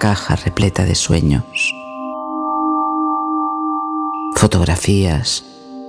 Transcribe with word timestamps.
caja 0.00 0.34
repleta 0.34 0.86
de 0.86 0.94
sueños, 0.94 1.44
fotografías, 4.34 5.44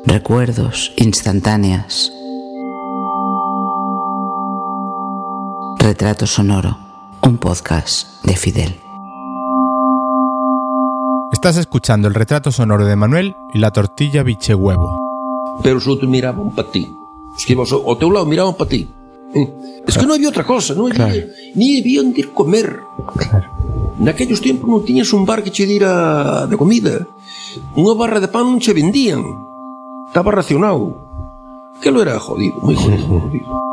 recuerdos 0.05 0.91
instantáneas, 0.97 2.11
Retrato 5.79 6.27
Sonoro, 6.27 6.77
un 7.23 7.37
podcast 7.37 8.21
de 8.23 8.35
Fidel. 8.35 8.75
Estás 11.31 11.55
escuchando 11.57 12.07
el 12.09 12.13
retrato 12.13 12.51
sonoro 12.51 12.85
de 12.85 12.95
Manuel 12.97 13.35
y 13.53 13.59
la 13.59 13.71
tortilla 13.71 14.23
biche 14.23 14.53
huevo. 14.53 14.99
Pero 15.63 15.77
os 15.77 15.87
outros 15.87 16.09
miraban 16.11 16.51
para 16.51 16.69
ti. 16.69 16.93
Os 17.33 17.45
que 17.47 17.55
vos 17.55 17.71
ao 17.71 17.95
teu 17.97 18.11
lado 18.11 18.27
miraban 18.27 18.53
para 18.59 18.69
ti. 18.69 18.91
Es 19.87 19.95
que 19.97 20.03
non 20.05 20.19
había 20.19 20.27
outra 20.29 20.43
cosa, 20.45 20.75
non 20.75 20.91
había, 20.91 21.07
Claro. 21.07 21.33
ni 21.55 21.79
había 21.79 22.03
onde 22.03 22.19
ir 22.19 22.29
comer. 22.35 22.83
Naquellos 24.01 24.41
tempos 24.41 24.65
non 24.65 24.81
tiñas 24.81 25.13
un 25.13 25.29
bar 25.29 25.45
que 25.45 25.53
che 25.53 25.69
dira 25.69 26.49
de 26.49 26.57
comida. 26.57 27.05
Unha 27.77 27.93
barra 27.93 28.17
de 28.17 28.33
pan 28.33 28.49
non 28.49 28.57
che 28.57 28.73
vendían. 28.73 29.21
Estaba 30.09 30.33
racionado. 30.33 30.97
Que 31.85 31.93
lo 31.93 32.01
era 32.01 32.17
jodido, 32.17 32.57
moi 32.65 32.73
jodido. 32.73 33.05
jodido. 33.05 33.70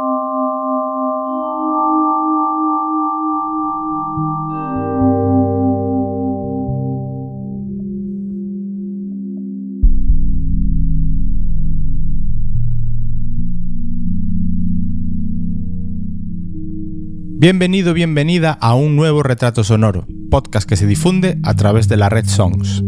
Bienvenido, 17.40 17.94
bienvenida 17.94 18.58
a 18.60 18.74
un 18.74 18.96
nuevo 18.96 19.22
retrato 19.22 19.62
sonoro, 19.62 20.08
podcast 20.28 20.68
que 20.68 20.74
se 20.74 20.88
difunde 20.88 21.38
a 21.44 21.54
través 21.54 21.86
de 21.86 21.96
la 21.96 22.08
red 22.08 22.26
Songs. 22.26 22.82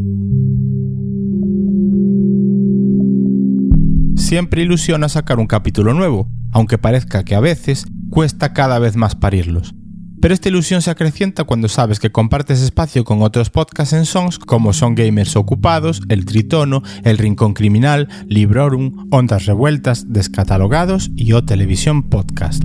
Siempre 4.17 4.63
ilusiona 4.63 5.09
sacar 5.09 5.39
un 5.39 5.47
capítulo 5.47 5.95
nuevo, 5.95 6.29
aunque 6.51 6.79
parezca 6.79 7.23
que 7.23 7.37
a 7.37 7.41
veces 7.41 7.87
cuesta 8.11 8.53
cada 8.53 8.81
vez 8.81 8.97
más 8.97 9.15
parirlos. 9.15 9.73
Pero 10.21 10.35
esta 10.35 10.49
ilusión 10.49 10.83
se 10.83 10.91
acrecienta 10.91 11.45
cuando 11.45 11.69
sabes 11.69 12.01
que 12.01 12.11
compartes 12.11 12.61
espacio 12.61 13.05
con 13.05 13.23
otros 13.23 13.51
podcasts 13.51 13.93
en 13.93 14.05
Songs 14.05 14.41
como 14.41 14.73
Son 14.73 14.97
Gamers 14.97 15.37
Ocupados, 15.37 16.03
El 16.09 16.25
Tritono, 16.25 16.83
El 17.05 17.19
Rincón 17.19 17.55
Criminal, 17.55 18.09
Librorum, 18.27 19.07
Ondas 19.13 19.47
Revueltas, 19.47 20.13
Descatalogados 20.13 21.09
y 21.15 21.35
O 21.35 21.45
Televisión 21.45 22.03
Podcast. 22.03 22.65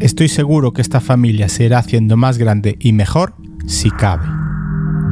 Estoy 0.00 0.28
seguro 0.28 0.72
que 0.72 0.80
esta 0.80 1.00
familia 1.00 1.50
se 1.50 1.66
irá 1.66 1.78
haciendo 1.78 2.16
más 2.16 2.38
grande 2.38 2.76
y 2.80 2.94
mejor 2.94 3.34
si 3.66 3.90
cabe. 3.90 4.24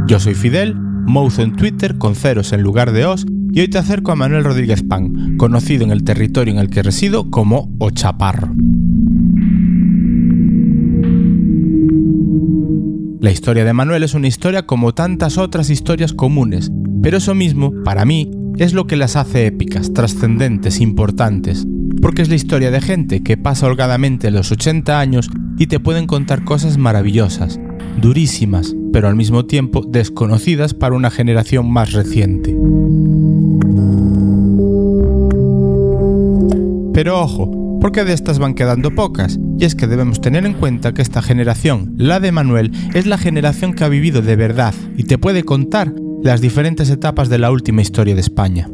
Yo 0.07 0.19
soy 0.19 0.35
Fidel, 0.35 0.75
Mouzo 0.75 1.43
en 1.43 1.55
Twitter 1.57 1.99
con 1.99 2.15
ceros 2.15 2.55
en 2.55 2.63
lugar 2.63 2.93
de 2.93 3.05
os, 3.05 3.27
y 3.53 3.61
hoy 3.61 3.69
te 3.69 3.77
acerco 3.77 4.13
a 4.13 4.17
Manuel 4.17 4.45
Rodríguez 4.45 4.83
Pan, 4.83 5.37
conocido 5.37 5.85
en 5.85 5.91
el 5.91 6.05
territorio 6.05 6.55
en 6.55 6.61
el 6.61 6.71
que 6.71 6.83
resido 6.83 7.31
como 7.31 7.71
O 7.79 7.91
Chaparro. 7.91 8.49
La 13.21 13.31
historia 13.31 13.67
de 13.67 13.75
Manuel 13.75 14.05
es 14.05 14.15
una 14.15 14.29
historia 14.29 14.65
como 14.65 14.95
tantas 14.95 15.37
otras 15.37 15.69
historias 15.69 16.15
comunes, 16.15 16.73
pero 17.03 17.19
eso 17.19 17.35
mismo, 17.35 17.75
para 17.85 18.07
mí, 18.07 18.31
es 18.57 18.73
lo 18.73 18.87
que 18.87 18.97
las 18.97 19.17
hace 19.17 19.45
épicas, 19.45 19.93
trascendentes, 19.93 20.81
importantes, 20.81 21.67
porque 22.01 22.23
es 22.23 22.29
la 22.29 22.35
historia 22.35 22.71
de 22.71 22.81
gente 22.81 23.23
que 23.23 23.37
pasa 23.37 23.67
holgadamente 23.67 24.31
los 24.31 24.51
80 24.51 24.99
años 24.99 25.31
y 25.59 25.67
te 25.67 25.81
pueden 25.81 26.07
contar 26.07 26.45
cosas 26.45 26.79
maravillosas, 26.79 27.59
durísimas, 28.01 28.75
pero 28.93 29.09
al 29.09 29.17
mismo 29.17 29.47
tiempo 29.47 29.83
desconocidas 29.87 30.75
para 30.75 30.95
una 30.95 31.11
generación 31.11 31.71
más 31.71 31.93
reciente. 31.93 32.57
Pero 36.93 37.21
ojo, 37.21 37.79
porque 37.81 38.05
de 38.05 38.13
estas 38.13 38.39
van 38.39 38.55
quedando 38.55 38.91
pocas, 38.91 39.39
y 39.59 39.65
es 39.65 39.75
que 39.75 39.87
debemos 39.87 40.21
tener 40.21 40.45
en 40.47 40.55
cuenta 40.55 40.95
que 40.95 41.03
esta 41.03 41.23
generación, 41.23 41.95
la 41.97 42.19
de 42.21 42.33
Manuel, 42.33 42.73
es 42.95 43.07
la 43.07 43.19
generación 43.19 43.73
que 43.73 43.85
ha 43.85 43.89
vivido 43.89 44.23
de 44.23 44.37
verdad 44.37 44.75
y 44.97 45.05
te 45.05 45.19
puede 45.19 45.45
contar 45.45 45.93
las 46.23 46.41
diferentes 46.41 46.91
etapas 46.91 47.29
de 47.29 47.39
la 47.39 47.51
última 47.51 47.83
historia 47.83 48.15
de 48.15 48.21
España. 48.21 48.69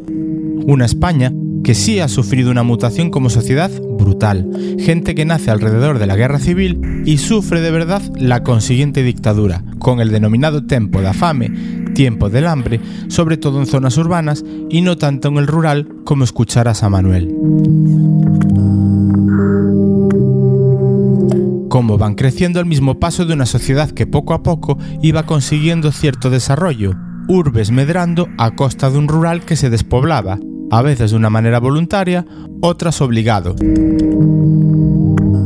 Una 0.65 0.85
España 0.85 1.31
que 1.65 1.73
sí 1.73 1.99
ha 1.99 2.07
sufrido 2.07 2.51
una 2.51 2.61
mutación 2.61 3.09
como 3.09 3.31
sociedad 3.31 3.71
brutal, 3.97 4.77
gente 4.77 5.15
que 5.15 5.25
nace 5.25 5.49
alrededor 5.49 5.97
de 5.97 6.05
la 6.05 6.15
guerra 6.15 6.37
civil 6.37 7.01
y 7.07 7.17
sufre 7.17 7.59
de 7.59 7.71
verdad 7.71 8.03
la 8.19 8.43
consiguiente 8.43 9.01
dictadura, 9.01 9.63
con 9.79 9.99
el 9.99 10.11
denominado 10.11 10.67
tempo 10.67 11.01
da 11.01 11.11
fame, 11.11 11.49
tiempo 11.95 12.29
del 12.29 12.45
hambre, 12.45 12.79
sobre 13.07 13.37
todo 13.37 13.59
en 13.59 13.65
zonas 13.65 13.97
urbanas 13.97 14.45
y 14.69 14.81
no 14.81 14.99
tanto 14.99 15.29
en 15.29 15.37
el 15.37 15.47
rural 15.47 15.87
como 16.03 16.23
escucharás 16.23 16.83
a 16.83 16.89
Manuel. 16.89 17.33
Cómo 21.67 21.97
van 21.97 22.13
creciendo 22.13 22.59
al 22.59 22.67
mismo 22.67 22.99
paso 22.99 23.25
de 23.25 23.33
una 23.33 23.47
sociedad 23.47 23.89
que 23.89 24.05
poco 24.05 24.35
a 24.35 24.43
poco 24.43 24.77
iba 25.01 25.23
consiguiendo 25.23 25.91
cierto 25.91 26.29
desarrollo, 26.29 26.93
urbes 27.27 27.71
medrando 27.71 28.27
a 28.37 28.51
costa 28.51 28.91
de 28.91 28.99
un 28.99 29.07
rural 29.07 29.41
que 29.45 29.55
se 29.55 29.71
despoblaba, 29.71 30.37
a 30.75 30.81
veces 30.81 31.11
de 31.11 31.17
una 31.17 31.29
manera 31.29 31.61
voluntaria, 31.61 32.25
otras 32.59 32.99
obligado. 32.99 33.55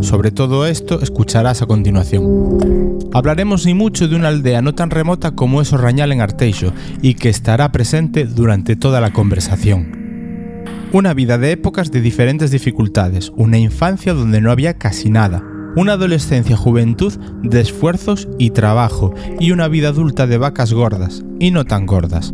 Sobre 0.02 0.32
todo 0.32 0.66
esto 0.66 1.02
escucharás 1.02 1.62
a 1.62 1.68
continuación. 1.68 2.98
Hablaremos 3.14 3.68
y 3.68 3.76
mucho 3.76 4.08
de 4.08 4.16
una 4.16 4.30
aldea 4.30 4.64
no 4.64 4.74
tan 4.74 4.90
remota 4.90 5.36
como 5.36 5.62
es 5.62 5.72
Orrañal 5.72 6.12
en 6.12 6.22
Arteixo 6.22 6.74
y 7.04 7.14
que 7.14 7.30
estará 7.30 7.72
presente 7.72 8.26
durante 8.26 8.76
toda 8.76 9.02
la 9.02 9.14
conversación. 9.14 10.66
Una 10.94 11.14
vida 11.14 11.38
de 11.38 11.52
épocas 11.52 11.92
de 11.92 12.02
diferentes 12.02 12.50
dificultades, 12.50 13.32
una 13.36 13.60
infancia 13.60 14.16
donde 14.16 14.42
no 14.42 14.50
había 14.50 14.80
casi 14.80 15.12
nada, 15.12 15.44
una 15.76 15.94
adolescencia 15.94 16.58
juventud 16.58 17.14
de 17.44 17.62
esfuerzos 17.62 18.28
y 18.40 18.50
trabajo 18.50 19.14
y 19.40 19.52
una 19.52 19.68
vida 19.68 19.90
adulta 19.90 20.26
de 20.26 20.40
vacas 20.40 20.74
gordas 20.74 21.24
y 21.40 21.52
no 21.52 21.66
tan 21.66 21.86
gordas. 21.86 22.34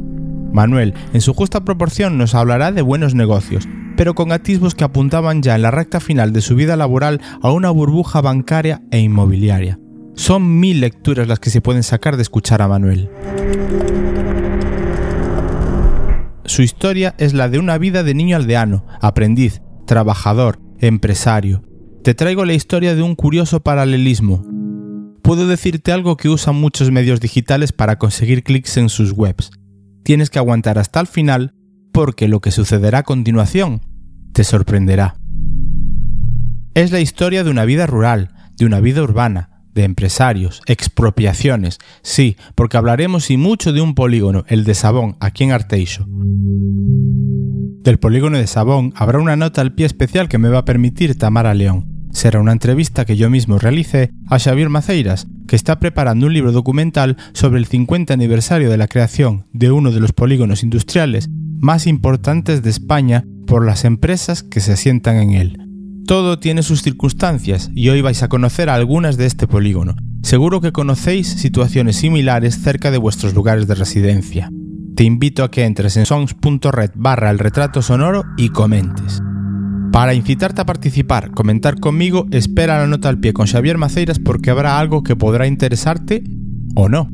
Manuel, 0.55 0.93
en 1.13 1.19
su 1.19 1.33
justa 1.33 1.65
proporción, 1.65 2.17
nos 2.17 2.33
hablará 2.33 2.71
de 2.71 2.81
buenos 2.81 3.13
negocios, 3.13 3.67
pero 3.97 4.15
con 4.15 4.31
atisbos 4.31 4.73
que 4.73 4.85
apuntaban 4.85 5.43
ya 5.43 5.55
en 5.55 5.61
la 5.61 5.69
recta 5.69 5.99
final 5.99 6.31
de 6.31 6.41
su 6.41 6.55
vida 6.55 6.77
laboral 6.77 7.21
a 7.41 7.51
una 7.51 7.69
burbuja 7.69 8.21
bancaria 8.21 8.81
e 8.89 8.99
inmobiliaria. 8.99 9.77
Son 10.15 10.59
mil 10.59 10.79
lecturas 10.79 11.27
las 11.27 11.39
que 11.39 11.49
se 11.49 11.59
pueden 11.59 11.83
sacar 11.83 12.15
de 12.15 12.21
escuchar 12.21 12.61
a 12.61 12.69
Manuel. 12.69 13.09
Su 16.45 16.61
historia 16.61 17.15
es 17.17 17.33
la 17.33 17.49
de 17.49 17.59
una 17.59 17.77
vida 17.77 18.03
de 18.03 18.13
niño 18.13 18.37
aldeano, 18.37 18.85
aprendiz, 19.01 19.61
trabajador, 19.85 20.59
empresario. 20.79 21.63
Te 22.01 22.13
traigo 22.13 22.45
la 22.45 22.53
historia 22.53 22.95
de 22.95 23.01
un 23.01 23.15
curioso 23.15 23.59
paralelismo. 23.59 24.45
Puedo 25.21 25.47
decirte 25.47 25.91
algo 25.91 26.15
que 26.15 26.29
usan 26.29 26.55
muchos 26.55 26.91
medios 26.91 27.19
digitales 27.19 27.73
para 27.73 27.97
conseguir 27.97 28.43
clics 28.43 28.77
en 28.77 28.87
sus 28.87 29.11
webs. 29.11 29.51
Tienes 30.05 30.29
que 30.29 30.37
aguantar 30.37 30.77
hasta 30.77 30.99
el 30.99 31.07
final 31.07 31.55
porque 31.91 32.27
lo 32.27 32.39
que 32.39 32.51
sucederá 32.51 32.99
a 32.99 33.03
continuación 33.03 33.81
te 34.33 34.43
sorprenderá. 34.43 35.15
Es 36.75 36.91
la 36.91 36.99
historia 36.99 37.43
de 37.43 37.49
una 37.49 37.65
vida 37.65 37.87
rural, 37.87 38.29
de 38.55 38.67
una 38.67 38.79
vida 38.81 39.01
urbana, 39.01 39.63
de 39.73 39.83
empresarios, 39.83 40.61
expropiaciones, 40.67 41.79
sí, 42.03 42.37
porque 42.53 42.77
hablaremos 42.77 43.31
y 43.31 43.37
mucho 43.37 43.73
de 43.73 43.81
un 43.81 43.95
polígono, 43.95 44.43
el 44.47 44.63
de 44.63 44.75
Sabón, 44.75 45.17
aquí 45.19 45.43
en 45.43 45.53
Arteixo. 45.53 46.05
Del 46.07 47.97
polígono 47.97 48.37
de 48.37 48.45
Sabón 48.45 48.93
habrá 48.95 49.17
una 49.17 49.35
nota 49.35 49.61
al 49.61 49.73
pie 49.73 49.87
especial 49.87 50.29
que 50.29 50.37
me 50.37 50.49
va 50.49 50.59
a 50.59 50.65
permitir 50.65 51.17
Tamara 51.17 51.55
León. 51.55 51.94
Será 52.15 52.39
una 52.39 52.53
entrevista 52.53 53.03
que 53.03 53.17
yo 53.17 53.29
mismo 53.29 53.59
realicé 53.59 54.09
a 54.29 54.39
Xavier 54.39 54.69
Maceiras, 54.69 55.27
que 55.49 55.57
está 55.57 55.79
preparando 55.79 56.27
un 56.27 56.33
libro 56.33 56.53
documental 56.53 57.17
sobre 57.33 57.59
el 57.59 57.65
50 57.65 58.13
aniversario 58.13 58.69
de 58.69 58.77
la 58.77 58.87
creación 58.87 59.47
de 59.51 59.69
uno 59.69 59.91
de 59.91 59.99
los 59.99 60.13
polígonos 60.13 60.63
industriales 60.63 61.27
más 61.59 61.87
importantes 61.87 62.63
de 62.63 62.69
España 62.69 63.25
por 63.45 63.65
las 63.65 63.83
empresas 63.83 64.43
que 64.43 64.61
se 64.61 64.71
asientan 64.71 65.17
en 65.17 65.31
él. 65.31 65.57
Todo 66.07 66.39
tiene 66.39 66.63
sus 66.63 66.83
circunstancias 66.83 67.69
y 67.75 67.89
hoy 67.89 67.99
vais 67.99 68.23
a 68.23 68.29
conocer 68.29 68.69
algunas 68.69 69.17
de 69.17 69.25
este 69.25 69.45
polígono. 69.45 69.95
Seguro 70.23 70.61
que 70.61 70.71
conocéis 70.71 71.27
situaciones 71.27 71.97
similares 71.97 72.61
cerca 72.61 72.91
de 72.91 72.97
vuestros 72.97 73.33
lugares 73.33 73.67
de 73.67 73.75
residencia. 73.75 74.49
Te 74.95 75.03
invito 75.03 75.43
a 75.43 75.51
que 75.51 75.65
entres 75.65 75.97
en 75.97 76.05
songs.red 76.05 76.91
barra 76.95 77.29
el 77.29 77.39
retrato 77.39 77.81
sonoro 77.81 78.23
y 78.37 78.49
comentes. 78.49 79.21
Para 79.95 80.13
incitarte 80.13 80.59
a 80.59 80.65
participar, 80.65 81.31
comentar 81.31 81.79
conmigo, 81.79 82.27
espera 82.31 82.79
la 82.79 82.85
nota 82.85 83.07
al 83.07 83.17
pie 83.17 83.31
con 83.31 83.47
Xavier 83.47 83.77
Maceiras 83.77 84.19
porque 84.19 84.49
habrá 84.49 84.77
algo 84.77 85.03
que 85.03 85.15
podrá 85.15 85.47
interesarte 85.47 86.21
o 86.75 86.89
no. 86.89 87.09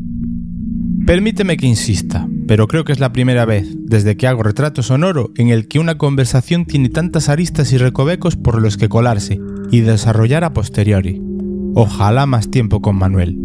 Permíteme 1.05 1.57
que 1.57 1.67
insista, 1.67 2.27
pero 2.47 2.65
creo 2.65 2.83
que 2.83 2.91
es 2.91 2.99
la 2.99 3.13
primera 3.13 3.45
vez 3.45 3.67
desde 3.77 4.17
que 4.17 4.25
hago 4.25 4.41
retrato 4.41 4.81
sonoro 4.81 5.29
en 5.37 5.49
el 5.49 5.67
que 5.67 5.77
una 5.77 5.99
conversación 5.99 6.65
tiene 6.65 6.89
tantas 6.89 7.29
aristas 7.29 7.71
y 7.71 7.77
recovecos 7.77 8.35
por 8.35 8.59
los 8.59 8.77
que 8.77 8.89
colarse, 8.89 9.39
y 9.69 9.81
desarrollar 9.81 10.43
a 10.43 10.53
posteriori. 10.53 11.21
Ojalá 11.73 12.25
más 12.25 12.51
tiempo 12.51 12.81
con 12.81 12.97
Manuel. 12.97 13.37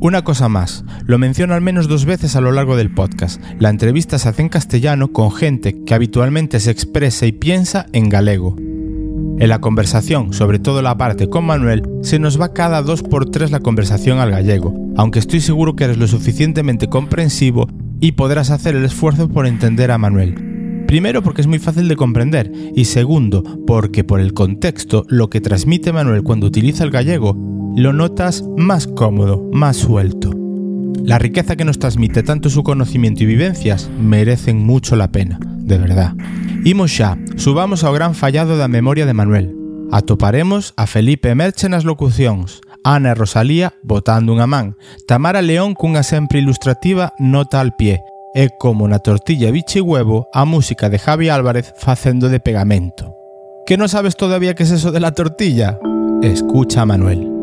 Una 0.00 0.22
cosa 0.22 0.48
más, 0.48 0.84
lo 1.06 1.18
menciono 1.18 1.54
al 1.54 1.62
menos 1.62 1.88
dos 1.88 2.04
veces 2.04 2.36
a 2.36 2.40
lo 2.40 2.52
largo 2.52 2.76
del 2.76 2.92
podcast. 2.92 3.42
La 3.58 3.70
entrevista 3.70 4.18
se 4.18 4.28
hace 4.28 4.42
en 4.42 4.50
castellano 4.50 5.12
con 5.12 5.32
gente 5.32 5.82
que 5.84 5.94
habitualmente 5.94 6.60
se 6.60 6.70
expresa 6.70 7.26
y 7.26 7.32
piensa 7.32 7.86
en 7.92 8.08
galego. 8.08 8.56
En 8.58 9.48
la 9.48 9.60
conversación, 9.60 10.34
sobre 10.34 10.58
todo 10.58 10.82
la 10.82 10.98
parte 10.98 11.30
con 11.30 11.46
Manuel, 11.46 11.82
se 12.02 12.18
nos 12.18 12.38
va 12.38 12.52
cada 12.52 12.82
dos 12.82 13.02
por 13.02 13.30
tres 13.30 13.50
la 13.50 13.60
conversación 13.60 14.18
al 14.18 14.30
gallego, 14.30 14.74
aunque 14.96 15.18
estoy 15.18 15.40
seguro 15.40 15.76
que 15.76 15.84
eres 15.84 15.96
lo 15.96 16.06
suficientemente 16.06 16.88
comprensivo 16.88 17.68
y 18.00 18.12
podrás 18.12 18.50
hacer 18.50 18.76
el 18.76 18.84
esfuerzo 18.84 19.28
por 19.28 19.46
entender 19.46 19.90
a 19.90 19.98
Manuel. 19.98 20.49
Primero 20.90 21.22
porque 21.22 21.40
es 21.40 21.46
muy 21.46 21.60
fácil 21.60 21.86
de 21.86 21.94
comprender 21.94 22.50
y 22.74 22.86
segundo 22.86 23.44
porque 23.64 24.02
por 24.02 24.18
el 24.18 24.34
contexto 24.34 25.04
lo 25.06 25.30
que 25.30 25.40
transmite 25.40 25.92
Manuel 25.92 26.24
cuando 26.24 26.48
utiliza 26.48 26.82
el 26.82 26.90
gallego 26.90 27.36
lo 27.76 27.92
notas 27.92 28.42
más 28.56 28.88
cómodo, 28.88 29.48
más 29.52 29.76
suelto. 29.76 30.32
La 31.04 31.20
riqueza 31.20 31.54
que 31.54 31.64
nos 31.64 31.78
transmite 31.78 32.24
tanto 32.24 32.50
su 32.50 32.64
conocimiento 32.64 33.22
y 33.22 33.26
vivencias 33.26 33.88
merecen 34.00 34.58
mucho 34.66 34.96
la 34.96 35.12
pena, 35.12 35.38
de 35.58 35.78
verdad. 35.78 36.16
Imos 36.64 36.90
xa, 36.90 37.16
subamos 37.36 37.84
ao 37.84 37.94
gran 37.94 38.18
fallado 38.18 38.58
da 38.58 38.66
memoria 38.66 39.06
de 39.06 39.14
Manuel. 39.14 39.54
Atoparemos 39.94 40.74
a 40.74 40.90
Felipe 40.90 41.38
Merche 41.38 41.70
nas 41.70 41.86
locucións, 41.86 42.66
Ana 42.82 43.14
Rosalía 43.14 43.78
botando 43.86 44.34
unha 44.34 44.50
man, 44.50 44.74
Tamara 45.06 45.38
León 45.38 45.78
cunha 45.78 46.02
sempre 46.02 46.42
ilustrativa 46.42 47.14
nota 47.22 47.62
al 47.62 47.78
pie, 47.78 48.02
e 48.34 48.50
como 48.56 48.86
na 48.86 48.98
tortilla 48.98 49.50
biche 49.50 49.80
huevo 49.80 50.28
a 50.32 50.44
música 50.44 50.88
de 50.88 50.98
Javi 50.98 51.28
Álvarez 51.28 51.74
facendo 51.76 52.28
de 52.28 52.40
pegamento. 52.40 53.16
Que 53.66 53.76
non 53.76 53.90
sabes 53.90 54.14
todavía 54.14 54.54
que 54.54 54.64
es 54.64 54.70
eso 54.70 54.90
de 54.92 55.00
la 55.00 55.12
tortilla? 55.12 55.78
Escucha 56.22 56.82
a 56.82 56.86
Manuel. 56.86 57.40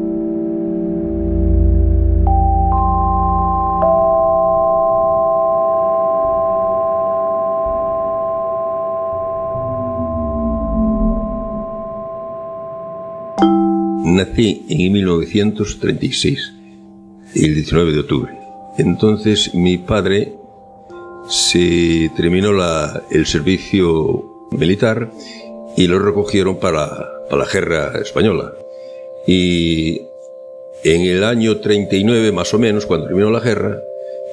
nací 14.18 14.66
en 14.68 14.92
1936, 14.94 16.54
el 17.36 17.56
19 17.56 17.92
de 17.94 18.00
octubre. 18.00 18.34
Entonces 18.78 19.54
mi 19.54 19.78
padre 19.78 20.37
se 21.30 22.10
terminó 22.16 22.54
la, 22.54 23.04
el 23.12 23.26
servicio 23.26 24.24
militar 24.52 25.12
y 25.76 25.88
lo 25.88 26.00
recogieron 26.00 26.58
para, 26.58 26.90
para 27.30 27.44
la 27.46 27.50
guerra 27.52 28.00
española. 28.02 28.54
Y 29.28 30.02
en 30.84 31.02
el 31.02 31.24
año 31.24 31.58
39 31.58 32.32
más 32.32 32.54
o 32.54 32.60
menos, 32.60 32.86
cuando 32.86 33.08
terminó 33.08 33.30
la 33.30 33.40
guerra, 33.42 33.80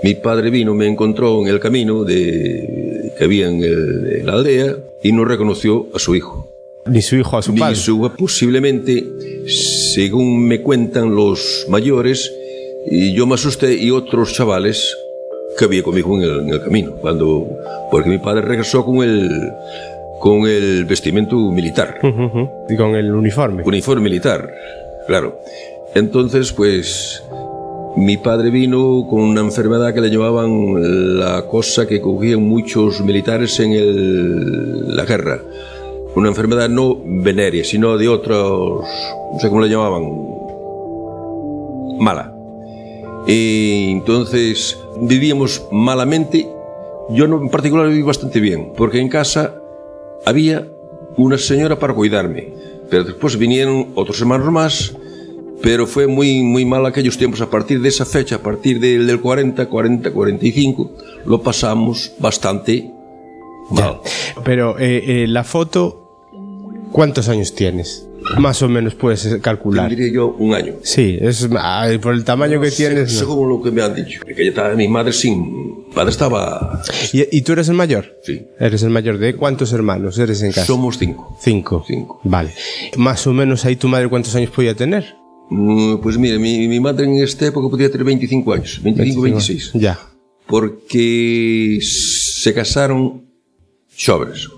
mi 0.02 0.14
padre 0.14 0.50
vino, 0.50 0.74
me 0.74 0.86
encontró 0.86 1.40
en 1.42 1.48
el 1.48 1.60
camino 1.60 2.04
de, 2.04 3.12
que 3.16 3.24
había 3.24 3.48
en, 3.48 3.62
el, 3.62 4.16
en 4.20 4.26
la 4.26 4.34
aldea 4.34 4.76
y 5.02 5.12
no 5.12 5.24
reconoció 5.24 5.86
a 5.94 5.98
su 5.98 6.14
hijo. 6.14 6.48
Ni 6.86 7.00
su 7.00 7.16
hijo 7.16 7.38
a 7.38 7.42
su 7.42 7.52
Ni 7.52 7.60
padre. 7.60 7.76
su- 7.76 8.12
posiblemente, 8.16 9.02
según 9.48 10.46
me 10.46 10.60
cuentan 10.60 11.14
los 11.14 11.64
mayores, 11.68 12.30
y 12.86 13.14
yo 13.14 13.26
me 13.26 13.34
asusté 13.34 13.74
y 13.74 13.90
otros 13.90 14.34
chavales 14.34 14.94
que 15.58 15.64
había 15.64 15.82
conmigo 15.82 16.16
en 16.16 16.22
el, 16.22 16.40
en 16.40 16.48
el 16.50 16.62
camino, 16.62 16.92
cuando, 17.00 17.46
porque 17.90 18.10
mi 18.10 18.18
padre 18.18 18.42
regresó 18.42 18.84
con 18.84 18.96
el, 19.02 19.30
con 20.20 20.46
el 20.46 20.84
vestimento 20.84 21.36
militar. 21.50 21.98
Y 22.68 22.76
con 22.76 22.94
el 22.96 23.14
uniforme. 23.14 23.62
uniforme 23.64 24.02
militar, 24.02 24.48
claro. 25.06 25.38
Entonces, 25.94 26.52
pues, 26.52 27.22
mi 27.96 28.16
padre 28.16 28.50
vino 28.50 29.06
con 29.08 29.20
una 29.20 29.40
enfermedad 29.42 29.94
que 29.94 30.00
le 30.00 30.10
llamaban 30.10 31.18
la 31.20 31.42
cosa 31.46 31.86
que 31.86 32.00
cogían 32.00 32.42
muchos 32.42 33.00
militares 33.00 33.60
en 33.60 33.72
el- 33.72 34.96
la 34.96 35.04
guerra. 35.04 35.38
Una 36.16 36.28
enfermedad 36.28 36.68
no 36.68 36.96
venérea, 37.04 37.62
sino 37.64 37.96
de 37.96 38.08
otros, 38.08 38.84
no 39.32 39.38
sé 39.40 39.48
cómo 39.48 39.60
le 39.62 39.68
llamaban, 39.68 40.02
mala. 42.00 42.33
Y 43.26 43.90
entonces 43.90 44.78
vivíamos 45.00 45.66
malamente. 45.70 46.48
Yo 47.10 47.26
no, 47.26 47.40
en 47.40 47.48
particular 47.48 47.88
viví 47.88 48.02
bastante 48.02 48.40
bien, 48.40 48.72
porque 48.76 49.00
en 49.00 49.08
casa 49.08 49.60
había 50.24 50.66
una 51.16 51.38
señora 51.38 51.78
para 51.78 51.94
cuidarme. 51.94 52.52
Pero 52.90 53.04
después 53.04 53.36
vinieron 53.38 53.88
otros 53.94 54.20
hermanos 54.20 54.50
más, 54.50 54.96
pero 55.62 55.86
fue 55.86 56.06
muy, 56.06 56.42
muy 56.42 56.64
mal 56.64 56.84
aquellos 56.86 57.16
tiempos. 57.16 57.40
A 57.40 57.50
partir 57.50 57.80
de 57.80 57.88
esa 57.88 58.04
fecha, 58.04 58.36
a 58.36 58.42
partir 58.42 58.78
del, 58.78 59.06
del 59.06 59.20
40, 59.20 59.66
40, 59.66 60.10
45, 60.10 60.90
lo 61.24 61.42
pasamos 61.42 62.12
bastante 62.18 62.90
mal. 63.70 64.00
Pero 64.44 64.78
eh, 64.78 65.22
eh, 65.22 65.26
la 65.26 65.44
foto, 65.44 66.28
¿cuántos 66.92 67.28
años 67.28 67.54
tienes? 67.54 68.06
Más 68.38 68.62
o 68.62 68.68
menos 68.68 68.94
puedes 68.94 69.36
calcular. 69.42 69.88
Tendría 69.88 70.12
yo 70.12 70.28
un 70.38 70.54
año. 70.54 70.74
Sí, 70.82 71.18
es 71.20 71.48
ah, 71.58 71.86
por 72.02 72.14
el 72.14 72.24
tamaño 72.24 72.60
que 72.60 72.70
tienes. 72.70 73.12
no. 73.12 73.18
Según 73.18 73.48
lo 73.48 73.62
que 73.62 73.70
me 73.70 73.82
han 73.82 73.94
dicho. 73.94 74.20
Que 74.24 74.44
ya 74.44 74.50
estaba 74.50 74.74
mi 74.74 74.88
madre 74.88 75.12
sin... 75.12 75.40
Mi 75.88 75.94
padre 75.94 76.10
estaba... 76.10 76.82
¿Y, 77.12 77.36
y 77.36 77.42
tú 77.42 77.52
eres 77.52 77.68
el 77.68 77.74
mayor? 77.74 78.16
Sí. 78.24 78.42
Eres 78.58 78.82
el 78.82 78.90
mayor 78.90 79.18
de 79.18 79.36
cuántos 79.36 79.72
hermanos 79.72 80.18
eres 80.18 80.42
en 80.42 80.50
casa? 80.52 80.66
Somos 80.66 80.98
cinco. 80.98 81.36
cinco. 81.40 81.84
Cinco. 81.86 82.20
Vale. 82.24 82.50
Más 82.96 83.26
o 83.26 83.32
menos 83.32 83.64
ahí 83.64 83.76
tu 83.76 83.88
madre 83.88 84.08
cuántos 84.08 84.34
años 84.34 84.50
podía 84.50 84.74
tener? 84.74 85.14
Mm, 85.50 85.98
Pues 85.98 86.16
mire, 86.18 86.38
mi, 86.38 86.66
mi 86.66 86.80
madre 86.80 87.04
en 87.04 87.16
esta 87.22 87.46
época 87.46 87.68
podía 87.68 87.90
tener 87.90 88.04
25 88.04 88.52
años. 88.54 88.80
25, 88.82 89.20
26. 89.22 89.70
Ya. 89.74 89.98
Porque 90.46 91.78
se 91.82 92.52
casaron 92.54 93.24
jóvenes, 94.06 94.48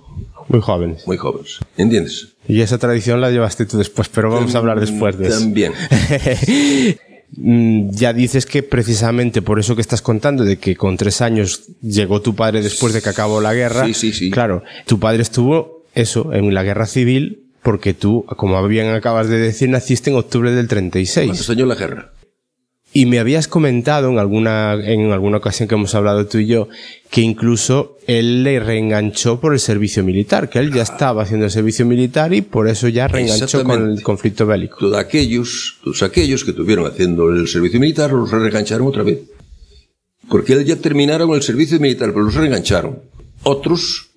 Muy 0.48 0.60
jóvenes. 0.60 1.06
muy 1.06 1.16
jóvenes. 1.16 1.58
¿Entiendes? 1.76 2.35
Y 2.48 2.60
esa 2.60 2.78
tradición 2.78 3.20
la 3.20 3.30
llevaste 3.30 3.66
tú 3.66 3.78
después, 3.78 4.08
pero 4.08 4.30
vamos 4.30 4.54
a 4.54 4.58
hablar 4.58 4.80
después 4.80 5.18
de 5.18 5.28
eso. 5.28 5.40
También. 5.40 5.72
Mm, 7.36 7.90
ya 7.90 8.12
dices 8.12 8.46
que 8.46 8.62
precisamente 8.62 9.42
por 9.42 9.58
eso 9.58 9.74
que 9.74 9.80
estás 9.80 10.00
contando, 10.00 10.44
de 10.44 10.58
que 10.58 10.76
con 10.76 10.96
tres 10.96 11.20
años 11.20 11.64
llegó 11.82 12.22
tu 12.22 12.34
padre 12.34 12.62
después 12.62 12.92
de 12.94 13.02
que 13.02 13.08
acabó 13.08 13.40
la 13.40 13.52
guerra. 13.52 13.84
Sí, 13.86 13.94
sí, 13.94 14.12
sí. 14.12 14.30
Claro, 14.30 14.62
tu 14.86 15.00
padre 15.00 15.22
estuvo, 15.22 15.84
eso, 15.94 16.32
en 16.32 16.54
la 16.54 16.62
guerra 16.62 16.86
civil, 16.86 17.42
porque 17.62 17.94
tú, 17.94 18.24
como 18.36 18.66
bien 18.68 18.88
acabas 18.90 19.28
de 19.28 19.38
decir, 19.38 19.68
naciste 19.68 20.10
en 20.10 20.16
octubre 20.16 20.52
del 20.52 20.68
36. 20.68 21.26
¿Cuántos 21.26 21.50
años 21.50 21.68
la 21.68 21.74
guerra? 21.74 22.12
Y 22.96 23.04
me 23.04 23.18
habías 23.18 23.46
comentado 23.46 24.08
en 24.08 24.18
alguna, 24.18 24.72
en 24.72 25.12
alguna 25.12 25.36
ocasión 25.36 25.68
que 25.68 25.74
hemos 25.74 25.94
hablado 25.94 26.26
tú 26.26 26.38
y 26.38 26.46
yo, 26.46 26.70
que 27.10 27.20
incluso 27.20 27.98
él 28.06 28.42
le 28.42 28.58
reenganchó 28.58 29.38
por 29.38 29.52
el 29.52 29.60
servicio 29.60 30.02
militar, 30.02 30.48
que 30.48 30.60
él 30.60 30.72
ya 30.72 30.80
estaba 30.80 31.24
haciendo 31.24 31.44
el 31.44 31.50
servicio 31.50 31.84
militar 31.84 32.32
y 32.32 32.40
por 32.40 32.68
eso 32.68 32.88
ya 32.88 33.06
reenganchó 33.06 33.64
con 33.64 33.90
el 33.90 34.02
conflicto 34.02 34.46
bélico. 34.46 34.78
Todos 34.78 34.96
aquellos, 34.96 35.76
todos 35.84 36.02
aquellos 36.04 36.42
que 36.42 36.54
tuvieron 36.54 36.86
haciendo 36.86 37.28
el 37.28 37.46
servicio 37.48 37.78
militar 37.78 38.12
los 38.12 38.30
reengancharon 38.30 38.86
otra 38.86 39.02
vez. 39.02 39.18
Porque 40.30 40.54
él 40.54 40.64
ya 40.64 40.76
terminaron 40.76 41.30
el 41.34 41.42
servicio 41.42 41.78
militar, 41.78 42.14
pero 42.14 42.22
los 42.22 42.34
reengancharon. 42.34 43.02
Otros 43.42 44.08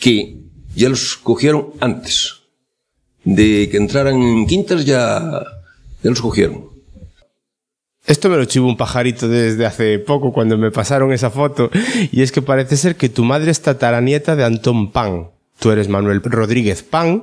que 0.00 0.36
ya 0.74 0.88
los 0.88 1.16
cogieron 1.16 1.74
antes 1.78 2.40
de 3.22 3.68
que 3.70 3.76
entraran 3.76 4.20
en 4.20 4.48
quintas 4.48 4.84
ya, 4.84 5.44
ya 6.02 6.10
los 6.10 6.20
cogieron. 6.20 6.69
Esto 8.10 8.28
me 8.28 8.36
lo 8.36 8.44
chivo 8.44 8.66
un 8.66 8.76
pajarito 8.76 9.28
desde 9.28 9.64
hace 9.64 10.00
poco 10.00 10.32
cuando 10.32 10.58
me 10.58 10.72
pasaron 10.72 11.12
esa 11.12 11.30
foto 11.30 11.70
y 12.10 12.22
es 12.22 12.32
que 12.32 12.42
parece 12.42 12.76
ser 12.76 12.96
que 12.96 13.08
tu 13.08 13.22
madre 13.22 13.52
es 13.52 13.62
tataranieta 13.62 14.34
de 14.34 14.42
Antón 14.42 14.90
Pan. 14.90 15.28
Tú 15.60 15.70
eres 15.70 15.88
Manuel 15.88 16.20
Rodríguez 16.20 16.82
Pan 16.82 17.22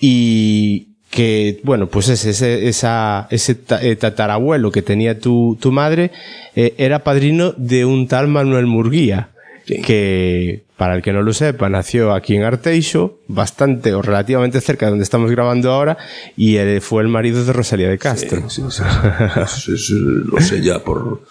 y 0.00 0.88
que, 1.08 1.60
bueno, 1.62 1.86
pues 1.86 2.08
ese, 2.08 2.30
ese, 2.30 2.66
esa, 2.66 3.28
ese 3.30 3.58
eh, 3.80 3.94
tatarabuelo 3.94 4.72
que 4.72 4.82
tenía 4.82 5.20
tu, 5.20 5.56
tu 5.60 5.70
madre 5.70 6.10
eh, 6.56 6.74
era 6.78 7.04
padrino 7.04 7.54
de 7.56 7.84
un 7.84 8.08
tal 8.08 8.26
Manuel 8.26 8.66
Murguía. 8.66 9.28
Sí. 9.66 9.82
que 9.82 10.64
para 10.78 10.94
el 10.94 11.02
que 11.02 11.12
no 11.12 11.22
lo 11.22 11.34
sepa, 11.34 11.68
nació 11.68 12.14
aquí 12.14 12.36
en 12.36 12.44
Arteixo, 12.44 13.18
bastante 13.26 13.92
o 13.94 14.00
relativamente 14.00 14.60
cerca 14.60 14.86
de 14.86 14.90
donde 14.90 15.02
estamos 15.02 15.30
grabando 15.30 15.72
ahora, 15.72 15.98
y 16.36 16.56
él 16.56 16.80
fue 16.80 17.02
el 17.02 17.08
marido 17.08 17.44
de 17.44 17.52
Rosalía 17.52 17.88
de 17.88 17.98
Castro. 17.98 18.48
Sí, 18.48 18.62
sí, 18.62 18.70
sí. 18.70 18.82
Eso 19.74 19.94
lo 19.94 20.40
sé 20.40 20.62
ya 20.62 20.78
por 20.78 21.22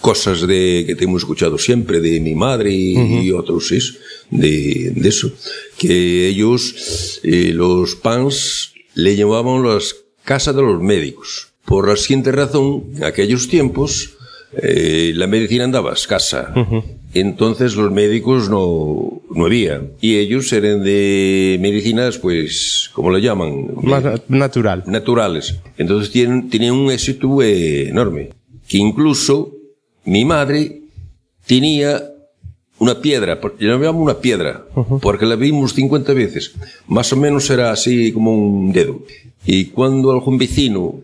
cosas 0.00 0.46
de 0.46 0.84
que 0.86 0.94
te 0.94 1.04
hemos 1.04 1.22
escuchado 1.22 1.58
siempre 1.58 2.00
de 2.00 2.20
mi 2.20 2.34
madre 2.34 2.70
y, 2.70 3.26
y 3.26 3.32
otros 3.32 3.72
es 3.72 3.98
de, 4.30 4.92
de 4.94 5.08
eso 5.08 5.32
que 5.78 6.28
ellos 6.28 7.20
eh, 7.22 7.52
los 7.54 7.96
pans 7.96 8.74
le 8.94 9.16
llamaban 9.16 9.62
las 9.62 9.96
casas 10.22 10.54
de 10.56 10.62
los 10.62 10.82
médicos 10.82 11.52
por 11.64 11.88
la 11.88 11.96
siguiente 11.96 12.32
razón 12.32 12.84
en 12.96 13.04
aquellos 13.04 13.48
tiempos 13.48 14.10
eh, 14.56 15.12
la 15.14 15.26
medicina 15.26 15.64
andaba 15.64 15.94
escasa 15.94 16.52
Entonces 17.14 17.76
los 17.76 17.92
médicos 17.92 18.48
no, 18.50 19.22
no 19.34 19.46
había. 19.46 19.82
Y 20.00 20.16
ellos 20.16 20.52
eran 20.52 20.82
de 20.82 21.58
medicinas, 21.60 22.18
pues, 22.18 22.90
¿cómo 22.92 23.10
lo 23.10 23.18
llaman? 23.18 23.68
Más 23.82 24.02
na- 24.02 24.20
natural. 24.28 24.82
naturales. 24.86 25.56
Entonces 25.78 26.10
tienen, 26.10 26.50
tenían 26.50 26.74
un 26.74 26.90
éxito 26.90 27.40
enorme. 27.42 28.30
Que 28.68 28.78
incluso 28.78 29.52
mi 30.04 30.24
madre 30.24 30.80
tenía 31.46 32.02
una 32.78 33.00
piedra, 33.00 33.38
llamo 33.60 34.00
una 34.02 34.18
piedra, 34.18 34.64
porque 35.00 35.24
la 35.26 35.36
vimos 35.36 35.72
50 35.74 36.12
veces. 36.12 36.52
Más 36.88 37.12
o 37.12 37.16
menos 37.16 37.48
era 37.48 37.70
así 37.70 38.10
como 38.12 38.32
un 38.34 38.72
dedo. 38.72 39.02
Y 39.46 39.66
cuando 39.66 40.10
algún 40.10 40.36
vecino 40.38 40.96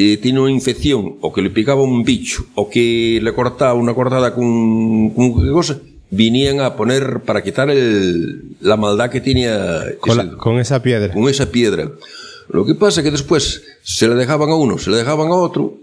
eh, 0.00 0.16
tiene 0.18 0.38
una 0.40 0.50
infección, 0.52 1.16
o 1.20 1.32
que 1.32 1.42
le 1.42 1.50
picaba 1.50 1.82
un 1.82 2.04
bicho, 2.04 2.44
o 2.54 2.68
que 2.70 3.18
le 3.22 3.32
cortaba 3.34 3.74
una 3.74 3.94
cortada 3.94 4.32
con, 4.34 5.10
con 5.10 5.32
cosa, 5.52 5.78
venían 6.10 6.60
a 6.60 6.76
poner 6.76 7.20
para 7.26 7.42
quitar 7.42 7.68
el, 7.70 8.56
la 8.60 8.76
maldad 8.76 9.10
que 9.10 9.20
tenía 9.20 9.82
Con, 10.00 10.12
ese- 10.20 10.24
la- 10.30 10.36
con 10.38 10.58
esa 10.58 10.82
piedra. 10.82 11.12
con 11.12 11.28
esa 11.28 11.46
piedra. 11.50 11.90
Lo 12.50 12.64
que 12.64 12.74
pasa 12.74 13.00
es 13.00 13.04
que 13.04 13.10
después 13.10 13.62
se 13.82 14.06
la 14.08 14.14
dejaban 14.14 14.50
a 14.50 14.54
uno, 14.54 14.78
se 14.78 14.90
la 14.90 14.96
dejaban 14.98 15.28
a 15.28 15.34
otro, 15.34 15.74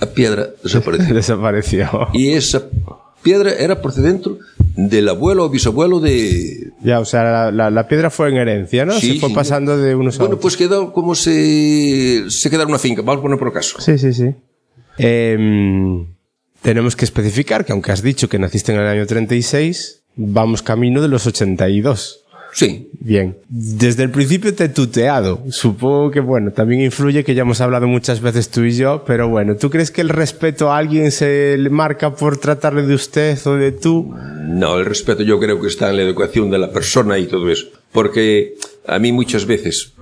la 0.00 0.06
piedra 0.06 0.48
desapareció. 0.62 1.14
Desapareció. 1.14 1.88
y 2.14 2.28
esa 2.30 2.62
piedra 3.22 3.52
era 3.52 3.82
procedente 3.82 4.30
del 4.76 5.08
abuelo 5.08 5.44
o 5.46 5.48
bisabuelo 5.48 6.00
de... 6.00 6.70
Ya, 6.82 7.00
o 7.00 7.04
sea, 7.04 7.22
la, 7.24 7.50
la- 7.52 7.70
la 7.70 7.88
piedra 7.88 8.10
fue 8.10 8.28
en 8.28 8.36
herencia, 8.36 8.84
¿no? 8.84 8.92
Sí, 8.92 9.14
Se 9.14 9.20
fue 9.20 9.30
sí. 9.30 9.34
pasando 9.34 9.76
de 9.78 9.94
unos 9.94 10.16
a 10.16 10.18
Bueno, 10.18 10.34
otros. 10.34 10.42
pues 10.42 10.56
quedó 10.56 10.92
como 10.92 11.14
se, 11.14 12.24
se 12.28 12.50
quedara 12.50 12.68
una 12.68 12.78
finca, 12.78 13.02
vamos 13.02 13.20
a 13.20 13.22
poner 13.22 13.38
por 13.38 13.52
caso. 13.52 13.80
Sí, 13.80 13.96
sí, 13.98 14.12
sí. 14.12 14.34
Em, 14.98 16.06
tenemos 16.62 16.96
que 16.96 17.04
especificar 17.04 17.64
que 17.64 17.72
aunque 17.72 17.92
has 17.92 18.02
dicho 18.02 18.28
que 18.28 18.38
naciste 18.38 18.72
en 18.72 18.80
el 18.80 18.86
año 18.86 19.06
36, 19.06 20.02
vamos 20.16 20.62
camino 20.62 21.00
de 21.02 21.08
los 21.08 21.26
82. 21.26 22.24
Sí, 22.56 22.88
Bien. 23.06 23.36
Desde 23.48 24.02
el 24.02 24.10
principio 24.10 24.52
te 24.52 24.64
he 24.64 24.68
tuteado. 24.68 25.44
Supongo 25.50 26.10
que, 26.10 26.18
bueno, 26.18 26.50
también 26.50 26.80
influye 26.80 27.22
que 27.22 27.36
ya 27.36 27.42
hemos 27.42 27.60
hablado 27.60 27.86
muchas 27.86 28.20
veces 28.20 28.48
tú 28.48 28.64
y 28.64 28.72
yo, 28.72 29.04
pero 29.06 29.28
bueno, 29.28 29.54
¿tú 29.54 29.70
crees 29.70 29.92
que 29.92 30.00
el 30.00 30.08
respeto 30.08 30.72
a 30.72 30.78
alguien 30.78 31.12
se 31.12 31.56
le 31.56 31.70
marca 31.70 32.16
por 32.16 32.38
tratarle 32.38 32.82
de 32.82 32.94
usted 32.94 33.38
o 33.46 33.54
de 33.54 33.70
tú? 33.70 34.12
no, 34.48 34.78
el 34.78 34.86
respeto 34.86 35.22
yo 35.22 35.38
creo 35.38 35.60
que 35.60 35.68
está 35.68 35.90
en 35.90 35.96
la 35.98 36.02
educación 36.02 36.50
de 36.50 36.58
la 36.58 36.72
persona 36.72 37.16
y 37.16 37.26
todo 37.26 37.48
eso. 37.48 37.66
Porque 37.92 38.54
a 38.88 38.98
mí 38.98 39.12
muchas 39.12 39.46
veces, 39.46 39.92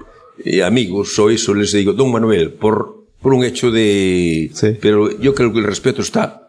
eh, 0.42 0.62
amigos 0.62 1.18
o 1.18 1.28
eso, 1.28 1.52
les 1.52 1.72
digo, 1.72 1.92
don 1.92 2.10
Manuel, 2.10 2.52
por, 2.52 3.04
por 3.20 3.34
un 3.34 3.44
hecho 3.44 3.70
de... 3.70 4.50
Sí. 4.54 4.78
Pero 4.80 5.18
yo 5.20 5.34
creo 5.34 5.52
que 5.52 5.58
el 5.58 5.66
respeto 5.66 6.00
está 6.00 6.48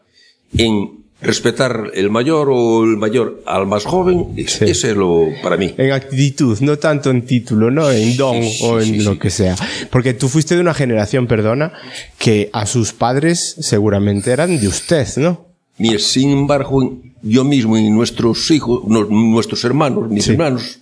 en 0.57 1.04
respetar 1.25 1.91
el 1.93 2.09
mayor 2.09 2.49
o 2.51 2.83
el 2.83 2.97
mayor 2.97 3.41
al 3.45 3.65
más 3.67 3.83
joven. 3.85 4.27
Es- 4.37 4.53
Sí. 4.53 4.65
Ese 4.65 4.91
es 4.91 4.95
lo 4.97 5.27
para 5.43 5.57
mí. 5.57 5.73
En 5.77 5.91
actitud, 5.91 6.57
no 6.61 6.77
tanto 6.77 7.09
en 7.11 7.23
título, 7.25 7.69
¿no? 7.71 7.89
En 7.91 8.15
don 8.15 8.41
Sí, 8.41 8.49
sí, 8.51 8.63
o 8.63 8.79
en 8.79 9.03
lo 9.03 9.19
que 9.19 9.29
sea. 9.29 9.55
Porque 9.91 10.13
tú 10.13 10.29
fuiste 10.29 10.55
de 10.55 10.61
una 10.61 10.73
generación, 10.73 11.27
perdona, 11.27 11.73
que 12.17 12.49
a 12.53 12.65
sus 12.65 12.93
padres 12.93 13.55
seguramente 13.59 14.31
eran 14.31 14.59
de 14.59 14.67
usted, 14.67 15.07
¿no? 15.17 15.45
Mira, 15.77 15.99
sin 15.99 16.31
embargo, 16.31 16.97
yo 17.21 17.43
mismo 17.43 17.77
y 17.77 17.89
nuestros 17.89 18.49
hijos, 18.51 18.81
no, 18.87 19.03
nuestros 19.05 19.63
hermanos, 19.65 20.09
mis 20.09 20.27
hermanos, 20.29 20.79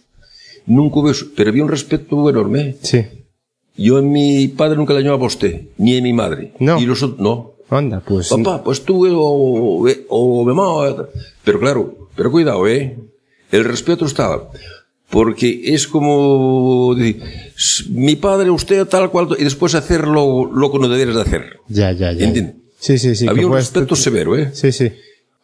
nunca 0.68 1.00
hubo 1.00 1.10
eso, 1.10 1.26
pero 1.36 1.50
había 1.50 1.64
un 1.64 1.70
respeto 1.70 2.30
enorme. 2.30 2.76
Sí. 2.82 3.04
Yo 3.76 3.98
a 3.98 4.02
mi 4.04 4.50
padre 4.50 4.78
nunca 4.78 4.94
le 4.94 5.02
llamaba 5.02 5.24
a 5.24 5.28
usted, 5.28 5.62
ni 5.78 5.98
a 5.98 6.02
mi 6.02 6.14
madre. 6.14 6.52
No. 6.60 6.80
Y 6.80 6.86
los 6.86 7.02
otros, 7.02 7.20
no. 7.20 7.53
Anda, 7.70 8.00
pues. 8.06 8.30
Papá, 8.30 8.64
pues 8.64 8.84
tú 8.84 9.06
eh, 9.06 9.12
o, 9.14 9.88
o 10.10 10.44
mamá. 10.46 10.88
eh, 10.90 10.96
Pero 11.44 11.60
claro, 11.60 12.10
pero 12.16 12.32
cuidado, 12.32 12.68
¿eh? 12.68 12.98
El 13.52 13.64
respeto 13.66 14.06
estaba. 14.06 14.50
Porque 15.10 15.62
es 15.66 15.88
como 15.88 16.96
decir, 16.96 17.22
mi 17.90 18.16
padre, 18.16 18.50
usted 18.50 18.86
tal 18.88 19.12
cual, 19.12 19.28
y 19.38 19.44
después 19.44 19.76
hacer 19.76 20.08
lo, 20.08 20.46
lo 20.52 20.72
que 20.72 20.80
no 20.80 20.90
debieras 20.90 21.16
de 21.16 21.22
hacer. 21.22 21.60
Ya, 21.68 21.92
ya, 21.92 22.12
ya. 22.14 22.26
¿Entiendes? 22.26 22.56
Sí, 22.80 22.98
sí, 22.98 23.16
sí. 23.16 23.28
Había 23.28 23.46
un 23.48 23.54
respeto 23.54 23.96
severo, 23.96 24.36
¿eh? 24.38 24.50
Sí, 24.54 24.72
sí. 24.72 24.92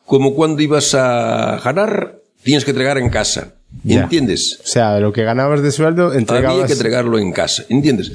Como 0.06 0.34
cuando 0.34 0.62
ibas 0.64 0.96
a 0.96 1.60
ganar, 1.64 2.20
tienes 2.44 2.66
que 2.66 2.72
entregar 2.72 2.98
en 2.98 3.10
casa. 3.10 3.54
Ya. 3.84 4.02
¿Entiendes? 4.02 4.60
O 4.64 4.68
sea, 4.68 5.00
lo 5.00 5.14
que 5.14 5.24
ganabas 5.24 5.62
de 5.62 5.72
sueldo, 5.72 6.14
entregabas. 6.14 6.54
Había 6.56 6.66
que 6.66 6.74
entregarlo 6.74 7.20
en 7.20 7.32
casa. 7.32 7.64
¿Entiendes? 7.70 8.12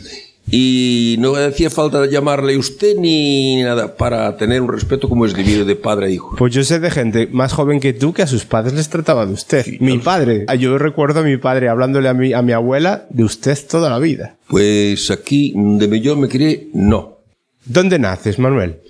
Y 0.50 1.16
no 1.20 1.34
hacía 1.36 1.70
falta 1.70 2.06
llamarle 2.06 2.56
usted 2.56 2.96
ni 2.98 3.62
nada 3.62 3.96
para 3.96 4.36
tener 4.36 4.60
un 4.60 4.70
respeto 4.70 5.08
como 5.08 5.24
es 5.26 5.34
debido 5.34 5.64
de 5.64 5.74
padre 5.74 6.06
a 6.06 6.10
hijo. 6.10 6.36
Pues 6.36 6.52
yo 6.52 6.62
sé 6.64 6.80
de 6.80 6.90
gente 6.90 7.28
más 7.32 7.52
joven 7.52 7.80
que 7.80 7.92
tú 7.92 8.12
que 8.12 8.22
a 8.22 8.26
sus 8.26 8.44
padres 8.44 8.74
les 8.74 8.88
trataba 8.88 9.26
de 9.26 9.32
usted. 9.32 9.66
mi 9.80 9.98
padre. 9.98 10.46
Yo 10.58 10.76
recuerdo 10.78 11.20
a 11.20 11.22
mi 11.22 11.36
padre 11.38 11.68
hablándole 11.68 12.08
a 12.08 12.14
mi, 12.14 12.32
a 12.32 12.42
mi 12.42 12.52
abuela 12.52 13.06
de 13.10 13.24
usted 13.24 13.58
toda 13.68 13.88
la 13.88 13.98
vida. 13.98 14.36
Pues 14.48 15.10
aquí, 15.10 15.52
donde 15.54 16.00
yo 16.00 16.16
me 16.16 16.28
crié, 16.28 16.68
no. 16.74 17.18
¿Dónde 17.64 17.98
naces, 17.98 18.38
Manuel? 18.38 18.80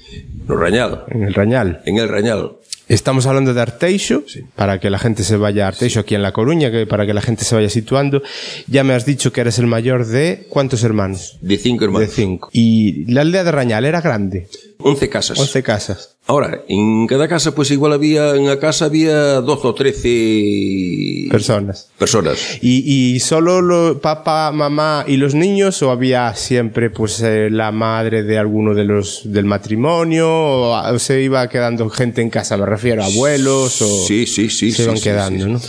No 0.48 0.56
Rañal. 0.56 1.04
En 1.08 1.22
el 1.22 1.34
Rañal. 1.34 1.80
En 1.84 1.98
el 1.98 2.08
Rañal. 2.08 2.52
Estamos 2.86 3.24
hablando 3.24 3.54
de 3.54 3.60
Arteixo, 3.62 4.24
para 4.56 4.78
que 4.78 4.90
la 4.90 4.98
gente 4.98 5.24
se 5.24 5.36
vaya 5.38 5.64
a 5.64 5.68
Arteixo 5.68 6.00
aquí 6.00 6.14
en 6.14 6.22
La 6.22 6.32
Coruña, 6.32 6.70
que 6.70 6.86
para 6.86 7.06
que 7.06 7.14
la 7.14 7.22
gente 7.22 7.44
se 7.44 7.54
vaya 7.54 7.70
situando. 7.70 8.22
Ya 8.66 8.84
me 8.84 8.92
has 8.92 9.06
dicho 9.06 9.32
que 9.32 9.40
eres 9.40 9.58
el 9.58 9.66
mayor 9.66 10.06
de 10.06 10.46
¿cuántos 10.50 10.84
hermanos? 10.84 11.38
De 11.40 11.56
cinco 11.56 11.80
De 11.80 11.86
hermanos. 11.86 12.10
cinco. 12.12 12.50
Y 12.52 13.10
la 13.10 13.22
aldea 13.22 13.42
de 13.42 13.52
Rañal 13.52 13.86
era 13.86 14.02
grande, 14.02 14.48
Once 14.78 15.08
casas. 15.08 15.38
once 15.38 15.62
casas. 15.62 16.16
Ahora, 16.26 16.62
en 16.68 17.06
cada 17.06 17.28
casa, 17.28 17.54
pues 17.54 17.70
igual 17.70 17.92
había, 17.92 18.34
en 18.34 18.46
la 18.46 18.58
casa 18.58 18.86
había 18.86 19.40
doce 19.42 19.66
o 19.68 19.74
trece 19.74 21.28
Personas. 21.30 21.90
personas. 21.98 22.38
¿Y, 22.62 23.14
y 23.14 23.20
solo 23.20 23.60
lo, 23.60 24.00
papá, 24.00 24.50
mamá 24.52 25.04
y 25.06 25.16
los 25.16 25.34
niños 25.34 25.82
o 25.82 25.90
había 25.90 26.34
siempre 26.34 26.90
pues 26.90 27.20
eh, 27.22 27.48
la 27.50 27.72
madre 27.72 28.22
de 28.22 28.38
alguno 28.38 28.74
de 28.74 28.84
los 28.84 29.20
del 29.24 29.44
matrimonio 29.44 30.28
o, 30.30 30.74
o 30.94 30.98
se 30.98 31.22
iba 31.22 31.48
quedando 31.48 31.88
gente 31.90 32.22
en 32.22 32.30
casa, 32.30 32.56
me 32.56 32.66
refiero, 32.66 33.04
abuelos 33.04 33.80
o 33.82 34.06
Sí, 34.06 34.26
sí, 34.26 34.48
sí. 34.50 34.70
se 34.70 34.76
sí, 34.78 34.82
iban 34.84 34.96
sí, 34.96 35.02
quedando, 35.04 35.44
sí. 35.44 35.52
¿no? 35.52 35.60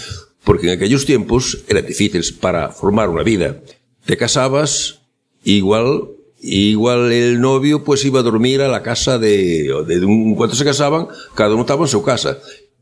Porque 0.44 0.68
en 0.68 0.74
aquellos 0.78 1.06
tiempos 1.06 1.60
era 1.68 1.82
difícil 1.82 2.24
para 2.40 2.70
formar 2.70 3.10
una 3.10 3.24
vida. 3.24 3.58
Te 4.06 4.16
casabas, 4.16 5.00
igual, 5.44 6.04
igual 6.46 7.12
el 7.12 7.42
novio 7.42 7.84
pues 7.84 8.06
iba 8.06 8.20
a 8.20 8.24
dormir 8.24 8.62
a 8.62 8.68
la 8.68 8.82
casa 8.84 9.18
de, 9.18 9.72
de 9.88 10.06
un, 10.06 10.36
cuando 10.36 10.56
se 10.56 10.64
casaban, 10.64 11.08
cada 11.36 11.54
uno 11.54 11.62
estaba 11.62 11.84
en 11.84 11.88
su 11.88 12.04
casa. 12.04 12.38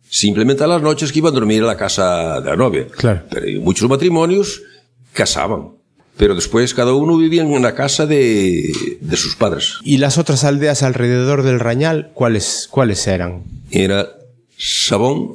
Simplemente 0.09 0.63
a 0.63 0.67
las 0.67 0.81
noches 0.81 1.11
que 1.11 1.19
iban 1.19 1.31
a 1.31 1.35
dormir 1.35 1.63
a 1.63 1.67
la 1.67 1.77
casa 1.77 2.39
de 2.39 2.49
la 2.49 2.55
novia. 2.55 2.87
Claro. 2.87 3.23
Pero 3.29 3.61
muchos 3.61 3.89
matrimonios 3.89 4.61
casaban. 5.11 5.69
Pero 6.17 6.35
después 6.35 6.73
cada 6.75 6.93
uno 6.93 7.17
vivía 7.17 7.41
en 7.41 7.61
la 7.61 7.73
casa 7.73 8.05
de, 8.05 8.71
de 9.01 9.17
sus 9.17 9.35
padres. 9.35 9.79
¿Y 9.83 9.97
las 9.97 10.19
otras 10.19 10.43
aldeas 10.43 10.83
alrededor 10.83 11.41
del 11.41 11.59
Rañal, 11.59 12.11
cuáles, 12.13 12.67
cuáles 12.69 13.07
eran? 13.07 13.43
Era 13.71 14.09
Sabón 14.55 15.33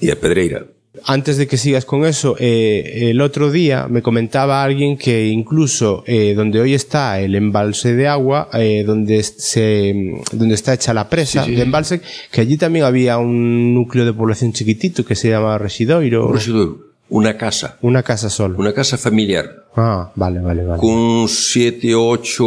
y 0.00 0.10
a 0.10 0.20
Pedreira. 0.20 0.66
Antes 1.04 1.36
de 1.36 1.46
que 1.46 1.56
sigas 1.56 1.84
con 1.84 2.04
eso, 2.04 2.36
eh, 2.38 3.10
el 3.10 3.20
otro 3.20 3.50
día 3.50 3.86
me 3.88 4.02
comentaba 4.02 4.62
alguien 4.62 4.96
que 4.96 5.26
incluso 5.28 6.04
eh, 6.06 6.34
donde 6.34 6.60
hoy 6.60 6.74
está 6.74 7.20
el 7.20 7.34
embalse 7.34 7.94
de 7.94 8.08
agua, 8.08 8.48
eh, 8.52 8.84
donde, 8.86 9.22
se, 9.22 9.94
donde 10.32 10.54
está 10.54 10.74
hecha 10.74 10.94
la 10.94 11.08
presa 11.08 11.44
de 11.46 11.60
embalse, 11.62 12.00
que 12.30 12.40
allí 12.40 12.56
también 12.56 12.84
había 12.84 13.18
un 13.18 13.74
núcleo 13.74 14.04
de 14.04 14.12
población 14.12 14.52
chiquitito 14.52 15.04
que 15.04 15.14
se 15.14 15.30
llama 15.30 15.58
Residoiro. 15.58 16.32
Residuo, 16.32 16.78
Una 17.10 17.36
casa. 17.36 17.78
Una 17.82 18.02
casa 18.02 18.28
solo. 18.30 18.58
Una 18.58 18.72
casa 18.74 18.98
familiar. 18.98 19.64
Ah, 19.76 20.12
vale, 20.16 20.40
vale, 20.40 20.64
vale. 20.64 20.80
con 20.80 21.28
siete 21.28 21.94
o 21.94 22.08
ocho 22.08 22.44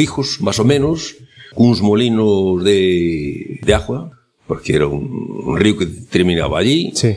hijos, 0.00 0.40
más 0.40 0.58
o 0.58 0.64
menos, 0.64 1.16
con 1.54 1.66
unos 1.66 1.82
molinos 1.82 2.64
de, 2.64 3.60
de 3.62 3.74
agua, 3.74 4.10
porque 4.46 4.74
era 4.74 4.86
un, 4.86 5.42
un 5.44 5.56
río 5.58 5.76
que 5.76 5.86
terminaba 5.86 6.58
allí. 6.58 6.92
Sí. 6.94 7.16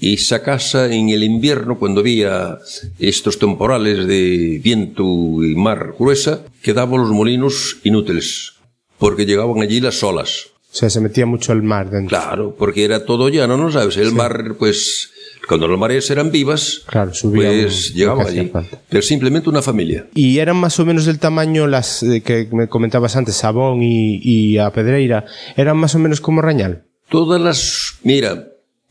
Y 0.00 0.14
esa 0.14 0.42
casa 0.42 0.92
en 0.92 1.08
el 1.08 1.24
invierno, 1.24 1.78
cuando 1.78 2.00
había 2.00 2.58
estos 2.98 3.38
temporales 3.38 4.06
de 4.06 4.60
viento 4.62 5.02
y 5.42 5.54
mar 5.56 5.94
gruesa, 5.98 6.42
quedaban 6.62 7.00
los 7.00 7.10
molinos 7.10 7.78
inútiles, 7.84 8.52
porque 8.98 9.26
llegaban 9.26 9.60
allí 9.60 9.80
las 9.80 10.02
olas. 10.02 10.46
O 10.70 10.74
sea, 10.76 10.88
se 10.90 11.00
metía 11.00 11.26
mucho 11.26 11.52
el 11.52 11.62
mar 11.62 11.90
dentro. 11.90 12.16
Claro, 12.16 12.54
porque 12.56 12.84
era 12.84 13.04
todo 13.04 13.28
llano, 13.28 13.56
¿no 13.56 13.72
sabes? 13.72 13.96
El 13.96 14.12
mar, 14.12 14.54
pues, 14.58 15.10
cuando 15.48 15.66
las 15.66 15.78
mareas 15.78 16.08
eran 16.10 16.30
vivas, 16.30 16.82
Claro, 16.86 17.12
subía 17.14 17.48
pues 17.48 17.90
un- 17.90 17.96
llegaba 17.96 18.18
lo 18.18 18.24
que 18.26 18.30
hacía 18.30 18.40
allí. 18.42 18.50
falta. 18.50 18.78
Pero 18.88 19.02
simplemente 19.02 19.48
una 19.48 19.62
familia. 19.62 20.06
Y 20.14 20.38
eran 20.38 20.56
más 20.58 20.78
o 20.78 20.84
menos 20.86 21.06
del 21.06 21.18
tamaño 21.18 21.66
las 21.66 22.02
eh, 22.02 22.20
que 22.20 22.48
me 22.52 22.68
comentabas 22.68 23.16
antes, 23.16 23.34
Sabón 23.36 23.82
y, 23.82 24.20
y 24.22 24.58
a 24.58 24.70
Pedreira, 24.70 25.24
eran 25.56 25.78
más 25.78 25.94
o 25.94 25.98
menos 25.98 26.20
como 26.20 26.42
Rañal. 26.42 26.84
Todas 27.08 27.40
las... 27.40 27.94
Mira, 28.02 28.46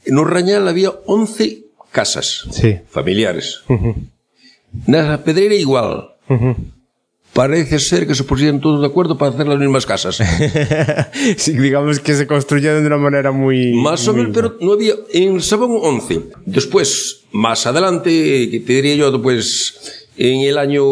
en 0.08 0.18
Urrañal 0.18 0.68
había 0.68 0.92
11 1.06 1.64
casas 1.92 2.46
Sí. 2.52 2.78
familiares. 2.90 3.62
En 3.70 4.10
la 4.88 5.24
Pedrera 5.24 5.56
igual. 5.56 6.10
parece 7.34 7.78
ser 7.80 8.08
que 8.08 8.16
se 8.16 8.24
pusieron 8.24 8.60
todos 8.60 8.82
de 8.82 8.88
acuerdo 8.88 9.18
para 9.18 9.32
hacer 9.32 9.48
las 9.48 9.60
mismas 9.60 9.86
casas. 9.86 10.18
sí, 11.38 11.54
digamos 11.54 12.00
que 12.00 12.16
se 12.16 12.26
construyeron 12.28 12.82
de 12.82 12.88
una 12.88 12.98
manera 12.98 13.32
muy... 13.32 13.74
Más 13.74 14.08
o 14.08 14.14
menos, 14.14 14.32
pero 14.34 14.58
no 14.60 14.74
había 14.74 14.94
en 15.14 15.40
Sabón 15.42 15.78
11. 15.82 16.22
Después, 16.46 17.22
más 17.32 17.66
adelante, 17.68 18.10
que 18.50 18.60
te 18.60 18.74
diría 18.74 18.96
yo, 18.96 19.22
pues 19.22 20.07
en 20.18 20.42
el 20.42 20.58
año 20.58 20.84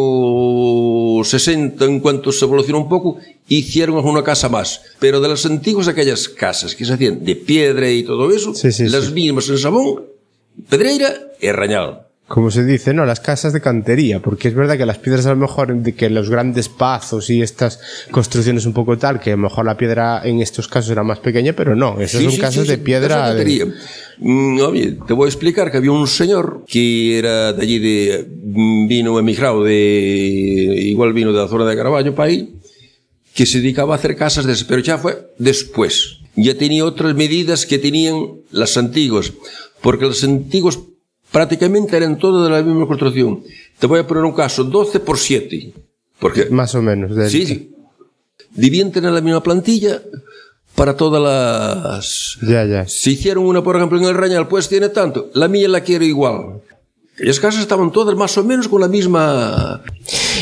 60, 1.23 1.83
en 1.85 1.99
cuanto 1.99 2.31
se 2.31 2.45
evolucionó 2.45 2.79
un 2.79 2.89
poco, 2.89 3.17
hicieron 3.47 3.97
una 4.05 4.23
casa 4.23 4.49
más. 4.49 4.81
Pero 4.99 5.19
de 5.19 5.29
las 5.29 5.45
antiguas 5.45 5.87
aquellas 5.87 6.27
casas 6.29 6.75
que 6.75 6.85
se 6.85 6.93
hacían 6.93 7.23
de 7.25 7.35
piedra 7.35 7.89
y 7.89 8.03
todo 8.03 8.31
eso, 8.31 8.53
Sí, 8.53 8.71
sí, 8.71 8.87
las 8.89 9.05
sí. 9.05 9.11
mismas 9.13 9.49
en 9.49 9.57
Sabón, 9.57 10.03
Pedreira 10.69 11.13
y 11.41 11.51
Rañal. 11.51 12.04
Como 12.27 12.49
se 12.49 12.63
dice, 12.65 12.91
¿no? 12.91 13.05
Las 13.05 13.19
casas 13.19 13.53
de 13.53 13.61
cantería, 13.61 14.19
porque 14.19 14.47
es 14.47 14.55
verdad 14.55 14.77
que 14.77 14.85
las 14.87 14.97
piedras 14.97 15.27
a 15.27 15.29
lo 15.29 15.35
mejor, 15.35 15.75
de 15.75 15.93
que 15.93 16.09
los 16.09 16.27
grandes 16.31 16.69
pazos 16.69 17.29
y 17.29 17.43
estas 17.43 17.79
construcciones 18.09 18.65
un 18.65 18.73
poco 18.73 18.97
tal, 18.97 19.19
que 19.19 19.29
a 19.33 19.35
lo 19.35 19.43
mejor 19.43 19.63
la 19.65 19.77
piedra 19.77 20.21
en 20.25 20.41
estos 20.41 20.67
casos 20.67 20.89
era 20.89 21.03
más 21.03 21.19
pequeña, 21.19 21.53
pero 21.53 21.75
no, 21.75 22.01
esos 22.01 22.19
Sí, 22.21 22.25
son 22.25 22.33
sí, 22.33 22.39
casas 22.41 22.63
sí, 22.65 22.69
de 22.71 22.77
piedra. 22.79 23.09
casa 23.09 23.33
de- 23.35 23.43
cantería. 23.43 23.65
Mm, 24.17 24.59
oye, 24.61 24.97
te 25.05 25.13
voy 25.13 25.25
a 25.25 25.29
explicar 25.29 25.69
que 25.69 25.77
había 25.77 25.91
un 25.91 26.07
señor 26.07 26.63
que 26.67 27.19
era 27.19 27.53
de 27.53 27.61
allí 27.61 27.77
de, 27.77 28.27
mm, 28.43 28.87
vino 28.87 29.19
emigrado 29.19 29.63
de, 29.63 29.73
igual 29.73 31.13
vino 31.13 31.31
de 31.31 31.39
la 31.43 31.47
zona 31.47 31.65
de 31.65 31.75
Caraballo 31.75 32.15
para 32.15 32.29
ahí, 32.29 32.55
que 33.35 33.45
se 33.45 33.59
dedicaba 33.59 33.93
a 33.93 33.97
hacer 33.97 34.15
casas 34.15 34.45
de 34.45 34.55
pero 34.67 34.81
ya 34.81 34.97
fue 34.97 35.27
después. 35.37 36.17
Ya 36.35 36.57
tenía 36.57 36.85
otras 36.85 37.13
medidas 37.13 37.67
que 37.67 37.77
tenían 37.77 38.15
las 38.51 38.77
antiguas, 38.77 39.31
porque 39.81 40.05
las 40.05 40.23
antiguas 40.23 40.79
prácticamente 41.35 41.97
eran 41.97 42.17
todas 42.17 42.47
de 42.47 42.55
la 42.55 42.63
misma 42.63 42.87
construcción. 42.87 43.43
Te 43.77 43.87
voy 43.87 43.99
a 43.99 44.07
poner 44.07 44.23
un 44.23 44.31
caso, 44.31 44.63
12 44.63 45.01
por 45.01 45.17
7, 45.17 45.73
porque 46.17 46.45
Más 46.49 46.73
o 46.75 46.81
menos. 46.81 47.13
del- 47.13 47.29
Sí, 47.29 47.45
sí. 47.45 47.75
Debían 48.51 48.89
tener 48.89 49.11
la 49.11 49.19
misma 49.19 49.43
plantilla 49.43 50.01
para 50.75 50.95
todas 50.95 51.21
las... 51.21 52.37
Ya, 52.47 52.63
ya. 52.63 52.87
Si 52.87 53.11
hicieron 53.11 53.45
una, 53.45 53.61
por 53.61 53.75
ejemplo, 53.75 53.97
en 53.97 54.05
el 54.05 54.13
Rañal, 54.15 54.47
pues 54.47 54.69
tiene 54.69 54.87
tanto. 54.87 55.29
La 55.33 55.49
mía 55.49 55.67
la 55.67 55.81
quiero 55.81 56.05
igual. 56.05 56.61
Aquellas 57.15 57.39
casas 57.39 57.61
estaban 57.61 57.91
todas 57.91 58.15
más 58.15 58.37
o 58.37 58.43
menos 58.43 58.67
con 58.67 58.81
la 58.81 58.87
misma... 58.87 59.81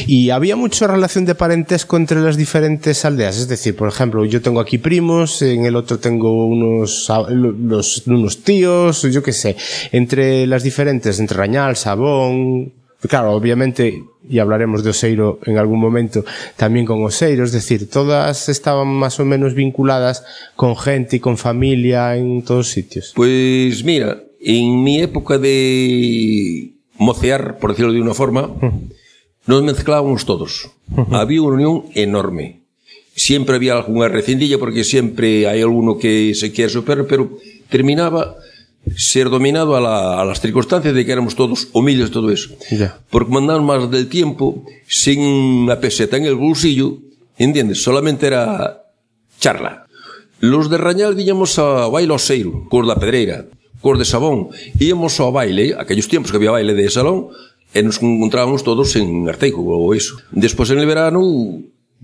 Y 0.07 0.31
había 0.31 0.55
mucha 0.55 0.87
relación 0.87 1.23
de 1.23 1.35
parentesco 1.35 1.95
entre 1.97 2.19
las 2.19 2.35
diferentes 2.35 3.05
aldeas. 3.05 3.37
Es 3.37 3.47
decir, 3.47 3.75
por 3.75 3.87
ejemplo, 3.87 4.25
yo 4.25 4.41
tengo 4.41 4.59
aquí 4.59 4.77
primos, 4.79 5.41
en 5.43 5.65
el 5.65 5.75
otro 5.75 5.99
tengo 5.99 6.45
unos, 6.45 7.09
los- 7.29 8.05
unos 8.07 8.43
tíos, 8.43 9.03
yo 9.03 9.21
qué 9.23 9.31
sé, 9.31 9.55
entre 9.91 10.45
las 10.47 10.63
diferentes, 10.63 11.19
entre 11.19 11.37
Rañal, 11.37 11.75
Sabón. 11.77 12.73
Claro, 13.07 13.31
obviamente, 13.33 14.01
y 14.27 14.39
hablaremos 14.39 14.83
de 14.83 14.89
Oseiro 14.89 15.39
en 15.45 15.57
algún 15.57 15.79
momento, 15.79 16.25
también 16.57 16.85
con 16.85 17.03
Oseiro, 17.03 17.43
es 17.43 17.51
decir, 17.51 17.89
todas 17.89 18.49
estaban 18.49 18.87
más 18.87 19.19
o 19.19 19.25
menos 19.25 19.53
vinculadas 19.53 20.25
con 20.55 20.75
gente 20.77 21.17
y 21.17 21.19
con 21.19 21.37
familia 21.37 22.15
en 22.15 22.43
todos 22.43 22.69
sitios. 22.69 23.11
Pues 23.15 23.83
mira, 23.83 24.21
en 24.43 24.83
mi 24.83 24.99
época 24.99 25.37
de 25.37 26.71
mocear, 26.97 27.57
por 27.59 27.71
decirlo 27.71 27.93
de 27.93 28.01
una 28.01 28.13
forma, 28.13 28.51
nos 29.47 29.63
mezclábamos 29.63 30.25
todos. 30.25 30.69
Había 31.11 31.41
una 31.41 31.55
unión 31.55 31.83
enorme. 31.95 32.59
Siempre 33.15 33.55
había 33.55 33.73
alguna 33.77 34.07
recindilla 34.07 34.57
porque 34.57 34.83
siempre 34.83 35.47
hay 35.47 35.61
alguno 35.61 35.97
que 35.97 36.33
se 36.35 36.51
quiere 36.51 36.69
superar, 36.71 37.05
pero 37.07 37.37
terminaba 37.69 38.35
ser 38.97 39.29
dominado 39.29 39.75
a, 39.75 39.81
la- 39.81 40.21
a 40.21 40.25
las 40.25 40.41
circunstancias 40.41 40.93
de 40.93 41.05
que 41.05 41.11
éramos 41.11 41.35
todos 41.35 41.67
humildes, 41.73 42.11
todo 42.11 42.31
eso. 42.31 42.49
Ya. 42.71 42.99
Porque 43.09 43.31
mandaban 43.31 43.63
más 43.65 43.89
del 43.91 44.07
tiempo 44.09 44.65
sin 44.87 45.19
una 45.21 45.79
peseta 45.79 46.17
en 46.17 46.25
el 46.25 46.35
bolsillo, 46.35 46.97
¿entiendes? 47.37 47.81
Solamente 47.83 48.27
era 48.27 48.83
charla. 49.39 49.85
Los 50.39 50.69
de 50.69 50.77
Rañal 50.77 51.15
víamos 51.15 51.57
a 51.59 51.87
baile 51.87 52.13
oseiro, 52.13 52.67
cor 52.69 52.85
da 52.87 52.95
pedreira, 52.99 53.45
cor 53.83 53.99
de 53.99 54.07
sabón. 54.07 54.55
Íamos 54.79 55.19
ao 55.19 55.35
baile, 55.35 55.75
aquellos 55.75 56.07
tiempos 56.07 56.31
que 56.31 56.39
había 56.39 56.55
baile 56.55 56.71
de 56.71 56.87
salón, 56.87 57.35
e 57.75 57.83
nos 57.83 57.99
encontrábamos 57.99 58.63
todos 58.63 58.95
en 58.95 59.27
Arteico 59.27 59.59
ou 59.59 59.91
iso. 59.91 60.23
Despois 60.31 60.71
en 60.71 60.79
el 60.79 60.87
verano 60.87 61.19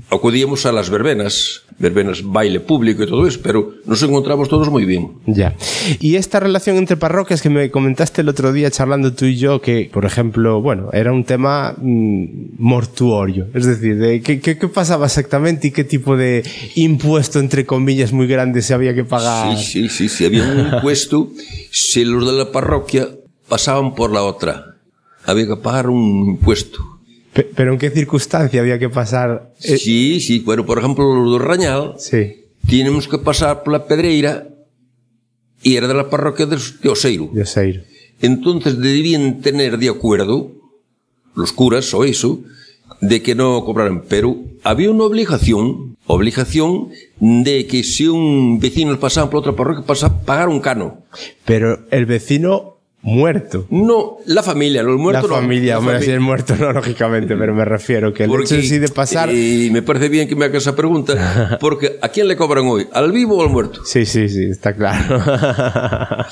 acudíamos 0.10 0.66
a 0.66 0.72
las 0.72 0.90
verbenas, 0.90 1.62
verbenas 1.78 2.24
baile 2.24 2.60
público 2.60 3.04
e 3.04 3.08
todo 3.08 3.28
eso, 3.28 3.40
pero 3.44 3.76
nos 3.86 4.02
encontramos 4.04 4.50
todos 4.50 4.70
moi 4.72 4.86
bien. 4.86 5.20
Ya. 5.26 5.56
Y 6.00 6.16
esta 6.16 6.40
relación 6.40 6.78
entre 6.78 6.98
parroquias 6.98 7.42
que 7.42 7.50
me 7.50 7.70
comentaste 7.70 8.22
el 8.22 8.30
otro 8.30 8.54
día 8.54 8.72
charlando 8.72 9.14
tú 9.14 9.26
y 9.26 9.38
yo, 9.38 9.62
que, 9.62 9.90
por 9.92 10.06
ejemplo, 10.06 10.62
bueno, 10.62 10.90
era 10.94 11.12
un 11.12 11.24
tema 11.24 11.76
mm, 11.78 12.58
mortuorio. 12.58 13.48
Es 13.54 13.66
decir, 13.66 13.98
de 13.98 14.22
qué, 14.22 14.40
qué, 14.40 14.58
qué 14.58 14.68
pasaba 14.68 15.06
exactamente 15.06 15.70
y 15.70 15.72
qué 15.72 15.84
tipo 15.84 16.18
de 16.18 16.44
impuesto, 16.76 17.40
entre 17.40 17.66
comillas, 17.66 18.12
muy 18.12 18.28
grande 18.28 18.62
se 18.62 18.74
había 18.74 18.94
que 18.94 19.04
pagar. 19.04 19.58
Sí, 19.58 19.64
sí, 19.64 19.90
sí, 19.90 20.10
sí, 20.10 20.26
había 20.26 20.44
un 20.44 20.60
impuesto, 20.74 21.32
si 21.72 22.06
los 22.06 22.26
de 22.26 22.34
la 22.34 22.52
parroquia 22.52 23.10
pasaban 23.48 23.96
por 23.96 24.12
la 24.12 24.24
otra, 24.24 24.76
había 25.26 25.48
que 25.48 25.58
pagar 25.58 25.90
un 25.90 26.30
impuesto. 26.30 26.99
Pe- 27.34 27.44
Pero 27.56 27.74
en 27.74 27.80
qué 27.80 27.90
circunstancia 27.92 28.62
había 28.62 28.80
que 28.80 28.90
pasar. 28.90 29.54
Eh, 29.64 29.78
Sí, 29.78 30.20
sí, 30.20 30.40
bueno, 30.40 30.66
por 30.66 30.80
ejemplo, 30.80 31.04
los 31.16 31.40
de 31.40 31.46
Rañal, 31.46 31.94
sí, 31.98 32.36
Tínhamos 32.68 33.08
que 33.08 33.18
pasar 33.18 33.64
pola 33.64 33.88
Pedreira 33.88 34.48
e 35.64 35.76
era 35.76 35.88
de 35.88 35.94
la 35.96 36.10
parroquia 36.10 36.46
de, 36.46 36.58
de 36.58 36.90
Oseiro. 36.90 37.32
yo 37.34 37.46
sé. 37.46 37.84
Entonces 38.22 38.78
debían 38.80 39.42
tener 39.42 39.78
de 39.78 39.90
acuerdo 39.90 40.52
los 41.36 41.52
curas 41.54 41.94
o 41.94 42.04
eso 42.04 42.42
de 43.02 43.22
que 43.24 43.34
no 43.34 43.64
cobraran, 43.64 44.04
pero 44.10 44.36
había 44.64 44.92
una 44.92 45.06
obligación, 45.06 45.96
obligación 46.06 46.90
de 47.20 47.66
que 47.66 47.84
si 47.84 48.08
un 48.08 48.60
vecino 48.60 49.00
pasaba 49.00 49.30
por 49.30 49.40
otra 49.40 49.56
parroquia 49.56 49.86
pasaba 49.86 50.20
pagar 50.22 50.50
un 50.50 50.60
cano. 50.60 51.04
Pero 51.46 51.88
el 51.92 52.06
vecino 52.06 52.69
muerto. 53.02 53.66
No, 53.70 54.18
la 54.26 54.44
familia, 54.44 54.84
no 54.84 54.90
el 54.92 54.98
muerto 54.98 55.28
la 55.28 55.36
no, 55.36 55.42
familia, 55.42 55.74
la 55.74 55.80
hombre, 55.80 55.94
familia. 55.96 56.12
si 56.12 56.16
el 56.16 56.20
muerto 56.22 56.56
no, 56.58 56.74
lógicamente, 56.74 57.36
pero 57.36 57.54
me 57.54 57.66
refiero 57.66 58.14
que 58.14 58.24
el 58.24 58.30
Porque, 58.30 58.46
hecho 58.46 58.56
en 58.56 58.64
sí 58.64 58.78
de 58.80 58.90
pasar. 58.90 59.30
Y 59.34 59.70
me 59.72 59.82
parece 59.82 60.10
bien 60.10 60.28
que 60.28 60.36
me 60.36 60.46
hagas 60.46 60.64
esa 60.64 60.76
pregunta, 60.76 61.58
porque 61.62 61.98
¿a 62.02 62.10
quién 62.10 62.28
le 62.28 62.36
cobran 62.36 62.66
hoy? 62.68 62.88
¿Al 62.94 63.12
vivo 63.12 63.38
o 63.38 63.44
al 63.44 63.50
muerto? 63.50 63.84
Sí, 63.86 64.06
sí, 64.06 64.28
sí, 64.30 64.46
está 64.46 64.74
claro. 64.74 65.24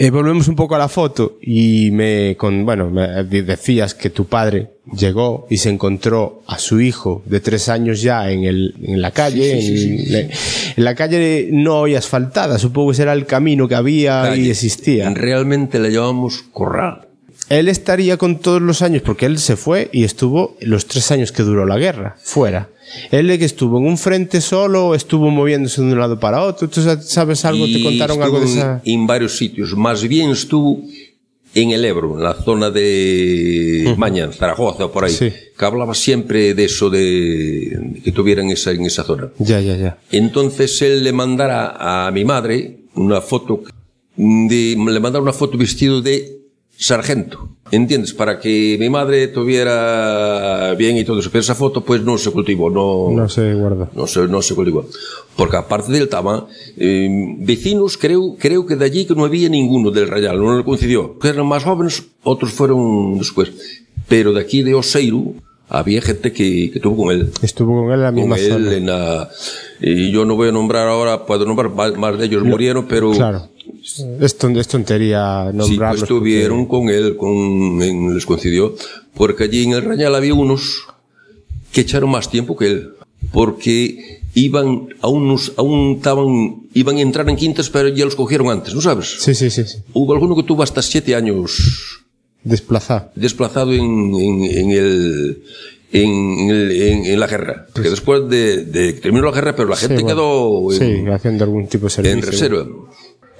Eh, 0.00 0.10
volvemos 0.10 0.46
un 0.46 0.54
poco 0.54 0.76
a 0.76 0.78
la 0.78 0.88
foto 0.88 1.38
y 1.42 1.90
me, 1.90 2.36
con, 2.36 2.64
bueno, 2.64 2.88
me 2.88 3.24
decías 3.24 3.94
que 3.94 4.10
tu 4.10 4.26
padre 4.26 4.68
llegó 4.96 5.48
y 5.50 5.56
se 5.56 5.70
encontró 5.70 6.44
a 6.46 6.60
su 6.60 6.80
hijo 6.80 7.24
de 7.26 7.40
tres 7.40 7.68
años 7.68 8.00
ya 8.00 8.30
en, 8.30 8.44
el, 8.44 8.76
en 8.80 9.02
la 9.02 9.10
calle, 9.10 9.58
en, 9.58 10.30
en 10.76 10.84
la 10.84 10.94
calle 10.94 11.48
no 11.50 11.80
hoy 11.80 11.96
asfaltada, 11.96 12.60
supongo 12.60 12.90
que 12.90 12.96
será 12.98 13.12
el 13.12 13.26
camino 13.26 13.66
que 13.66 13.74
había 13.74 14.36
y 14.36 14.50
existía. 14.50 15.10
Realmente 15.10 15.80
le 15.80 15.90
llamamos 15.90 16.44
corral. 16.52 17.08
Él 17.48 17.66
estaría 17.66 18.18
con 18.18 18.38
todos 18.38 18.62
los 18.62 18.82
años, 18.82 19.02
porque 19.02 19.26
él 19.26 19.38
se 19.38 19.56
fue 19.56 19.88
y 19.92 20.04
estuvo 20.04 20.56
los 20.60 20.86
tres 20.86 21.10
años 21.10 21.32
que 21.32 21.42
duró 21.42 21.66
la 21.66 21.76
guerra, 21.76 22.14
fuera. 22.22 22.68
Él 23.10 23.38
que 23.38 23.44
estuvo 23.44 23.78
en 23.78 23.86
un 23.86 23.98
frente 23.98 24.40
solo, 24.40 24.94
estuvo 24.94 25.30
moviéndose 25.30 25.82
de 25.82 25.92
un 25.92 25.98
lado 25.98 26.18
para 26.18 26.42
otro. 26.42 26.68
¿Tú 26.68 26.80
sabes 27.00 27.44
algo? 27.44 27.66
¿Te 27.66 27.82
contaron 27.82 28.22
algo 28.22 28.40
de 28.40 28.46
esa...? 28.46 28.80
En, 28.84 29.00
en 29.00 29.06
varios 29.06 29.36
sitios. 29.36 29.76
Más 29.76 30.06
bien 30.06 30.30
estuvo 30.30 30.82
en 31.54 31.70
el 31.70 31.84
Ebro, 31.84 32.16
en 32.16 32.22
la 32.22 32.34
zona 32.34 32.70
de 32.70 33.94
Mañan, 33.96 34.32
Zaragoza, 34.32 34.88
por 34.88 35.04
ahí. 35.04 35.12
Sí. 35.12 35.32
Que 35.58 35.64
hablaba 35.64 35.94
siempre 35.94 36.54
de 36.54 36.64
eso, 36.64 36.90
de, 36.90 38.00
que 38.04 38.12
tuvieran 38.12 38.50
esa, 38.50 38.70
en 38.70 38.84
esa 38.84 39.02
zona. 39.02 39.30
Ya, 39.38 39.60
ya, 39.60 39.76
ya. 39.76 39.98
Entonces 40.12 40.80
él 40.82 41.02
le 41.02 41.12
mandara 41.12 42.06
a 42.06 42.10
mi 42.10 42.24
madre 42.24 42.80
una 42.94 43.20
foto, 43.20 43.62
de, 44.16 44.76
le 44.76 45.00
mandara 45.00 45.22
una 45.22 45.32
foto 45.32 45.56
vestido 45.56 46.00
de 46.00 46.37
sargento. 46.78 47.48
¿Entiendes? 47.70 48.14
Para 48.14 48.38
que 48.40 48.76
mi 48.80 48.88
madre 48.88 49.28
tuviera 49.28 50.74
bien 50.74 50.96
y 50.96 51.04
todo 51.04 51.18
eso. 51.20 51.28
Pero 51.30 51.40
esa 51.40 51.54
foto 51.54 51.84
pues 51.84 52.02
no 52.02 52.16
se 52.16 52.30
cultivó, 52.30 52.70
no, 52.70 53.10
No 53.10 53.28
se 53.28 53.52
guarda. 53.54 53.90
no 53.94 54.06
se, 54.06 54.26
no 54.26 54.40
se 54.40 54.54
cultivó. 54.54 54.86
Porque 55.36 55.56
aparte 55.58 55.92
del 55.92 56.08
Tama, 56.08 56.46
eh, 56.78 57.08
vecinos 57.40 57.98
creo, 57.98 58.36
creo 58.38 58.64
que 58.64 58.76
de 58.76 58.84
allí 58.86 59.04
que 59.06 59.14
no 59.14 59.24
había 59.24 59.48
ninguno 59.50 59.90
del 59.90 60.08
Rayal, 60.08 60.38
no 60.38 60.56
le 60.56 60.64
coincidió. 60.64 61.18
Que 61.18 61.28
eran 61.28 61.46
más 61.46 61.64
jóvenes, 61.64 62.04
otros 62.22 62.52
fueron 62.52 63.18
después. 63.18 63.50
Pero 64.08 64.32
de 64.32 64.40
aquí 64.40 64.62
de 64.62 64.74
Oseiro 64.74 65.34
había 65.68 66.00
gente 66.00 66.32
que, 66.32 66.70
que 66.72 66.80
tuvo 66.80 67.04
con 67.04 67.14
él. 67.14 67.30
Estuvo 67.42 67.82
con 67.82 67.88
él 67.92 67.94
en 67.98 68.02
la 68.02 68.06
Con 68.12 68.14
misma 68.16 68.38
él 68.38 68.48
zona. 68.52 68.74
en 68.74 68.86
la, 68.86 69.30
y 69.80 70.10
yo 70.10 70.24
no 70.24 70.34
voy 70.36 70.48
a 70.48 70.52
nombrar 70.52 70.88
ahora, 70.88 71.26
puedo 71.26 71.44
nombrar, 71.44 71.70
más- 71.70 71.96
más 71.96 72.18
de 72.18 72.24
ellos 72.26 72.42
murieron, 72.44 72.86
pero 72.88 73.12
Claro. 73.12 73.48
Es, 74.20 74.36
ton- 74.36 74.56
es 74.56 74.66
tontería 74.68 75.48
sí, 75.50 75.56
nombrarlos. 75.56 76.00
pues 76.00 76.10
estuvieron 76.10 76.66
con 76.66 76.88
él, 76.88 77.16
con, 77.16 77.82
en- 77.82 78.14
les 78.14 78.24
coincidió, 78.26 78.74
porque 79.14 79.44
allí 79.44 79.64
en 79.64 79.72
el 79.72 79.82
Rañal 79.82 80.14
había 80.14 80.34
unos 80.34 80.84
que 81.72 81.82
echaron 81.82 82.10
más 82.10 82.30
tiempo 82.30 82.56
que 82.56 82.66
él, 82.66 82.90
porque 83.32 84.20
iban, 84.34 84.88
aún, 85.02 85.28
nos- 85.28 85.52
aún 85.56 85.96
estaban, 85.98 86.62
iban 86.74 86.96
a 86.96 87.00
entrar 87.00 87.28
en 87.28 87.36
quintas, 87.36 87.68
pero 87.70 87.88
ya 87.88 88.04
los 88.06 88.14
cogieron 88.16 88.48
antes, 88.48 88.74
¿no 88.74 88.80
sabes? 88.80 89.16
porque- 89.18 89.34
Sí, 89.34 89.50
sí, 89.50 89.64
sí, 89.64 89.68
sí. 89.68 89.78
Hubo 89.92 90.12
alguno 90.14 90.34
que 90.34 90.42
tuvo 90.44 90.62
hasta 90.62 90.80
siete 90.82 91.14
años 91.14 92.00
Desplazado. 92.44 93.10
desplazado 93.14 93.72
en, 93.72 94.14
en, 94.14 94.44
en 94.44 94.70
el, 94.70 95.42
en, 95.92 96.10
en- 96.50 97.04
en 97.06 97.20
la 97.20 97.26
guerra. 97.26 97.66
Que 97.74 97.90
después 97.90 98.28
de, 98.28 98.64
de 98.64 98.92
terminó 98.94 99.26
la 99.26 99.32
guerra, 99.32 99.54
pero 99.56 99.68
la 99.68 99.76
gente 99.76 99.96
Sí, 99.98 100.02
bueno. 100.02 100.16
quedó 100.16 100.72
en, 100.72 100.78
Sí, 101.04 101.10
haciendo 101.10 101.44
algún 101.44 101.66
tipo 101.66 101.86
de 101.86 101.90
servicio. 101.90 102.16
en 102.16 102.22
reserva. 102.22 102.66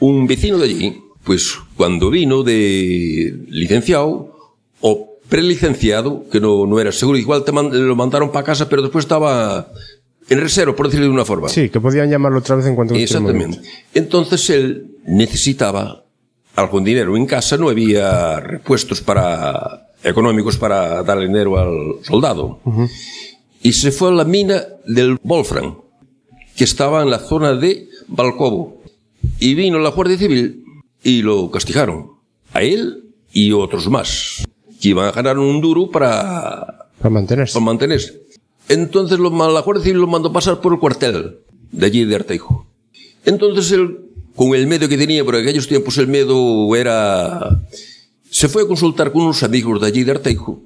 Un 0.01 0.27
vecino 0.27 0.59
de 0.59 0.65
allí, 0.65 1.01
pues 1.25 1.55
cuando 1.77 2.11
vino 2.11 2.43
de 2.43 3.35
licenciado 3.49 4.37
o 4.81 5.19
prelicenciado, 5.29 6.25
que 6.31 6.41
no, 6.41 6.67
no 6.67 6.81
era 6.81 6.91
seguro, 6.93 7.19
igual 7.19 7.45
te 7.45 7.53
man- 7.53 7.71
lo 7.73 7.97
mandaron 7.97 8.31
para 8.33 8.45
casa, 8.45 8.69
pero 8.69 8.83
después 8.83 9.05
estaba 9.05 9.71
en 10.31 10.41
reserva, 10.41 10.75
por 10.77 10.87
decirlo 10.87 11.07
de 11.07 11.13
una 11.13 11.25
forma. 11.25 11.49
Sí, 11.49 11.69
que 11.69 11.81
podían 11.81 12.11
llamarlo 12.11 12.39
otra 12.39 12.57
vez 12.57 12.67
en 12.67 12.75
cuanto 12.75 12.95
Exactamente. 12.95 13.61
Entonces 13.95 14.49
él 14.51 14.97
necesitaba 15.07 16.05
algún 16.61 16.85
dinero 16.85 17.17
en 17.17 17.27
casa, 17.27 17.57
no 17.57 17.69
había 17.69 18.41
repuestos 18.41 19.01
para 19.01 19.87
económicos 20.03 20.57
para 20.57 21.03
darle 21.03 21.27
dinero 21.27 21.59
al 21.59 22.05
soldado. 22.05 22.61
Y 23.63 23.73
se 23.73 23.91
fue 23.91 24.09
a 24.09 24.13
la 24.13 24.25
mina 24.25 24.63
del 24.87 25.19
Wolfram, 25.23 25.77
que 26.57 26.65
estaba 26.65 27.03
en 27.03 27.11
la 27.11 27.19
zona 27.19 27.55
de 27.55 27.89
Balcobo. 28.07 28.83
Y 29.41 29.55
vino 29.55 29.79
la 29.79 29.91
Guardia 29.91 30.17
Civil 30.19 30.65
y 31.03 31.23
lo 31.23 31.51
castigaron. 31.51 32.13
A 32.53 32.63
él 32.63 33.05
y 33.33 33.53
otros 33.53 33.89
más, 33.89 34.45
que 34.81 34.89
iban 34.91 35.07
a 35.07 35.13
ganar 35.13 35.39
un 35.39 35.61
duro 35.61 35.91
para 35.91 36.89
Para 36.99 37.11
mantenerse. 37.11 37.55
para 37.55 37.65
mantenerse. 37.65 38.23
Entonces 38.69 39.19
lo, 39.19 39.31
la 39.53 39.61
Guardia 39.61 39.85
Civil 39.85 40.01
lo 40.01 40.07
mandó 40.07 40.33
pasar 40.33 40.61
por 40.61 40.73
el 40.73 40.79
cuartel 40.79 41.39
de 41.73 41.87
allí 41.87 42.05
de 42.05 42.15
Arteijo. 42.17 42.67
Entonces 43.25 43.71
él, 43.73 43.99
con 44.39 44.55
el 44.55 44.71
medo 44.71 44.87
que 44.87 44.95
tenía, 44.95 45.27
por 45.27 45.35
aquellos 45.35 45.67
tiempos 45.67 45.99
el 45.99 46.07
medo 46.07 46.71
era... 46.79 47.59
Se 48.31 48.47
foi 48.47 48.63
a 48.63 48.71
consultar 48.71 49.11
con 49.11 49.27
uns 49.27 49.43
amigos 49.43 49.83
de 49.83 49.87
allí 49.91 50.07
de 50.07 50.15
Arteijo 50.15 50.63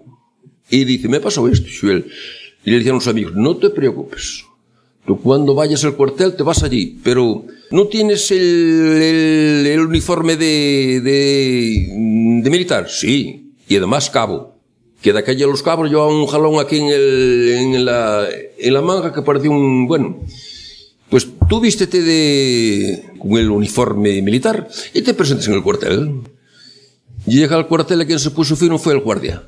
e 0.69 0.85
dice, 0.85 1.09
me 1.09 1.25
pasou 1.25 1.49
isto, 1.49 1.71
Xuel. 1.73 2.05
E 2.61 2.69
le 2.69 2.77
dicen 2.83 3.01
os 3.01 3.09
amigos, 3.09 3.33
no 3.33 3.57
te 3.57 3.73
preocupes. 3.73 4.45
Tú 5.07 5.17
cuando 5.17 5.55
vayas 5.55 5.81
al 5.87 5.97
cuartel 5.97 6.37
te 6.37 6.43
vas 6.43 6.63
allí, 6.63 7.01
pero 7.03 7.47
no 7.71 7.89
tienes 7.89 8.31
el, 8.31 8.45
el, 9.01 9.67
el 9.67 9.81
uniforme 9.81 10.37
de, 10.37 11.01
de, 11.01 11.23
de 12.43 12.51
militar. 12.51 12.91
Sí, 12.91 13.55
y 13.67 13.77
además 13.77 14.11
cabo. 14.11 14.53
Que 15.01 15.13
de 15.13 15.19
aquella 15.19 15.47
los 15.47 15.63
cabros 15.63 15.91
llevaban 15.91 16.15
un 16.15 16.27
jalón 16.27 16.61
aquí 16.61 16.79
en, 16.79 16.87
el, 16.87 17.75
en, 17.75 17.85
la, 17.85 18.29
en 18.31 18.73
la 18.75 18.83
manga 18.83 19.13
que 19.13 19.23
parecía 19.23 19.51
un... 19.51 19.89
Bueno, 19.89 20.23
pues 21.13 21.29
tú 21.47 21.61
vístete 21.61 22.01
de, 22.01 23.05
con 23.19 23.33
el 23.33 23.51
uniforme 23.51 24.23
militar 24.23 24.67
y 24.95 25.03
te 25.03 25.13
presentes 25.13 25.47
en 25.47 25.53
el 25.53 25.63
cuartel. 25.63 26.23
Y 27.27 27.37
llega 27.37 27.55
al 27.55 27.69
cuartel 27.69 28.01
a 28.01 28.07
quien 28.07 28.19
se 28.19 28.31
puso 28.31 28.57
fino 28.57 28.79
fue 28.79 28.95
el 28.95 29.01
guardia. 29.01 29.43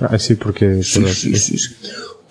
Ah, 0.00 0.18
sí, 0.18 0.36
porque... 0.36 0.82
Sí, 0.82 1.04
sí, 1.12 1.36
sí, 1.36 1.58
sí. 1.58 1.74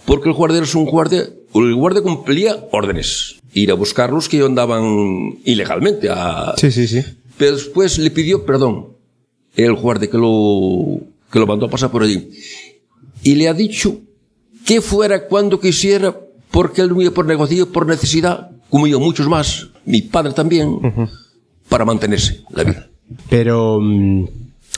Porque 0.05 0.29
el 0.29 0.33
guardia 0.33 0.63
es 0.63 0.73
un 0.73 0.85
guardia, 0.85 1.29
el 1.53 1.75
guardia 1.75 2.01
cumplía 2.01 2.65
órdenes. 2.71 3.35
Ir 3.53 3.69
a 3.69 3.75
buscarlos 3.75 4.27
que 4.27 4.41
andaban 4.41 5.37
ilegalmente. 5.45 6.09
A... 6.09 6.55
Sí, 6.57 6.71
sí, 6.71 6.87
sí. 6.87 7.05
Pero 7.37 7.57
después 7.57 7.99
le 7.99 8.09
pidió 8.09 8.43
perdón. 8.43 8.87
El 9.55 9.75
guardia 9.75 10.09
que 10.09 10.17
lo, 10.17 10.99
que 11.31 11.37
lo 11.37 11.45
mandó 11.45 11.67
a 11.67 11.69
pasar 11.69 11.91
por 11.91 12.01
allí. 12.01 12.27
Y 13.21 13.35
le 13.35 13.49
ha 13.49 13.53
dicho 13.53 13.99
que 14.65 14.81
fuera 14.81 15.27
cuando 15.27 15.59
quisiera, 15.59 16.19
porque 16.49 16.81
él 16.81 16.89
no 16.89 16.99
iba 17.03 17.13
por 17.13 17.27
negocio, 17.27 17.71
por 17.71 17.85
necesidad, 17.85 18.49
como 18.69 18.87
yo 18.87 18.99
muchos 18.99 19.27
más, 19.27 19.67
mi 19.85 20.01
padre 20.01 20.33
también, 20.33 20.79
para 21.67 21.85
mantenerse 21.85 22.41
la 22.51 22.63
vida. 22.63 22.87
Pero 23.29 23.79
mm, 23.81 24.25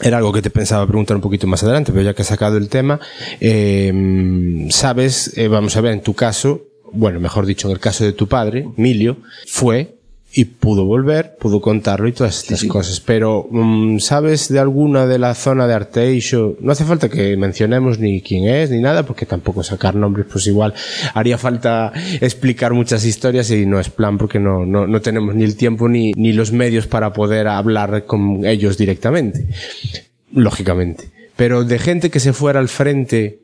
era 0.02 0.18
algo 0.18 0.32
que 0.32 0.42
te 0.42 0.50
pensaba 0.50 0.88
preguntar 0.88 1.18
un 1.18 1.22
poquito 1.22 1.48
más 1.48 1.64
adelante, 1.64 1.92
pero 1.92 2.04
ya 2.04 2.14
que 2.14 2.22
has 2.22 2.28
sacado 2.28 2.58
el 2.58 2.70
tema, 2.70 3.00
eh, 3.40 3.92
mm, 3.94 4.70
sabes, 4.70 5.38
eh, 5.38 5.48
vamos 5.48 5.76
a 5.76 5.82
ver, 5.82 5.94
en 5.94 6.02
tu 6.02 6.14
caso, 6.14 6.62
bueno, 6.92 7.20
mejor 7.20 7.46
dicho, 7.46 7.68
en 7.68 7.74
el 7.74 7.80
caso 7.80 8.04
de 8.04 8.14
tu 8.14 8.28
padre, 8.28 8.68
Emilio, 8.78 9.18
fue 9.48 10.01
y 10.34 10.46
pudo 10.46 10.86
volver, 10.86 11.36
pudo 11.38 11.60
contarlo 11.60 12.08
y 12.08 12.14
todas 12.14 12.44
estas 12.44 12.62
sí. 12.62 12.68
cosas. 12.68 13.02
Pero, 13.02 13.48
mm, 13.52 14.00
¿sabes 14.00 14.48
de 14.48 14.60
alguna 14.60 15.06
de 15.06 15.20
la 15.20 15.36
zona 15.36 15.68
de 15.68 15.74
Arteixo? 15.74 16.56
No 16.62 16.72
hace 16.72 16.86
falta 16.86 17.10
que 17.10 17.36
mencionemos 17.36 18.00
ni 18.00 18.22
quién 18.22 18.46
es 18.46 18.70
ni 18.70 18.80
nada, 18.80 19.04
porque 19.04 19.26
tampoco 19.26 19.62
sacar 19.62 19.96
nombres, 19.96 20.28
pues 20.32 20.48
igual 20.48 20.74
haría 21.14 21.38
falta 21.38 21.92
explicar 22.22 22.74
muchas 22.74 23.04
historias 23.04 23.52
y 23.52 23.66
no 23.66 23.80
es 23.80 23.90
plan 23.90 24.18
porque 24.18 24.40
no, 24.40 24.66
no, 24.66 24.88
no 24.88 25.02
tenemos 25.02 25.36
ni 25.36 25.44
el 25.44 25.58
tiempo 25.58 25.90
ni, 25.90 26.14
ni 26.14 26.32
los 26.32 26.54
medios 26.54 26.88
para 26.88 27.12
poder 27.12 27.48
hablar 27.48 28.06
con 28.06 28.46
ellos 28.46 28.78
directamente. 28.78 29.48
Lógicamente. 30.34 31.10
Pero 31.36 31.66
de 31.66 31.78
gente 31.78 32.10
que 32.10 32.20
se 32.22 32.32
fuera 32.32 32.60
al 32.60 32.70
frente 32.70 33.42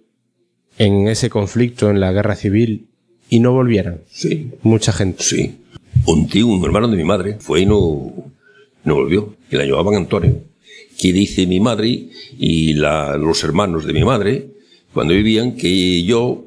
en 0.77 1.07
ese 1.07 1.29
conflicto, 1.29 1.89
en 1.89 1.99
la 1.99 2.11
guerra 2.11 2.35
civil, 2.35 2.87
y 3.29 3.39
no 3.39 3.51
volvieran. 3.51 4.01
Sí. 4.09 4.51
Mucha 4.61 4.93
gente. 4.93 5.23
Sí. 5.23 5.57
Un 6.07 6.27
tío, 6.27 6.47
un 6.47 6.63
hermano 6.65 6.87
de 6.87 6.97
mi 6.97 7.03
madre, 7.03 7.37
fue 7.39 7.61
y 7.61 7.65
no, 7.65 8.11
no 8.83 8.95
volvió. 8.95 9.35
Y 9.51 9.55
la 9.57 9.65
llamaban 9.65 9.95
Antonio. 9.95 10.35
Que 10.97 11.13
dice 11.13 11.45
mi 11.45 11.59
madre 11.59 12.09
y 12.39 12.73
la- 12.73 13.17
los 13.17 13.43
hermanos 13.43 13.85
de 13.85 13.93
mi 13.93 14.03
madre, 14.03 14.47
cuando 14.93 15.13
vivían, 15.13 15.55
que 15.55 16.03
yo, 16.03 16.45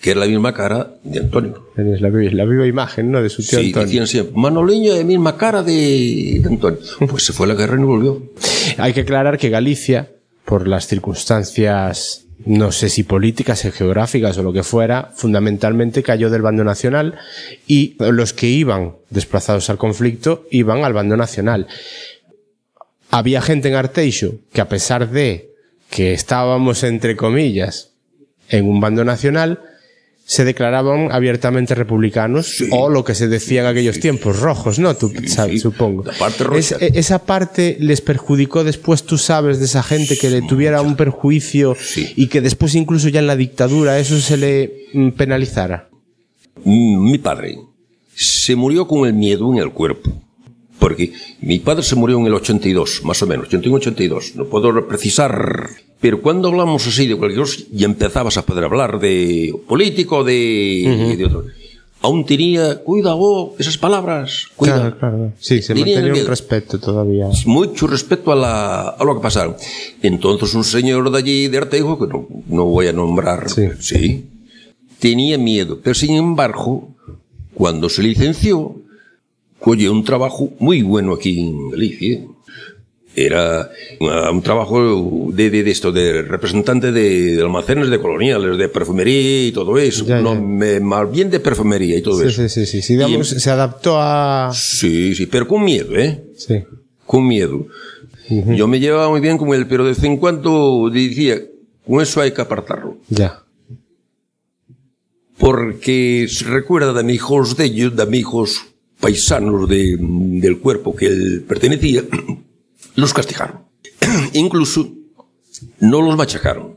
que 0.00 0.10
era 0.12 0.20
la 0.20 0.26
misma 0.26 0.52
cara 0.52 0.94
de 1.04 1.20
Antonio. 1.20 1.68
Tienes 1.76 2.00
la, 2.00 2.08
la 2.08 2.44
viva 2.44 2.66
imagen, 2.66 3.10
¿no? 3.12 3.22
De 3.22 3.28
su 3.28 3.42
tío 3.46 3.60
Sí, 3.60 3.66
Antonio. 3.66 3.86
decían 3.86 4.06
siempre, 4.06 4.34
Manoliño 4.36 4.92
es 4.92 4.98
la 5.00 5.04
misma 5.04 5.36
cara 5.36 5.62
de, 5.62 6.40
de 6.42 6.48
Antonio. 6.48 6.78
Pues 7.08 7.22
se 7.24 7.32
fue 7.32 7.46
a 7.46 7.50
la 7.50 7.54
guerra 7.54 7.76
y 7.76 7.80
no 7.80 7.86
volvió. 7.86 8.22
Hay 8.78 8.92
que 8.94 9.00
aclarar 9.02 9.38
que 9.38 9.50
Galicia, 9.50 10.10
por 10.44 10.66
las 10.66 10.86
circunstancias, 10.88 12.23
no 12.44 12.72
sé 12.72 12.88
si 12.88 13.04
políticas, 13.04 13.64
o 13.64 13.72
geográficas 13.72 14.36
o 14.38 14.42
lo 14.42 14.52
que 14.52 14.62
fuera, 14.62 15.12
fundamentalmente 15.14 16.02
cayó 16.02 16.30
del 16.30 16.42
bando 16.42 16.64
nacional 16.64 17.14
y 17.66 17.96
los 17.98 18.32
que 18.32 18.46
iban 18.46 18.96
desplazados 19.10 19.70
al 19.70 19.78
conflicto 19.78 20.46
iban 20.50 20.84
al 20.84 20.92
bando 20.92 21.16
nacional. 21.16 21.68
Había 23.10 23.40
gente 23.40 23.68
en 23.68 23.74
Arteixo 23.74 24.36
que 24.52 24.60
a 24.60 24.68
pesar 24.68 25.10
de 25.10 25.52
que 25.90 26.12
estábamos 26.12 26.82
entre 26.82 27.16
comillas 27.16 27.92
en 28.48 28.68
un 28.68 28.80
bando 28.80 29.04
nacional, 29.04 29.60
se 30.26 30.44
declaraban 30.44 31.12
abiertamente 31.12 31.74
republicanos 31.74 32.64
o 32.70 32.88
lo 32.88 33.04
que 33.04 33.14
se 33.14 33.28
decía 33.28 33.60
en 33.60 33.66
aquellos 33.66 34.00
tiempos, 34.00 34.40
rojos, 34.40 34.78
¿no? 34.78 34.94
Tú 34.96 35.12
sabes, 35.26 35.60
supongo. 35.60 36.02
La 36.04 36.12
parte. 36.14 36.44
Es- 36.56 36.72
e- 36.72 36.92
esa 36.94 37.24
parte 37.26 37.76
les 37.78 38.00
perjudicó 38.00 38.64
después, 38.64 39.02
tú 39.02 39.18
sabes, 39.18 39.58
de 39.58 39.66
esa 39.66 39.82
gente 39.82 40.16
que 40.16 40.30
le 40.30 40.40
tuviera 40.42 40.80
un 40.80 40.96
perjuicio 40.96 41.76
y 42.16 42.28
que 42.28 42.40
después 42.40 42.74
incluso 42.74 43.08
ya 43.10 43.20
en 43.20 43.26
la 43.26 43.36
dictadura 43.36 43.98
eso 43.98 44.18
se 44.18 44.36
le 44.38 44.72
mm, 44.94 45.10
penalizara. 45.10 45.88
Mm, 46.64 47.10
Mi 47.10 47.18
padre 47.18 47.58
se 48.14 48.56
murió 48.56 48.86
con 48.88 49.06
el 49.06 49.12
miedo 49.12 49.52
en 49.52 49.58
el 49.58 49.72
cuerpo. 49.72 50.10
Porque 50.78 51.12
mi 51.40 51.60
padre 51.60 51.82
se 51.82 51.94
murió 51.96 52.18
en 52.18 52.26
el 52.26 52.34
82, 52.34 53.02
más 53.04 53.22
o 53.22 53.26
menos, 53.26 53.48
81-82. 53.48 54.34
No 54.34 54.44
puedo 54.46 54.86
precisar. 54.88 55.68
Pero 56.00 56.20
cuando 56.20 56.48
hablamos 56.48 56.86
así 56.86 57.06
de 57.06 57.16
cualquier 57.16 57.40
cosa, 57.42 57.60
y 57.72 57.84
empezabas 57.84 58.36
a 58.36 58.44
poder 58.44 58.64
hablar 58.64 58.98
de 59.00 59.54
político, 59.66 60.24
de, 60.24 61.14
de 61.16 61.24
otro. 61.24 61.44
Aún 62.02 62.26
tenía, 62.26 62.80
cuidado, 62.82 63.54
esas 63.58 63.78
palabras, 63.78 64.48
cuida. 64.56 64.94
Sí, 65.38 65.62
se 65.62 65.72
Tenía 65.72 65.96
mantenía 66.02 66.22
un 66.22 66.28
respeto 66.28 66.78
todavía. 66.78 67.28
mucho 67.46 67.86
respeto 67.86 68.30
a, 68.30 68.36
la, 68.36 68.80
a 68.90 69.04
lo 69.04 69.14
que 69.14 69.22
pasaron. 69.22 69.56
Entonces 70.02 70.52
un 70.54 70.64
señor 70.64 71.10
de 71.10 71.16
allí, 71.16 71.48
de 71.48 71.56
Arteijo, 71.56 71.98
que 71.98 72.06
no, 72.12 72.28
no 72.48 72.64
voy 72.66 72.88
a 72.88 72.92
nombrar, 72.92 73.48
Sí. 73.80 74.26
tenía 74.98 75.38
miedo. 75.38 75.78
Pero 75.82 75.94
sin 75.94 76.14
embargo, 76.16 76.90
cuando 77.54 77.88
se 77.88 78.02
licenció, 78.02 78.76
cogió 79.64 79.90
un 79.92 80.04
trabajo 80.04 80.52
muy 80.58 80.82
bueno 80.82 81.14
aquí 81.14 81.40
en 81.40 81.70
Galicia. 81.70 82.20
Era 83.16 83.70
uh, 84.00 84.32
un 84.32 84.42
trabajo 84.42 85.30
de, 85.32 85.48
de, 85.48 85.62
de 85.62 85.70
esto, 85.70 85.92
de 85.92 86.22
representante 86.22 86.90
de, 86.90 87.40
almacenes 87.40 87.88
de 87.88 88.00
coloniales, 88.00 88.58
de 88.58 88.68
perfumería 88.68 89.46
y 89.46 89.52
todo 89.52 89.78
eso. 89.78 90.04
Ya, 90.04 90.20
no, 90.20 90.34
ya. 90.34 90.40
me- 90.40 90.80
más 90.80 91.10
bien 91.10 91.30
de 91.30 91.38
perfumería 91.38 91.96
y 91.96 92.02
todo 92.02 92.20
Sí, 92.20 92.26
eso. 92.26 92.42
sí, 92.42 92.48
sí, 92.48 92.66
sí. 92.66 92.82
sí, 92.82 92.94
digamos, 92.96 93.28
se 93.28 93.50
adaptó 93.50 93.96
a... 94.00 94.50
Sí, 94.52 95.14
sí, 95.14 95.26
pero 95.26 95.46
con 95.46 95.62
miedo, 95.64 95.96
¿eh? 95.96 96.24
Sí. 96.36 96.64
con 97.06 97.26
miedo. 97.26 97.66
Yo 98.28 98.66
me 98.66 98.80
llevaba 98.80 99.08
muy 99.10 99.20
bien 99.20 99.38
con 99.38 99.54
él, 99.54 99.66
pero 99.68 99.84
de 99.84 99.90
vez 99.90 100.02
en 100.02 100.16
cuando 100.16 100.90
decía, 100.92 101.40
con 101.86 102.00
eso 102.00 102.20
hay 102.20 102.32
que 102.32 102.40
apartarlo. 102.40 102.96
Ya. 103.10 103.42
Porque 105.38 106.26
se 106.28 106.44
recuerda 106.46 106.92
de 106.92 107.00
amigos 107.00 107.56
de 107.56 107.64
ellos, 107.66 107.94
de 107.94 108.02
amigos 108.02 108.64
paisanos 109.00 109.68
de- 109.68 109.96
del 110.00 110.58
cuerpo 110.58 110.94
que 110.94 111.06
él 111.06 111.44
pertenecía, 111.46 112.04
los 112.96 113.12
castigaron. 113.14 113.60
Incluso 114.32 114.88
no 115.80 116.02
los 116.02 116.16
machacaron, 116.16 116.76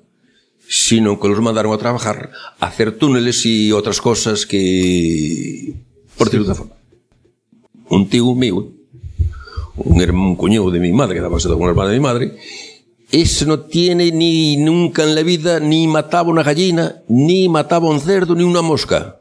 sino 0.68 1.20
que 1.20 1.28
los 1.30 1.42
mandaron 1.42 1.74
a 1.74 1.78
trabajar, 1.78 2.32
a 2.60 2.68
hacer 2.68 2.98
túneles 2.98 3.46
y 3.46 3.72
otras 3.72 4.02
cosas 4.02 4.46
que... 4.46 5.74
Por 6.18 6.30
de 6.30 6.40
otra 6.40 6.56
forma. 6.56 6.74
Un 7.90 8.10
tío 8.10 8.34
mío, 8.36 8.72
un, 9.78 10.02
hermano, 10.02 10.30
un 10.30 10.36
cuñado 10.36 10.70
de 10.72 10.80
mi 10.80 10.92
madre, 10.92 11.16
que 11.16 11.22
daba 11.22 11.38
con 11.40 11.56
una 11.62 11.70
hermana 11.70 11.90
de 11.92 11.96
mi 11.98 12.04
madre, 12.04 12.38
ese 13.12 13.46
no 13.46 13.62
tiene 13.62 14.12
ni 14.12 14.58
nunca 14.58 15.04
en 15.04 15.16
la 15.16 15.24
vida 15.24 15.60
ni 15.62 15.88
mataba 15.88 16.30
una 16.30 16.44
gallina, 16.44 17.02
ni 17.08 17.48
mataba 17.48 17.90
un 17.90 18.02
cerdo, 18.02 18.36
ni 18.36 18.44
una 18.44 18.62
mosca. 18.62 19.17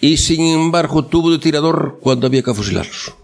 Y 0.00 0.16
sin 0.18 0.42
embargo 0.42 1.04
tuvo 1.06 1.30
de 1.30 1.38
tirador 1.38 1.98
cuando 2.00 2.26
había 2.26 2.42
que 2.42 2.52
fusilarlos. 2.54 3.14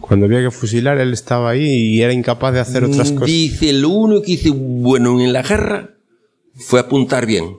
Cuando 0.00 0.26
había 0.26 0.40
que 0.40 0.50
fusilar, 0.50 0.98
él 0.98 1.12
estaba 1.12 1.50
ahí 1.50 1.64
y 1.66 2.02
era 2.02 2.12
incapaz 2.12 2.54
de 2.54 2.60
hacer 2.60 2.84
otras 2.84 3.12
cosas. 3.12 3.26
Dice, 3.26 3.72
lo 3.72 3.90
único 3.90 4.22
que 4.22 4.32
hice 4.32 4.50
bueno 4.50 5.20
en 5.20 5.32
la 5.32 5.42
guerra 5.42 5.90
fue 6.54 6.80
apuntar 6.80 7.26
bien. 7.26 7.56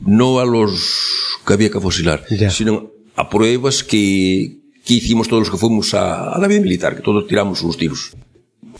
No 0.00 0.40
a 0.40 0.46
los 0.46 1.38
que 1.46 1.52
había 1.52 1.70
que 1.70 1.80
fusilar, 1.80 2.24
Ya. 2.30 2.50
sino 2.50 2.90
a 3.16 3.28
pruebas 3.28 3.82
que, 3.84 4.58
que 4.84 4.94
hicimos 4.94 5.28
todos 5.28 5.42
los 5.42 5.50
que 5.50 5.56
fuimos 5.58 5.92
a, 5.94 6.32
a 6.32 6.38
la 6.38 6.48
vida 6.48 6.60
militar, 6.60 6.96
que 6.96 7.02
todos 7.02 7.26
tiramos 7.26 7.62
unos 7.62 7.76
tiros. 7.76 8.12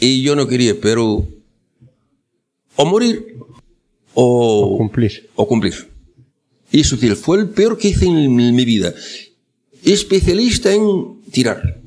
Y 0.01 0.23
yo 0.23 0.35
no 0.37 0.47
quería, 0.47 0.75
pero 0.81 1.27
o 2.77 2.85
morir 2.85 3.37
o, 4.15 4.77
Cumplir. 4.79 5.29
o 5.35 5.47
cumplir. 5.47 5.89
Y 6.71 6.81
eso 6.81 6.97
tío, 6.99 7.17
fue 7.17 7.39
el 7.39 7.49
peor 7.49 7.79
que 7.79 7.89
hice 7.89 8.07
en 8.07 8.35
mi 8.55 8.65
vida. 8.65 8.93
Especialista 9.85 10.73
en 10.73 11.23
tirar. 11.31 11.79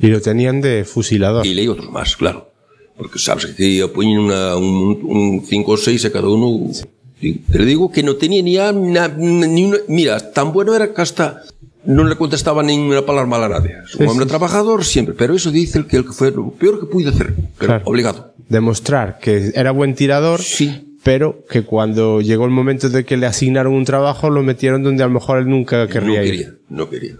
Y 0.00 0.08
lo 0.08 0.20
tenían 0.20 0.60
de 0.60 0.84
fusilador. 0.84 1.46
Y 1.46 1.54
leí 1.54 1.68
otros 1.68 1.90
más, 1.90 2.16
claro. 2.16 2.50
Porque 2.96 3.18
sabes 3.18 3.46
que 3.46 3.88
ponen 3.92 4.18
una, 4.18 4.56
un 4.56 5.42
5 5.46 5.72
o 5.72 5.76
6 5.76 6.04
a 6.06 6.12
cada 6.12 6.28
uno. 6.28 6.72
Sí. 7.20 7.42
Te 7.50 7.64
digo 7.64 7.90
que 7.90 8.02
no 8.02 8.16
tenía 8.16 8.42
ni, 8.42 8.56
a- 8.58 8.72
na- 8.72 9.08
ni 9.08 9.64
una. 9.64 9.78
Mira, 9.88 10.32
tan 10.32 10.52
bueno 10.52 10.74
era 10.74 10.92
que 10.92 11.00
hasta 11.02 11.42
no 11.86 12.04
le 12.04 12.16
contestaba 12.16 12.62
ni 12.62 12.76
una 12.78 13.04
palabra 13.04 13.28
mala 13.28 13.46
a 13.46 13.48
nadie. 13.60 13.76
Es 13.84 13.94
un 13.94 14.06
Sí, 14.06 14.10
hombre 14.10 14.24
sí. 14.26 14.30
trabajador 14.30 14.84
siempre, 14.84 15.14
pero 15.16 15.34
eso 15.34 15.50
dice 15.50 15.78
el 15.78 15.86
que, 15.86 15.96
el 15.98 16.04
que 16.06 16.12
fue 16.12 16.30
lo 16.30 16.50
peor 16.52 16.80
que 16.80 16.86
pude 16.86 17.08
hacer. 17.10 17.34
Pero 17.58 17.68
Claro. 17.68 17.82
obligado. 17.86 18.34
Demostrar 18.48 19.18
que 19.20 19.52
era 19.54 19.70
buen 19.70 19.94
tirador, 19.94 20.40
Sí. 20.40 20.93
Pero 21.04 21.44
que 21.48 21.62
cuando 21.62 22.20
llegó 22.20 22.46
el 22.46 22.50
momento 22.50 22.88
de 22.88 23.04
que 23.04 23.16
le 23.16 23.26
asignaron 23.26 23.74
un 23.74 23.84
trabajo, 23.84 24.30
lo 24.30 24.42
metieron 24.42 24.82
donde 24.82 25.04
a 25.04 25.06
lo 25.06 25.12
mejor 25.12 25.38
él 25.38 25.48
nunca 25.48 25.86
querría 25.86 26.20
no 26.20 26.24
ir. 26.24 26.30
quería, 26.30 26.54
no 26.70 26.90
quería. 26.90 27.14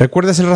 ¿Recuerdas 0.00 0.38
el, 0.38 0.46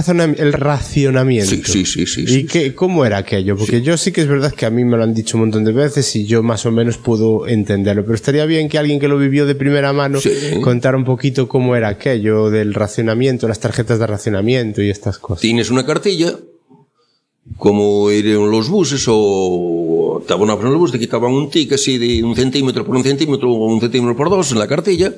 racionamiento? 0.55 1.51
Sí, 1.51 1.63
sí, 1.65 1.85
sí, 1.85 2.07
sí, 2.07 2.23
¿Y 2.23 2.27
sí, 2.27 2.47
qué, 2.47 2.75
cómo 2.75 3.05
era 3.05 3.19
aquello? 3.19 3.59
Porque 3.59 3.83
yo 3.83 3.99
sí 3.99 4.11
que 4.11 4.23
es 4.23 4.27
verdad 4.27 4.53
que 4.55 4.65
a 4.65 4.71
mí 4.71 4.85
me 4.85 4.97
lo 4.97 5.03
han 5.03 5.13
dicho 5.13 5.37
un 5.37 5.43
montón 5.43 5.65
de 5.65 5.73
veces 5.73 6.17
y 6.17 6.25
yo 6.25 6.43
más 6.43 6.65
o 6.65 6.73
menos 6.73 6.97
puedo 6.97 7.47
entenderlo, 7.47 8.05
pero 8.05 8.15
estaría 8.15 8.47
bien 8.47 8.71
que 8.71 8.79
alguien 8.79 8.99
que 8.99 9.07
lo 9.07 9.19
vivió 9.19 9.45
de 9.45 9.55
primera 9.55 9.93
mano 9.93 10.19
contara 10.63 10.97
un 10.97 11.05
poquito 11.05 11.47
cómo 11.47 11.77
era 11.77 11.89
aquello 11.89 12.49
del 12.49 12.73
racionamiento, 12.73 13.47
las 13.47 13.61
tarjetas 13.61 13.99
de 13.99 14.07
racionamiento 14.07 14.83
y 14.83 14.89
estas 14.89 15.19
cosas. 15.19 15.43
Tienes 15.43 15.71
una 15.71 15.85
cartilla, 15.85 16.39
como 17.59 18.09
eran 18.09 18.51
los 18.51 18.71
buses, 18.71 19.05
o 19.09 19.94
cuando 20.21 20.55
estaba 20.55 20.61
en 20.69 20.73
el 20.73 20.79
bus 20.79 20.93
te 20.93 20.99
quitaban 20.99 21.33
un 21.33 21.51
tic 21.51 21.73
así 21.73 21.99
de 21.99 22.23
un 22.23 22.37
centímetro 22.37 22.85
por 22.85 22.95
un 22.95 23.03
centímetro 23.03 23.51
o 23.51 23.67
un 23.67 23.81
centímetro 23.81 24.17
por 24.17 24.31
dos 24.31 24.53
en 24.53 24.59
la 24.59 24.69
cartilla 24.69 25.13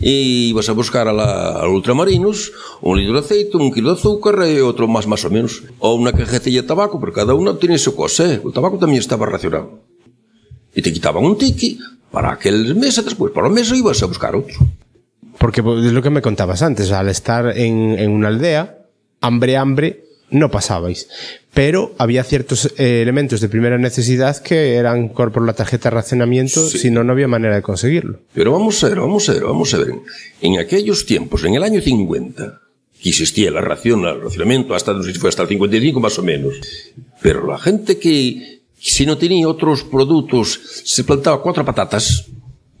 e 0.00 0.50
ibas 0.50 0.68
a 0.68 0.72
buscar 0.72 1.06
a 1.06 1.12
la, 1.12 1.60
a 1.60 1.68
ultramarinos 1.68 2.52
un 2.80 2.98
litro 2.98 3.14
de 3.14 3.20
aceite, 3.20 3.56
un 3.56 3.72
kilo 3.72 3.94
de 3.94 4.00
azúcar 4.00 4.42
e 4.42 4.58
outro 4.60 4.88
más 4.88 5.06
más 5.06 5.22
o 5.24 5.30
menos. 5.30 5.62
Ou 5.78 5.94
una 5.94 6.10
cajetilla 6.10 6.62
de 6.62 6.68
tabaco, 6.68 6.98
pero 6.98 7.12
cada 7.14 7.36
unha 7.36 7.54
tiene 7.60 7.78
su 7.78 7.94
cosa 7.94 8.26
eh? 8.26 8.42
o 8.42 8.50
tabaco 8.50 8.80
tamén 8.80 8.98
estaba 8.98 9.28
racionado. 9.28 9.86
E 10.74 10.82
te 10.82 10.90
quitaban 10.90 11.22
un 11.22 11.38
tiqui 11.38 11.78
para 12.10 12.34
aquel 12.34 12.74
mes 12.74 12.98
e 12.98 13.06
despois 13.06 13.30
para 13.30 13.46
o 13.46 13.54
mes 13.54 13.70
ibas 13.70 14.02
a 14.02 14.10
buscar 14.10 14.34
outro. 14.34 14.58
Porque 15.38 15.62
é 15.62 15.92
lo 15.94 16.02
que 16.02 16.10
me 16.10 16.20
contabas 16.20 16.60
antes, 16.66 16.90
al 16.90 17.08
estar 17.08 17.54
en, 17.56 17.96
en 17.96 18.10
una 18.10 18.28
aldea, 18.28 18.88
hambre, 19.22 19.56
hambre, 19.56 20.09
no 20.30 20.50
pasabais. 20.50 21.08
Pero 21.52 21.94
había 21.98 22.22
ciertos 22.22 22.72
eh, 22.78 23.02
elementos 23.02 23.40
de 23.40 23.48
primera 23.48 23.76
necesidad 23.78 24.40
que 24.42 24.74
eran 24.74 25.08
por 25.10 25.44
la 25.44 25.52
tarjeta 25.52 25.90
de 25.90 25.96
racionamiento, 25.96 26.66
Sí. 26.68 26.78
si 26.78 26.90
no, 26.90 27.02
no 27.02 27.12
había 27.12 27.26
manera 27.28 27.56
de 27.56 27.62
conseguirlo. 27.62 28.20
Pero 28.34 28.52
vamos 28.52 28.82
a 28.84 28.88
ver, 28.88 29.00
vamos 29.00 29.28
a 29.28 29.32
ver, 29.32 29.42
vamos 29.44 29.74
a 29.74 29.78
ver. 29.78 29.92
En 30.40 30.58
aquellos 30.58 31.06
tiempos, 31.06 31.42
en 31.44 31.54
el 31.54 31.62
año 31.64 31.80
50, 31.80 32.60
que 33.02 33.08
existía 33.08 33.50
la 33.50 33.60
ración, 33.60 34.04
el 34.04 34.20
racionamiento, 34.20 34.74
hasta, 34.74 34.92
no 34.92 35.02
sé 35.02 35.12
si 35.12 35.18
fue 35.18 35.28
hasta 35.30 35.42
el 35.42 35.48
55 35.48 35.98
más 36.00 36.18
o 36.18 36.22
menos. 36.22 36.54
Pero 37.20 37.46
la 37.46 37.58
gente 37.58 37.98
que, 37.98 38.60
si 38.78 39.04
no 39.06 39.18
tenía 39.18 39.48
otros 39.48 39.82
productos, 39.82 40.60
se 40.84 41.02
plantaba 41.04 41.42
cuatro 41.42 41.64
patatas, 41.64 42.26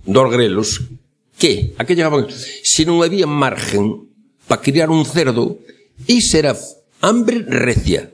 dos 0.06 0.30
grelos, 0.32 0.82
¿qué? 1.38 1.72
¿A 1.78 1.84
qué 1.84 1.96
llegaban? 1.96 2.26
Si 2.62 2.84
no 2.84 3.02
había 3.02 3.26
margen 3.26 4.04
para 4.46 4.62
criar 4.62 4.90
un 4.90 5.04
cerdo, 5.04 5.58
esa 6.06 6.38
era 6.38 6.56
hambre 7.00 7.44
recia. 7.46 8.12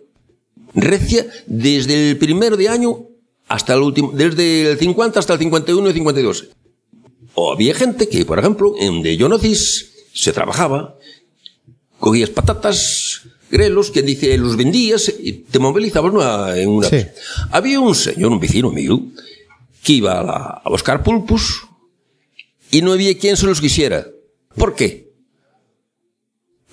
Recia 0.74 1.26
desde 1.46 2.10
el 2.10 2.18
primero 2.18 2.56
de 2.56 2.68
año 2.68 3.06
hasta 3.48 3.74
el 3.74 3.80
último, 3.82 4.10
desde 4.12 4.72
el 4.72 4.78
50 4.78 5.18
hasta 5.20 5.32
el 5.34 5.38
51 5.38 5.90
y 5.90 5.92
52. 5.92 6.48
O 7.34 7.52
había 7.52 7.74
gente 7.74 8.08
que, 8.08 8.24
por 8.24 8.38
ejemplo, 8.38 8.74
en 8.78 8.94
donde 8.94 9.16
yo 9.16 9.28
nací, 9.28 9.54
se 9.54 10.32
trabajaba, 10.32 10.96
cogías 11.98 12.30
patatas, 12.30 13.22
grelos, 13.50 13.90
que 13.90 14.02
dice, 14.02 14.36
los 14.38 14.56
vendías 14.56 15.12
y 15.20 15.32
te 15.32 15.58
movilizabas 15.58 16.12
una- 16.12 16.56
en 16.58 16.68
una... 16.68 16.88
Sí. 16.88 17.06
Había 17.50 17.80
un 17.80 17.94
señor, 17.94 18.32
un 18.32 18.40
vecino 18.40 18.70
mío, 18.70 19.00
que 19.82 19.92
iba 19.94 20.18
a, 20.20 20.22
la- 20.24 20.62
a 20.64 20.68
buscar 20.70 21.02
pulpos 21.02 21.62
y 22.70 22.82
no 22.82 22.92
había 22.92 23.16
quien 23.16 23.36
se 23.36 23.46
los 23.46 23.60
quisiera. 23.60 24.06
¿Por 24.56 24.74
qué? 24.74 25.05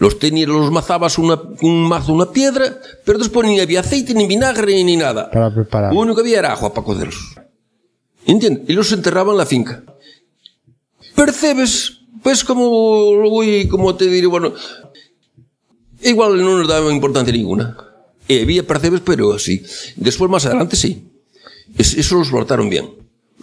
Los 0.03 0.19
tenías, 0.19 0.49
los 0.49 0.69
mazabas 0.69 1.17
una, 1.17 1.39
un 1.61 1.87
mazo, 1.87 2.11
una 2.11 2.29
piedra, 2.29 2.77
pero 3.05 3.17
después 3.19 3.47
ni 3.47 3.61
había 3.61 3.79
aceite, 3.79 4.13
ni 4.13 4.25
vinagre, 4.27 4.83
ni 4.83 4.97
nada. 4.97 5.31
Para 5.31 5.53
preparar. 5.53 5.93
Lo 5.93 5.99
único 6.01 6.15
que 6.15 6.21
había 6.23 6.39
era 6.39 6.51
agua 6.51 6.73
para 6.73 6.85
cocerlos. 6.85 7.35
¿Entiendes? 8.25 8.65
Y 8.69 8.73
los 8.73 8.91
enterraban 8.91 9.33
en 9.35 9.37
la 9.37 9.45
finca. 9.45 9.81
Percebes, 11.15 11.99
pues 12.21 12.43
como 12.43 12.69
voy, 13.29 13.67
como 13.69 13.95
te 13.95 14.07
diré, 14.07 14.27
bueno, 14.27 14.53
igual 16.01 16.37
no 16.43 16.57
nos 16.57 16.67
daba 16.67 16.91
importancia 16.91 17.31
ninguna. 17.33 17.77
Y 18.27 18.41
había 18.41 18.67
percebes, 18.67 19.01
pero 19.05 19.33
así. 19.33 19.63
Después, 19.95 20.29
más 20.29 20.45
adelante, 20.45 20.75
sí. 20.75 21.07
Es- 21.77 21.93
eso 21.97 22.15
los 22.15 22.29
guardaron 22.31 22.69
bien. 22.69 22.89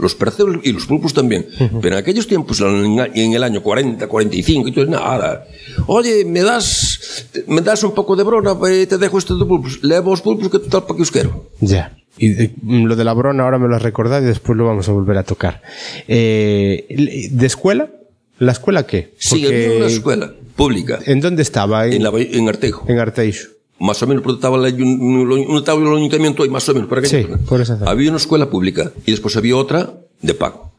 Los 0.00 0.14
percebes 0.14 0.58
y 0.62 0.72
los 0.72 0.86
pulpos 0.86 1.12
también. 1.14 1.46
Pero 1.82 1.96
en 1.96 2.00
aquellos 2.02 2.26
tiempos, 2.26 2.60
en 2.60 2.98
en 3.14 3.32
el 3.34 3.42
año 3.42 3.62
40, 3.62 4.06
45, 4.06 4.68
y 4.68 4.72
todo, 4.72 4.86
nada. 4.86 5.44
Oye, 5.86 6.24
me 6.24 6.40
das, 6.42 7.26
me 7.46 7.60
das 7.60 7.82
un 7.84 7.92
poco 7.94 8.16
de 8.16 8.22
brona, 8.24 8.56
eh, 8.68 8.86
te 8.86 8.96
dejo 8.98 9.18
estos 9.18 9.38
de 9.38 9.44
pulpos. 9.44 9.82
Levo 9.82 10.10
los 10.10 10.22
pulpos 10.22 10.48
que 10.50 10.58
total 10.58 10.84
para 10.84 10.96
que 10.96 11.02
os 11.02 11.10
quiero. 11.10 11.50
Ya. 11.60 11.96
Y 12.18 12.32
eh, 12.42 12.50
lo 12.64 12.96
de 12.96 13.04
la 13.04 13.12
brona 13.12 13.44
ahora 13.44 13.58
me 13.58 13.68
lo 13.68 13.76
has 13.76 13.82
recordado 13.82 14.22
y 14.22 14.26
después 14.26 14.56
lo 14.58 14.66
vamos 14.66 14.88
a 14.88 14.92
volver 14.92 15.16
a 15.18 15.22
tocar. 15.24 15.62
Eh, 16.08 17.28
¿De 17.30 17.46
escuela? 17.46 17.90
¿La 18.38 18.52
escuela 18.52 18.86
qué? 18.86 19.14
Sí, 19.18 19.42
Porque- 19.42 19.64
había 19.66 19.76
una 19.76 19.86
escuela 19.86 20.32
pública 20.56 20.98
¿En 21.06 21.20
dónde 21.20 21.42
estaba? 21.42 21.86
En, 21.86 21.94
en, 21.94 22.02
la, 22.02 22.10
en 22.14 22.48
Artejo. 22.48 22.84
en 22.88 22.98
Arteixo. 22.98 23.48
Más 23.80 24.02
o 24.02 24.06
menos, 24.06 24.22
porque 24.22 24.36
estaba, 24.36 24.56
el 24.68 24.82
un- 24.82 25.56
estaba 25.56 25.80
el 25.80 25.96
ayuntamiento 25.96 26.42
ahí, 26.42 26.50
más 26.50 26.68
o 26.68 26.74
menos. 26.74 26.88
Por 26.88 26.98
aquella 26.98 27.18
Sí, 27.18 27.24
zona. 27.24 27.38
por 27.38 27.60
esa 27.62 27.78
zona. 27.78 27.90
Había 27.90 28.10
una 28.10 28.18
escuela 28.18 28.50
pública 28.50 28.92
y 29.06 29.10
después 29.10 29.36
había 29.36 29.56
otra 29.56 29.94
de 30.20 30.34
pago. 30.34 30.72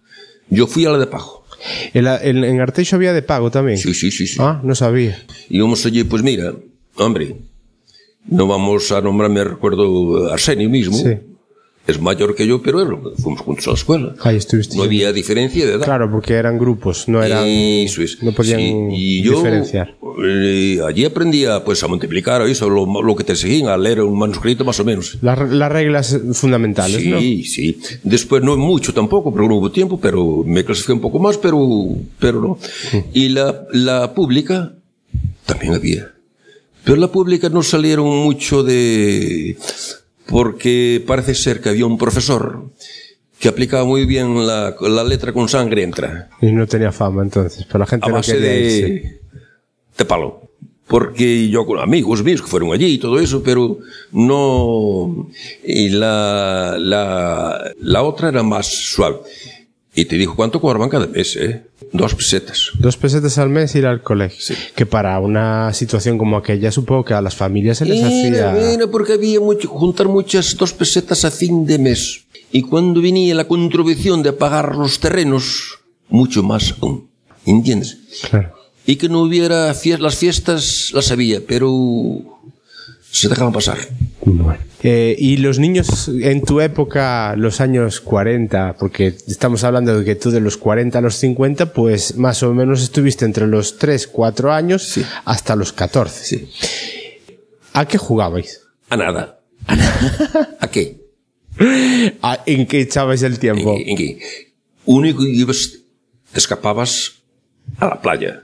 Yo 0.50 0.68
fui 0.68 0.86
a 0.86 0.92
la 0.92 1.00
de 1.00 1.08
pago. 1.08 1.44
En, 1.94 2.04
la- 2.06 2.22
en- 2.24 2.44
en 2.44 2.62
Arteixo 2.62 2.96
había 2.96 3.12
de 3.14 3.22
pago 3.24 3.50
también. 3.52 3.78
Sí, 3.80 3.94
sí, 3.94 4.12
sí, 4.12 4.28
sí. 4.28 4.38
Ah, 4.40 4.62
no 4.64 4.76
sabía. 4.76 5.24
Y 5.50 5.60
vamos 5.60 5.86
allí, 5.86 6.04
pues 6.04 6.22
mira, 6.24 6.54
hombre, 6.98 7.38
no 8.28 8.46
vamos 8.48 8.92
a 8.92 9.02
nombrarme, 9.02 9.44
recuerdo, 9.44 10.32
Arsenio 10.32 10.70
mismo. 10.70 10.96
Sí. 10.98 11.18
Es 11.88 12.00
mayor 12.00 12.36
que 12.36 12.46
yo, 12.46 12.62
pero 12.62 12.80
él, 12.82 12.96
fuimos 13.18 13.42
juntos 13.42 13.66
a 13.68 13.72
la 13.72 13.76
escuela. 13.76 14.16
Ahí 14.22 14.38
estuviste. 14.38 14.78
No 14.78 14.84
había 14.84 15.12
diferencia 15.12 15.66
de 15.66 15.74
edad. 15.74 15.84
Claro, 15.84 16.12
porque 16.12 16.34
eran 16.36 16.60
grupos, 16.60 17.08
no 17.08 17.24
eran. 17.24 17.44
Eso 17.48 18.04
es. 18.04 18.22
No 18.22 18.32
podían 18.34 18.60
Sí, 18.60 18.76
y 18.92 19.22
yo 19.24 19.32
diferenciar. 19.38 19.96
eh, 20.24 20.80
allí 20.88 21.06
aprendía 21.06 21.64
pues 21.66 21.84
a 21.84 21.88
multiplicar 21.88 22.44
eso, 22.44 22.70
lo, 22.70 22.86
lo 23.02 23.16
que 23.16 23.24
te 23.24 23.36
seguían, 23.36 23.68
a 23.70 23.78
leer 23.78 24.02
un 24.02 24.18
manuscrito 24.18 24.64
más 24.64 24.80
o 24.80 24.86
menos. 24.86 25.18
Las, 25.24 25.50
las 25.50 25.72
reglas 25.72 26.20
fundamentales, 26.34 27.02
Sí, 27.02 27.10
¿no? 27.10 27.20
sí. 27.20 27.80
Después 28.04 28.44
no 28.44 28.56
mucho 28.58 28.94
tampoco, 28.94 29.32
porque 29.34 29.48
no 29.48 29.56
hubo 29.56 29.72
tiempo, 29.72 30.00
pero 30.00 30.44
me 30.46 30.64
clasifiqué 30.64 30.94
un 30.94 31.02
poco 31.02 31.18
más, 31.18 31.40
pero, 31.40 31.60
pero 32.20 32.42
no. 32.42 32.60
Y 33.14 33.30
la, 33.30 33.66
la 33.74 34.14
pública 34.14 34.74
también 35.48 35.74
había. 35.74 36.12
Pero 36.84 36.98
la 36.98 37.12
pública 37.12 37.50
no 37.50 37.64
salieron 37.64 38.08
mucho 38.08 38.62
de... 38.64 39.58
porque 40.28 41.04
parece 41.06 41.36
ser 41.36 41.62
que 41.62 41.70
había 41.70 41.86
un 41.86 41.98
profesor 41.98 42.70
que 43.40 43.48
aplicaba 43.50 43.86
muy 43.86 44.06
bien 44.06 44.46
la, 44.46 44.76
la 44.80 45.04
letra 45.04 45.34
con 45.34 45.50
sangre 45.50 45.84
entra. 45.84 46.30
Y 46.42 46.52
no 46.52 46.68
tenía 46.68 46.92
fama 46.92 47.24
entonces, 47.24 47.66
pero 47.66 47.80
la 47.80 47.88
gente 47.88 48.06
A 48.06 48.10
no 48.10 48.16
base 48.16 48.34
quería 48.34 48.56
irse. 48.60 48.82
de, 48.88 49.20
de 49.98 50.06
palo. 50.06 50.42
Porque 50.88 51.48
yo 51.50 51.66
con 51.66 51.80
amigos 51.80 52.22
míos 52.22 52.42
que 52.42 52.48
fueron 52.50 52.74
allí 52.74 52.86
y 52.86 52.98
todo 52.98 53.18
eso, 53.20 53.42
pero 53.42 53.80
no. 54.12 55.30
Y 55.64 55.88
la, 55.90 56.76
la, 56.78 57.72
la 57.80 58.04
otra 58.04 58.28
era 58.30 58.44
más 58.44 58.68
suave. 58.68 59.20
Y 59.94 60.06
te 60.06 60.16
dijo 60.16 60.36
cuánto 60.38 60.62
cobraban 60.62 60.88
cada 60.90 61.06
mes, 61.08 61.36
¿eh? 61.36 61.66
Dos 61.92 62.16
pesetas. 62.16 62.70
Dos 62.80 62.96
pesetas 62.96 63.38
al 63.38 63.50
mes 63.50 63.76
ir 63.76 63.86
al 63.86 64.02
colegio. 64.02 64.56
Que 64.74 64.86
para 64.86 65.20
una 65.20 65.74
situación 65.74 66.18
como 66.18 66.38
aquella 66.38 66.72
supongo 66.72 67.04
que 67.04 67.14
a 67.14 67.22
las 67.22 67.36
familias 67.36 67.80
se 67.80 67.86
les 67.86 68.02
Mira, 68.02 68.52
hacía... 68.52 68.70
mira, 68.72 68.88
porque 68.88 69.14
había 69.14 69.42
mucho, 69.42 69.68
juntar 69.68 70.08
muchas 70.08 70.56
dos 70.56 70.72
pesetas 70.72 71.26
a 71.26 71.32
fin 71.32 71.66
de 71.66 71.78
mes. 71.78 72.24
Y 72.54 72.62
cuando 72.62 73.02
venía 73.02 73.36
la 73.36 73.48
contribución 73.50 74.24
de 74.24 74.32
pagar 74.32 74.76
los 74.78 75.00
terrenos, 75.00 75.80
mucho 76.08 76.42
más 76.42 76.74
aún. 76.82 77.10
¿Entiendes? 77.46 77.98
Claro. 78.30 78.54
Y 78.86 78.96
que 78.96 79.10
no 79.10 79.22
hubiera 79.24 79.74
fies- 79.74 80.00
las 80.00 80.16
fiestas, 80.16 80.92
las 80.94 81.12
había, 81.12 81.42
pero 81.46 81.70
se 83.12 83.30
dejaban 83.30 83.54
pasar. 83.54 83.78
Bueno. 84.26 84.58
Eh, 84.84 85.16
y 85.20 85.38
los 85.38 85.60
niños 85.60 86.08
en 86.08 86.42
tu 86.42 86.60
época, 86.62 87.36
los 87.36 87.62
años 87.62 88.02
40, 88.02 88.78
porque 88.80 89.08
estamos 89.28 89.64
hablando 89.64 89.98
de 90.00 90.04
que 90.06 90.16
tú 90.16 90.32
de 90.32 90.40
los 90.40 90.58
40 90.58 90.98
a 90.98 91.02
los 91.02 91.16
50, 91.16 91.74
pues 91.74 92.16
más 92.18 92.42
o 92.42 92.54
menos 92.54 92.82
estuviste 92.82 93.26
entre 93.26 93.46
los 93.48 93.78
3, 93.78 94.08
4 94.08 94.52
años 94.52 94.84
Sí. 94.84 95.06
hasta 95.26 95.56
los 95.56 95.72
14. 95.74 96.24
Sí. 96.26 96.50
¿A 97.74 97.86
qué 97.86 97.98
jugabais? 97.98 98.62
A 98.90 98.98
nada. 98.98 99.40
A 99.68 99.76
nada. 99.76 100.58
¿A 100.60 100.68
qué? 100.70 101.02
¿A- 102.22 102.40
¿En 102.46 102.66
qué 102.66 102.82
echabais 102.82 103.22
el 103.24 103.38
tiempo? 103.38 103.76
¿En, 103.76 103.90
en 103.90 103.98
qué? 103.98 104.20
Único 104.86 105.22
que 105.24 105.30
ibas, 105.30 105.74
te 106.32 106.40
escapabas 106.40 107.12
a 107.78 107.86
la 107.86 108.02
playa. 108.02 108.42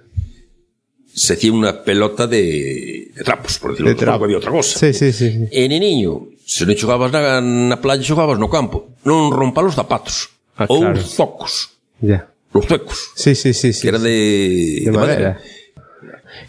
Se 1.17 1.34
hacía 1.34 1.49
una 1.51 1.82
pelota 1.82 2.27
de, 2.30 3.10
de 3.10 3.23
trapos, 3.25 3.58
por 3.58 3.71
decirlo 3.73 3.89
De 3.89 3.95
de 3.97 3.99
trapo. 4.06 4.25
había 4.30 4.38
otra 4.38 4.51
cosa. 4.53 4.77
Sí, 4.77 4.93
sí, 4.93 5.10
sí. 5.12 5.32
sí. 5.34 5.49
E 5.49 5.65
de 5.65 5.80
niño, 5.82 6.30
se 6.45 6.69
non 6.69 6.77
xogabas 6.77 7.10
na, 7.10 7.41
na 7.41 7.82
playa, 7.82 8.06
xogabas 8.06 8.38
no 8.38 8.45
campo. 8.53 8.93
Non 9.01 9.34
rompa 9.34 9.65
os 9.65 9.73
zapatos. 9.73 10.30
Ah, 10.53 10.69
ou 10.69 10.86
claro. 10.86 11.01
os 11.01 11.10
zocos. 11.17 11.53
Ya. 12.06 12.30
Os 12.53 12.69
zuecos. 12.69 13.17
Sí, 13.17 13.34
sí, 13.34 13.58
sí. 13.58 13.73
sí. 13.73 13.82
Que 13.82 13.89
era 13.89 13.97
de, 13.97 14.86
de 14.86 14.91
madera. 14.93 15.41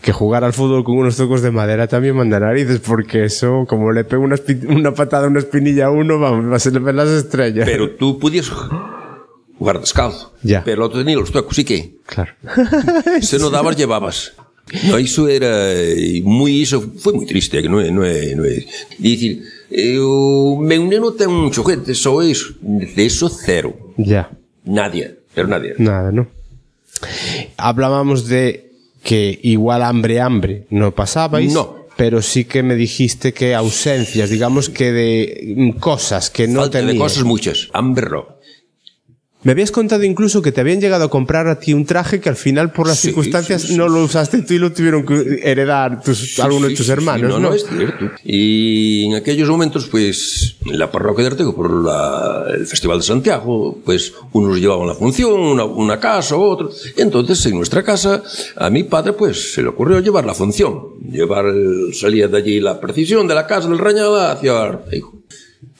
Que 0.04 0.12
jugar 0.12 0.44
al 0.44 0.52
fútbol 0.52 0.84
con 0.84 1.00
unos 1.00 1.16
tocos 1.16 1.40
de 1.40 1.48
madera 1.50 1.88
también 1.88 2.12
manda 2.12 2.36
narices, 2.36 2.84
porque 2.84 3.24
eso, 3.24 3.64
como 3.64 3.88
le 3.90 4.04
pega 4.04 4.20
una, 4.20 4.36
una 4.68 4.92
patada, 4.92 5.32
una 5.32 5.40
espinilla 5.40 5.88
a 5.88 5.90
uno, 5.90 6.20
vamos, 6.20 6.44
va 6.52 6.56
a 6.56 6.60
se 6.60 6.70
le 6.70 6.78
ven 6.78 6.96
las 7.00 7.08
estrellas. 7.08 7.64
Pero 7.64 7.96
tú 7.96 8.20
podías 8.20 8.52
jugar 8.52 9.80
descalzo. 9.80 10.36
Ya. 10.44 10.62
Pero 10.62 10.84
o 10.84 10.92
outro 10.92 11.00
tenía 11.02 11.16
os 11.18 11.32
zuecos, 11.32 11.56
e 11.58 11.64
que? 11.64 11.98
Claro. 12.06 12.36
Se 13.24 13.40
non 13.42 13.50
dabas, 13.50 13.74
llevabas. 13.74 14.37
No, 14.88 14.98
iso 15.00 15.28
era 15.28 15.48
moi 16.24 16.52
iso 16.52 16.80
foi 17.00 17.12
moi 17.16 17.24
triste, 17.24 17.56
que 17.62 17.68
non 17.68 17.80
é, 17.80 17.88
non 17.88 18.04
é, 18.04 18.36
non 18.36 18.44
é. 18.44 18.64
Dicir, 19.00 19.40
eh, 19.72 19.96
o 19.96 20.60
meu 20.60 20.84
neno 20.84 21.12
ten 21.16 21.32
un 21.32 21.48
xoguete, 21.52 21.94
só 21.96 22.20
iso, 22.20 22.52
de 22.60 23.02
iso 23.04 23.28
cero. 23.32 23.94
ya. 23.96 24.28
Nadie, 24.68 25.24
pero 25.32 25.48
nadie. 25.48 25.72
Nada, 25.80 26.12
¿no? 26.12 26.28
Hablábamos 27.56 28.28
de 28.28 28.70
que 29.02 29.38
igual 29.42 29.82
hambre, 29.82 30.20
hambre 30.20 30.66
no 30.70 30.92
pasabais. 30.94 31.52
No. 31.52 31.78
Pero 31.96 32.22
sí 32.22 32.44
que 32.44 32.62
me 32.62 32.76
dijiste 32.76 33.32
que 33.32 33.54
ausencias, 33.56 34.30
digamos 34.30 34.68
que 34.70 34.92
de 34.92 35.54
mm, 35.56 35.70
cosas 35.80 36.30
que 36.30 36.46
no 36.46 36.60
Falta 36.60 36.78
de 36.78 36.86
tenías. 36.86 37.02
cosas 37.02 37.24
muchas. 37.24 37.68
Hambre 37.72 38.06
no. 38.10 38.37
Me 39.44 39.52
habías 39.52 39.70
contado 39.70 40.02
incluso 40.02 40.42
que 40.42 40.50
te 40.50 40.60
habían 40.60 40.80
llegado 40.80 41.04
a 41.04 41.10
comprar 41.10 41.46
a 41.46 41.60
ti 41.60 41.72
un 41.72 41.86
traje 41.86 42.20
que 42.20 42.28
al 42.28 42.34
final 42.34 42.72
por 42.72 42.88
las 42.88 42.98
Sí, 42.98 43.08
circunstancias 43.08 43.62
sí, 43.62 43.68
sí, 43.68 43.76
no 43.76 43.88
lo 43.88 44.02
usaste 44.02 44.42
tú 44.42 44.54
y 44.54 44.58
lo 44.58 44.72
tuvieron 44.72 45.06
que 45.06 45.40
heredar 45.44 46.02
tus, 46.02 46.40
algunos 46.40 46.70
de 46.70 46.74
tus 46.76 46.88
hermanos, 46.88 47.30
no, 47.30 47.38
¿no? 47.38 47.50
no, 47.50 47.54
es 47.54 47.64
cierto. 47.64 48.10
Y 48.24 49.04
en 49.06 49.14
aquellos 49.14 49.48
momentos, 49.48 49.86
pues, 49.86 50.56
en 50.66 50.76
la 50.76 50.90
parroquia 50.90 51.22
de 51.24 51.30
Artego, 51.30 51.54
por 51.54 51.70
la- 51.84 52.46
el 52.52 52.66
Festival 52.66 52.98
de 52.98 53.04
Santiago, 53.04 53.78
pues, 53.84 54.12
unos 54.32 54.58
llevaban 54.60 54.88
la 54.88 54.94
función, 54.96 55.38
una, 55.38 55.64
una 55.64 56.00
casa, 56.00 56.34
otro. 56.36 56.70
Entonces, 56.96 57.46
en 57.46 57.54
nuestra 57.58 57.84
casa, 57.84 58.22
a 58.56 58.70
mi 58.70 58.82
padre, 58.82 59.12
pues, 59.12 59.52
se 59.54 59.62
le 59.62 59.68
ocurrió 59.68 60.00
llevar 60.00 60.26
la 60.26 60.34
función. 60.34 60.98
Llevar, 61.12 61.46
el- 61.46 61.94
salía 61.94 62.26
de 62.26 62.36
allí 62.38 62.58
la 62.60 62.80
precisión 62.80 63.28
de 63.28 63.36
la 63.36 63.46
casa 63.46 63.68
del 63.68 63.78
Rañada 63.78 64.32
hacia 64.32 64.60
Arteijo. 64.62 65.14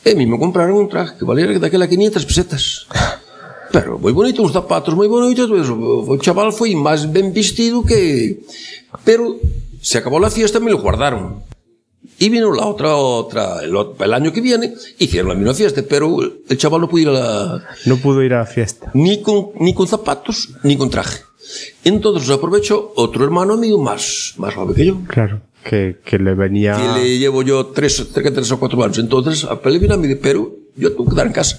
E 0.04 0.12
a 0.12 0.14
mí 0.14 0.26
me 0.26 0.38
compraron 0.38 0.76
un 0.76 0.88
traje 0.88 1.16
que 1.18 1.24
valía 1.24 1.58
daquela 1.58 1.88
500 1.88 2.24
pesetas. 2.24 2.86
Pero 3.78 3.94
moi 4.02 4.10
bonito, 4.10 4.42
uns 4.42 4.50
zapatos 4.50 4.98
moi 4.98 5.06
bonitos, 5.06 5.46
pues, 5.46 5.70
o 5.70 6.18
chaval 6.18 6.50
foi 6.50 6.74
máis 6.74 7.06
ben 7.06 7.30
vestido 7.30 7.86
que... 7.86 8.42
Pero 9.06 9.38
se 9.78 9.98
acabó 10.02 10.18
la 10.18 10.34
fiesta 10.34 10.58
me 10.58 10.70
lo 10.74 10.82
guardaron. 10.82 11.46
Y 12.18 12.28
vino 12.30 12.50
la 12.50 12.66
otra, 12.66 12.96
otra, 12.96 13.62
el, 13.62 13.70
el 13.70 14.12
año 14.12 14.32
que 14.32 14.40
viene, 14.40 14.74
hicieron 14.98 15.28
la 15.30 15.38
misma 15.38 15.54
fiesta, 15.54 15.82
pero 15.88 16.18
el 16.20 16.58
chaval 16.58 16.80
no 16.82 16.88
pudo 16.88 17.02
ir 17.02 17.08
a 17.08 17.12
la, 17.12 17.64
No 17.86 17.96
pudo 17.98 18.22
ir 18.22 18.34
a 18.34 18.40
la 18.42 18.46
fiesta. 18.46 18.90
ni 18.94 19.22
con, 19.22 19.50
ni 19.60 19.72
con 19.72 19.86
zapatos, 19.86 20.50
ni 20.64 20.76
con 20.76 20.90
traje. 20.90 21.22
Entonces 21.84 22.28
aprovechó 22.30 22.92
otro 22.96 23.24
hermano 23.24 23.56
mío 23.56 23.78
más, 23.78 24.34
más 24.36 24.54
joven 24.54 24.74
que 24.74 24.86
yo. 24.86 24.98
Claro. 25.06 25.42
Que, 25.62 25.98
que 26.04 26.18
le 26.18 26.34
venía... 26.34 26.76
que 26.76 27.00
le 27.00 27.18
llevo 27.18 27.42
yo 27.42 27.66
tres, 27.66 27.96
cerca 27.96 28.30
de 28.30 28.36
tres 28.36 28.50
o 28.50 28.58
cuatro 28.58 28.82
años. 28.82 28.98
Entonces, 28.98 29.44
a 29.44 29.54
vino 29.54 29.94
a 29.94 29.96
mí, 29.96 30.14
pero 30.16 30.50
yo 30.76 30.90
tengo 30.90 31.04
que 31.04 31.10
quedar 31.10 31.26
en 31.28 31.32
casa. 31.32 31.58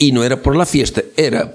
Y 0.00 0.10
no 0.12 0.24
era 0.24 0.42
por 0.42 0.56
la 0.56 0.64
fiesta, 0.66 1.02
era 1.16 1.54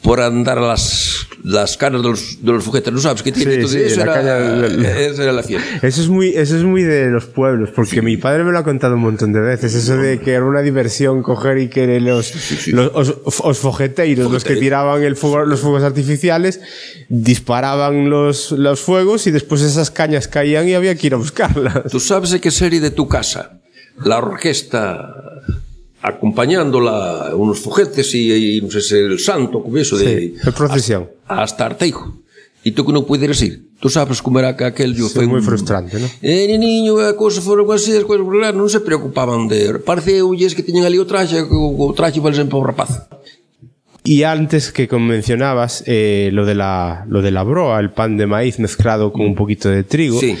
por 0.00 0.20
andar 0.20 0.58
las, 0.60 1.26
las 1.42 1.76
caras 1.76 2.00
de 2.00 2.08
los, 2.08 2.42
de 2.42 2.52
los 2.52 2.64
juguetes, 2.64 2.92
¿no 2.92 3.00
sabes 3.00 3.20
qué 3.22 3.32
tiene? 3.32 3.50
Sí, 3.50 3.56
Entonces, 3.56 3.82
sí, 3.88 3.92
eso, 4.00 4.06
la 4.06 4.20
era, 4.20 4.38
caña- 4.68 4.98
esa 5.00 5.22
era 5.24 5.32
la 5.32 5.42
fiesta. 5.42 5.86
Eso 5.86 6.00
es 6.00 6.08
muy, 6.08 6.28
eso 6.28 6.56
es 6.56 6.62
muy 6.62 6.82
de 6.84 7.10
los 7.10 7.26
pueblos, 7.26 7.70
porque 7.74 8.00
mi 8.00 8.16
padre 8.16 8.44
me 8.44 8.52
lo 8.52 8.58
ha 8.58 8.64
contado 8.64 8.94
un 8.94 9.00
montón 9.02 9.32
de 9.32 9.40
veces, 9.40 9.74
eso 9.74 9.96
de 9.96 10.20
que 10.20 10.32
era 10.34 10.44
una 10.44 10.62
diversión 10.62 11.22
coger 11.22 11.58
y 11.58 11.68
que 11.68 12.00
los, 12.00 12.32
los 12.68 12.90
os, 12.94 13.14
os 13.40 13.58
fogeteiros, 13.58 14.30
los 14.30 14.44
que 14.44 14.56
tiraban 14.56 15.02
el 15.02 15.16
fuego, 15.16 15.44
los 15.44 15.60
fuegos 15.60 15.82
artificiales, 15.82 16.60
disparaban 17.08 18.08
los, 18.08 18.52
los 18.52 18.80
fuegos 18.80 19.26
y 19.26 19.30
después 19.32 19.60
esas 19.62 19.90
cañas 19.90 20.28
caían 20.28 20.68
y 20.68 20.74
había 20.74 20.94
que 20.94 21.08
ir 21.08 21.14
a 21.14 21.18
buscarlas. 21.18 21.90
Tú 21.90 22.00
sabes 22.00 22.30
de 22.30 22.40
qué 22.40 22.50
serie 22.52 22.80
de 22.80 22.92
tu 22.92 23.08
casa, 23.08 23.58
la 24.02 24.18
orquesta 24.18 25.12
acompañándola 26.02 27.34
unos 27.34 27.58
foguetes 27.58 28.14
e, 28.14 28.30
e 28.30 28.62
non 28.62 28.70
sei 28.70 28.82
se 28.82 28.96
el 29.02 29.18
santo 29.18 29.62
como 29.62 29.78
eso 29.78 29.98
sí, 29.98 30.06
de, 30.06 30.14
a 30.46 30.52
procesión. 30.54 31.10
hasta, 31.26 31.66
hasta 31.66 31.74
Arteijo. 31.74 32.22
E 32.66 32.74
tú 32.74 32.82
que 32.82 32.94
non 32.94 33.06
poderes 33.06 33.38
ir 33.42 33.68
tú 33.78 33.88
sabes 33.88 34.22
como 34.22 34.38
era 34.38 34.56
que 34.56 34.64
aquel 34.66 34.94
yo 34.94 35.06
sí, 35.06 35.14
foi 35.14 35.26
moi 35.30 35.38
frustrante 35.38 35.94
¿no? 36.02 36.10
eh, 36.22 36.50
niño 36.58 36.98
eh, 36.98 37.10
a 37.10 37.14
cousa 37.14 37.38
foron 37.38 37.70
así 37.70 37.94
as 37.94 38.02
cousas 38.02 38.26
non 38.54 38.66
se 38.66 38.82
preocupaban 38.82 39.46
de 39.46 39.78
parece 39.78 40.18
es 40.18 40.54
que 40.58 40.66
tiñan 40.66 40.82
ali 40.82 40.98
o 40.98 41.06
traxe 41.06 41.46
o, 41.46 41.70
o 41.78 41.94
traxe 41.94 42.18
vale 42.18 42.34
sempre 42.34 42.58
o 42.58 42.66
rapaz. 42.66 43.06
Y 44.08 44.22
antes 44.22 44.72
que 44.72 44.88
mencionabas 44.96 45.84
eh, 45.86 46.30
lo, 46.32 46.46
de 46.46 46.54
la, 46.54 47.04
lo 47.10 47.20
de 47.20 47.30
la 47.30 47.42
broa, 47.42 47.78
el 47.78 47.90
pan 47.90 48.16
de 48.16 48.26
maíz 48.26 48.58
mezclado 48.58 49.12
con 49.12 49.20
un 49.26 49.34
poquito 49.34 49.68
de 49.68 49.82
trigo, 49.84 50.18
Sí. 50.18 50.34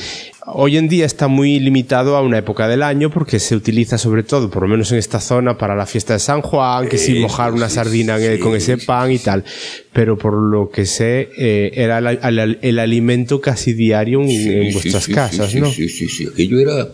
hoy 0.46 0.78
en 0.78 0.88
día 0.88 1.04
está 1.04 1.28
muy 1.28 1.60
limitado 1.60 2.16
a 2.16 2.22
una 2.22 2.38
época 2.38 2.66
del 2.66 2.82
año 2.82 3.10
porque 3.10 3.38
se 3.38 3.54
utiliza 3.54 3.98
sobre 3.98 4.22
todo, 4.22 4.48
por 4.48 4.62
lo 4.62 4.68
menos 4.70 4.90
en 4.92 4.96
esta 4.96 5.20
zona, 5.20 5.58
para 5.58 5.76
la 5.76 5.84
fiesta 5.84 6.14
de 6.14 6.18
San 6.18 6.40
Juan, 6.40 6.88
que 6.88 6.96
Eh, 6.96 7.20
mojar 7.20 7.52
una 7.52 7.68
sí, 7.68 7.74
sardina 7.74 8.18
sí, 8.18 8.38
con 8.38 8.56
ese 8.56 8.78
sí, 8.78 8.86
pan 8.86 9.12
y 9.12 9.18
tal. 9.18 9.44
Pero 9.92 10.16
por 10.16 10.32
lo 10.32 10.70
que 10.70 10.86
sé, 10.86 11.28
eh, 11.36 11.70
era 11.74 11.98
el, 11.98 12.38
el- 12.38 12.58
el 12.62 12.78
alimento 12.78 13.38
casi 13.42 13.74
diario 13.74 14.22
en, 14.22 14.30
Sí, 14.30 14.48
en 14.50 14.66
sí, 14.68 14.72
vuestras 14.72 15.04
sí, 15.04 15.12
casas, 15.12 15.50
sí, 15.52 15.60
¿no? 15.60 15.70
Sí, 15.70 15.90
sí, 15.90 16.08
sí. 16.08 16.26
Aquello 16.32 16.58
era 16.58 16.88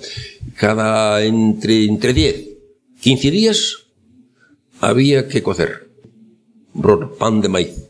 cada 0.56 1.22
entre, 1.22 1.84
entre 1.84 2.12
10, 2.12 2.34
15 3.00 3.30
días 3.30 3.76
había 4.80 5.28
que 5.28 5.40
cocer 5.40 5.84
pan 7.18 7.40
de 7.40 7.48
maíz 7.48 7.88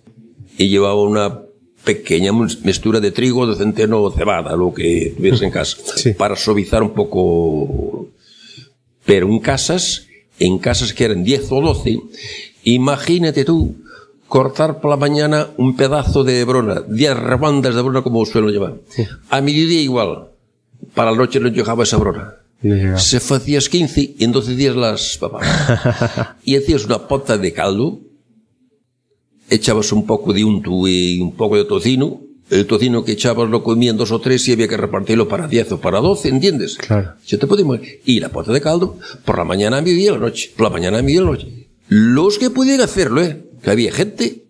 y 0.59 0.69
llevaba 0.69 1.03
una 1.03 1.41
pequeña 1.85 2.33
mezcla 2.33 3.01
de 3.01 3.11
trigo, 3.11 3.47
de 3.47 3.57
centeno 3.57 4.01
o 4.03 4.11
cebada, 4.11 4.57
lo 4.57 4.73
que 4.73 5.13
tuvieras 5.17 5.43
en 5.43 5.51
casa, 5.59 5.77
Sí. 5.97 6.13
para 6.13 6.37
suavizar 6.37 6.83
un 6.83 6.91
poco. 6.91 8.09
Pero 9.05 9.27
en 9.29 9.39
casas, 9.41 10.07
en 10.39 10.59
casas 10.59 10.95
que 10.95 11.05
eran 11.05 11.25
10 11.25 11.53
o 11.53 11.61
12, 11.61 11.99
imagínate 12.65 13.45
tú 13.45 13.75
cortar 14.29 14.81
por 14.81 14.91
la 14.91 14.97
mañana 14.97 15.49
un 15.59 15.77
pedazo 15.77 16.25
de 16.25 16.43
brona, 16.45 16.81
10 16.89 17.17
rebandas 17.19 17.75
de 17.75 17.83
brona 17.83 18.03
como 18.03 18.25
suelo 18.25 18.49
llevar. 18.51 18.77
A 19.31 19.41
mediodía 19.41 19.81
igual. 19.81 20.29
Para 20.95 21.11
la 21.13 21.17
noche 21.19 21.39
no 21.41 21.49
llegaba 21.49 21.83
esa 21.85 21.97
brona. 21.99 22.35
No. 22.63 22.99
Se 22.99 23.21
facías 23.21 23.69
15 23.69 24.15
y 24.19 24.25
en 24.25 24.33
12 24.33 24.57
días 24.57 24.75
las 24.75 25.19
papabas. 25.19 26.37
y 26.45 26.57
hacías 26.57 26.87
una 26.87 27.07
pota 27.07 27.37
de 27.37 27.53
caldo, 27.53 28.01
echabas 29.51 29.93
un 29.93 30.07
poco 30.07 30.33
de 30.33 30.45
unto 30.45 30.89
y 30.89 31.21
un 31.21 31.35
poco 31.35 31.57
de 31.57 31.65
tocino, 31.65 32.21
el 32.51 32.67
tocino 32.67 33.05
que 33.05 33.13
echabas 33.13 33.49
lo 33.49 33.63
comían 33.63 33.97
dos 33.97 34.13
o 34.13 34.21
tres 34.21 34.47
y 34.49 34.53
había 34.53 34.69
que 34.69 34.77
repartirlo 34.77 35.29
para 35.29 35.49
10 35.49 35.73
o 35.73 35.81
para 35.81 36.01
12, 36.01 36.29
¿entiendes? 36.29 36.77
Claro. 36.77 37.15
Se 37.25 37.39
te 37.39 37.47
podía 37.47 37.65
morir. 37.65 38.01
Y 38.05 38.21
la 38.21 38.29
pota 38.29 38.53
de 38.53 38.61
caldo, 38.61 38.99
por 39.25 39.39
la 39.39 39.45
mañana, 39.45 39.79
a 39.79 39.83
mediodía, 39.83 40.13
la 40.13 40.19
noche. 40.19 40.53
Por 40.55 40.65
la 40.65 40.71
mañana, 40.71 40.99
a 40.99 41.03
mediodía, 41.03 41.25
la 41.25 41.37
noche. 41.37 41.69
Los 41.89 42.39
que 42.39 42.51
podían 42.51 42.81
hacerlo, 42.81 43.23
¿eh? 43.23 43.45
Que 43.63 43.71
había 43.71 43.93
gente, 43.93 44.45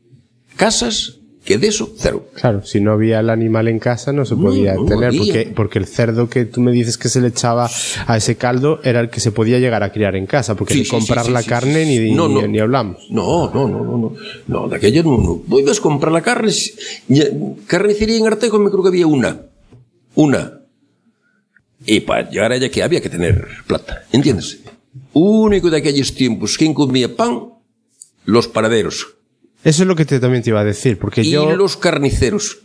casas, 0.56 1.18
Que 1.44 1.58
de 1.58 1.66
eso, 1.68 1.92
cero. 1.98 2.26
Claro, 2.32 2.64
si 2.64 2.80
no 2.80 2.92
había 2.92 3.20
el 3.20 3.28
animal 3.28 3.68
en 3.68 3.78
casa 3.78 4.12
no 4.14 4.24
se 4.24 4.34
podía 4.34 4.74
No, 4.74 4.84
no 4.84 4.86
tener, 4.88 5.12
porque, 5.14 5.52
porque 5.54 5.78
el 5.78 5.86
cerdo 5.86 6.30
que 6.30 6.46
tú 6.46 6.62
me 6.62 6.72
dices 6.72 6.96
que 6.96 7.10
se 7.10 7.20
le 7.20 7.28
echaba 7.28 7.68
a 8.06 8.16
ese 8.16 8.36
caldo 8.36 8.80
era 8.82 9.00
el 9.00 9.10
que 9.10 9.20
se 9.20 9.30
podía 9.30 9.58
llegar 9.58 9.82
a 9.82 9.92
criar 9.92 10.16
en 10.16 10.24
casa, 10.26 10.54
porque 10.54 10.72
Sí, 10.72 10.78
de 10.80 10.84
sí, 10.86 10.90
comprar 10.90 11.26
sí, 11.26 11.32
la 11.32 11.42
carne 11.42 11.84
ni. 11.84 12.12
No, 12.12 12.28
ni, 12.28 12.34
no. 12.40 12.48
ni 12.48 12.58
hablamos. 12.60 12.96
No, 13.10 13.50
no, 13.52 13.68
no, 13.68 13.84
no, 13.84 13.98
no. 13.98 14.12
No, 14.46 14.68
de 14.68 14.76
aquella 14.76 15.02
no, 15.02 15.18
no. 15.18 15.70
A 15.70 15.80
comprar 15.82 16.12
la 16.12 16.22
carne. 16.22 16.50
ya- 17.08 17.26
Carnicería 17.66 18.16
en 18.16 18.26
Artejo 18.26 18.58
me 18.58 18.70
creo 18.70 18.82
que 18.82 18.88
había 18.88 19.06
una. 19.06 19.42
Una. 20.14 20.60
Y 21.84 22.00
para 22.00 22.30
llegar 22.30 22.52
allá 22.52 22.70
que 22.70 22.82
había 22.82 23.02
que 23.02 23.10
tener 23.10 23.46
plata. 23.66 24.04
¿Entiendes? 24.12 24.60
Único 25.12 25.68
de 25.68 25.76
aquellos 25.76 26.14
tiempos, 26.14 26.56
¿quién 26.56 26.72
comía 26.72 27.14
pan? 27.14 27.50
Los 28.24 28.48
panaderos. 28.48 29.08
Eso 29.64 29.82
es 29.82 29.88
lo 29.88 29.96
que 29.96 30.04
te, 30.04 30.20
también 30.20 30.42
te 30.42 30.50
iba 30.50 30.60
a 30.60 30.64
decir, 30.64 30.98
porque 30.98 31.22
y 31.22 31.30
yo... 31.30 31.56
los 31.56 31.76
carniceros. 31.76 32.58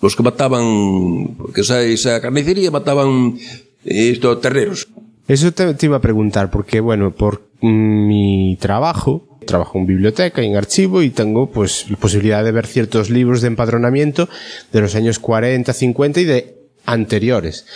Los 0.00 0.14
que 0.14 0.22
mataban, 0.22 1.34
porque 1.38 1.62
esa, 1.62 1.82
esa 1.82 2.20
carnicería 2.20 2.70
mataban 2.70 3.36
eh, 3.84 4.10
estos 4.10 4.40
terneros. 4.40 4.86
Eso 5.26 5.50
te, 5.52 5.74
te 5.74 5.86
iba 5.86 5.96
a 5.96 6.00
preguntar, 6.00 6.50
porque 6.50 6.80
bueno, 6.80 7.12
por 7.12 7.48
mi 7.62 8.56
trabajo, 8.60 9.38
trabajo 9.46 9.78
en 9.78 9.86
biblioteca 9.86 10.42
y 10.42 10.46
en 10.46 10.56
archivo 10.56 11.02
y 11.02 11.10
tengo 11.10 11.50
pues 11.50 11.90
la 11.90 11.96
posibilidad 11.96 12.44
de 12.44 12.52
ver 12.52 12.66
ciertos 12.66 13.10
libros 13.10 13.40
de 13.40 13.48
empadronamiento 13.48 14.28
de 14.72 14.80
los 14.80 14.94
años 14.94 15.18
40, 15.18 15.72
50 15.72 16.20
y 16.20 16.24
de 16.24 16.58
anteriores. 16.84 17.66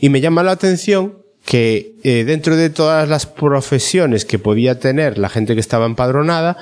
Y 0.00 0.10
me 0.10 0.20
llama 0.20 0.42
la 0.42 0.52
atención 0.52 1.23
que 1.44 1.92
eh, 2.04 2.24
dentro 2.24 2.56
de 2.56 2.70
todas 2.70 3.08
las 3.08 3.26
profesiones 3.26 4.24
que 4.24 4.38
podía 4.38 4.78
tener 4.78 5.18
la 5.18 5.28
gente 5.28 5.54
que 5.54 5.60
estaba 5.60 5.84
empadronada, 5.84 6.56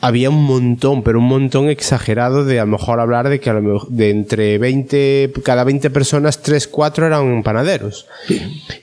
había 0.00 0.30
un 0.30 0.44
montón, 0.44 1.02
pero 1.02 1.18
un 1.18 1.26
montón 1.26 1.68
exagerado 1.68 2.44
de 2.44 2.60
a 2.60 2.64
lo 2.64 2.72
mejor 2.72 3.00
hablar 3.00 3.28
de 3.28 3.40
que 3.40 3.50
a 3.50 3.54
lo 3.54 3.62
mejor 3.62 3.88
de 3.88 4.10
entre 4.10 4.58
20, 4.58 5.32
cada 5.44 5.64
20 5.64 5.90
personas, 5.90 6.42
3, 6.42 6.68
4 6.68 7.06
eran 7.06 7.42
panaderos. 7.42 8.06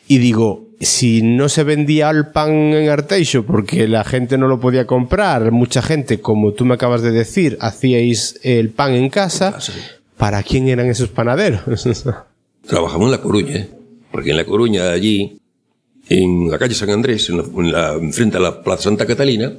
Y 0.08 0.18
digo, 0.18 0.68
si 0.82 1.22
no 1.22 1.48
se 1.48 1.64
vendía 1.64 2.10
el 2.10 2.28
pan 2.28 2.52
en 2.52 2.90
Arteixo 2.90 3.46
porque 3.46 3.88
la 3.88 4.04
gente 4.04 4.38
no 4.38 4.48
lo 4.48 4.60
podía 4.60 4.86
comprar, 4.86 5.52
mucha 5.52 5.82
gente, 5.82 6.20
como 6.20 6.52
tú 6.52 6.66
me 6.66 6.74
acabas 6.74 7.02
de 7.02 7.12
decir, 7.12 7.58
hacíais 7.62 8.38
el 8.44 8.70
pan 8.70 8.94
en 8.94 9.10
casa, 9.10 9.58
¿para 10.18 10.44
quién 10.44 10.68
eran 10.68 10.88
esos 10.88 11.10
panaderos? 11.10 11.62
Trabajamos 12.68 13.06
en 13.06 13.12
La 13.12 13.22
Coruña, 13.22 13.56
¿eh? 13.56 13.77
Porque 14.18 14.32
en 14.32 14.38
La 14.38 14.46
Coruña, 14.46 14.90
allí, 14.90 15.38
en 16.10 16.50
la 16.50 16.58
calle 16.58 16.74
San 16.74 16.90
Andrés, 16.90 17.30
en 17.30 17.38
la, 17.38 17.44
en 17.44 17.72
la- 17.72 18.12
frente 18.12 18.38
a 18.38 18.40
la 18.40 18.64
Plaza 18.64 18.86
Santa 18.86 19.06
Catalina, 19.06 19.54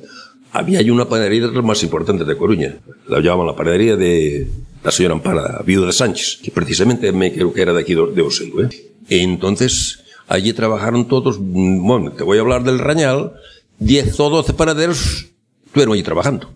había 0.51 0.81
allí 0.81 0.91
una 0.91 1.09
panadería 1.09 1.47
de 1.47 1.53
las 1.55 1.65
más 1.65 1.81
importantes 1.85 2.27
de 2.27 2.37
Coruña. 2.37 2.77
La 3.07 3.21
llamaban 3.21 3.47
la 3.47 3.55
panadería 3.55 3.95
de 3.95 4.49
la 4.83 4.91
señora 4.91 5.15
Ampara, 5.15 5.63
viuda 5.65 5.87
de 5.87 5.93
Sánchez, 5.93 6.41
que 6.43 6.51
precisamente 6.51 7.13
me 7.13 7.33
creo 7.33 7.53
que 7.53 7.63
era 7.63 7.73
de 7.73 7.83
aquí 7.83 7.95
de 7.95 8.21
Oseiro. 8.23 8.65
¿eh? 8.65 8.69
Entonces, 9.11 10.01
allí 10.27 10.53
trabajaron 10.53 11.07
todos, 11.07 11.37
bueno, 11.39 12.11
te 12.11 12.25
voy 12.25 12.39
a 12.39 12.41
hablar 12.41 12.65
del 12.65 12.81
Rañal, 12.81 13.35
10 13.79 14.19
o 14.19 14.29
12 14.29 14.55
panaderos 14.55 15.27
estuvieron 15.67 15.95
allí 15.95 16.03
trabajando. 16.03 16.51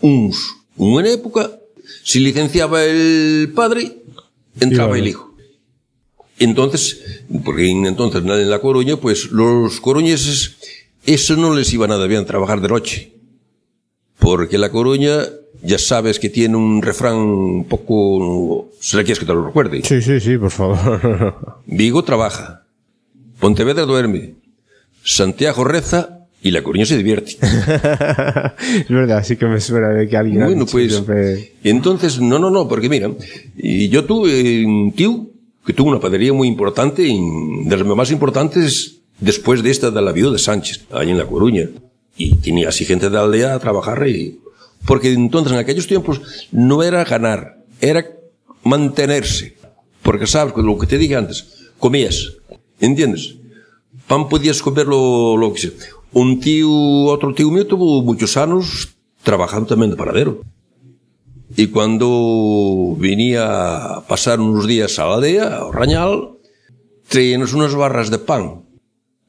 Uns, 0.00 0.54
una 0.76 1.10
época, 1.10 1.50
si 2.04 2.20
licenciaba 2.20 2.84
el 2.84 3.50
padre, 3.56 3.96
entraba 4.60 4.96
el 4.96 5.08
hijo. 5.08 5.29
Entonces, 6.40 7.22
porque 7.44 7.68
en- 7.70 7.86
entonces 7.86 8.22
en 8.24 8.50
La 8.50 8.58
Coruña, 8.60 8.96
pues 8.96 9.30
los 9.30 9.80
coruñeses, 9.80 10.56
eso 11.06 11.36
no 11.36 11.54
les 11.54 11.72
iba 11.72 11.86
nada 11.86 12.06
bien 12.08 12.26
trabajar 12.26 12.60
de 12.60 12.68
noche. 12.68 13.12
Porque 14.18 14.58
La 14.58 14.70
Coruña, 14.70 15.20
ya 15.62 15.78
sabes 15.78 16.18
que 16.18 16.28
tiene 16.30 16.56
un 16.56 16.82
refrán 16.82 17.16
un 17.16 17.64
poco, 17.68 18.70
si 18.80 18.96
le 18.96 19.04
quieres 19.04 19.18
que 19.20 19.26
te 19.26 19.32
lo 19.34 19.44
recuerde. 19.46 19.82
sí, 19.84 20.00
sí, 20.02 20.18
sí, 20.18 20.36
por 20.38 20.50
favor. 20.50 21.60
Vigo 21.66 22.02
trabaja, 22.04 22.64
Pontevedra 23.38 23.84
duerme, 23.84 24.34
Santiago 25.04 25.64
reza 25.64 26.26
y 26.42 26.50
La 26.52 26.62
Coruña 26.62 26.86
se 26.86 26.96
divierte. 26.96 27.32
es 27.40 28.88
verdad, 28.88 29.22
sí 29.24 29.36
que 29.36 29.46
me 29.46 29.60
suena 29.60 29.88
de 29.90 30.08
que 30.08 30.16
alguien 30.16 30.44
Bueno, 30.44 30.64
pues, 30.66 30.90
siempre- 30.92 31.52
entonces, 31.64 32.18
no, 32.20 32.38
no, 32.38 32.50
no, 32.50 32.66
porque 32.68 32.88
mira, 32.88 33.10
y 33.56 33.88
yo 33.90 34.04
tuve 34.04 34.64
un 34.64 34.92
tío 34.92 35.26
que 35.64 35.72
tuvo 35.72 35.90
una 35.90 36.00
panadería 36.00 36.32
muy 36.32 36.48
importante, 36.48 37.02
y 37.06 37.18
de 37.64 37.76
las 37.76 37.86
más 37.86 38.10
importantes 38.10 39.00
después 39.20 39.62
de 39.62 39.70
esta 39.70 39.90
de 39.90 40.02
la 40.02 40.12
viuda 40.12 40.32
de 40.32 40.38
Sánchez, 40.38 40.86
allí 40.90 41.10
en 41.10 41.18
La 41.18 41.26
Coruña. 41.26 41.68
Y 42.16 42.36
tenía 42.36 42.68
así 42.68 42.84
gente 42.84 43.10
de 43.10 43.18
aldea 43.18 43.54
a 43.54 43.58
trabajar 43.58 44.06
y... 44.08 44.40
Porque 44.86 45.12
entonces 45.12 45.52
en 45.52 45.58
aquellos 45.58 45.86
tiempos 45.86 46.22
no 46.52 46.82
era 46.82 47.04
ganar, 47.04 47.64
era 47.80 48.06
mantenerse. 48.64 49.56
Porque 50.02 50.26
sabes, 50.26 50.54
lo 50.56 50.78
que 50.78 50.86
te 50.86 50.96
dije 50.96 51.16
antes, 51.16 51.68
comías, 51.78 52.32
¿entiendes? 52.80 53.36
Pan 54.06 54.28
podías 54.28 54.62
comer 54.62 54.86
lo, 54.86 55.36
lo 55.36 55.52
que 55.52 55.60
sea. 55.60 55.70
Un 56.12 56.40
tío, 56.40 56.70
otro 56.70 57.34
tío 57.34 57.50
mío 57.50 57.66
tuvo 57.66 58.02
muchos 58.02 58.36
años 58.36 58.88
trabajando 59.22 59.68
también 59.68 59.90
de 59.90 59.96
paradero. 59.96 60.42
Y 61.56 61.68
cuando 61.68 62.94
venía 62.96 63.96
a 63.96 64.06
pasar 64.06 64.40
unos 64.40 64.66
días 64.66 64.98
a 64.98 65.06
la 65.06 65.14
aldea, 65.14 65.56
a 65.58 65.72
Rañal, 65.72 66.38
traíanos 67.08 67.52
unas 67.52 67.74
barras 67.74 68.10
de 68.10 68.18
pan. 68.18 68.64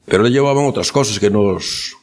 Pero 0.06 0.22
le 0.22 0.30
llevaban 0.30 0.66
otras 0.66 0.92
cosas 0.92 1.18
que 1.18 1.30
nos... 1.30 1.96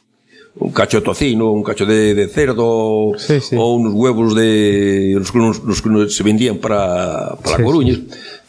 Un 0.60 0.72
cacho 0.72 0.98
de 0.98 1.04
tocino, 1.04 1.50
un 1.52 1.62
cacho 1.62 1.86
de, 1.86 2.14
de 2.14 2.28
cerdo, 2.28 3.12
Sí, 3.16 3.40
sí. 3.40 3.56
o 3.58 3.74
unos 3.74 3.94
huevos 3.94 4.34
de 4.34 5.14
los 5.16 5.32
que, 5.32 5.38
los 5.38 6.14
se 6.14 6.22
vendían 6.22 6.58
para, 6.58 7.34
para 7.42 7.56
Sí, 7.56 7.62
Coruña. 7.62 7.98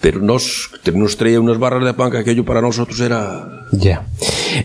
Pero 0.01 0.20
nos, 0.20 0.72
nos 0.93 1.16
traía 1.16 1.39
unas 1.39 1.57
barras 1.57 1.86
de 1.86 1.93
pan 1.93 2.12
que 2.12 2.18
aquello 2.18 2.43
para 2.43 2.59
nosotros 2.62 2.99
era... 2.99 3.68
Ya. 3.72 4.05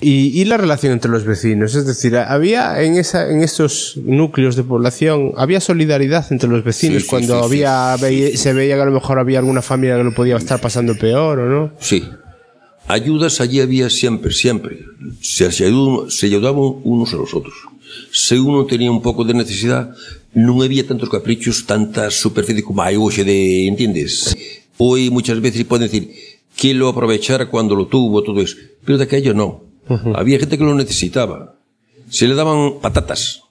Y, 0.01 0.41
y 0.41 0.45
la 0.47 0.57
relación 0.57 0.93
entre 0.93 1.11
los 1.11 1.25
vecinos, 1.25 1.75
es 1.75 1.87
decir, 1.87 2.17
había 2.17 2.83
en 2.83 2.95
esa, 2.97 3.31
en 3.31 3.43
estos 3.43 3.99
núcleos 4.03 4.57
de 4.57 4.65
población, 4.65 5.33
había 5.37 5.61
solidaridad 5.61 6.27
entre 6.31 6.49
los 6.49 6.65
vecinos 6.65 7.05
cuando 7.05 7.45
había 7.45 7.97
se 7.99 8.53
veía 8.55 8.75
que 8.77 8.83
a 8.83 8.87
lo 8.87 8.93
mejor 8.93 9.19
había 9.19 9.39
alguna 9.39 9.63
familia 9.63 9.97
que 9.99 10.05
lo 10.05 10.15
podía 10.15 10.37
estar 10.37 10.61
pasando 10.61 10.97
peor 10.97 11.39
o 11.39 11.47
no. 11.49 11.71
Sí. 11.79 12.09
Ayudas 12.89 13.41
allí 13.41 13.61
había 13.61 13.91
siempre, 13.91 14.33
siempre. 14.33 14.85
Se, 15.21 15.51
se, 15.51 15.67
ayudaban, 15.67 16.11
se 16.11 16.27
ayudaban 16.27 16.81
unos 16.85 17.13
a 17.13 17.17
los 17.17 17.35
otros. 17.35 17.55
Si 18.13 18.37
uno 18.37 18.67
tenía 18.67 18.91
un 18.91 19.03
poco 19.03 19.25
de 19.25 19.35
necesidad, 19.35 19.95
no 20.35 20.63
había 20.63 20.87
tantos 20.87 21.09
caprichos, 21.09 21.67
tanta 21.67 22.11
superficie 22.11 22.63
como 22.63 22.83
hay 22.83 22.97
hoy 22.97 23.15
de, 23.17 23.67
¿entiendes? 23.67 24.37
Hoy 24.79 25.11
muchas 25.11 25.41
veces 25.41 25.59
se 25.59 25.65
puede 25.65 25.85
decir 25.85 26.11
que 26.55 26.75
lo 26.75 26.89
aprovechara 26.89 27.49
cuando 27.49 27.75
lo 27.75 27.87
tuvo, 27.87 28.23
todo 28.23 28.41
eso. 28.41 28.57
Pero 28.85 28.99
de 28.99 29.05
aquello 29.05 29.35
no. 29.35 29.65
Había 30.15 30.39
gente 30.39 30.59
que 30.59 30.65
lo 30.65 30.75
necesitaba. 30.75 31.57
Se 32.09 32.27
le 32.27 32.35
daban 32.35 32.81
patatas. 32.81 33.43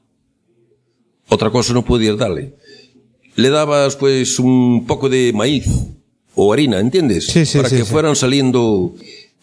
Otra 1.27 1.49
cosa 1.49 1.73
no 1.73 1.83
podías 1.83 2.17
darle. 2.17 2.55
Le 3.36 3.49
dabas 3.49 3.95
pues 3.95 4.39
un 4.39 4.86
poco 4.86 5.09
de 5.09 5.33
maíz 5.33 5.65
o 6.36 6.53
harina, 6.53 6.79
¿entiendes? 6.79 7.25
Sí, 7.25 7.45
sí, 7.45 7.57
Para 7.57 7.69
sí, 7.69 7.77
que 7.77 7.86
fueran 7.86 8.15
saliendo. 8.15 8.95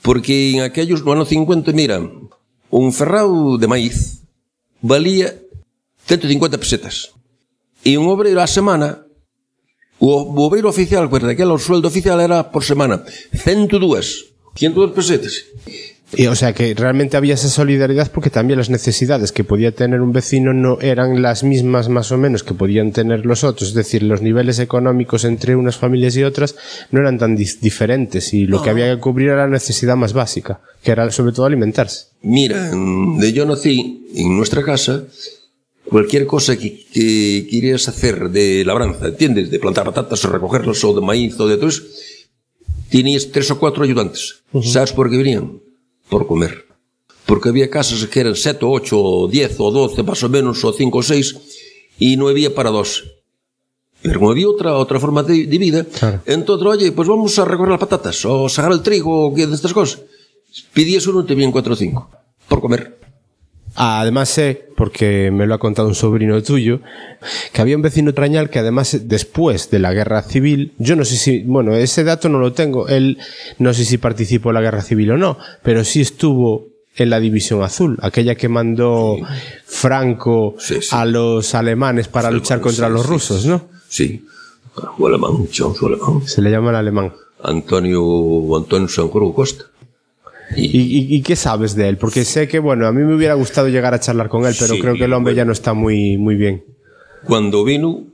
Porque 0.03 0.53
en 0.53 0.61
aquellos, 0.63 1.03
no 1.07 1.13
ano 1.15 1.25
50, 1.25 1.73
mira, 1.73 2.03
un 2.71 2.93
ferrao 2.93 3.57
de 3.57 3.71
maíz 3.71 4.27
valía 4.83 5.39
150 6.07 6.59
pesetas. 6.59 7.15
E 7.87 7.95
un 7.99 8.11
obreiro 8.11 8.43
a 8.43 8.51
semana, 8.51 9.07
o 10.03 10.11
obreiro 10.43 10.69
oficial, 10.69 11.07
pues, 11.07 11.23
daquela 11.23 11.55
o 11.55 11.63
sueldo 11.63 11.87
oficial 11.87 12.19
era 12.19 12.51
por 12.51 12.67
semana, 12.67 13.07
102, 13.31 14.35
102 14.59 14.91
pesetas. 14.91 15.35
Y, 16.15 16.27
o 16.27 16.35
sea 16.35 16.53
que 16.53 16.75
realmente 16.75 17.17
había 17.17 17.35
esa 17.35 17.49
solidaridad 17.49 18.11
porque 18.13 18.31
también 18.31 18.59
las 18.59 18.69
necesidades 18.69 19.33
que 19.33 19.45
podía 19.45 19.73
tener 19.73 20.01
un 20.01 20.13
vecino 20.13 20.53
no 20.53 20.79
eran 20.81 21.23
las 21.23 21.43
mismas 21.43 21.89
más 21.89 22.13
o 22.13 22.19
menos 22.19 22.43
que 22.43 22.55
podían 22.55 22.93
tener 22.93 23.25
los 23.25 23.45
otros. 23.45 23.71
Es 23.71 23.75
decir, 23.75 24.03
los 24.03 24.21
niveles 24.21 24.59
económicos 24.59 25.25
entre 25.25 25.57
unas 25.57 25.77
familias 25.77 26.17
y 26.17 26.23
otras 26.23 26.55
no 26.91 27.01
eran 27.01 27.19
tan 27.19 27.37
diferentes 27.37 28.35
y 28.35 28.47
lo 28.47 28.63
que 28.63 28.71
había 28.71 28.95
que 28.95 29.01
cubrir 29.01 29.29
era 29.31 29.47
la 29.47 29.53
necesidad 29.53 29.97
más 29.97 30.13
básica, 30.13 30.61
que 30.83 30.91
era 30.93 31.11
sobre 31.11 31.33
todo 31.33 31.47
alimentarse. 31.47 32.09
Mira, 32.23 32.71
de 32.71 33.33
yo 33.33 33.47
nací 33.47 34.07
en 34.15 34.37
nuestra 34.37 34.63
casa, 34.63 35.05
cualquier 35.89 36.27
cosa 36.27 36.57
que, 36.57 36.85
que 36.93 37.47
quieras 37.49 37.89
hacer 37.89 38.31
de 38.31 38.65
labranza, 38.65 39.09
¿entiendes? 39.09 39.51
De 39.51 39.59
plantar 39.59 39.85
patatas 39.87 40.25
o 40.25 40.29
recogerlas 40.29 40.85
o 40.85 40.95
de 40.95 41.01
maíz 41.01 41.41
o 41.41 41.49
de 41.49 41.57
todo 41.57 41.69
eso, 41.69 41.83
tenías 42.91 43.31
tres 43.33 43.51
o 43.51 43.59
cuatro 43.59 43.83
ayudantes. 43.85 44.43
¿Sabes 44.63 44.93
por 44.93 45.11
qué 45.11 45.17
venían? 45.17 45.61
Por 46.13 46.27
comer. 46.27 46.67
Porque 47.25 47.49
había 47.49 47.71
casas 47.71 48.05
que 48.07 48.21
eran 48.21 48.37
siete, 48.37 48.67
ocho, 48.67 49.01
o 49.01 49.29
diez 49.29 49.57
o 49.59 49.71
doce 49.71 50.03
más 50.03 50.23
o 50.23 50.29
menos, 50.29 50.63
o 50.63 50.71
cinco 50.71 50.99
o 50.99 51.03
seis, 51.03 51.35
y 51.99 52.19
no 52.19 52.29
había 52.29 52.55
para 52.55 52.69
dos. 52.69 53.05
Pero 54.03 54.21
no 54.21 54.31
había 54.31 54.47
otra, 54.47 54.77
otra 54.77 55.01
forma 55.01 55.23
de, 55.23 55.47
de 55.47 55.59
vida. 55.59 55.85
Claro. 55.85 56.21
Entonces, 56.27 56.67
oye, 56.67 56.93
pues 56.93 57.09
vamos 57.09 57.39
a 57.39 57.47
recoger 57.47 57.71
las 57.71 57.81
patatas, 57.81 58.23
o 58.27 58.47
sacar 58.51 58.73
el 58.73 58.83
trigo, 58.83 59.29
o 59.29 59.35
que 59.35 59.47
de 59.47 59.55
estas 59.55 59.73
cosas. 59.73 60.03
Pidías 60.75 61.07
uno 61.07 61.23
y 61.23 61.27
te 61.27 61.35
vienen 61.35 61.51
cuatro 61.51 61.73
o 61.73 61.77
cinco. 61.77 62.11
Por 62.47 62.61
comer. 62.61 63.01
Además 63.75 64.29
sé, 64.29 64.69
porque 64.77 65.31
me 65.31 65.47
lo 65.47 65.55
ha 65.55 65.59
contado 65.59 65.89
un 65.89 65.95
sobrino 65.95 66.43
tuyo, 66.43 66.81
que 67.53 67.61
había 67.61 67.77
un 67.77 67.83
vecino 67.83 68.13
trañal 68.13 68.51
que 68.51 68.59
además 68.59 68.99
después 69.05 69.71
de 69.71 69.79
la 69.79 69.93
guerra 69.93 70.23
civil, 70.23 70.73
yo 70.79 70.97
no 70.97 71.05
sé 71.05 71.17
si, 71.17 71.43
bueno, 71.45 71.75
ese 71.75 72.05
dato 72.05 72.29
no 72.29 72.39
lo 72.39 72.53
tengo, 72.53 72.89
él 72.89 73.19
no 73.59 73.73
sé 73.73 73.85
si 73.85 73.99
participó 73.99 74.51
en 74.51 74.55
la 74.55 74.61
guerra 74.61 74.83
civil 74.83 75.13
o 75.13 75.17
no, 75.17 75.39
pero 75.63 75.85
sí 75.85 76.01
estuvo 76.01 76.67
en 76.97 77.09
la 77.09 77.21
División 77.21 77.63
Azul, 77.63 77.99
aquella 78.03 78.35
que 78.35 78.49
mandó 78.49 79.17
Franco 79.65 80.57
Sí, 80.59 80.83
sí. 80.83 80.89
a 80.93 81.05
los 81.07 81.55
alemanes 81.55 82.09
para 82.09 82.31
luchar 82.31 82.61
contra 82.61 82.89
los 82.89 83.07
rusos, 83.07 83.47
¿no? 83.47 83.69
Sí. 83.89 84.27
O 84.99 85.07
alemán, 85.07 85.33
alemán. 85.83 86.23
Se 86.27 86.43
le 86.43 86.51
llama 86.51 86.71
el 86.71 86.77
alemán. 86.77 87.13
Antonio, 87.43 88.57
Antonio 88.57 88.89
Sanjurgo 88.89 89.35
Costa. 89.35 89.65
¿Y, 90.57 90.65
y, 90.67 91.17
y 91.17 91.23
qué 91.23 91.37
sabes 91.37 91.75
de 91.75 91.89
él? 91.89 91.97
Porque 91.99 92.25
sé 92.25 92.49
que, 92.49 92.59
bueno, 92.59 92.87
a 92.87 92.93
mí 92.93 93.03
me 93.03 93.15
hubiera 93.15 93.35
gustado 93.35 93.69
llegar 93.69 93.95
a 93.95 94.01
charlar 94.01 94.29
con 94.29 94.45
él, 94.47 94.55
pero 94.59 94.75
Sí, 94.75 94.81
creo 94.81 94.95
que 94.95 95.05
el 95.05 95.13
hombre 95.13 95.33
bueno. 95.33 95.43
ya 95.43 95.45
no 95.47 95.53
está 95.53 95.73
muy, 95.75 96.17
muy 96.19 96.35
bien. 96.37 96.65
Cuando 97.25 97.65
vino, 97.65 98.05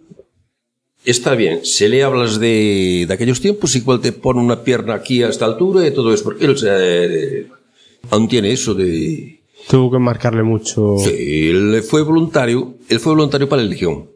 está 1.05 1.35
bien. 1.35 1.61
Se 1.65 1.89
le 1.89 2.03
hablas 2.03 2.39
de, 2.39 3.05
de 3.09 3.15
aquellos 3.15 3.41
tiempos, 3.41 3.75
igual 3.77 4.01
te 4.01 4.13
pone 4.13 4.41
una 4.41 4.63
pierna 4.63 4.95
aquí 4.95 5.23
a 5.23 5.29
esta 5.29 5.47
altura 5.47 5.87
y 5.87 5.91
todo 5.93 6.13
eso, 6.13 6.25
porque 6.25 6.45
él 6.45 6.57
eh, 6.67 7.47
aún 8.11 8.29
tiene 8.29 8.53
eso 8.53 8.75
de... 8.75 9.41
Tuvo 9.69 9.91
que 9.91 9.99
marcarle 9.99 10.43
mucho. 10.43 10.97
Sí, 10.99 11.51
él 11.51 11.83
fue 11.83 12.03
voluntario, 12.03 12.77
él 12.89 13.01
fue 13.01 13.13
voluntario 13.13 13.49
para 13.49 13.63
la 13.63 13.69
Legión. 13.69 14.09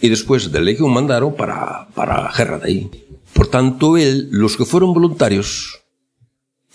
Y 0.00 0.08
después 0.08 0.50
de 0.50 0.58
la 0.58 0.64
Legión 0.64 0.92
mandaron 0.92 1.34
para, 1.34 1.88
para 1.94 2.22
la 2.22 2.32
guerra 2.36 2.58
de 2.58 2.66
ahí. 2.66 2.90
Por 3.32 3.48
tanto, 3.48 3.96
él, 3.96 4.28
los 4.30 4.56
que 4.56 4.64
fueron 4.64 4.92
voluntarios, 4.94 5.80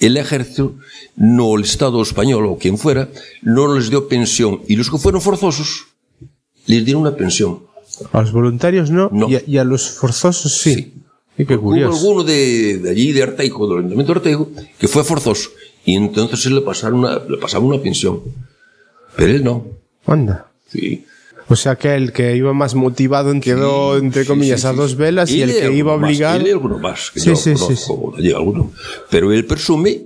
el 0.06 0.18
ejército, 0.18 0.76
no 1.16 1.56
el 1.56 1.64
Estado 1.64 2.02
español 2.02 2.46
o 2.46 2.58
quien 2.58 2.78
fuera, 2.78 3.10
no 3.42 3.76
les 3.76 3.90
dio 3.90 4.08
pensión. 4.08 4.62
Y 4.68 4.76
los 4.76 4.90
que 4.90 4.98
fueron 4.98 5.22
forzosos, 5.22 5.86
les 6.66 6.84
dieron 6.86 7.02
una 7.04 7.16
pensión. 7.16 7.60
A 8.12 8.22
los 8.22 8.32
voluntarios 8.32 8.90
no, 8.90 9.10
No. 9.12 9.30
Y, 9.30 9.36
a, 9.36 9.42
y 9.46 9.58
a 9.58 9.64
los 9.64 9.90
forzosos 9.92 10.52
sí. 10.54 10.74
Sí. 10.76 10.94
Y 11.38 11.46
qué 11.46 11.56
Hubo 11.56 11.70
curioso. 11.70 11.98
alguno 11.98 12.24
de, 12.24 12.78
de 12.78 12.90
allí, 12.92 13.12
de 13.12 13.24
Arteijo, 13.24 13.68
del 13.68 13.80
Ayuntamiento 13.80 14.14
de 14.14 14.20
Arteijo, 14.20 14.50
que 14.78 14.88
fue 14.88 15.04
forzoso. 15.04 15.50
Y 15.86 15.96
entonces 15.96 16.46
le, 16.52 16.62
pasaron 16.62 17.00
una, 17.00 17.20
le 17.20 17.38
pasaba 17.38 17.66
una 17.66 17.82
pensión. 17.82 18.22
Pero 19.16 19.32
él 19.32 19.44
no. 19.44 19.66
Anda. 20.06 20.52
Sí. 20.68 21.06
O 21.54 21.56
sea 21.56 21.76
que 21.76 21.94
el 21.94 22.12
que 22.12 22.36
iba 22.36 22.52
más 22.52 22.74
motivado 22.74 23.32
quedó, 23.40 23.96
entre 23.98 24.24
Sí, 24.24 24.28
comillas, 24.28 24.62
sí, 24.62 24.68
a 24.68 24.72
sí, 24.72 24.76
dos 24.76 24.92
sí. 24.92 24.98
velas 24.98 25.30
y, 25.30 25.42
el 25.44 25.50
lee 25.50 25.56
que 25.62 25.72
iba 25.72 25.96
más, 25.98 26.08
obligado. 26.10 26.40
y 26.42 26.44
lee 26.46 26.50
alguno 26.50 26.80
más, 26.80 27.12
que 27.12 27.20
Sí, 27.20 27.28
yo 27.28 27.36
sí, 27.36 27.54
sí, 27.56 27.60
conozco 27.64 28.14
alguno. 28.36 28.72
Pero 29.12 29.32
él 29.32 29.46
presume, 29.46 30.02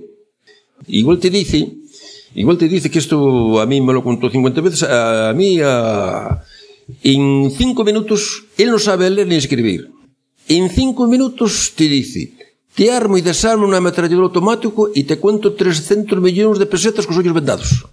igual 0.88 1.18
te 1.18 1.30
dice, 1.30 1.72
igual 2.34 2.58
te 2.58 2.68
dice 2.68 2.90
que 2.90 2.98
esto 2.98 3.60
a 3.60 3.64
mí 3.64 3.80
me 3.80 3.94
lo 3.94 4.04
contó 4.04 4.28
50 4.28 4.60
veces, 4.60 4.82
a, 4.82 5.32
mí 5.34 5.58
a, 5.64 6.42
en 7.02 7.50
cinco 7.56 7.82
minutos, 7.82 8.44
él 8.58 8.70
no 8.70 8.78
sabe 8.78 9.08
leer 9.08 9.26
ni 9.26 9.36
escribir. 9.36 9.90
En 10.48 10.68
cinco 10.68 11.06
minutos 11.06 11.72
te 11.74 11.84
dice, 11.84 12.30
te 12.74 12.92
armo 12.92 13.16
y 13.16 13.22
desarmo 13.22 13.64
una 13.66 13.78
ametralladora 13.78 14.26
automático 14.26 14.90
y 14.94 15.04
te 15.04 15.16
cuento 15.16 15.54
300 15.54 16.20
millones 16.20 16.58
de 16.58 16.66
pesetas 16.66 17.06
con 17.06 17.16
los 17.16 17.24
ojos 17.24 17.34
vendados. 17.34 17.86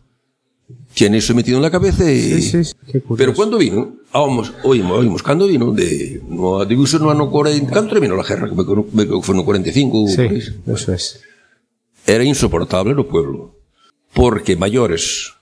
Tiene 0.95 1.17
eso 1.17 1.35
metido 1.35 1.57
en 1.57 1.63
la 1.63 1.69
cabeza 1.69 2.09
y... 2.09 2.41
Sí, 2.41 2.41
sí, 2.41 2.63
sí. 2.63 3.01
Pero 3.17 3.33
cuando 3.33 3.57
vino, 3.57 3.95
oímos, 4.13 4.53
oímos, 4.63 4.97
oímos, 4.99 5.21
cuando 5.23 5.45
vino 5.45 5.71
de, 5.71 6.21
no, 6.27 6.63
digo 6.63 6.85
no 6.99 7.11
ano 7.11 7.29
40, 7.29 7.69
¿cuánto 7.71 7.91
terminó 7.91 8.15
la 8.15 8.23
guerra? 8.23 8.49
Que 8.49 8.55
me, 8.55 8.63
me, 8.63 9.05
me 9.05 9.21
fue 9.21 9.35
no 9.35 9.43
45, 9.43 10.07
Sí, 10.07 10.21
ahí. 10.21 10.41
eso 10.67 10.93
es. 10.93 11.21
Era 12.07 12.23
insoportable 12.23 12.93
el 12.93 13.05
pueblo. 13.05 13.55
Porque 14.13 14.55
mayores, 14.55 15.33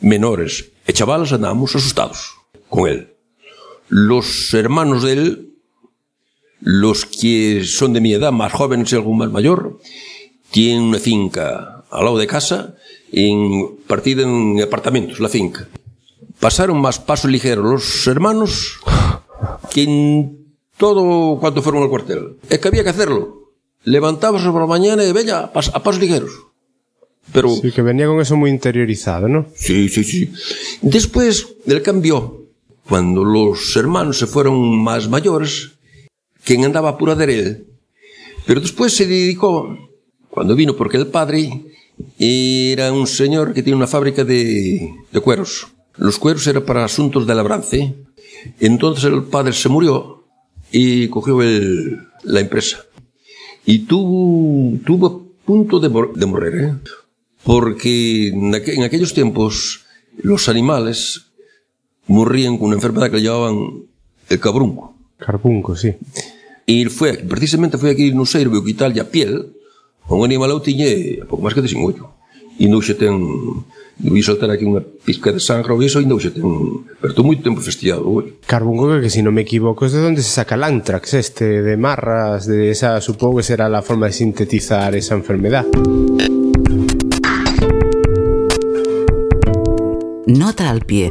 menores 0.00 0.72
e 0.86 0.92
chavalas 0.92 1.32
andábamos 1.32 1.74
asustados 1.74 2.34
con 2.68 2.86
él. 2.88 3.14
Los 3.88 4.52
hermanos 4.52 5.04
de 5.04 5.12
él, 5.12 5.54
los 6.60 7.06
que 7.06 7.64
son 7.64 7.94
de 7.94 8.02
mi 8.02 8.12
edad, 8.12 8.32
más 8.32 8.52
jóvenes 8.52 8.92
y 8.92 8.96
algún 8.96 9.16
más 9.18 9.30
mayor, 9.30 9.78
tienen 10.50 10.82
una 10.82 10.98
finca 10.98 11.84
al 11.90 12.04
lado 12.04 12.18
de 12.18 12.26
casa, 12.26 12.74
en, 13.12 13.76
partida 13.86 14.22
en 14.22 14.60
apartamentos, 14.62 15.20
la 15.20 15.28
finca. 15.28 15.68
Pasaron 16.40 16.80
más 16.80 16.98
paso 16.98 17.26
ligero 17.28 17.62
los 17.62 18.06
hermanos 18.06 18.78
que 19.70 19.82
en 19.82 20.38
todo 20.76 21.38
cuanto 21.40 21.62
fueron 21.62 21.82
al 21.82 21.88
cuartel. 21.88 22.36
Es 22.48 22.58
que 22.58 22.68
había 22.68 22.84
que 22.84 22.90
hacerlo. 22.90 23.52
Levantabas 23.84 24.42
por 24.44 24.60
la 24.60 24.66
mañana 24.66 25.04
y 25.04 25.12
veía 25.12 25.40
a, 25.40 25.52
pas- 25.52 25.70
a 25.74 25.82
pasos 25.82 26.00
ligeros. 26.00 26.30
Pero 27.32 27.50
Sí, 27.50 27.72
que 27.72 27.82
venía 27.82 28.06
con 28.06 28.20
eso 28.20 28.36
muy 28.36 28.50
interiorizado, 28.50 29.28
¿no? 29.28 29.46
Sí, 29.54 29.88
sí, 29.88 30.04
sí. 30.04 30.32
Después 30.80 31.46
él 31.66 31.82
cambió. 31.82 32.44
Cuando 32.88 33.22
los 33.24 33.76
hermanos 33.76 34.18
se 34.18 34.26
fueron 34.26 34.78
más 34.82 35.08
mayores, 35.08 35.72
quien 36.44 36.64
andaba 36.64 36.90
a 36.90 36.98
pura 36.98 37.14
de 37.14 37.38
él. 37.38 37.66
Pero 38.46 38.60
después 38.60 38.94
se 38.94 39.06
dedicó, 39.06 39.76
cuando 40.30 40.54
vino, 40.54 40.74
porque 40.74 40.96
el 40.96 41.08
padre 41.08 41.50
era 42.18 42.92
un 42.92 43.06
señor 43.06 43.52
que 43.54 43.62
tiene 43.62 43.76
una 43.76 43.86
fábrica 43.86 44.24
de, 44.24 44.92
de 45.12 45.20
cueros. 45.20 45.68
Los 45.96 46.18
cueros 46.18 46.46
eran 46.46 46.64
para 46.64 46.84
asuntos 46.84 47.26
de 47.26 47.34
labranza. 47.34 47.76
Entonces 48.60 49.04
el 49.04 49.24
padre 49.24 49.52
se 49.52 49.68
murió 49.68 50.24
y 50.70 51.08
cogió 51.08 51.42
el- 51.42 51.98
la 52.24 52.40
empresa. 52.40 52.78
Y 53.64 53.80
tuvo, 53.80 54.78
tuvo 54.84 55.06
a 55.06 55.46
punto 55.46 55.80
de, 55.80 55.88
mor- 55.88 56.14
de 56.14 56.26
morir, 56.26 56.54
¿eh? 56.54 56.74
porque 57.42 58.28
en, 58.28 58.52
aqu- 58.52 58.74
en 58.74 58.82
aquellos 58.82 59.12
tiempos 59.14 59.84
los 60.22 60.48
animales 60.48 61.26
morían 62.06 62.56
con 62.58 62.68
una 62.68 62.76
enfermedad 62.76 63.10
que 63.10 63.16
le 63.18 63.22
llamaban 63.24 63.82
el 64.28 64.40
cabrunco. 64.40 64.94
Carbunco, 65.18 65.74
sí. 65.76 65.94
Y 66.66 66.84
fue, 66.86 67.14
precisamente 67.14 67.78
fue 67.78 67.90
aquí 67.90 68.12
no 68.12 68.24
sei, 68.26 68.44
veo 68.44 68.62
quitarlle 68.64 69.00
a 69.00 69.10
piel 69.10 69.52
un 70.16 70.24
animalou 70.24 70.64
tiñe 70.64 71.20
pouco 71.28 71.44
máis 71.44 71.52
que 71.52 71.60
de 71.60 71.68
cingollo. 71.68 72.16
E 72.58 72.66
non 72.66 72.82
xe 72.82 72.96
ten... 72.98 73.14
Vi 73.98 74.22
soltar 74.22 74.46
aquí 74.54 74.62
unha 74.62 74.78
pizca 74.78 75.34
de 75.34 75.42
sangre 75.42 75.74
ou 75.74 75.82
iso, 75.82 75.98
ainda 75.98 76.14
xe 76.18 76.30
ten... 76.30 76.46
Pero 77.02 77.12
tú 77.14 77.22
moito 77.26 77.42
tempo 77.42 77.58
festillado 77.62 78.06
o 78.06 78.22
ollo. 78.22 78.32
Carbungo, 78.46 78.98
que 78.98 79.10
se 79.10 79.18
si 79.18 79.26
non 79.26 79.34
me 79.34 79.42
equivoco, 79.46 79.86
é 79.86 79.90
de 79.90 80.02
onde 80.02 80.22
se 80.22 80.30
saca 80.30 80.58
l'antrax 80.58 81.14
este 81.14 81.62
de 81.62 81.74
marras, 81.78 82.46
de 82.46 82.70
esa, 82.70 82.98
supongo 83.02 83.42
que 83.42 83.46
será 83.46 83.70
la 83.70 83.82
forma 83.82 84.10
de 84.10 84.14
sintetizar 84.14 84.94
esa 84.94 85.14
enfermedad. 85.14 85.66
Nota 90.26 90.70
al 90.70 90.82
pie. 90.82 91.10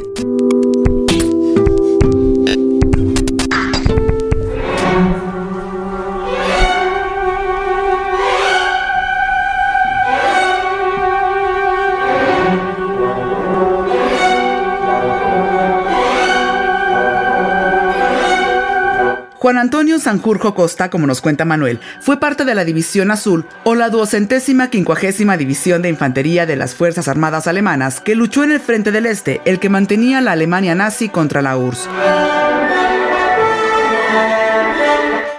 Juan 19.47 19.59
Antonio 19.59 19.97
Sanjurjo 19.97 20.53
Costa, 20.53 20.89
como 20.89 21.07
nos 21.07 21.21
cuenta 21.21 21.45
Manuel, 21.45 21.79
fue 22.01 22.19
parte 22.19 22.43
de 22.43 22.53
la 22.53 22.65
División 22.65 23.11
Azul 23.11 23.45
o 23.63 23.75
la 23.75 23.87
duocentésima 23.87 24.69
quincuagésima 24.69 25.37
División 25.37 25.81
de 25.81 25.87
Infantería 25.87 26.45
de 26.45 26.57
las 26.57 26.75
Fuerzas 26.75 27.07
Armadas 27.07 27.47
Alemanas 27.47 28.01
que 28.01 28.15
luchó 28.15 28.43
en 28.43 28.51
el 28.51 28.59
Frente 28.59 28.91
del 28.91 29.05
Este, 29.05 29.39
el 29.45 29.59
que 29.59 29.69
mantenía 29.69 30.19
la 30.19 30.33
Alemania 30.33 30.75
nazi 30.75 31.07
contra 31.07 31.41
la 31.41 31.55
URSS. 31.55 31.87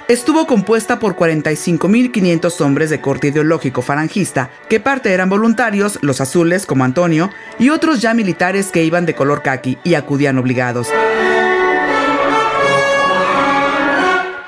Estuvo 0.08 0.46
compuesta 0.46 0.98
por 0.98 1.14
45.500 1.14 2.62
hombres 2.62 2.88
de 2.88 3.02
corte 3.02 3.26
ideológico 3.26 3.82
falangista, 3.82 4.48
que 4.70 4.80
parte 4.80 5.12
eran 5.12 5.28
voluntarios, 5.28 5.98
los 6.00 6.22
azules 6.22 6.64
como 6.64 6.84
Antonio, 6.84 7.28
y 7.58 7.68
otros 7.68 8.00
ya 8.00 8.14
militares 8.14 8.68
que 8.68 8.84
iban 8.84 9.04
de 9.04 9.14
color 9.14 9.42
caqui 9.42 9.76
y 9.84 9.96
acudían 9.96 10.38
obligados. 10.38 10.88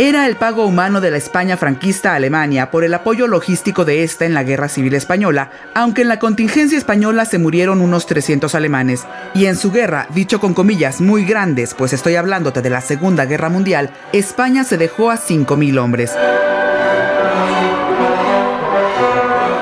Era 0.02 0.26
el 0.26 0.36
pago 0.36 0.64
humano 0.64 1.02
de 1.02 1.10
la 1.10 1.18
España 1.18 1.58
franquista 1.58 2.12
a 2.12 2.14
Alemania 2.14 2.70
por 2.70 2.84
el 2.84 2.94
apoyo 2.94 3.26
logístico 3.26 3.84
de 3.84 4.02
esta 4.02 4.24
en 4.24 4.32
la 4.32 4.44
Guerra 4.44 4.70
Civil 4.70 4.94
Española, 4.94 5.50
aunque 5.74 6.00
en 6.00 6.08
la 6.08 6.18
contingencia 6.18 6.78
española 6.78 7.26
se 7.26 7.38
murieron 7.38 7.82
unos 7.82 8.06
300 8.06 8.54
alemanes, 8.54 9.04
y 9.34 9.44
en 9.44 9.56
su 9.56 9.70
guerra, 9.70 10.06
dicho 10.14 10.40
con 10.40 10.54
comillas 10.54 11.02
muy 11.02 11.26
grandes, 11.26 11.74
pues 11.74 11.92
estoy 11.92 12.16
hablándote 12.16 12.62
de 12.62 12.70
la 12.70 12.80
Segunda 12.80 13.26
Guerra 13.26 13.50
Mundial, 13.50 13.90
España 14.14 14.64
se 14.64 14.78
dejó 14.78 15.10
a 15.10 15.18
5.000 15.18 15.78
hombres. 15.78 16.12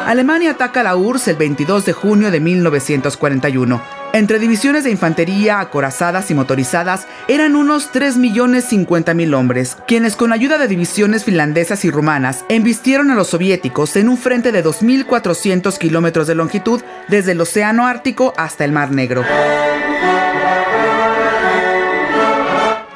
Alemania 0.07 0.53
ataca 0.53 0.84
la 0.84 0.95
URSS 0.95 1.28
el 1.28 1.36
22 1.36 1.84
de 1.84 1.93
junio 1.95 2.30
de 2.30 2.39
1941. 2.39 3.97
Entre 4.14 4.38
divisiones 4.38 4.84
de 4.84 4.90
infantería, 4.90 5.61
acorazadas 5.61 6.30
y 6.30 6.34
motorizadas, 6.34 7.06
eran 7.28 7.54
unos 7.54 7.92
3.050.000 7.92 9.34
hombres, 9.34 9.76
quienes 9.86 10.16
con 10.16 10.32
ayuda 10.32 10.56
de 10.56 10.66
divisiones 10.66 11.24
finlandesas 11.24 11.84
y 11.84 11.90
rumanas 11.90 12.44
embistieron 12.48 13.11
a 13.11 13.14
los 13.14 13.28
soviéticos 13.28 13.96
en 13.96 14.09
un 14.09 14.16
frente 14.16 14.50
de 14.50 14.64
2.400 14.64 15.76
kilómetros 15.76 16.26
de 16.26 16.34
longitud 16.34 16.82
desde 17.09 17.32
el 17.32 17.40
Océano 17.40 17.86
Ártico 17.86 18.32
hasta 18.38 18.64
el 18.64 18.72
Mar 18.72 18.92
Negro. 18.92 19.24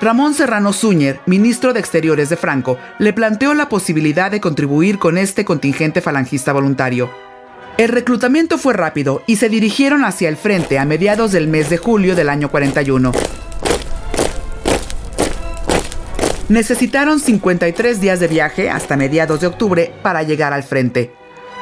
Ramón 0.00 0.34
Serrano 0.34 0.72
Zúñer, 0.72 1.20
ministro 1.26 1.74
de 1.74 1.80
Exteriores 1.80 2.30
de 2.30 2.36
Franco, 2.36 2.78
le 2.98 3.12
planteó 3.12 3.54
la 3.54 3.68
posibilidad 3.68 4.30
de 4.30 4.40
contribuir 4.40 4.98
con 4.98 5.18
este 5.18 5.44
contingente 5.44 6.00
falangista 6.00 6.52
voluntario. 6.52 7.31
El 7.78 7.88
reclutamiento 7.88 8.58
fue 8.58 8.74
rápido 8.74 9.22
y 9.26 9.36
se 9.36 9.48
dirigieron 9.48 10.04
hacia 10.04 10.28
el 10.28 10.36
frente 10.36 10.78
a 10.78 10.84
mediados 10.84 11.32
del 11.32 11.48
mes 11.48 11.70
de 11.70 11.78
julio 11.78 12.14
del 12.14 12.28
año 12.28 12.50
41. 12.50 13.12
Necesitaron 16.48 17.18
53 17.18 18.00
días 18.00 18.20
de 18.20 18.28
viaje 18.28 18.68
hasta 18.68 18.96
mediados 18.96 19.40
de 19.40 19.46
octubre 19.46 19.94
para 20.02 20.22
llegar 20.22 20.52
al 20.52 20.62
frente. 20.62 21.12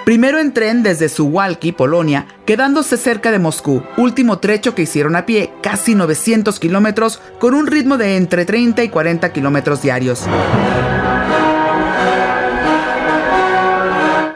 Primero 0.04 0.40
en 0.40 0.52
tren 0.52 0.82
desde 0.82 1.08
Suwalki, 1.08 1.70
Polonia, 1.70 2.26
quedándose 2.44 2.96
cerca 2.96 3.30
de 3.30 3.38
Moscú, 3.38 3.84
último 3.96 4.40
trecho 4.40 4.74
que 4.74 4.82
hicieron 4.82 5.14
a 5.14 5.26
pie, 5.26 5.52
casi 5.62 5.94
900 5.94 6.58
kilómetros, 6.58 7.20
con 7.38 7.54
un 7.54 7.68
ritmo 7.68 7.96
de 7.98 8.16
entre 8.16 8.44
30 8.44 8.82
y 8.82 8.88
40 8.88 9.32
kilómetros 9.32 9.82
diarios. 9.82 10.24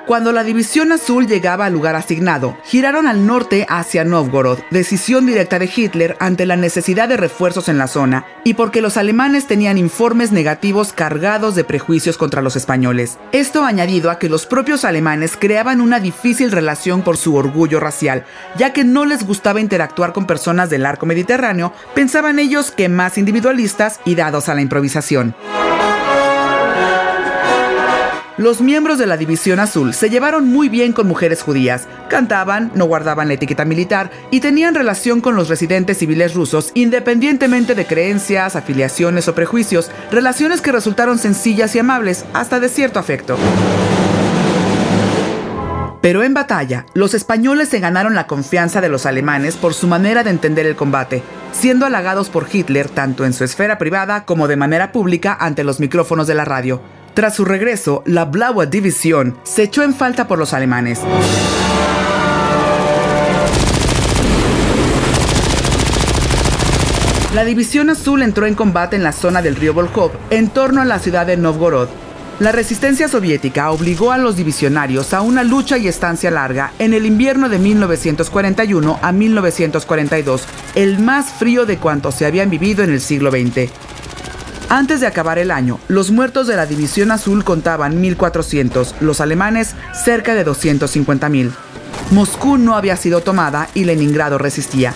Cuando 0.07 0.33
la 0.33 0.45
División 0.45 0.93
Azul 0.93 1.27
llegaba 1.27 1.65
al 1.65 1.73
lugar 1.73 1.97
asignado, 1.97 2.59
giraron 2.63 3.07
al 3.07 3.27
norte 3.27 3.65
hacia 3.71 4.05
Novgorod, 4.05 4.59
decisión 4.71 5.25
directa 5.25 5.59
de 5.59 5.71
Hitler 5.75 6.15
ante 6.21 6.45
la 6.45 6.57
necesidad 6.57 7.09
de 7.09 7.17
refuerzos 7.17 7.71
en 7.71 7.79
la 7.79 7.87
zona 7.87 8.27
y 8.45 8.53
porque 8.53 8.83
los 8.83 8.99
alemanes 8.99 9.47
tenían 9.47 9.79
informes 9.79 10.31
negativos 10.31 10.93
cargados 10.93 11.55
de 11.55 11.65
prejuicios 11.65 12.19
contra 12.19 12.43
los 12.43 12.55
españoles. 12.55 13.19
Esto 13.33 13.65
añadido 13.65 14.11
a 14.11 14.19
que 14.19 14.29
los 14.29 14.45
propios 14.45 14.85
alemanes 14.85 15.39
creaban 15.39 15.81
una 15.81 16.01
difícil 16.01 16.53
relación 16.53 17.01
por 17.01 17.17
su 17.17 17.35
orgullo 17.35 17.81
racial, 17.81 18.27
ya 18.59 18.75
que 18.75 18.85
no 18.85 19.07
les 19.07 19.27
gustaba 19.27 19.63
interactuar 19.63 20.13
con 20.13 20.27
personas 20.27 20.69
del 20.69 20.85
arco 20.85 21.07
mediterráneo, 21.07 21.73
pensaban 21.95 22.39
ellos 22.39 22.73
que 22.73 22.91
más 22.91 23.17
individualistas 23.17 24.01
y 24.05 24.17
dados 24.17 24.51
a 24.51 24.55
la 24.55 24.61
improvisación. 24.61 25.35
Los 28.37 28.61
miembros 28.61 28.99
de 28.99 29.07
la 29.07 29.17
División 29.17 29.61
Azul 29.61 29.95
se 29.95 30.11
llevaron 30.11 30.49
muy 30.49 30.69
bien 30.69 30.93
con 30.93 31.07
mujeres 31.07 31.41
judías, 31.41 31.87
cantaban, 32.11 32.73
no 32.75 32.87
guardaban 32.87 33.29
la 33.29 33.35
etiqueta 33.35 33.65
militar 33.65 34.11
y 34.33 34.41
tenían 34.41 34.75
relación 34.75 35.21
con 35.21 35.37
los 35.37 35.49
residentes 35.49 35.99
civiles 35.99 36.35
rusos 36.35 36.73
independientemente 36.75 37.77
de 37.77 37.87
creencias, 37.87 38.57
afiliaciones 38.57 39.29
o 39.29 39.37
prejuicios, 39.37 39.93
relaciones 40.11 40.63
que 40.63 40.73
resultaron 40.73 41.19
sencillas 41.19 41.77
y 41.77 41.79
amables, 41.79 42.25
hasta 42.35 42.59
de 42.59 42.69
cierto 42.69 42.99
afecto. 42.99 43.37
Pero 46.01 46.25
en 46.25 46.35
batalla, 46.35 46.87
los 46.93 47.15
españoles 47.15 47.69
se 47.69 47.79
ganaron 47.79 48.17
la 48.17 48.27
confianza 48.27 48.81
de 48.81 48.89
los 48.89 49.07
alemanes 49.07 49.55
por 49.55 49.75
su 49.75 49.87
manera 49.87 50.25
de 50.25 50.31
entender 50.31 50.67
el 50.67 50.75
combate, 50.75 51.23
siendo 51.53 51.87
halagados 51.87 52.31
por 52.31 52.49
Hitler 52.53 52.89
tanto 52.89 53.25
en 53.25 53.33
su 53.33 53.45
esfera 53.45 53.79
privada 53.79 54.25
como 54.25 54.49
de 54.49 54.57
manera 54.57 54.91
pública 54.91 55.37
ante 55.39 55.63
los 55.63 55.79
micrófonos 55.79 56.27
de 56.27 56.35
la 56.35 56.45
radio. 56.45 56.83
Tras 57.15 57.37
su 57.37 57.45
regreso, 57.45 58.03
la 58.07 58.25
Blaue 58.25 58.67
División 58.67 59.39
se 59.45 59.63
echó 59.63 59.85
en 59.85 59.95
falta 59.95 60.27
por 60.27 60.37
los 60.37 60.53
alemanes. 60.53 60.99
La 67.33 67.45
División 67.45 67.91
Azul 67.91 68.23
entró 68.23 68.47
en 68.47 68.57
combate 68.57 68.97
en 68.97 69.05
la 69.05 69.13
zona 69.13 69.43
del 69.43 69.55
río 69.55 69.75
Volkhov, 69.75 70.11
en 70.31 70.49
torno 70.49 70.83
a 70.83 70.85
la 70.85 70.99
ciudad 70.99 71.25
de 71.25 71.37
Novgorod. 71.37 71.89
La 72.41 72.51
resistencia 72.51 73.07
soviética 73.07 73.71
obligó 73.71 74.11
a 74.11 74.19
los 74.19 74.37
divisionarios 74.37 75.15
a 75.15 75.21
una 75.21 75.45
lucha 75.45 75.79
y 75.79 75.87
estancia 75.87 76.33
larga 76.33 76.73
en 76.81 76.95
el 76.95 77.07
invierno 77.07 77.49
de 77.49 77.61
1941 77.61 78.99
a 79.01 79.13
1942, 79.13 80.43
el 80.75 80.99
más 80.99 81.33
frío 81.33 81.65
de 81.65 81.79
cuanto 81.79 82.11
se 82.11 82.27
habían 82.27 82.51
vivido 82.51 82.83
en 82.83 82.91
el 82.91 83.01
siglo 83.01 83.31
XX. 83.31 83.71
Antes 84.75 85.01
de 85.01 85.07
acabar 85.07 85.39
el 85.39 85.53
año, 85.53 85.79
los 85.87 86.11
muertos 86.11 86.49
de 86.49 86.57
la 86.57 86.67
División 86.67 87.13
Azul 87.13 87.45
contaban 87.45 88.03
1.400, 88.03 88.95
los 88.99 89.21
alemanes 89.21 89.77
cerca 89.93 90.35
de 90.35 90.45
250.000. 90.45 91.53
Moscú 92.11 92.59
no 92.59 92.75
había 92.75 92.97
sido 92.97 93.21
tomada 93.21 93.69
y 93.75 93.85
Leningrado 93.85 94.37
resistía. 94.37 94.93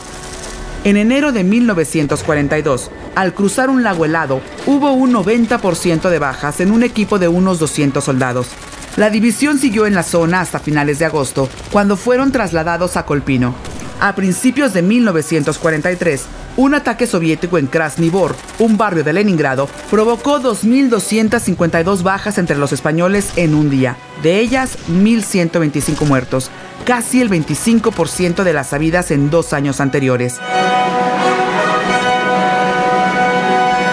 En 0.83 0.97
enero 0.97 1.31
de 1.31 1.45
1942, 1.45 2.91
al 3.15 3.35
cruzar 3.35 3.71
un 3.71 3.85
lago 3.85 4.05
helado, 4.05 4.41
hubo 4.67 4.91
un 4.95 5.13
90% 5.13 6.11
de 6.11 6.19
bajas 6.19 6.59
en 6.59 6.73
un 6.73 6.83
equipo 6.83 7.21
de 7.21 7.29
unos 7.29 7.61
200 7.61 8.03
soldados. 8.03 8.49
La 8.97 9.11
división 9.11 9.61
siguió 9.61 9.87
en 9.87 9.95
la 9.95 10.03
zona 10.03 10.41
hasta 10.41 10.59
finales 10.59 10.99
de 10.99 11.05
agosto, 11.05 11.49
cuando 11.71 11.97
fueron 11.97 12.33
trasladados 12.33 12.97
a 12.97 13.07
Colpino. 13.07 13.55
A 14.01 14.17
principios 14.17 14.73
de 14.73 14.83
1943, 14.83 16.25
un 16.59 16.75
ataque 16.75 17.07
soviético 17.07 17.57
en 17.57 17.69
Krasny 17.69 18.11
Bor, 18.11 18.35
un 18.59 18.77
barrio 18.77 19.05
de 19.05 19.13
Leningrado, 19.13 19.69
provocó 19.91 20.41
2.252 20.41 22.03
bajas 22.03 22.37
entre 22.37 22.59
los 22.59 22.73
españoles 22.73 23.31
en 23.37 23.55
un 23.55 23.71
día, 23.71 23.97
de 24.25 24.41
ellas 24.41 24.77
1.125 24.91 26.05
muertos, 26.05 26.51
casi 26.85 27.21
el 27.21 27.31
25% 27.31 28.43
de 28.43 28.53
las 28.53 28.73
habidas 28.73 29.13
en 29.13 29.31
dos 29.31 29.53
años 29.53 29.81
anteriores. 29.81 30.41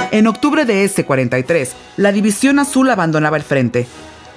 En 0.09 0.25
octubre 0.25 0.65
de 0.65 0.85
ese 0.85 1.05
43, 1.05 1.75
la 1.97 2.11
División 2.11 2.57
Azul 2.57 2.89
abandonaba 2.89 3.37
el 3.37 3.43
frente. 3.43 3.85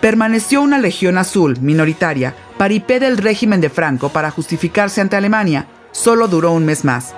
Permaneció 0.03 0.61
una 0.61 0.79
Legión 0.79 1.17
Azul, 1.17 1.59
minoritaria, 1.63 2.35
paripé 2.59 3.01
del 3.01 3.17
régimen 3.17 3.63
de 3.63 3.71
Franco 3.71 4.11
para 4.11 4.31
justificarse 4.31 5.01
ante 5.01 5.17
Alemania. 5.17 5.67
Solo 5.93 6.29
duró 6.29 6.53
un 6.53 6.67
mes 6.67 6.85
más. 6.85 7.15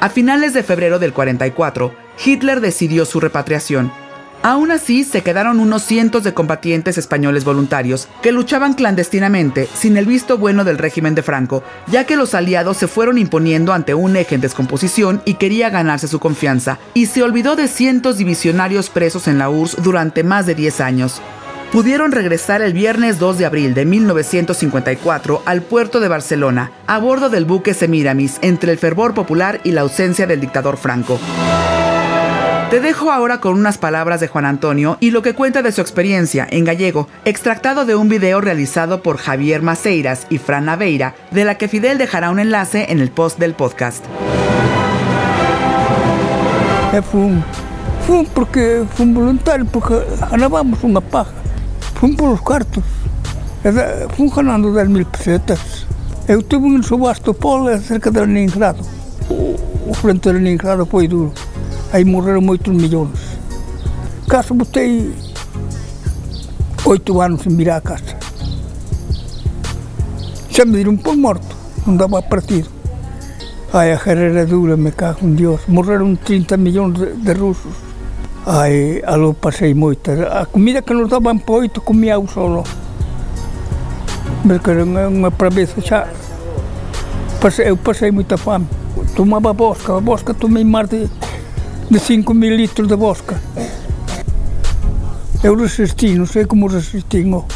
A 0.00 0.08
finales 0.08 0.54
de 0.54 0.62
febrero 0.62 0.98
del 0.98 1.12
44, 1.12 1.94
Hitler 2.24 2.62
decidió 2.62 3.04
su 3.04 3.20
repatriación. 3.20 3.92
Aún 4.42 4.70
así, 4.70 5.04
se 5.04 5.20
quedaron 5.20 5.60
unos 5.60 5.82
cientos 5.82 6.24
de 6.24 6.32
combatientes 6.32 6.96
españoles 6.96 7.44
voluntarios 7.44 8.08
que 8.22 8.32
luchaban 8.32 8.72
clandestinamente 8.72 9.68
sin 9.74 9.98
el 9.98 10.06
visto 10.06 10.38
bueno 10.38 10.64
del 10.64 10.78
régimen 10.78 11.14
de 11.14 11.22
Franco, 11.22 11.62
ya 11.86 12.04
que 12.04 12.16
los 12.16 12.32
aliados 12.32 12.78
se 12.78 12.88
fueron 12.88 13.18
imponiendo 13.18 13.74
ante 13.74 13.92
un 13.92 14.16
eje 14.16 14.36
en 14.36 14.40
descomposición 14.40 15.20
y 15.26 15.34
quería 15.34 15.68
ganarse 15.68 16.08
su 16.08 16.18
confianza, 16.18 16.78
y 16.94 17.04
se 17.04 17.22
olvidó 17.22 17.54
de 17.54 17.68
cientos 17.68 18.16
divisionarios 18.16 18.88
presos 18.88 19.28
en 19.28 19.36
la 19.36 19.50
URSS 19.50 19.82
durante 19.82 20.24
más 20.24 20.46
de 20.46 20.54
10 20.54 20.80
años 20.80 21.20
pudieron 21.72 22.10
regresar 22.10 22.62
el 22.62 22.72
viernes 22.72 23.18
2 23.18 23.38
de 23.38 23.46
abril 23.46 23.74
de 23.74 23.84
1954 23.84 25.42
al 25.46 25.62
puerto 25.62 26.00
de 26.00 26.08
Barcelona, 26.08 26.72
a 26.86 26.98
bordo 26.98 27.30
del 27.30 27.44
buque 27.44 27.74
Semiramis, 27.74 28.38
entre 28.42 28.72
el 28.72 28.78
fervor 28.78 29.14
popular 29.14 29.60
y 29.62 29.72
la 29.72 29.82
ausencia 29.82 30.26
del 30.26 30.40
dictador 30.40 30.76
Franco. 30.76 31.20
Te 32.70 32.80
dejo 32.80 33.10
ahora 33.10 33.40
con 33.40 33.54
unas 33.54 33.78
palabras 33.78 34.20
de 34.20 34.28
Juan 34.28 34.44
Antonio 34.44 34.96
y 35.00 35.10
lo 35.10 35.22
que 35.22 35.34
cuenta 35.34 35.62
de 35.62 35.72
su 35.72 35.80
experiencia 35.80 36.46
en 36.48 36.64
gallego, 36.64 37.08
extractado 37.24 37.84
de 37.84 37.96
un 37.96 38.08
video 38.08 38.40
realizado 38.40 39.02
por 39.02 39.16
Javier 39.16 39.62
Maceiras 39.62 40.26
y 40.30 40.38
Fran 40.38 40.66
Naveira, 40.66 41.14
de 41.32 41.44
la 41.44 41.56
que 41.56 41.68
Fidel 41.68 41.98
dejará 41.98 42.30
un 42.30 42.38
enlace 42.38 42.86
en 42.90 43.00
el 43.00 43.10
post 43.10 43.38
del 43.38 43.54
podcast. 43.54 44.04
Fue, 48.06 48.26
porque 48.34 48.84
fue 48.94 49.06
voluntario, 49.06 49.66
porque 49.66 49.96
ganábamos 50.30 50.82
una 50.82 51.00
paja. 51.00 51.30
Fui 52.00 52.16
pelos 52.16 52.40
cartos. 52.40 52.82
Fui 54.16 54.30
ganando 54.30 54.72
10 54.72 54.88
mil 54.88 55.04
pesetas. 55.04 55.86
Eu 56.26 56.42
tive 56.42 56.64
um 56.64 56.82
subasto 56.82 57.34
polo 57.34 57.78
cerca 57.78 58.10
de 58.10 58.20
Leningrado. 58.20 58.82
O 59.86 59.92
frente 59.92 60.22
de 60.22 60.32
Leningrado 60.32 60.86
foi 60.86 61.06
duro. 61.06 61.30
Aí 61.92 62.02
morreram 62.02 62.48
8 62.48 62.72
milhões. 62.72 63.20
Casa 64.26 64.54
botei 64.54 65.14
8 66.86 67.20
anos 67.20 67.42
sem 67.42 67.54
virar 67.54 67.76
a 67.76 67.80
casa. 67.82 68.16
Já 70.48 70.64
me 70.64 70.78
deram 70.78 70.96
por 70.96 71.14
morto. 71.14 71.54
Não 71.86 71.98
dava 71.98 72.22
partido. 72.22 72.70
Ai, 73.74 73.92
a 73.92 73.96
guerra 73.96 74.22
era 74.22 74.46
dura, 74.46 74.74
me 74.74 74.90
cago 74.90 75.26
em 75.26 75.34
Deus. 75.34 75.60
Morreram 75.68 76.16
30 76.16 76.56
milhões 76.56 76.94
de, 76.94 77.12
de 77.12 77.32
russos. 77.34 77.89
Ai, 78.46 79.02
aló 79.04 79.34
pasei 79.34 79.74
moita. 79.74 80.40
A 80.40 80.46
comida 80.46 80.80
que 80.80 80.94
nos 80.94 81.10
daban 81.10 81.40
poito 81.44 81.60
oito 81.60 81.84
comía 81.84 82.14
eu 82.14 82.26
solo. 82.26 82.64
Porque 84.42 84.70
era 84.70 84.84
unha 84.88 85.28
prabeza 85.28 85.76
xa. 85.84 86.08
Pasei, 87.40 87.68
eu 87.68 87.76
pasei 87.76 88.08
moita 88.10 88.40
fame. 88.40 88.64
Tomaba 89.12 89.52
bosca, 89.52 89.92
a 89.92 90.00
bosca 90.00 90.32
tomei 90.32 90.64
máis 90.64 90.88
de, 90.88 91.04
de 91.90 91.98
5 92.00 92.32
mil 92.32 92.56
litros 92.56 92.88
de 92.88 92.96
bosca. 92.96 93.36
Eu 95.44 95.52
resisti, 95.56 96.16
non 96.16 96.24
sei 96.24 96.48
como 96.48 96.68
resisti. 96.68 97.24
no. 97.28 97.44
Oh. 97.44 97.46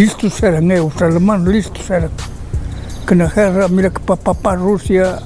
Listos 0.00 0.40
eran 0.40 0.72
eu, 0.72 0.88
os 0.88 0.96
alemanos 1.04 1.52
listos 1.52 1.84
eran. 1.92 2.12
Que 3.04 3.12
na 3.12 3.28
guerra, 3.28 3.68
mira 3.68 3.92
que 3.92 4.00
para 4.00 4.16
papá 4.16 4.56
Rusia 4.56 5.20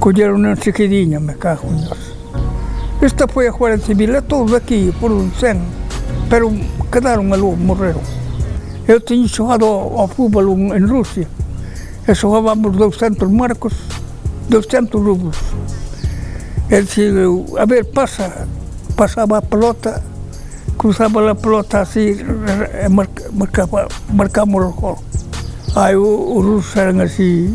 colleron 0.00 0.44
en 0.44 0.60
sequidinha, 0.60 1.16
me 1.16 1.40
cago 1.40 1.68
en 1.72 1.80
Dios. 1.80 2.01
Esta 3.02 3.26
foi 3.26 3.48
a 3.48 3.50
Guardia 3.52 3.84
Civil, 3.84 4.14
é 4.14 4.20
todos 4.22 4.54
aquí, 4.54 4.94
por 5.00 5.10
un 5.10 5.32
cen, 5.34 5.58
pero 6.30 6.46
quedaron 6.92 7.32
algo, 7.34 7.56
morreron. 7.58 8.02
Eu 8.86 9.02
tiña 9.02 9.26
xogado 9.26 9.66
ao, 9.66 10.06
ao 10.06 10.08
fútbol 10.08 10.46
un- 10.54 10.70
en 10.70 10.86
Rusia, 10.86 11.26
e 12.06 12.12
xogábamos 12.14 12.78
200 12.78 13.26
marcos, 13.30 13.74
200 14.48 15.02
rublos. 15.02 15.34
E 16.70 16.78
dicía, 16.82 17.10
eu, 17.26 17.42
a 17.58 17.66
ver, 17.66 17.90
pasa, 17.90 18.46
pasaba 18.94 19.38
a 19.38 19.42
pelota, 19.42 19.98
cruzaba 20.78 21.26
a 21.26 21.34
pelota 21.34 21.82
así, 21.82 22.22
e 22.22 22.88
marca, 22.88 23.26
marcaba, 23.34 23.90
marcamos 24.14 24.62
o 24.62 24.70
gol. 24.78 24.98
Aí 25.74 25.96
o- 25.98 26.38
os 26.38 26.42
rusos 26.46 26.76
eran 26.78 27.02
así, 27.02 27.50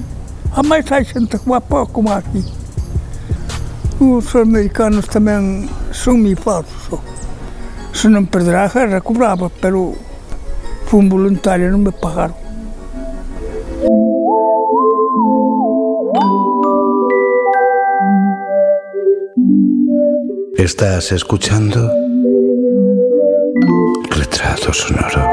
a 0.51 0.59
máis 0.59 0.83
hai 0.91 1.07
xente 1.07 1.39
guapa 1.39 1.87
como 1.87 2.11
aquí. 2.11 2.43
Os 3.99 4.29
americanos 4.37 5.09
tamén 5.09 5.65
son 5.89 6.21
mi 6.21 6.37
falsos. 6.37 7.01
Se 7.97 8.05
non 8.05 8.29
perderá 8.29 8.69
a 8.69 8.71
guerra, 8.71 9.01
cobraba, 9.01 9.49
pero 9.49 9.97
fui 10.85 11.01
un 11.01 11.09
voluntario, 11.09 11.73
non 11.73 11.81
me 11.81 11.89
pagaron. 11.89 12.37
Estás 20.61 21.09
escuchando 21.11 21.89
Retrato 24.13 24.69
Sonoro. 24.73 25.25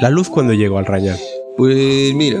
La 0.00 0.08
luz 0.08 0.30
cuando 0.30 0.54
llegó 0.54 0.78
al 0.78 0.86
Rañal. 0.86 1.20
Pois 1.58 2.14
mira, 2.14 2.40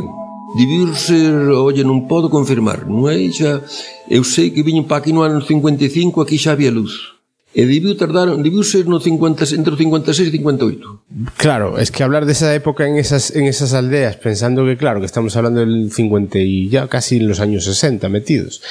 Debiu 0.56 0.90
ser, 0.98 1.30
oye, 1.54 1.86
non 1.86 2.10
podo 2.10 2.26
confirmar, 2.26 2.82
non 2.82 3.06
é? 3.06 3.14
Xa, 3.30 3.62
eu 4.10 4.26
sei 4.26 4.50
que 4.50 4.66
viñen 4.66 4.82
para 4.82 4.98
aquí 4.98 5.14
no 5.14 5.22
ano 5.22 5.38
55, 5.38 6.18
aquí 6.18 6.34
xa 6.34 6.58
había 6.58 6.74
luz. 6.74 7.19
E 7.50 7.66
debiu 7.66 7.98
tardar, 7.98 8.30
debiu 8.38 8.62
ser 8.62 8.86
no 8.86 9.02
50, 9.02 9.42
entre 9.58 9.74
o 9.74 9.76
56 9.76 10.30
e 10.30 10.38
58. 10.38 11.34
Claro, 11.36 11.82
es 11.82 11.90
que 11.90 12.04
hablar 12.06 12.24
de 12.24 12.30
esa 12.30 12.54
época 12.54 12.86
en 12.86 12.94
esas, 12.96 13.34
en 13.34 13.50
esas 13.50 13.74
aldeas, 13.74 14.14
pensando 14.22 14.64
que, 14.64 14.76
claro, 14.76 15.00
que 15.00 15.06
estamos 15.06 15.34
hablando 15.34 15.58
del 15.58 15.90
50 15.90 16.38
y 16.38 16.68
ya 16.68 16.86
casi 16.86 17.16
en 17.16 17.26
los 17.26 17.40
años 17.40 17.64
60 17.64 18.08
metidos. 18.08 18.62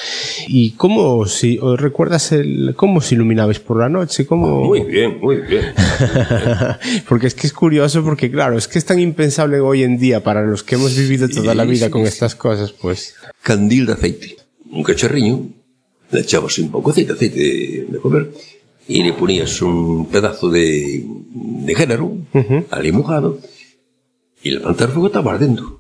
¿Y 0.48 0.72
cómo, 0.80 1.26
si, 1.26 1.60
o 1.60 1.76
recuerdas 1.76 2.32
el, 2.32 2.74
cómo 2.78 3.02
se 3.02 3.16
iluminabais 3.16 3.60
por 3.60 3.80
la 3.80 3.90
noche? 3.90 4.26
¿Cómo? 4.26 4.64
Muy 4.64 4.86
bien, 4.86 5.20
muy 5.20 5.42
bien. 5.42 5.74
porque 7.10 7.28
es 7.28 7.36
que 7.36 7.48
es 7.48 7.54
curioso, 7.54 8.02
porque 8.02 8.32
claro, 8.32 8.58
es 8.58 8.70
que 8.70 8.80
es 8.80 8.86
tan 8.86 9.02
impensable 9.02 9.60
hoy 9.60 9.84
en 9.84 10.00
día 10.00 10.24
para 10.24 10.46
los 10.46 10.64
que 10.64 10.76
hemos 10.76 10.96
vivido 10.96 11.28
toda 11.28 11.54
la 11.54 11.66
vida 11.66 11.90
con 11.90 12.04
estas 12.04 12.34
cosas, 12.34 12.72
pues. 12.72 13.16
Candil 13.44 13.88
de 13.88 13.94
aceite. 13.94 14.38
Un 14.72 14.84
cacharriño, 14.84 15.50
le 16.12 16.22
echabas 16.22 16.58
un 16.60 16.72
pouco 16.72 16.94
de 16.94 17.02
aceite, 17.02 17.12
aceite 17.12 17.40
de, 17.40 17.88
de 17.90 18.00
comer, 18.00 18.32
y 18.90 19.04
le 19.04 19.14
ponías 19.14 19.62
un 19.62 20.08
pedazo 20.08 20.50
de, 20.50 21.06
de 21.06 21.76
género, 21.76 22.18
ali 22.72 22.92
mojado, 22.92 23.40
y 24.44 24.50
levantar 24.50 24.90
fuego 24.90 25.08
estaba 25.08 25.34
ardiendo. 25.34 25.80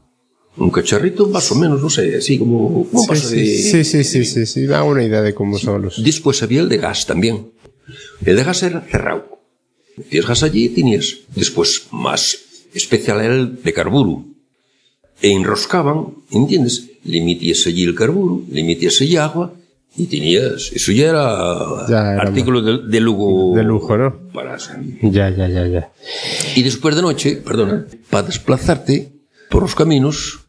Un 0.57 0.69
cacharrito 0.69 1.27
más 1.27 1.51
o 1.51 1.55
menos, 1.55 1.81
no 1.81 1.89
sé, 1.89 2.15
así 2.17 2.37
como, 2.37 2.85
como 2.89 3.01
un 3.01 3.03
Sí, 3.03 3.09
vaso 3.09 3.29
de... 3.29 3.45
sí, 3.45 3.83
sí, 3.83 4.03
sí, 4.03 4.25
sí, 4.25 4.45
sí, 4.45 4.65
da 4.67 4.83
una 4.83 5.03
idea 5.03 5.21
de 5.23 5.33
cómo 5.33 5.57
son 5.57 5.81
los. 5.83 6.03
Después 6.03 6.43
había 6.43 6.61
el 6.61 6.69
de 6.69 6.77
gas 6.77 7.05
también. 7.07 7.51
El 8.23 8.35
de 8.35 8.43
gas 8.43 8.61
era 8.61 8.81
cerrado. 8.81 9.39
Metías 9.97 10.27
gas 10.27 10.43
allí 10.43 10.65
y 10.65 10.69
tenías. 10.69 11.17
Después, 11.35 11.87
más 11.91 12.37
especial 12.75 13.21
era 13.21 13.35
el 13.35 13.61
de 13.63 13.73
carburo. 13.73 14.25
E 15.21 15.31
enroscaban, 15.31 16.13
¿entiendes? 16.31 16.89
Le 17.03 17.21
metías 17.21 17.65
allí 17.65 17.83
el 17.83 17.95
carburo, 17.95 18.43
le 18.51 18.63
metías 18.63 19.01
allí 19.01 19.17
agua 19.17 19.53
y 19.95 20.05
tenías. 20.07 20.71
Eso 20.73 20.91
ya 20.91 21.09
era, 21.09 21.57
Ya 21.89 22.13
era 22.13 22.21
artículo 22.21 22.61
de, 22.61 22.87
de 22.87 22.99
lujo. 22.99 23.53
De 23.55 23.63
lujo, 23.63 23.97
¿no? 23.97 24.15
Para, 24.33 24.57
Ya, 25.01 25.29
ya, 25.29 25.47
ya, 25.47 25.67
ya. 25.67 25.91
y 26.55 26.63
después 26.63 26.95
de 26.95 27.01
noche, 27.01 27.37
perdona, 27.37 27.85
para 28.09 28.27
desplazarte 28.27 29.11
por 29.49 29.63
los 29.63 29.75
caminos, 29.75 30.39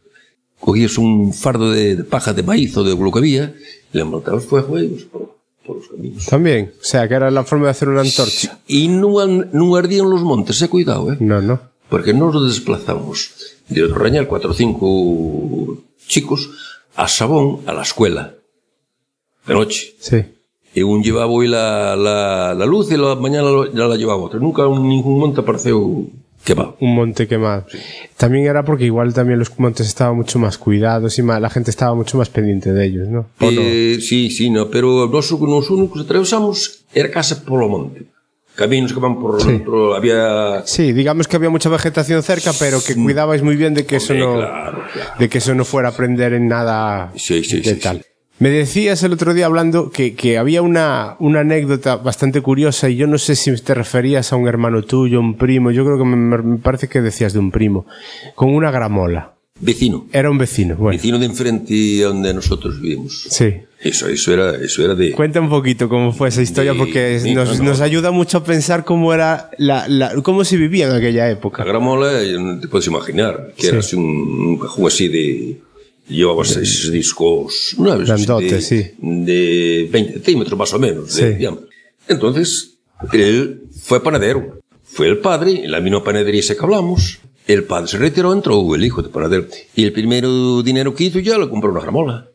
cogías 0.58 0.98
un 0.98 1.32
fardo 1.32 1.70
de, 1.70 1.96
de 1.96 2.04
paja 2.04 2.32
de 2.32 2.42
maíz 2.42 2.76
o 2.76 2.84
de 2.84 2.94
lo 2.94 3.10
que 3.10 3.18
había, 3.18 3.54
le 3.92 4.04
montabas 4.04 4.44
fuego 4.44 4.78
y 4.78 4.84
ibas 4.84 5.02
por, 5.04 5.36
por 5.66 5.76
los 5.78 5.88
caminos. 5.88 6.26
También, 6.26 6.72
o 6.80 6.84
sea, 6.84 7.08
que 7.08 7.14
era 7.14 7.30
la 7.30 7.44
forma 7.44 7.64
de 7.66 7.70
hacer 7.72 7.88
una 7.88 8.02
antorcha. 8.02 8.58
Y 8.68 8.88
no, 8.88 9.26
no 9.26 9.76
ardían 9.76 10.10
los 10.10 10.22
montes, 10.22 10.60
eh, 10.62 10.68
cuidado, 10.68 11.12
eh. 11.12 11.16
No, 11.20 11.40
no. 11.40 11.60
Porque 11.88 12.12
nos 12.14 12.46
desplazamos 12.46 13.32
de 13.68 13.86
Rañal 13.88 14.28
cuatro 14.28 14.50
o 14.50 14.54
cinco 14.54 15.82
chicos 16.06 16.50
a 16.94 17.08
Sabón 17.08 17.60
a 17.66 17.72
la 17.72 17.82
escuela. 17.82 18.34
De 19.46 19.54
noche. 19.54 19.94
Sí. 20.00 20.24
Y 20.74 20.82
un 20.82 21.02
llevaba 21.02 21.26
hoy 21.26 21.48
la, 21.48 21.96
la, 21.96 22.54
la 22.54 22.66
luz 22.66 22.90
y 22.92 22.96
la 22.96 23.14
mañana 23.16 23.48
ya 23.74 23.86
la 23.86 23.96
llevaba 23.96 24.22
otro. 24.22 24.38
Nunca 24.38 24.66
un- 24.66 24.88
ningún 24.88 25.18
monte 25.18 25.40
apareceu 25.40 26.08
que 26.44 26.54
va. 26.54 26.74
un 26.80 26.94
monte 26.94 27.26
quemado. 27.26 27.66
También 28.16 28.46
era 28.46 28.64
porque 28.64 28.84
igual 28.84 29.12
también 29.12 29.38
los 29.38 29.50
montes 29.58 29.86
estaban 29.88 30.16
mucho 30.16 30.38
más 30.38 30.56
cuidados 30.58 31.18
y 31.18 31.22
más, 31.22 31.40
la 31.40 31.50
gente 31.50 31.70
estaba 31.70 31.94
mucho 31.94 32.16
más 32.18 32.28
pendiente 32.30 32.72
de 32.72 32.86
ellos, 32.86 33.08
¿no? 33.08 33.26
¿O 33.40 33.50
no? 33.50 33.60
Eh, 33.62 33.98
sí, 34.00 34.30
sí, 34.30 34.48
no, 34.48 34.68
pero 34.70 35.08
nos, 35.12 35.30
nos 35.40 35.70
únicos 35.70 35.98
que 36.02 36.04
atravesamos 36.06 36.84
era 36.94 37.10
casa 37.10 37.44
polo 37.44 37.68
monte. 37.68 38.04
Caminos 38.54 38.92
que 38.92 39.00
van 39.00 39.18
por 39.18 39.42
dentro, 39.42 39.94
había... 39.94 40.62
Sí, 40.66 40.92
digamos 40.92 41.26
que 41.28 41.36
había 41.36 41.48
mucha 41.50 41.68
vegetación 41.70 42.22
cerca, 42.22 42.52
pero 42.58 42.78
que 42.84 42.94
cuidabais 42.94 43.42
muy 43.42 43.56
bien 43.56 43.74
de 43.74 43.86
que 43.86 43.96
eso 43.96 44.12
no, 44.14 44.34
claro, 44.36 44.82
claro. 44.92 45.10
de 45.18 45.28
que 45.28 45.38
eso 45.38 45.54
no 45.54 45.64
fuera 45.64 45.88
a 45.90 45.92
prender 45.92 46.34
en 46.34 46.46
nada 46.48 47.10
Sí, 47.16 47.42
sí, 47.42 47.60
de 47.60 47.74
sí, 47.74 47.80
tal. 47.80 48.04
Me 48.40 48.48
decías 48.48 49.02
el 49.02 49.12
otro 49.12 49.34
día 49.34 49.44
hablando 49.46 49.90
que, 49.90 50.14
que 50.14 50.38
había 50.38 50.62
una, 50.62 51.14
una 51.20 51.40
anécdota 51.40 51.96
bastante 51.96 52.40
curiosa 52.40 52.88
y 52.88 52.96
yo 52.96 53.06
no 53.06 53.18
sé 53.18 53.36
si 53.36 53.54
te 53.60 53.74
referías 53.74 54.32
a 54.32 54.36
un 54.36 54.48
hermano 54.48 54.82
tuyo, 54.82 55.20
un 55.20 55.36
primo, 55.36 55.70
yo 55.70 55.84
creo 55.84 55.98
que 55.98 56.04
me, 56.04 56.16
me 56.38 56.56
parece 56.58 56.88
que 56.88 57.02
decías 57.02 57.34
de 57.34 57.38
un 57.38 57.50
primo, 57.50 57.86
con 58.34 58.54
una 58.54 58.70
gramola. 58.70 59.34
Vecino. 59.62 60.06
Era 60.10 60.30
un 60.30 60.38
vecino, 60.38 60.74
bueno. 60.76 60.96
Vecino 60.96 61.18
de 61.18 61.26
enfrente 61.26 62.00
donde 62.00 62.32
nosotros 62.32 62.80
vivimos. 62.80 63.26
Sí. 63.28 63.52
Eso, 63.78 64.08
eso 64.08 64.32
era, 64.32 64.56
eso 64.56 64.82
era 64.82 64.94
de... 64.94 65.12
Cuenta 65.12 65.38
un 65.40 65.50
poquito 65.50 65.86
cómo 65.90 66.12
fue 66.12 66.28
esa 66.30 66.40
historia 66.40 66.72
De- 66.72 66.78
porque 66.78 66.98
de- 67.20 67.34
nos, 67.34 67.58
no, 67.58 67.64
no. 67.64 67.70
nos 67.70 67.80
ayuda 67.82 68.10
mucho 68.10 68.38
a 68.38 68.44
pensar 68.44 68.84
cómo 68.86 69.12
era 69.12 69.50
la, 69.58 69.86
la- 69.86 70.14
cómo 70.22 70.44
se 70.44 70.56
vivía 70.56 70.86
en 70.86 70.92
aquella 70.94 71.24
La 71.24 71.30
época. 71.32 71.62
gramola, 71.62 72.22
eh, 72.22 72.36
no 72.38 72.58
te 72.58 72.68
puedes 72.68 72.86
imaginar, 72.86 73.52
que 73.54 73.62
Sí. 73.64 73.68
era 73.68 73.80
así 73.80 73.96
un, 73.96 74.04
un 74.06 74.58
cajón 74.58 74.86
así 74.86 75.08
de... 75.08 75.60
Llevaba 76.08 76.44
seis 76.44 76.90
discos, 76.90 77.74
una 77.78 77.94
vez 77.94 78.10
así 78.10 78.24
Grandote, 78.24 78.54
de, 78.56 78.60
sí. 78.60 78.90
de 78.98 79.88
20 79.92 80.12
centímetros 80.14 80.58
más 80.58 80.72
o 80.74 80.78
menos 80.78 81.14
de 81.14 81.32
Sí. 81.32 81.38
diámetro. 81.38 81.68
Entonces, 82.08 82.78
él 83.12 83.62
fue 83.82 84.02
panadero. 84.02 84.58
Fue 84.82 85.06
el 85.08 85.18
padre, 85.18 85.64
en 85.64 85.70
la 85.70 85.80
misma 85.80 86.02
panadería 86.02 86.42
que 86.42 86.56
hablamos. 86.60 87.18
El 87.46 87.64
padre 87.64 87.86
se 87.88 87.98
retiró, 87.98 88.32
entró 88.32 88.74
el 88.74 88.84
hijo 88.84 89.02
de 89.02 89.08
panadero. 89.08 89.46
Y 89.76 89.84
el 89.84 89.92
primer 89.92 90.24
dinero 90.64 90.94
que 90.94 91.04
hizo 91.04 91.20
ya 91.20 91.38
le 91.38 91.48
compró 91.48 91.70
una 91.70 91.80
gramola. 91.80 92.28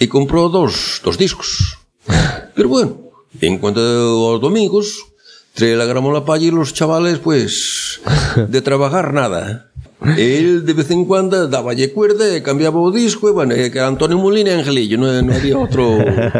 Y 0.00 0.08
compró 0.08 0.48
dos, 0.48 1.00
dos 1.04 1.16
discos. 1.16 1.78
Pero 2.54 2.68
bueno, 2.68 2.98
en 3.40 3.58
cuanto 3.58 3.80
a 3.80 4.32
los 4.32 4.40
domingos, 4.40 4.98
trae 5.54 5.76
la 5.76 5.84
gramola 5.84 6.24
para 6.24 6.36
allí 6.38 6.50
los 6.50 6.74
chavales, 6.74 7.18
pues, 7.18 8.00
de 8.48 8.60
trabajar 8.62 9.14
nada. 9.14 9.71
Él 10.16 10.64
de 10.64 10.72
vez 10.72 10.90
en 10.90 11.04
cuando 11.04 11.48
daba 11.48 11.72
ya 11.72 11.92
cuerda, 11.92 12.36
y 12.36 12.42
cambiaba 12.42 12.80
o 12.80 12.90
disco, 12.90 13.28
y 13.28 13.32
bueno, 13.32 13.54
que 13.54 13.66
era 13.66 13.86
Antonio 13.86 14.18
Molina 14.18 14.50
y 14.50 14.54
Angelillo, 14.54 14.98
no, 14.98 15.22
no 15.22 15.34
había 15.34 15.58
otro. 15.58 15.98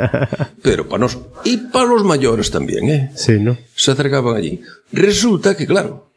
Pero 0.62 0.88
para 0.88 1.00
nos, 1.00 1.18
y 1.44 1.56
para 1.56 1.86
los 1.86 2.04
mayores 2.04 2.50
también, 2.50 2.88
¿eh? 2.88 3.12
Sí, 3.14 3.38
¿no? 3.38 3.56
se 3.74 3.90
acercaban 3.90 4.36
allí. 4.36 4.60
Resulta 4.92 5.56
que, 5.56 5.66
claro, 5.66 6.08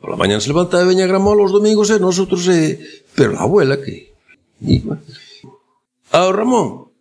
por 0.00 0.10
la 0.10 0.16
mañana 0.16 0.40
se 0.40 0.48
levantaba 0.48 0.84
Veña 0.84 1.06
Gramola 1.06 1.42
los 1.42 1.52
domingos, 1.52 1.90
eh, 1.90 2.00
nosotros, 2.00 2.46
eh, 2.48 2.80
pero 3.14 3.32
la 3.32 3.40
abuela 3.40 3.80
que... 3.80 4.12
Y, 4.60 4.80
bueno, 4.80 5.02
ah, 6.12 6.30
Ramón, 6.32 6.91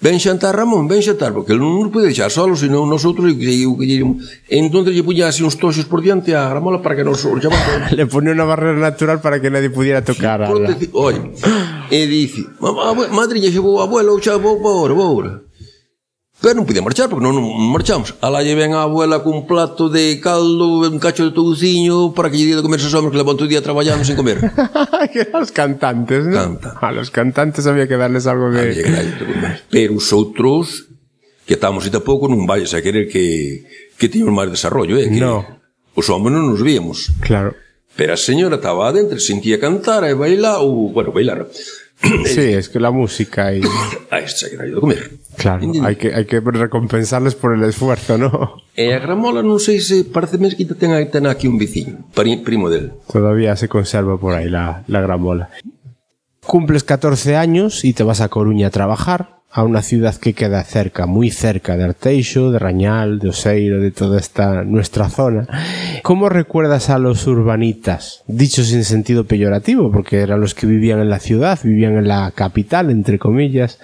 Ven 0.00 0.16
xantar 0.16 0.56
Ramón, 0.56 0.88
ven 0.88 1.04
xantar, 1.04 1.36
porque 1.36 1.52
non 1.52 1.76
nos 1.76 1.92
pode 1.92 2.08
deixar 2.08 2.32
solos, 2.32 2.64
senón 2.64 2.88
nosotros, 2.88 3.28
e 3.28 3.36
que 3.36 3.52
que 3.52 3.84
lle... 3.84 4.00
Entón 4.48 4.88
lle 4.88 5.04
puña 5.04 5.28
así 5.28 5.44
uns 5.44 5.60
toxos 5.60 5.84
por 5.84 6.00
diante 6.00 6.32
a 6.32 6.48
Ramola 6.48 6.80
para 6.80 6.96
que 6.96 7.04
nos 7.04 7.20
chamamos. 7.20 7.92
le 7.98 8.08
pone 8.08 8.32
unha 8.32 8.48
barrera 8.48 8.80
natural 8.80 9.20
para 9.20 9.44
que 9.44 9.52
nadie 9.52 9.68
pudiera 9.68 10.00
tocar. 10.00 10.48
Sí, 10.80 10.88
Oi, 10.96 11.36
e 11.92 12.00
dice, 12.08 12.48
madriña, 13.12 13.52
chegou 13.52 13.76
vou 13.76 13.84
abuelo, 13.84 14.16
xa 14.24 14.40
vou, 14.40 14.56
vou, 14.56 14.88
vou, 14.88 14.96
vou, 14.96 15.12
vou, 15.20 15.49
Pero 16.40 16.56
non 16.56 16.64
podía 16.64 16.80
marchar, 16.80 17.12
porque 17.12 17.20
non, 17.20 17.36
non 17.36 17.44
marchamos. 17.68 18.16
Alá 18.24 18.40
lle 18.40 18.56
ven 18.56 18.72
a 18.72 18.88
abuela 18.88 19.20
cun 19.20 19.44
plato 19.44 19.92
de 19.92 20.16
caldo, 20.24 20.80
un 20.88 20.96
cacho 20.96 21.28
de 21.28 21.36
touciño, 21.36 22.16
para 22.16 22.32
que 22.32 22.40
lle 22.40 22.48
diga 22.48 22.58
de 22.60 22.64
comer 22.64 22.80
esos 22.80 22.96
homens 22.96 23.12
que 23.12 23.20
levan 23.20 23.36
todo 23.36 23.44
o 23.44 23.52
día 23.52 23.60
traballando 23.60 24.08
sin 24.08 24.16
comer. 24.16 24.40
que 25.12 25.28
os 25.36 25.52
cantantes, 25.52 26.24
non? 26.24 26.56
Canta. 26.56 26.80
A 26.80 26.96
los 26.96 27.12
cantantes 27.12 27.68
había 27.68 27.84
que 27.84 28.00
darles 28.00 28.24
algo 28.24 28.48
de... 28.48 28.72
Que. 28.72 28.88
Pero 29.68 30.00
os 30.00 30.08
outros, 30.16 30.88
que 31.44 31.60
estamos 31.60 31.84
e 31.84 31.92
tampouco, 31.92 32.24
non 32.24 32.48
vayas 32.48 32.72
a 32.72 32.80
querer 32.80 33.04
que, 33.12 33.68
que 34.00 34.08
tiñan 34.08 34.32
máis 34.32 34.48
desarrollo, 34.48 34.96
eh? 34.96 35.12
Que 35.12 35.20
no. 35.20 35.44
Os 35.92 36.08
homens 36.08 36.40
non 36.40 36.56
nos 36.56 36.64
víamos. 36.64 37.12
Claro. 37.20 37.52
Pero 38.00 38.16
a 38.16 38.18
señora 38.18 38.56
estaba 38.56 38.88
adentro, 38.88 39.20
sentía 39.20 39.60
cantar 39.60 40.08
e 40.08 40.16
bailar, 40.16 40.64
ou, 40.64 40.88
bueno, 40.88 41.12
bailar, 41.12 41.44
Sí, 42.24 42.40
es 42.40 42.68
que 42.68 42.80
la 42.80 42.90
música 42.90 43.54
y... 43.54 43.60
A 44.10 44.18
esta 44.18 44.48
que 44.48 44.56
de 44.56 44.72
comer. 44.72 45.10
Claro, 45.36 45.70
hay 45.84 45.96
que, 45.96 46.14
hay 46.14 46.24
que 46.26 46.40
recompensarles 46.40 47.34
por 47.34 47.54
el 47.54 47.62
esfuerzo, 47.64 48.18
¿no? 48.18 48.62
E 48.76 48.92
a 48.92 48.98
gramola, 49.00 49.44
non 49.44 49.60
sei 49.60 49.80
se 49.80 50.04
parece 50.04 50.36
que 50.36 50.64
ten, 50.64 50.92
ten 51.12 51.24
aquí 51.28 51.48
un 51.48 51.56
veciño, 51.60 52.08
primo 52.12 52.68
del. 52.68 52.92
Todavía 53.08 53.56
se 53.56 53.68
conserva 53.68 54.16
por 54.16 54.34
ahí 54.34 54.48
la, 54.48 54.84
la 54.88 55.00
gramola. 55.00 55.48
Cumples 56.44 56.84
14 56.84 57.36
años 57.36 57.84
y 57.84 57.92
te 57.92 58.02
vas 58.02 58.20
a 58.20 58.28
Coruña 58.28 58.68
a 58.68 58.70
trabajar, 58.70 59.39
a 59.52 59.64
una 59.64 59.82
ciudad 59.82 60.14
que 60.14 60.32
queda 60.32 60.62
cerca, 60.62 61.06
muy 61.06 61.30
cerca 61.30 61.76
de 61.76 61.82
Arteixo, 61.82 62.52
de 62.52 62.60
Rañal, 62.60 63.18
de 63.18 63.30
Oseiro, 63.30 63.80
de 63.80 63.90
toda 63.90 64.18
esta 64.18 64.62
nuestra 64.62 65.08
zona. 65.08 65.48
¿Cómo 66.04 66.28
recuerdas 66.28 66.88
a 66.88 67.00
los 67.00 67.26
urbanitas? 67.26 68.22
Dicho 68.28 68.62
sin 68.62 68.84
sentido 68.84 69.24
peyorativo, 69.24 69.90
porque 69.90 70.20
eran 70.20 70.40
los 70.40 70.54
que 70.54 70.68
vivían 70.68 71.00
en 71.00 71.10
la 71.10 71.18
ciudad, 71.18 71.58
vivían 71.64 71.96
en 71.96 72.06
la 72.06 72.30
capital, 72.32 72.90
entre 72.90 73.18
comillas, 73.18 73.80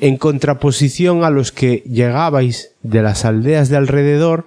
en 0.00 0.16
contraposición 0.16 1.22
a 1.22 1.30
los 1.30 1.52
que 1.52 1.84
llegabais 1.86 2.72
de 2.82 3.02
las 3.02 3.24
aldeas 3.24 3.68
de 3.68 3.76
alrededor 3.76 4.46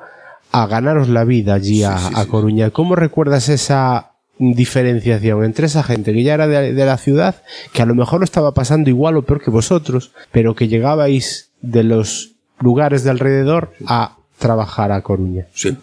a 0.52 0.68
ganaros 0.68 1.08
la 1.08 1.24
vida 1.24 1.54
allí 1.54 1.84
a, 1.84 1.96
a 1.96 2.26
Coruña. 2.26 2.72
¿Cómo 2.72 2.98
recuerdas 2.98 3.48
esa 3.48 4.17
diferenciación 4.40 5.44
entre 5.44 5.68
esa 5.68 5.84
gente 5.84 6.14
que 6.14 6.24
ya 6.24 6.34
era 6.34 6.48
de, 6.48 6.74
la 6.74 6.98
ciudad, 6.98 7.44
que 7.74 7.82
a 7.82 7.86
lo 7.86 7.96
mejor 7.96 8.20
lo 8.20 8.26
estaba 8.26 8.54
pasando 8.54 8.90
igual 8.90 9.18
o 9.18 9.24
peor 9.24 9.42
que 9.42 9.52
vosotros, 9.52 10.12
pero 10.32 10.56
que 10.56 10.68
llegabais 10.68 11.50
de 11.62 11.84
los 11.84 12.36
lugares 12.60 13.04
de 13.04 13.12
alrededor 13.12 13.74
a 13.86 14.18
trabajar 14.38 14.92
a 14.92 15.02
Coruña? 15.02 15.48
Sí. 15.54 15.76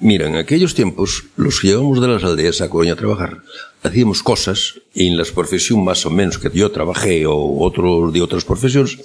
Mira, 0.00 0.28
en 0.28 0.36
aquellos 0.36 0.74
tiempos, 0.74 1.24
los 1.36 1.60
que 1.60 1.68
llevamos 1.68 2.00
de 2.00 2.08
las 2.08 2.24
aldeas 2.24 2.62
a 2.62 2.70
Coruña 2.70 2.94
a 2.94 2.96
trabajar, 2.96 3.42
hacíamos 3.82 4.22
cosas 4.22 4.80
en 4.94 5.18
las 5.18 5.30
profesiones 5.30 5.84
más 5.84 6.06
o 6.06 6.10
menos 6.10 6.38
que 6.38 6.50
yo 6.52 6.70
trabajé 6.70 7.26
o 7.26 7.58
otros 7.60 8.12
de 8.12 8.22
otras 8.22 8.44
profesiones 8.44 8.98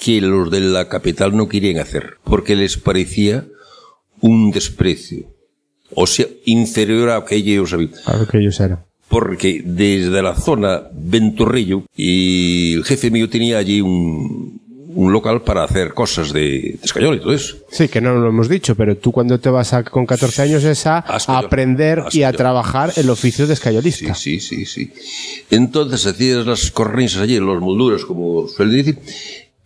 que 0.00 0.20
los 0.20 0.50
de 0.50 0.60
la 0.60 0.88
capital 0.88 1.36
no 1.36 1.48
querían 1.48 1.78
hacer, 1.78 2.18
porque 2.22 2.54
les 2.54 2.76
parecía 2.76 3.46
un 4.20 4.50
desprecio, 4.50 5.26
o 5.94 6.06
sea, 6.06 6.26
inferior 6.44 7.10
a 7.10 7.24
que 7.24 7.36
ellos 7.36 7.72
habían. 7.72 7.92
A 8.06 8.16
lo 8.16 8.26
que 8.26 8.38
ellos 8.38 8.58
eran. 8.60 8.80
Porque 9.08 9.62
desde 9.64 10.20
la 10.22 10.34
zona 10.34 10.82
Venturrillo, 10.92 11.84
y 11.96 12.74
el 12.74 12.84
jefe 12.84 13.10
mío 13.10 13.28
tenía 13.30 13.56
allí 13.56 13.80
un, 13.80 14.60
un 14.94 15.12
local 15.12 15.40
para 15.42 15.64
hacer 15.64 15.94
cosas 15.94 16.30
de, 16.32 16.40
de 16.40 16.78
escayola 16.82 17.16
y 17.16 17.20
todo 17.20 17.32
eso. 17.32 17.56
Sí, 17.70 17.88
que 17.88 18.02
no 18.02 18.14
lo 18.14 18.28
hemos 18.28 18.50
dicho, 18.50 18.74
pero 18.74 18.98
tú 18.98 19.10
cuando 19.10 19.40
te 19.40 19.48
vas 19.48 19.72
a, 19.72 19.82
con 19.82 20.04
14 20.04 20.42
años 20.42 20.62
es 20.64 20.86
a, 20.86 20.98
A 20.98 21.38
aprender 21.38 22.00
A 22.00 22.08
y 22.12 22.22
a 22.22 22.32
trabajar 22.32 22.92
el 22.96 23.08
oficio 23.08 23.46
de 23.46 23.54
Sí, 23.54 23.60
escayolista. 23.60 24.14
sí, 24.14 24.40
sí, 24.40 24.66
sí. 24.66 24.92
Entonces 25.50 26.04
hacías 26.06 26.44
las 26.46 26.70
cornisas 26.70 27.22
allí, 27.22 27.38
los 27.38 27.62
molduras, 27.62 28.04
como 28.04 28.46
suele 28.48 28.76
decir, 28.76 28.98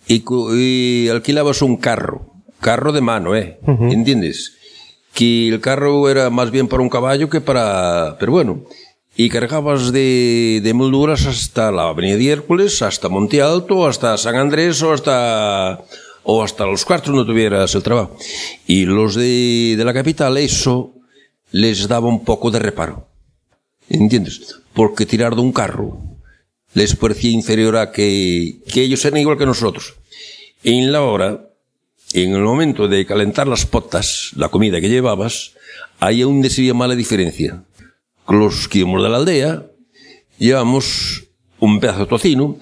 y, 0.07 0.23
y 0.57 1.09
alquilabas 1.09 1.63
un 1.63 1.79
carro, 1.79 2.33
carro 2.61 2.93
de 2.93 3.01
mano, 3.01 3.35
¿eh? 3.35 3.59
¿Entiendes? 3.67 4.53
Que 5.15 5.49
el 5.49 5.61
carro 5.61 6.09
era 6.09 6.31
más 6.31 6.51
bien 6.51 6.69
para 6.69 6.83
un 6.83 6.89
caballo 6.89 7.29
que 7.29 7.41
para... 7.41 8.17
Pero 8.19 8.33
bueno, 8.33 8.65
y 9.17 9.29
cargabas 9.29 9.93
de, 9.93 10.61
de 10.63 10.75
molduras 10.75 11.27
hasta 11.27 11.71
la 11.71 11.89
Avenida 11.89 12.17
de 12.17 12.29
Hércules, 12.31 12.81
hasta 12.81 13.09
Monte 13.09 13.43
Alto, 13.43 13.87
hasta 13.87 14.17
San 14.17 14.37
Andrés 14.37 14.83
o 14.83 14.93
hasta... 14.93 15.85
o 16.23 16.43
hasta 16.43 16.65
los 16.65 16.85
cuartos 16.85 17.15
no 17.15 17.27
tuvieras 17.27 17.75
el 17.75 17.83
trabajo. 17.83 18.17
Y 18.67 18.87
los 18.87 19.15
de, 19.15 19.75
de 19.77 19.85
la 19.85 19.93
capital, 19.93 20.39
eso 20.39 20.95
les 21.51 21.89
daba 21.89 22.09
un 22.09 22.25
poco 22.25 22.51
de 22.51 22.59
reparo. 22.59 23.07
¿Entiendes? 23.91 24.61
Porque 24.73 25.05
tirar 25.05 25.35
de 25.35 25.43
un 25.43 25.53
carro 25.53 25.99
les 26.73 26.97
parecía 26.97 27.31
inferior 27.33 27.77
a 27.77 27.93
que, 27.93 28.61
que 28.73 28.81
ellos 28.81 29.05
eran 29.05 29.21
igual 29.21 29.37
que 29.37 29.45
nosotros. 29.45 29.93
En 30.65 30.91
la 30.91 31.03
hora, 31.03 31.51
en 32.13 32.35
el 32.35 32.43
momento 32.43 32.89
de 32.89 33.07
calentar 33.07 33.47
las 33.47 33.67
potas, 33.67 34.31
la 34.37 34.49
comida 34.49 34.81
que 34.81 34.89
llevabas, 34.89 35.53
ahí 36.01 36.23
aún 36.23 36.43
veía 36.43 36.75
mala 36.75 36.95
diferencia. 36.95 37.63
Los 38.29 38.69
que 38.69 38.79
íbamos 38.79 39.03
de 39.03 39.09
la 39.09 39.17
aldea, 39.17 39.67
llevamos 40.39 41.25
un 41.59 41.81
pedazo 41.81 42.01
de 42.01 42.07
tocino 42.07 42.57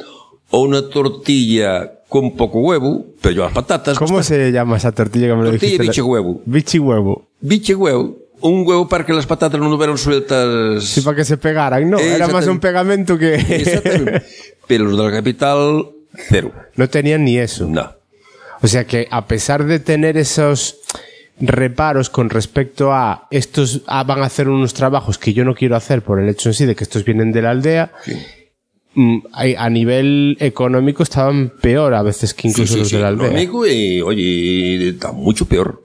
o 0.51 0.63
una 0.63 0.89
tortilla 0.89 2.01
con 2.09 2.37
poco 2.37 2.61
huevo, 2.61 3.07
pero 3.21 3.35
llevas 3.35 3.53
patatas. 3.53 3.99
¿Cómo 3.99 4.23
se 4.23 4.51
llama 4.51 4.77
esa 4.77 4.93
tortilla 4.93 5.29
que 5.29 5.35
me 5.35 5.45
lo 5.45 5.51
Tortilla 5.51 5.79
biche 5.79 6.03
huevo. 6.03 6.43
Bichi 6.45 6.79
huevo. 6.79 7.29
Biche 7.41 7.75
huevo. 7.75 8.19
Un 8.41 8.67
huevo 8.67 8.89
para 8.89 9.05
que 9.05 9.13
las 9.13 9.27
patatas 9.27 9.61
no 9.61 9.67
estuvieran 9.67 9.99
sueltas. 9.99 10.83
Sí, 10.85 11.03
para 11.03 11.17
que 11.17 11.25
se 11.25 11.37
pegaran. 11.37 11.89
No, 11.89 11.99
era 11.99 12.27
más 12.29 12.47
un 12.47 12.59
pegamento 12.59 13.19
que... 13.19 13.35
Exactamente. 13.35 14.23
Pero 14.67 14.85
los 14.85 14.97
de 14.97 15.05
la 15.05 15.13
capital, 15.13 15.87
cero. 16.29 16.53
no 16.77 16.89
tenían 16.89 17.25
ni 17.25 17.39
eso. 17.39 17.67
No. 17.67 18.00
O 18.63 18.67
sea 18.69 18.87
que 18.87 19.09
a 19.11 19.27
pesar 19.27 19.65
de 19.65 19.79
tener 19.81 20.17
esos 20.17 20.77
reparos 21.41 22.11
con 22.11 22.29
respecto 22.29 22.93
a 22.93 23.27
estos 23.31 23.81
ah, 23.87 24.05
van 24.05 24.21
a 24.23 24.27
hacer 24.27 24.49
unos 24.49 24.75
trabajos 24.75 25.17
que 25.17 25.33
yo 25.33 25.45
no 25.45 25.55
quiero 25.55 25.75
hacer 25.77 26.03
por 26.03 26.21
el 26.21 26.29
hecho 26.29 26.51
en 26.51 26.55
sí 26.55 26.67
de 26.67 26.77
que 26.77 26.85
estos 26.85 27.05
vienen 27.05 27.33
de 27.33 27.41
la 27.43 27.51
aldea, 27.51 27.93
mm, 28.95 29.19
hay- 29.33 29.55
a 29.57 29.71
nivel 29.71 30.37
económico 30.41 31.03
estaban 31.03 31.51
peor 31.61 31.95
a 31.95 32.03
veces 32.03 32.35
que 32.35 32.49
incluso 32.49 32.75
Sí, 32.75 32.75
sí, 32.75 32.79
los 32.81 32.89
sí, 32.91 32.97
de 32.97 33.03
la 33.03 33.09
aldea. 33.09 33.27
económico 33.29 33.67
y, 33.67 34.01
oye, 34.03 34.89
está 34.91 35.13
mucho 35.13 35.47
peor. 35.47 35.83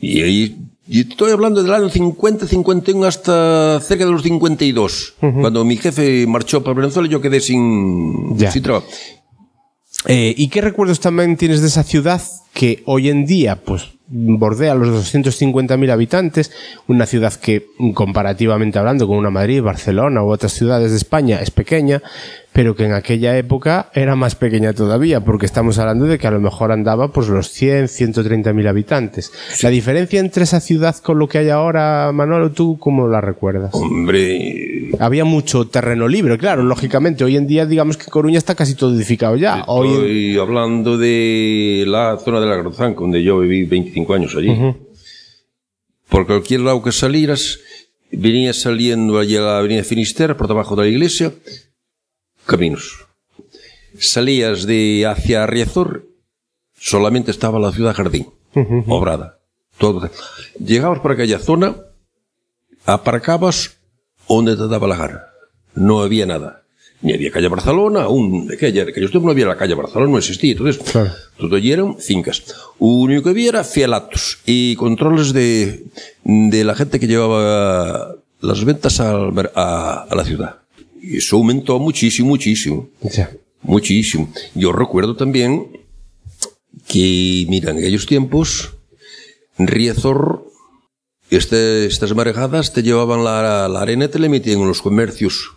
Y, 0.00 0.22
ahí- 0.22 0.56
y 0.88 1.00
estoy 1.00 1.30
hablando 1.32 1.62
del 1.62 1.74
año 1.74 1.90
50, 1.90 2.46
51 2.46 3.06
hasta 3.06 3.80
cerca 3.82 4.06
de 4.06 4.12
los 4.12 4.22
52. 4.22 5.14
Cuando 5.20 5.62
mi 5.64 5.76
jefe 5.76 6.26
marchó 6.26 6.64
para 6.64 6.74
Venezuela, 6.80 7.06
yo 7.08 7.20
quedé 7.20 7.40
sin, 7.40 8.36
Ya. 8.38 8.50
sin 8.50 8.62
trabajo. 8.62 8.86
Eh, 10.06 10.34
¿Y 10.36 10.48
qué 10.48 10.60
recuerdos 10.60 11.00
también 11.00 11.36
tienes 11.36 11.60
de 11.60 11.68
esa 11.68 11.82
ciudad 11.82 12.22
que 12.52 12.82
hoy 12.86 13.08
en 13.10 13.26
día 13.26 13.56
pues 13.56 13.90
bordea 14.12 14.74
los 14.74 14.88
250.000 15.14 15.90
habitantes? 15.90 16.50
Una 16.88 17.06
ciudad 17.06 17.32
que 17.34 17.66
comparativamente 17.94 18.78
hablando 18.78 19.06
con 19.06 19.16
una 19.18 19.30
Madrid, 19.30 19.62
Barcelona 19.62 20.22
u 20.22 20.30
otras 20.30 20.52
ciudades 20.52 20.90
de 20.90 20.96
España 20.96 21.38
es 21.40 21.50
pequeña, 21.52 22.02
pero 22.52 22.74
que 22.74 22.84
en 22.86 22.92
aquella 22.92 23.38
época 23.38 23.90
era 23.94 24.16
más 24.16 24.34
pequeña 24.34 24.72
todavía, 24.72 25.20
porque 25.20 25.46
estamos 25.46 25.78
hablando 25.78 26.06
de 26.06 26.18
que 26.18 26.26
a 26.26 26.32
lo 26.32 26.40
mejor 26.40 26.72
andaba 26.72 27.12
pues 27.12 27.28
los 27.28 27.50
100, 27.50 27.84
130.000 27.86 28.68
habitantes. 28.68 29.30
La 29.62 29.70
diferencia 29.70 30.18
entre 30.18 30.42
esa 30.42 30.58
ciudad 30.58 30.96
con 30.96 31.20
lo 31.20 31.28
que 31.28 31.38
hay 31.38 31.48
ahora, 31.50 32.10
Manolo, 32.12 32.50
¿tú 32.50 32.76
cómo 32.80 33.06
la 33.06 33.20
recuerdas? 33.20 33.70
Hombre, 33.74 34.90
Había 34.98 35.24
mucho 35.24 35.68
terreno 35.68 36.08
libre, 36.08 36.36
claro, 36.38 36.64
lógicamente. 36.64 37.22
Hoy 37.22 37.36
en 37.36 37.46
día, 37.46 37.64
digamos 37.66 37.96
que 37.96 38.10
Coruña 38.10 38.38
está 38.38 38.56
casi 38.56 38.74
todo 38.74 38.92
edificado 38.92 39.36
ya. 39.36 39.62
Hoy 39.68 40.32
en- 40.34 40.40
hablando 40.40 40.98
de 40.98 41.84
la 41.86 42.16
zona 42.18 42.39
de 42.40 42.46
la 42.46 42.56
Grozanca, 42.56 43.00
donde 43.00 43.22
yo 43.22 43.38
viví 43.38 43.64
25 43.64 44.14
años 44.14 44.34
allí. 44.36 44.74
Por 46.08 46.26
cualquier 46.26 46.60
lado 46.60 46.82
que 46.82 46.92
salieras, 46.92 47.60
venía 48.10 48.52
saliendo 48.52 49.18
allí 49.18 49.36
a 49.36 49.42
la 49.42 49.58
avenida 49.58 49.84
Finisterre, 49.84 50.34
por 50.34 50.48
debajo 50.48 50.74
de 50.76 50.82
la 50.82 50.88
iglesia, 50.88 51.32
caminos. 52.46 53.06
Salías 53.98 54.66
de 54.66 55.06
hacia 55.06 55.46
Riazor, 55.46 56.06
solamente 56.76 57.30
estaba 57.30 57.58
la 57.58 57.72
ciudad 57.72 57.94
jardín, 57.94 58.28
obrada. 58.86 59.38
Todo. 59.78 60.10
Llegabas 60.58 61.00
por 61.00 61.12
aquella 61.12 61.38
zona, 61.38 61.76
aparcabas 62.84 63.78
donde 64.28 64.56
te 64.56 64.68
daba 64.68 64.86
la 64.86 64.96
gana. 64.96 65.24
No 65.74 66.00
había 66.02 66.26
nada. 66.26 66.59
Ni 67.02 67.14
había 67.14 67.30
calle 67.30 67.48
Barcelona, 67.48 68.02
aún 68.02 68.46
de 68.46 68.54
aquella, 68.56 68.84
de 68.84 68.90
aquellos 68.90 69.10
tiempos 69.10 69.26
no 69.26 69.32
había 69.32 69.46
la 69.46 69.56
calle 69.56 69.74
Barcelona, 69.74 70.10
no 70.12 70.18
existía. 70.18 70.52
Entonces, 70.52 70.82
Claro. 70.92 71.10
todo 71.38 71.56
allí 71.56 71.72
eran 71.72 71.96
fincas. 71.98 72.42
Único 72.78 73.22
que 73.22 73.30
había 73.30 73.48
era 73.48 73.64
fielatos 73.64 74.38
y 74.44 74.76
controles 74.76 75.32
de, 75.32 75.84
de 76.24 76.64
la 76.64 76.74
gente 76.74 77.00
que 77.00 77.06
llevaba 77.06 78.16
las 78.40 78.64
ventas 78.64 79.00
al 79.00 79.32
a, 79.54 80.06
a 80.10 80.14
la 80.14 80.24
ciudad. 80.24 80.56
Y 81.02 81.16
eso 81.16 81.36
aumentó 81.36 81.78
muchísimo, 81.78 82.28
muchísimo. 82.28 82.88
Muchísimo. 83.62 84.30
Yo 84.54 84.70
recuerdo 84.72 85.16
también 85.16 85.68
que, 86.86 87.46
mira, 87.48 87.70
en 87.70 87.78
aquellos 87.78 88.04
tiempos, 88.06 88.72
Riazor, 89.58 90.44
este, 91.30 91.86
estas 91.86 92.14
marejadas 92.14 92.72
te 92.72 92.82
llevaban 92.82 93.24
la, 93.24 93.68
la 93.68 93.80
arena 93.80 94.06
y 94.06 94.08
te 94.08 94.18
la 94.18 94.28
metían 94.28 94.60
en 94.60 94.68
los 94.68 94.82
comercios. 94.82 95.52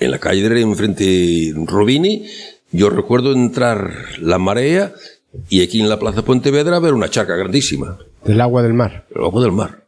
En 0.00 0.10
la 0.10 0.18
calle 0.18 0.48
de 0.48 0.60
enfrente 0.60 1.52
Robini, 1.66 2.26
yo 2.70 2.88
recuerdo 2.90 3.32
entrar 3.32 3.92
la 4.20 4.38
marea 4.38 4.92
y 5.48 5.62
aquí 5.62 5.80
en 5.80 5.88
la 5.88 5.98
Plaza 5.98 6.22
Pontevedra 6.22 6.78
ver 6.78 6.94
una 6.94 7.10
charca 7.10 7.34
grandísima, 7.36 7.98
Del 8.24 8.40
agua 8.40 8.62
del 8.62 8.74
mar. 8.74 9.06
el 9.14 9.22
agua 9.24 9.42
del 9.42 9.52
mar. 9.52 9.84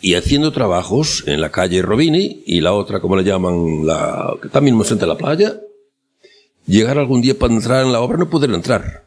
Y 0.00 0.14
haciendo 0.14 0.52
trabajos 0.52 1.24
en 1.26 1.40
la 1.40 1.50
calle 1.50 1.82
Robini 1.82 2.42
y 2.46 2.60
la 2.60 2.72
otra, 2.72 3.00
como 3.00 3.16
le 3.16 3.24
llaman, 3.24 3.86
la, 3.86 4.34
que 4.40 4.48
está 4.48 4.60
mismo 4.60 4.82
frente 4.84 5.04
a 5.04 5.08
la 5.08 5.16
playa, 5.16 5.60
llegar 6.66 6.98
algún 6.98 7.20
día 7.22 7.38
para 7.38 7.52
entrar 7.54 7.84
en 7.84 7.92
la 7.92 8.00
obra 8.00 8.18
no 8.18 8.28
poder 8.28 8.50
entrar. 8.50 9.04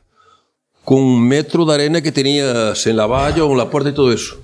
Con 0.85 0.99
un 1.01 1.27
metro 1.27 1.65
de 1.65 1.73
arena 1.73 2.01
que 2.01 2.11
tenías 2.11 2.85
en 2.85 2.95
la 2.95 3.07
valla 3.07 3.43
o 3.43 3.51
en 3.51 3.57
la 3.57 3.69
puerta 3.69 3.89
y 3.89 3.93
todo 3.93 4.13
eso. 4.13 4.37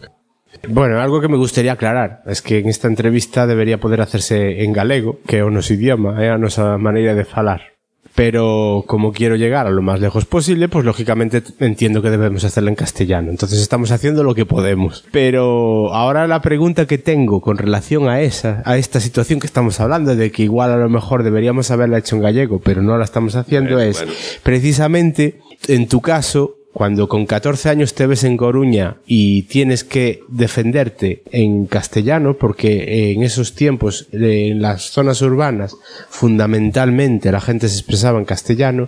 Bueno, 0.68 0.99
algo 1.02 1.22
que 1.22 1.28
me 1.28 1.38
gustaría 1.38 1.74
aclarar 1.74 2.22
es 2.26 2.41
que 2.41 2.60
en 2.60 2.68
esta 2.70 2.88
entrevista 2.88 3.47
debería 3.47 3.80
poder 3.80 4.02
hacerse 4.02 4.64
en 4.64 4.74
galego, 4.74 5.20
que 5.26 5.39
é 5.39 5.43
o 5.43 5.49
noso 5.49 5.74
idioma, 5.74 6.22
é 6.22 6.30
a 6.30 6.38
nosa 6.38 6.78
maneira 6.78 7.16
de 7.16 7.26
falar. 7.26 7.72
Pero 8.14 8.84
como 8.88 9.14
quiero 9.14 9.38
llegar 9.38 9.68
a 9.68 9.72
lo 9.72 9.82
más 9.82 10.02
lejos 10.02 10.26
posible, 10.26 10.68
pues 10.68 10.84
lógicamente 10.84 11.41
entiendo 11.60 12.02
que 12.02 12.10
debemos 12.12 12.43
hacerlo 12.43 12.68
en 12.70 12.76
castellano. 12.76 13.32
Entonces 13.32 13.62
estamos 13.62 13.91
haciendo 13.91 14.24
lo 14.24 14.36
que 14.36 14.45
podemos. 14.45 15.06
Pero 15.12 15.93
ahora 15.93 16.28
la 16.28 16.41
pregunta 16.41 16.86
que 16.86 16.97
tengo 16.97 17.39
con 17.39 17.58
relación 17.58 18.10
a 18.10 18.20
esa, 18.20 18.62
a 18.66 18.78
esta 18.78 18.99
situación 18.99 19.39
que 19.39 19.47
estamos 19.47 19.80
hablando, 19.80 20.14
de 20.14 20.30
que 20.30 20.43
igual 20.43 20.72
a 20.72 20.78
lo 20.78 20.89
mejor 20.89 21.24
deberíamos 21.24 21.72
haberla 21.72 21.99
hecho 21.99 22.18
en 22.18 22.22
gallego, 22.22 22.60
pero 22.60 22.82
no 22.82 22.97
la 22.97 23.06
estamos 23.06 23.36
haciendo, 23.36 23.76
Bueno, 23.76 23.89
es 23.89 23.97
bueno. 23.99 24.14
precisamente 24.43 25.39
en 25.70 25.88
tu 25.88 26.02
caso, 26.02 26.56
cuando 26.74 27.10
con 27.10 27.26
14 27.26 27.70
años 27.70 27.94
te 27.94 28.08
ves 28.08 28.24
en 28.24 28.38
Coruña 28.38 28.96
y 29.06 29.44
tienes 29.44 29.84
que 29.84 30.22
defenderte 30.30 31.22
en 31.32 31.66
castellano, 31.66 32.36
porque 32.38 33.12
en 33.12 33.24
esos 33.24 33.54
tiempos, 33.56 34.08
en 34.14 34.62
las 34.62 34.84
zonas 34.92 35.22
urbanas, 35.22 35.76
fundamentalmente 36.10 37.32
la 37.32 37.42
gente 37.42 37.68
se 37.68 37.78
expresaba 37.78 38.20
en 38.20 38.26
castellano, 38.26 38.88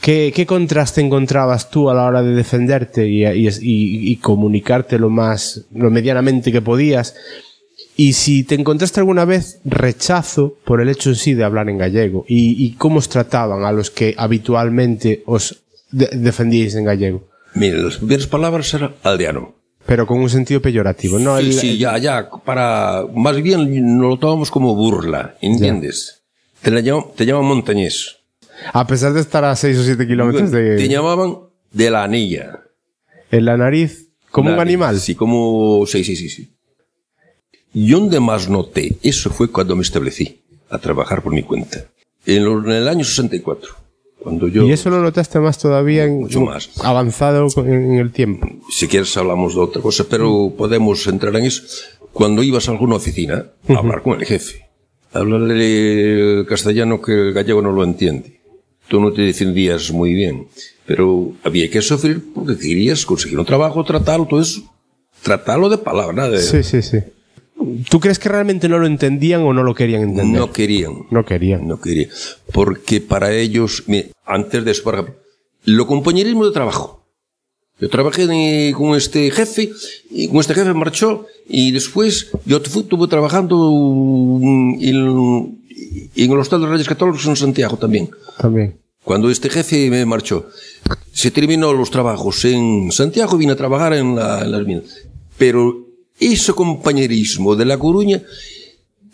¿qué, 0.00 0.32
qué 0.34 0.46
contraste 0.46 1.00
encontrabas 1.00 1.70
tú 1.70 1.90
a 1.90 1.94
la 1.94 2.04
hora 2.06 2.22
de 2.22 2.34
defenderte 2.34 3.08
y, 3.08 3.26
y- 3.26 4.16
comunicarte 4.16 4.98
lo 4.98 5.10
más, 5.10 5.64
lo 5.74 5.90
medianamente 5.90 6.52
que 6.52 6.62
podías? 6.62 7.16
Y 7.96 8.12
si 8.12 8.44
te 8.44 8.54
encontraste 8.54 9.00
alguna 9.00 9.24
vez 9.24 9.58
rechazo 9.64 10.54
por 10.64 10.80
el 10.80 10.88
hecho 10.88 11.08
en 11.10 11.16
sí 11.16 11.34
de 11.34 11.42
hablar 11.42 11.68
en 11.68 11.78
gallego 11.78 12.24
y 12.28 12.72
cómo 12.74 12.98
os 12.98 13.08
trataban 13.08 13.64
a 13.64 13.72
los 13.72 13.90
que 13.90 14.14
habitualmente 14.16 15.24
os 15.26 15.62
de- 15.90 16.10
defendíais 16.14 16.74
en 16.74 16.84
gallego, 16.84 17.28
Mira, 17.54 17.78
las 17.78 17.96
primeras 17.96 18.26
palabras 18.26 18.72
eran 18.74 18.94
aldeano. 19.02 19.54
pero 19.86 20.06
con 20.06 20.18
un 20.20 20.28
sentido 20.30 20.60
peyorativo, 20.60 21.18
¿no? 21.18 21.38
Sí, 21.38 21.46
El- 21.46 21.52
sí, 21.54 21.78
ya, 21.78 21.96
ya, 21.98 22.28
para, 22.44 23.04
más 23.14 23.40
bien 23.42 23.96
nos 23.98 24.10
lo 24.10 24.18
tomamos 24.18 24.50
como 24.50 24.74
burla, 24.74 25.36
¿entiendes? 25.40 26.22
Te, 26.62 26.70
la 26.70 26.80
llaman, 26.80 27.04
te 27.16 27.24
llaman 27.24 27.44
montañés. 27.46 28.16
A 28.72 28.86
pesar 28.86 29.12
de 29.12 29.20
estar 29.20 29.44
a 29.44 29.54
6 29.54 29.78
o 29.78 29.84
7 29.84 30.06
kilómetros 30.06 30.50
Te 30.50 30.56
de 30.60 30.88
llamaban 30.88 31.38
de 31.72 31.90
la 31.90 32.02
anilla. 32.04 32.60
en 33.30 33.44
la 33.44 33.56
nariz, 33.56 34.08
como 34.30 34.52
un 34.52 34.58
animal. 34.60 34.98
Sí, 35.00 35.14
como, 35.14 35.84
sí, 35.86 36.02
sí, 36.04 36.16
sí, 36.16 36.28
sí. 36.28 36.50
Y 37.72 37.90
donde 37.90 38.18
más 38.20 38.48
noté, 38.48 38.96
eso 39.02 39.30
fue 39.30 39.50
cuando 39.50 39.76
me 39.76 39.82
establecí 39.82 40.42
a 40.70 40.78
trabajar 40.78 41.22
por 41.22 41.32
mi 41.32 41.42
cuenta. 41.42 41.84
En 42.26 42.42
el 42.70 42.88
año 42.88 43.04
64. 43.04 43.74
Cuando 44.28 44.48
yo, 44.48 44.66
Y 44.66 44.72
eso 44.72 44.90
lo 44.90 45.00
notaste 45.00 45.40
más 45.40 45.58
todavía 45.58 46.04
en, 46.04 46.20
Mucho 46.20 46.42
más. 46.42 46.70
avanzado 46.84 47.46
en 47.64 47.94
el 47.94 48.12
tiempo. 48.12 48.46
si 48.70 48.86
quieres 48.86 49.16
hablamos 49.16 49.54
de 49.54 49.60
otra 49.60 49.80
cosa, 49.80 50.04
pero 50.08 50.52
podemos 50.54 51.06
entrar 51.06 51.34
en 51.36 51.46
eso. 51.46 51.62
Cuando 52.12 52.42
ibas 52.42 52.68
a 52.68 52.72
alguna 52.72 52.96
oficina, 52.96 53.46
a 53.68 53.72
hablar 53.72 54.02
con 54.02 54.20
el 54.20 54.26
jefe, 54.26 54.68
hablarle 55.12 56.44
castellano 56.46 57.00
que 57.00 57.12
el 57.12 57.32
gallego 57.32 57.62
no 57.62 57.72
lo 57.72 57.84
entiende. 57.84 58.40
Tú 58.88 59.00
no 59.00 59.12
te 59.12 59.22
defendías 59.22 59.90
muy 59.92 60.12
bien, 60.12 60.48
pero 60.86 61.32
había 61.42 61.70
que 61.70 61.80
sufrir 61.80 62.22
porque 62.34 62.56
querías 62.58 63.06
conseguir 63.06 63.38
un 63.38 63.46
trabajo, 63.46 63.82
tratarlo, 63.84 64.26
todo 64.26 64.40
eso. 64.40 64.62
Tratarlo 65.22 65.68
de 65.68 65.78
palabra, 65.78 66.28
de... 66.28 66.38
Sí, 66.38 66.62
sí, 66.62 66.82
sí. 66.82 66.98
¿Tú 67.90 68.00
crees 68.00 68.18
que 68.18 68.28
realmente 68.28 68.68
no 68.68 68.78
lo 68.78 68.86
entendían 68.86 69.42
o 69.42 69.52
no 69.52 69.62
lo 69.62 69.74
querían 69.74 70.02
entender? 70.02 70.40
no 70.40 70.52
querían. 70.52 71.06
No 71.10 71.24
querían. 71.24 71.66
No 71.66 71.80
quería. 71.80 72.08
Porque 72.52 73.00
para 73.00 73.34
ellos, 73.34 73.84
mire, 73.86 74.12
antes 74.24 74.64
de 74.64 74.70
eso, 74.70 74.82
por 74.84 74.94
ejemplo, 74.94 75.14
lo 75.64 75.86
compañerismo 75.86 76.46
de 76.46 76.52
trabajo. 76.52 77.04
Yo 77.80 77.88
trabajé 77.88 78.22
en- 78.24 78.74
con 78.74 78.96
este 78.96 79.30
jefe, 79.30 79.70
y 80.10 80.28
con 80.28 80.38
este 80.38 80.54
jefe 80.54 80.72
marchó, 80.74 81.26
y 81.48 81.70
después 81.72 82.30
yo 82.44 82.56
estuve 82.58 83.06
trabajando 83.08 83.70
mm, 83.72 84.74
en, 84.80 85.58
en 86.16 86.30
el 86.32 86.38
Hostal 86.38 86.60
de 86.62 86.66
Reyes 86.68 86.88
Católicos 86.88 87.24
en 87.26 87.36
Santiago 87.36 87.76
también. 87.76 88.10
También. 88.38 88.76
Cuando 89.04 89.30
este 89.30 89.48
jefe 89.48 89.88
me 89.90 90.04
marchó, 90.06 90.48
se 91.12 91.30
terminó 91.30 91.72
los 91.72 91.90
trabajos 91.90 92.44
en 92.44 92.90
Santiago 92.92 93.36
y 93.36 93.38
vine 93.40 93.52
a 93.52 93.56
trabajar 93.56 93.92
en, 93.94 94.14
la- 94.16 94.42
en 94.44 94.52
las 94.52 94.66
minas. 94.66 94.84
Pero 95.38 95.86
Iso 96.18 96.54
compañerismo 96.54 97.54
de 97.54 97.64
La 97.64 97.78
Coruña 97.78 98.22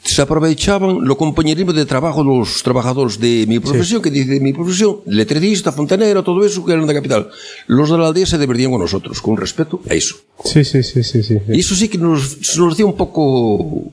se 0.05 0.21
aprovechaban 0.21 1.01
lo 1.03 1.17
compañerismo 1.17 1.73
de 1.73 1.87
trabajo 1.87 2.23
dos 2.23 2.63
trabajadores 2.63 3.19
de 3.19 3.47
mi 3.49 3.59
profesión, 3.59 4.01
sí. 4.01 4.05
que 4.05 4.11
dice 4.11 4.33
de 4.33 4.41
mi 4.41 4.53
profesión, 4.53 5.01
letrerista, 5.07 5.73
fontanero, 5.73 6.23
todo 6.23 6.45
eso 6.45 6.65
que 6.65 6.73
eran 6.73 6.87
da 6.87 6.93
capital. 6.93 7.31
Los 7.67 7.89
de 7.89 7.97
la 7.97 8.09
aldea 8.09 8.27
se 8.27 8.37
divertían 8.37 8.71
con 8.71 8.81
nosotros, 8.81 9.21
con 9.23 9.37
respeto 9.37 9.81
a 9.89 9.95
eso. 9.95 10.17
Sí, 10.45 10.63
sí, 10.63 10.83
sí, 10.83 11.03
sí, 11.03 11.23
sí. 11.23 11.41
Eso 11.49 11.75
sí 11.75 11.89
que 11.89 11.97
nos, 11.97 12.37
nos 12.57 12.75
hacía 12.75 12.85
un 12.85 12.97
poco 12.97 13.93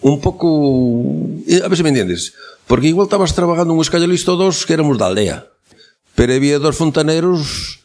un 0.00 0.20
pouco... 0.20 0.48
Eh, 1.46 1.60
a 1.62 1.68
ver 1.68 1.76
se 1.76 1.82
me 1.82 1.90
entiendes. 1.90 2.32
Porque 2.66 2.88
igual 2.88 3.06
estabas 3.06 3.34
trabajando 3.34 3.74
un 3.74 3.80
escallolisto 3.80 4.36
dos 4.36 4.64
que 4.64 4.72
éramos 4.72 4.98
da 4.98 5.06
aldea. 5.06 5.46
Pero 6.14 6.32
había 6.32 6.58
dos 6.58 6.76
fontaneros 6.76 7.84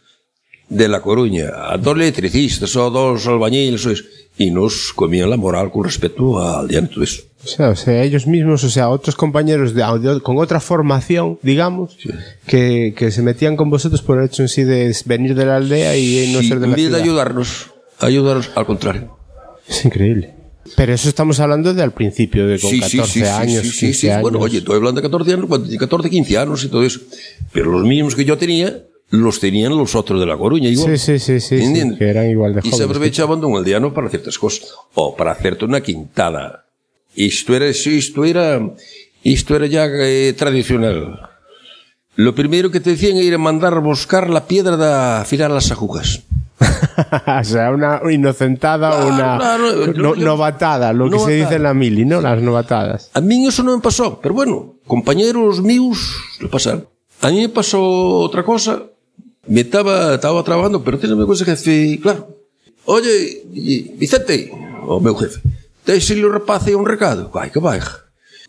de 0.71 0.87
La 0.87 1.01
Coruña, 1.01 1.51
a 1.67 1.75
dos 1.75 1.99
electricistas, 1.99 2.75
ou 2.79 2.87
dos 2.87 3.27
albañiles, 3.27 3.83
ou 3.83 3.91
eso. 3.91 4.07
Y 4.41 4.51
nos 4.51 4.93
comían 4.93 5.29
la 5.29 5.37
moral 5.37 5.71
con 5.71 5.83
respecto 5.83 6.39
a 6.39 6.59
aldeano 6.59 6.87
y 6.89 6.93
todo 6.93 7.03
eso. 7.03 7.23
O 7.43 7.47
sea, 7.47 7.69
o 7.69 7.75
sea, 7.75 8.03
ellos 8.03 8.27
mismos, 8.27 8.63
o 8.63 8.69
sea, 8.69 8.89
otros 8.89 9.15
compañeros 9.15 9.73
de, 9.73 9.83
con 10.21 10.37
otra 10.37 10.59
formación, 10.59 11.39
digamos, 11.41 11.97
que, 12.45 12.93
que 12.95 13.09
se 13.11 13.21
metían 13.23 13.55
con 13.57 13.69
vosotros 13.71 14.01
por 14.03 14.19
el 14.19 14.25
hecho 14.25 14.43
en 14.43 14.47
sí 14.49 14.63
de 14.63 14.95
venir 15.05 15.33
de 15.33 15.45
la 15.45 15.55
aldea 15.55 15.97
y 15.97 16.31
no 16.33 16.39
Sí, 16.41 16.47
ser 16.49 16.59
de 16.59 16.67
la 16.67 16.75
vez 16.75 16.83
de 16.83 16.89
ciudad. 16.89 17.01
ayudarnos, 17.01 17.71
ayudarnos 17.99 18.51
al 18.55 18.65
contrario. 18.67 19.17
Es 19.67 19.83
increíble. 19.85 20.35
Pero 20.75 20.93
eso 20.93 21.09
estamos 21.09 21.39
hablando 21.39 21.73
de 21.73 21.81
al 21.81 21.91
principio, 21.93 22.45
de 22.47 22.59
con 22.59 22.69
Sí, 22.69 22.79
14 22.79 23.07
sí, 23.07 23.13
sí, 23.13 23.19
sí, 23.21 23.25
años, 23.25 23.61
sí, 23.63 23.71
sí, 23.71 23.79
15 23.87 23.93
sí. 23.99 24.09
años. 24.09 24.21
Bueno, 24.21 24.39
oye, 24.39 24.59
estoy 24.59 24.75
hablando 24.75 25.01
de 25.01 25.07
14 25.07 25.33
años, 25.33 25.45
cuando 25.47 25.65
tenía 25.65 25.79
14, 25.79 26.09
15 26.09 26.37
años 26.37 26.63
y 26.63 26.67
todo 26.69 26.83
eso. 26.83 26.99
Pero 27.51 27.71
los 27.71 27.83
mismos 27.83 28.15
que 28.15 28.23
yo 28.23 28.37
tenía, 28.37 28.83
los 29.11 29.39
tenían 29.39 29.77
los 29.77 29.93
otros 29.95 30.19
de 30.19 30.25
La 30.25 30.37
Coruña 30.37 30.69
igual. 30.69 30.97
Sí, 30.97 31.19
sí, 31.19 31.39
sí, 31.39 31.59
sí, 31.61 31.95
que 31.97 32.09
eran 32.09 32.29
igual 32.29 32.53
de 32.55 32.59
Y 32.59 32.63
se 32.63 32.71
jóvenes. 32.71 32.89
aprovechaban 32.89 33.39
de 33.39 33.45
un 33.45 33.57
aldeano 33.57 33.93
para 33.93 34.09
ciertas 34.09 34.37
cosas. 34.39 34.69
O 34.93 35.15
para 35.15 35.31
hacerte 35.31 35.65
una 35.65 35.81
quintada. 35.81 36.65
Isto 37.15 37.53
era, 37.55 37.67
isto 37.67 38.23
era, 38.25 38.59
isto 39.23 39.55
era 39.55 39.65
ya 39.67 39.85
eh, 39.85 40.33
tradicional. 40.37 41.19
Lo 42.15 42.33
primero 42.35 42.71
que 42.71 42.79
te 42.79 42.91
decían 42.91 43.17
era 43.17 43.37
mandar 43.37 43.73
a 43.73 43.79
buscar 43.79 44.29
la 44.29 44.45
piedra 44.45 44.77
de 44.77 45.21
afilar 45.21 45.51
las 45.51 45.71
agujas. 45.71 46.21
o 47.41 47.43
sea, 47.43 47.71
una 47.71 47.99
inocentada 48.11 48.91
o 49.03 49.07
una 49.07 49.37
claro, 49.37 49.87
no- 49.93 50.15
novatada, 50.15 50.93
lo 50.93 51.05
que 51.05 51.11
se 51.11 51.15
novatada. 51.17 51.35
dice 51.43 51.55
en 51.55 51.63
la 51.63 51.73
mili, 51.73 52.05
¿no? 52.05 52.21
Las 52.21 52.41
novatadas. 52.41 53.09
A 53.13 53.19
mí 53.21 53.45
eso 53.47 53.63
no 53.63 53.75
me 53.75 53.81
pasó, 53.81 54.19
pero 54.21 54.35
bueno, 54.35 54.75
compañeros 54.85 55.61
míos 55.61 56.15
lo 56.39 56.49
pasaron. 56.49 56.87
A 57.21 57.29
mí 57.29 57.41
me 57.41 57.49
pasó 57.49 57.81
otra 58.19 58.43
cosa. 58.43 58.83
Me 59.47 59.61
estaba, 59.61 60.15
estaba 60.15 60.43
trabajando, 60.43 60.83
pero 60.83 60.99
tiene 60.99 61.25
cosa 61.25 61.45
que 61.45 61.55
fui, 61.55 61.99
claro. 62.01 62.37
Oye, 62.85 63.43
Vicente, 63.97 64.51
o 64.87 64.99
meu 64.99 65.15
jefe, 65.15 65.41
deixele 65.85 66.25
o 66.25 66.31
rapaz 66.31 66.67
aí 66.67 66.75
un 66.75 66.85
recado. 66.85 67.29
Vai, 67.29 67.49
que 67.49 67.59
vai. 67.59 67.79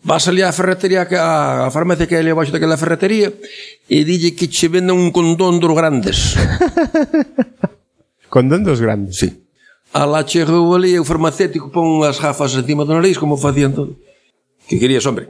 Vas 0.03 0.27
ali 0.27 0.43
á 0.43 0.51
ferretería, 0.51 1.07
que 1.07 1.15
a, 1.15 1.65
a 1.65 1.71
farmacia 1.71 2.05
que 2.05 2.15
é 2.15 2.19
ali 2.19 2.29
abaixo 2.29 2.51
daquela 2.51 2.75
ferretería, 2.77 3.31
e 3.87 4.03
dille 4.03 4.35
que 4.35 4.51
che 4.51 4.67
venda 4.67 4.91
un 4.93 5.15
condón 5.15 5.63
dos 5.63 5.71
grandes. 5.71 6.35
condón 8.33 8.67
dos 8.67 8.81
grandes? 8.81 9.17
Sí. 9.17 9.29
A 9.93 10.05
la 10.05 10.25
chegou 10.25 10.75
ali 10.75 10.97
o 10.99 11.05
farmacéutico 11.05 11.71
pon 11.71 12.03
as 12.03 12.19
gafas 12.19 12.57
encima 12.57 12.83
do 12.83 12.93
nariz, 12.97 13.15
como 13.15 13.37
facían 13.37 13.71
todo. 13.71 13.95
Que 14.67 14.75
querías, 14.75 15.05
hombre? 15.05 15.29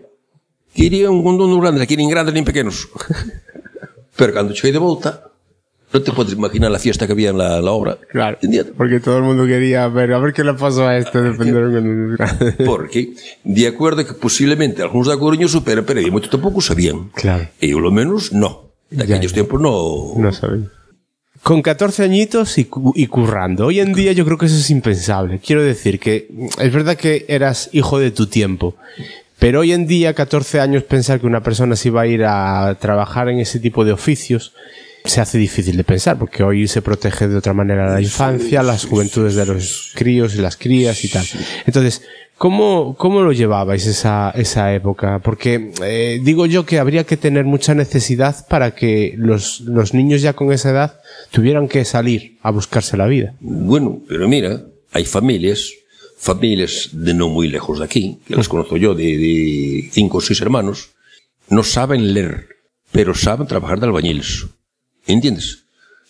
Quería 0.73 1.11
un 1.11 1.21
condón 1.21 1.51
dos 1.53 1.61
grandes, 1.61 1.83
aquí 1.83 1.93
nin 1.93 2.09
grandes 2.09 2.33
nin 2.33 2.47
pequenos. 2.47 2.89
Pero 4.17 4.33
cando 4.33 4.57
cheguei 4.57 4.73
de 4.73 4.81
volta, 4.81 5.32
non 5.93 6.01
te 6.01 6.09
podes 6.09 6.33
imaginar 6.33 6.73
a 6.73 6.81
fiesta 6.81 7.05
que 7.05 7.13
había 7.13 7.29
en 7.29 7.37
la, 7.37 7.61
la 7.61 7.69
obra. 7.69 8.01
Claro. 8.09 8.41
Porque 8.75 8.99
todo 8.99 9.21
el 9.21 9.23
mundo 9.23 9.45
quería 9.45 9.85
ver, 9.87 10.11
a 10.13 10.17
ver 10.17 10.33
qué 10.33 10.43
le 10.43 10.57
pasó 10.57 10.87
a 10.89 10.97
este. 10.97 11.21
Porque, 12.65 13.13
de 13.43 13.67
acordo 13.67 14.01
que 14.01 14.13
posiblemente 14.17 14.81
algúns 14.81 15.05
da 15.07 15.21
Coruña 15.21 15.45
superan, 15.47 15.85
pero 15.85 16.01
moito 16.09 16.33
tampouco 16.33 16.65
sabían. 16.65 17.13
Claro. 17.13 17.45
E 17.61 17.69
eu, 17.69 17.77
lo 17.77 17.93
menos, 17.93 18.33
no. 18.33 18.73
Daquellos 18.89 19.31
Ya, 19.31 19.37
ya. 19.37 19.45
tempos 19.45 19.61
no... 19.61 20.17
No 20.17 20.33
sabía. 20.33 20.65
Con 21.43 21.61
14 21.61 22.03
añitos 22.03 22.57
y, 22.57 22.69
y 22.95 23.07
currando. 23.07 23.67
Hoy 23.67 23.79
en 23.81 23.93
día 23.93 24.13
yo 24.13 24.23
creo 24.25 24.37
que 24.37 24.45
eso 24.47 24.55
es 24.55 24.69
impensable. 24.69 25.39
Quiero 25.43 25.61
decir 25.61 25.99
que 25.99 26.25
es 26.57 26.71
verdad 26.73 26.95
que 26.95 27.25
eras 27.27 27.69
hijo 27.73 27.99
de 27.99 28.11
tu 28.11 28.27
tiempo. 28.27 28.75
Pero 29.39 29.59
hoy 29.59 29.73
en 29.73 29.85
día, 29.85 30.13
14 30.13 30.61
años, 30.61 30.83
pensar 30.83 31.19
que 31.19 31.27
una 31.27 31.43
persona 31.43 31.75
se 31.75 31.89
iba 31.89 32.01
a 32.01 32.07
ir 32.07 32.23
a 32.23 32.77
trabajar 32.79 33.27
en 33.27 33.39
ese 33.39 33.59
tipo 33.59 33.83
de 33.83 33.91
oficios 33.91 34.53
se 35.05 35.21
hace 35.21 35.37
difícil 35.37 35.77
de 35.77 35.83
pensar, 35.83 36.17
porque 36.17 36.43
hoy 36.43 36.67
se 36.67 36.81
protege 36.81 37.27
de 37.27 37.37
otra 37.37 37.53
manera 37.53 37.93
la 37.93 38.01
infancia, 38.01 38.63
las 38.63 38.85
juventudes 38.85 39.35
de 39.35 39.45
los 39.45 39.91
críos 39.95 40.35
y 40.35 40.39
las 40.39 40.57
crías 40.57 41.03
y 41.03 41.09
tal. 41.09 41.25
Entonces, 41.65 42.03
¿cómo, 42.37 42.95
cómo 42.97 43.21
lo 43.21 43.31
llevabais 43.31 43.85
esa, 43.85 44.31
esa 44.31 44.73
época? 44.73 45.19
Porque 45.19 45.71
eh, 45.83 46.19
digo 46.23 46.45
yo 46.45 46.65
que 46.65 46.79
habría 46.79 47.03
que 47.03 47.17
tener 47.17 47.45
mucha 47.45 47.75
necesidad 47.75 48.47
para 48.47 48.75
que 48.75 49.15
los, 49.17 49.61
los 49.61 49.93
niños 49.93 50.21
ya 50.21 50.33
con 50.33 50.51
esa 50.51 50.69
edad 50.69 50.99
tuvieran 51.31 51.67
que 51.67 51.83
salir 51.85 52.37
a 52.41 52.51
buscarse 52.51 52.97
la 52.97 53.07
vida. 53.07 53.35
Bueno, 53.39 54.01
pero 54.07 54.27
mira, 54.27 54.61
Hai 54.93 55.05
familias, 55.05 55.73
familias 56.21 56.93
de 56.93 57.17
non 57.17 57.33
moi 57.33 57.49
lejos 57.49 57.81
de 57.81 57.85
aquí, 57.89 58.21
que 58.29 58.37
las 58.37 58.45
conozco 58.45 58.77
yo, 58.77 58.93
de, 58.93 59.17
de 59.17 59.35
cinco 59.89 60.21
ou 60.21 60.23
seis 60.23 60.37
hermanos, 60.37 60.93
no 61.49 61.65
saben 61.65 62.13
ler, 62.13 62.61
pero 62.93 63.17
saben 63.17 63.49
trabajar 63.49 63.81
de 63.81 63.89
albañiles. 63.89 64.45
Entiendes? 65.07 65.63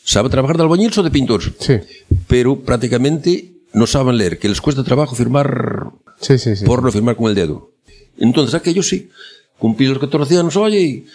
Saben 0.04 0.32
trabajar 0.32 0.58
de 0.58 0.64
albañiles 0.64 0.98
ou 1.00 1.04
de 1.04 1.12
pintores. 1.12 1.52
Sí. 1.60 1.80
Pero 2.28 2.60
prácticamente 2.60 3.54
no 3.74 3.88
saben 3.88 4.18
leer, 4.20 4.38
que 4.38 4.50
les 4.52 4.60
cuesta 4.62 4.84
trabajo 4.84 5.16
firmar 5.16 5.90
Sí, 6.20 6.38
sí, 6.38 6.56
sí. 6.56 6.66
por 6.66 6.84
no 6.84 6.92
firmar 6.92 7.16
con 7.16 7.28
el 7.32 7.36
dedo. 7.36 7.72
Entonces 8.20 8.54
aquellos 8.54 8.88
sí, 8.88 9.10
cumplí 9.58 9.88
los 9.88 9.98
14 10.00 10.38
anos, 10.38 10.56
oye, 10.58 11.06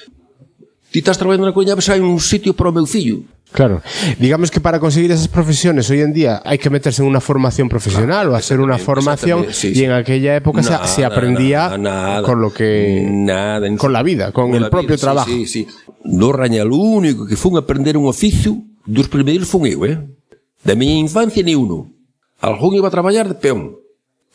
ti 0.90 0.98
estás 0.98 1.18
traballando 1.20 1.46
na 1.46 1.52
coña, 1.54 1.76
ves 1.76 1.86
hai 1.92 2.00
un 2.00 2.16
sitio 2.18 2.56
para 2.56 2.72
o 2.72 2.74
meu 2.74 2.88
fillo. 2.88 3.20
Claro. 3.52 3.80
Digamos 4.20 4.50
que 4.52 4.60
para 4.60 4.76
conseguir 4.80 5.08
esas 5.12 5.28
profesiones 5.28 5.88
hoy 5.88 6.00
en 6.04 6.12
día 6.12 6.40
hay 6.44 6.58
que 6.60 6.68
meterse 6.68 7.00
en 7.00 7.08
una 7.08 7.20
formación 7.20 7.68
profesional 7.68 8.28
o 8.28 8.36
hacer 8.36 8.60
una 8.60 8.76
formación 8.76 9.46
sí, 9.52 9.72
y 9.72 9.84
en 9.84 9.92
aquella 9.92 10.36
época 10.36 10.60
se- 10.62 10.68
Nada, 10.72 10.84
se, 10.88 11.04
aprendía 11.04 11.76
nada, 11.76 11.78
nada. 11.78 12.22
con 12.24 12.40
lo 12.42 12.52
que 12.52 13.04
Nada, 13.08 13.64
con 13.76 13.92
la 13.92 14.02
vida, 14.02 14.32
con, 14.32 14.52
el 14.54 14.68
propio 14.68 14.88
vida, 14.88 14.96
sí, 14.96 15.00
trabajo. 15.00 15.28
Sí, 15.30 15.46
sí. 15.46 15.66
no 16.08 16.32
Rañal 16.32 16.72
o 16.72 16.80
único 16.80 17.28
que 17.28 17.36
fun 17.36 17.60
aprender 17.60 18.00
un 18.00 18.08
oficio 18.08 18.64
dos 18.88 19.12
primeiros 19.12 19.52
fun 19.52 19.68
eu, 19.68 19.84
eh? 19.84 20.00
Da 20.64 20.72
miña 20.72 20.96
infancia 20.96 21.44
ni 21.44 21.52
uno. 21.52 21.92
Algún 22.40 22.80
iba 22.80 22.88
a 22.88 22.94
traballar 22.94 23.28
de 23.28 23.36
peón. 23.36 23.76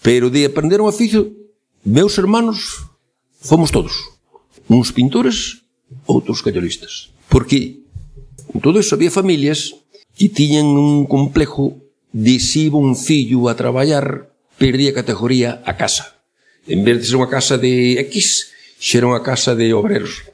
Pero 0.06 0.30
de 0.30 0.46
aprender 0.46 0.80
un 0.80 0.94
oficio, 0.94 1.34
meus 1.82 2.14
hermanos 2.22 2.86
fomos 3.42 3.74
todos. 3.74 3.98
Uns 4.70 4.94
pintores, 4.94 5.66
outros 6.06 6.46
callolistas. 6.46 7.10
Porque 7.26 7.82
en 8.54 8.60
todo 8.62 8.78
iso 8.78 8.94
había 8.94 9.10
familias 9.10 9.74
que 10.14 10.30
tiñan 10.30 10.78
un 10.78 11.10
complejo 11.10 11.82
de 12.14 12.38
si 12.38 12.70
iba 12.70 12.78
un 12.78 12.94
fillo 12.94 13.50
a 13.50 13.58
traballar, 13.58 14.30
perdía 14.62 14.94
categoría 14.94 15.66
a 15.66 15.74
casa. 15.74 16.22
En 16.70 16.86
vez 16.86 17.02
de 17.02 17.06
ser 17.10 17.18
unha 17.18 17.34
casa 17.34 17.58
de 17.58 17.98
X, 18.14 18.54
xera 18.78 19.10
unha 19.10 19.26
casa 19.26 19.58
de 19.58 19.74
obreros. 19.74 20.33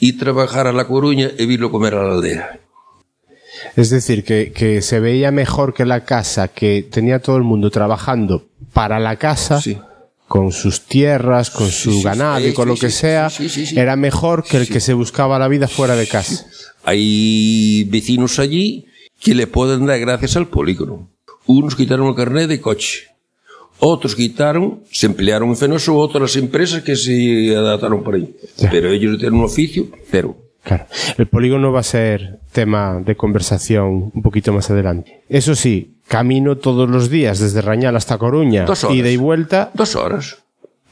E 0.00 0.12
trabajar 0.12 0.66
a 0.66 0.72
La 0.72 0.86
Coruña 0.86 1.30
e 1.38 1.46
virlo 1.46 1.70
comer 1.70 1.94
a 1.94 2.04
la 2.04 2.14
aldea. 2.14 2.60
Es 3.76 3.88
decir, 3.90 4.24
que, 4.24 4.52
que 4.52 4.82
se 4.82 5.00
veía 5.00 5.30
mejor 5.32 5.72
que 5.72 5.84
la 5.86 6.04
casa, 6.04 6.48
que 6.48 6.82
tenía 6.90 7.20
todo 7.20 7.36
el 7.36 7.42
mundo 7.42 7.70
trabajando 7.70 8.44
para 8.72 9.00
la 9.00 9.16
casa, 9.16 9.60
Sí. 9.60 9.78
con 10.28 10.52
sus 10.52 10.82
tierras, 10.86 11.50
con 11.50 11.68
Sí, 11.68 11.72
su 11.72 11.92
sí, 11.92 12.02
ganado 12.02 12.46
y 12.46 12.52
con 12.52 12.68
lo 12.68 12.74
que 12.76 12.90
sea, 12.90 13.30
era 13.74 13.96
mejor 13.96 14.44
que 14.44 14.58
el 14.58 14.68
que 14.68 14.80
se 14.80 14.92
buscaba 14.92 15.38
la 15.38 15.48
vida 15.48 15.68
fuera 15.68 15.96
de 15.96 16.06
casa. 16.06 16.44
Hai 16.84 17.82
vecinos 17.90 18.38
allí 18.38 18.86
que 19.18 19.34
le 19.34 19.46
poden 19.46 19.86
dar 19.86 19.98
gracias 19.98 20.36
al 20.36 20.46
polígono. 20.46 21.08
Unos 21.46 21.74
quitaron 21.74 22.08
el 22.08 22.14
carnet 22.14 22.48
de 22.48 22.60
coche. 22.60 23.08
Otros 23.78 24.14
quitaron, 24.16 24.80
se 24.90 25.06
emplearon 25.06 25.50
en 25.50 25.56
Fenoso, 25.56 25.96
otras 25.96 26.34
empresas 26.36 26.82
que 26.82 26.96
se 26.96 27.54
adaptaron 27.54 28.02
por 28.02 28.14
ahí. 28.14 28.34
Pero 28.70 28.88
ellos 28.90 29.18
tienen 29.18 29.38
un 29.38 29.44
oficio, 29.44 29.86
cero. 30.10 30.36
Claro. 30.64 30.86
El 31.18 31.26
polígono 31.28 31.70
va 31.72 31.80
a 31.80 31.84
ser 31.84 32.40
tema 32.52 33.00
de 33.04 33.14
conversación 33.14 34.10
un 34.14 34.22
poquito 34.22 34.52
más 34.52 34.68
adelante. 34.70 35.22
Eso 35.28 35.54
sí, 35.54 35.98
camino 36.08 36.56
todos 36.56 36.88
los 36.90 37.08
días 37.10 37.38
desde 37.38 37.60
Rañal 37.60 37.94
hasta 37.96 38.18
Coruña, 38.18 38.64
Dos 38.64 38.82
horas. 38.84 38.96
ida 38.96 39.10
y 39.10 39.16
vuelta, 39.16 39.70
Dos 39.74 39.94
horas. 39.94 40.38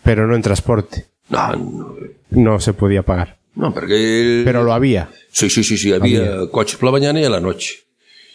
pero 0.05 0.27
no 0.29 0.37
en 0.37 0.43
transporte. 0.43 1.07
No, 1.31 1.53
no, 1.57 1.97
No 2.31 2.61
se 2.61 2.73
podía 2.75 3.03
pagar. 3.03 3.39
no 3.57 3.73
porque... 3.75 4.43
Pero 4.45 4.63
lo 4.63 4.73
había. 4.73 5.09
Sí, 5.33 5.51
sí, 5.51 5.65
sí, 5.65 5.77
sí, 5.77 5.93
había, 5.93 6.49
coches 6.53 6.77
por 6.77 6.87
la 6.87 6.93
mañana 6.93 7.21
y 7.21 7.25
a 7.25 7.31
la 7.31 7.41
noche. 7.41 7.75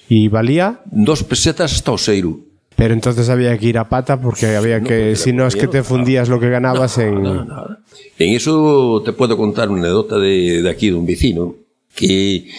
Y 0.10 0.28
valía, 0.28 0.82
Dos 0.86 1.24
pesetas 1.24 1.72
hasta 1.74 1.92
Oseiro. 1.94 2.40
Pero 2.80 2.94
entonces 2.94 3.28
había 3.28 3.58
que 3.58 3.66
ir 3.66 3.78
a 3.78 3.90
pata 3.90 4.22
porque 4.22 4.56
había 4.56 4.80
que, 4.82 5.18
si 5.18 5.34
no 5.34 5.46
es 5.46 5.58
que 5.58 5.68
te 5.68 5.84
fundías 5.84 6.30
lo 6.30 6.40
que 6.40 6.50
ganabas 6.50 6.98
no, 6.98 7.04
en... 7.04 7.24
No, 7.24 7.78
en 8.18 8.34
eso 8.34 9.02
te 9.04 9.12
puedo 9.12 9.36
contar 9.36 9.68
una 9.70 9.82
anécdota 9.82 10.18
de, 10.18 10.62
de, 10.62 10.70
aquí, 10.70 10.88
de 10.88 10.96
un 10.96 11.06
vecino, 11.06 11.56
que 11.94 12.50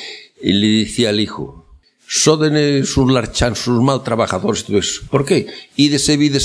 le 0.42 0.66
decía 0.84 1.08
al 1.08 1.20
hijo, 1.20 1.64
soden 2.06 2.84
sus 2.84 3.10
larchan, 3.10 3.56
sus 3.56 3.82
mal 3.82 4.02
trabajadores, 4.02 4.66
¿por 5.10 5.24
qué? 5.24 5.46
Y 5.74 5.88
de 5.88 5.98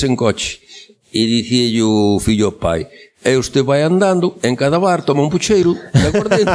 en 0.04 0.16
coche. 0.16 0.62
Y 1.12 1.42
decía 1.42 1.68
yo, 1.78 2.18
fillo 2.22 2.58
pai, 2.58 2.88
e 3.26 3.36
usted 3.38 3.64
vai 3.66 3.82
andando, 3.82 4.38
en 4.44 4.56
cada 4.56 4.78
bar 4.78 5.02
toma 5.02 5.24
un 5.24 5.32
pucheiro, 5.32 5.74
de 5.74 6.48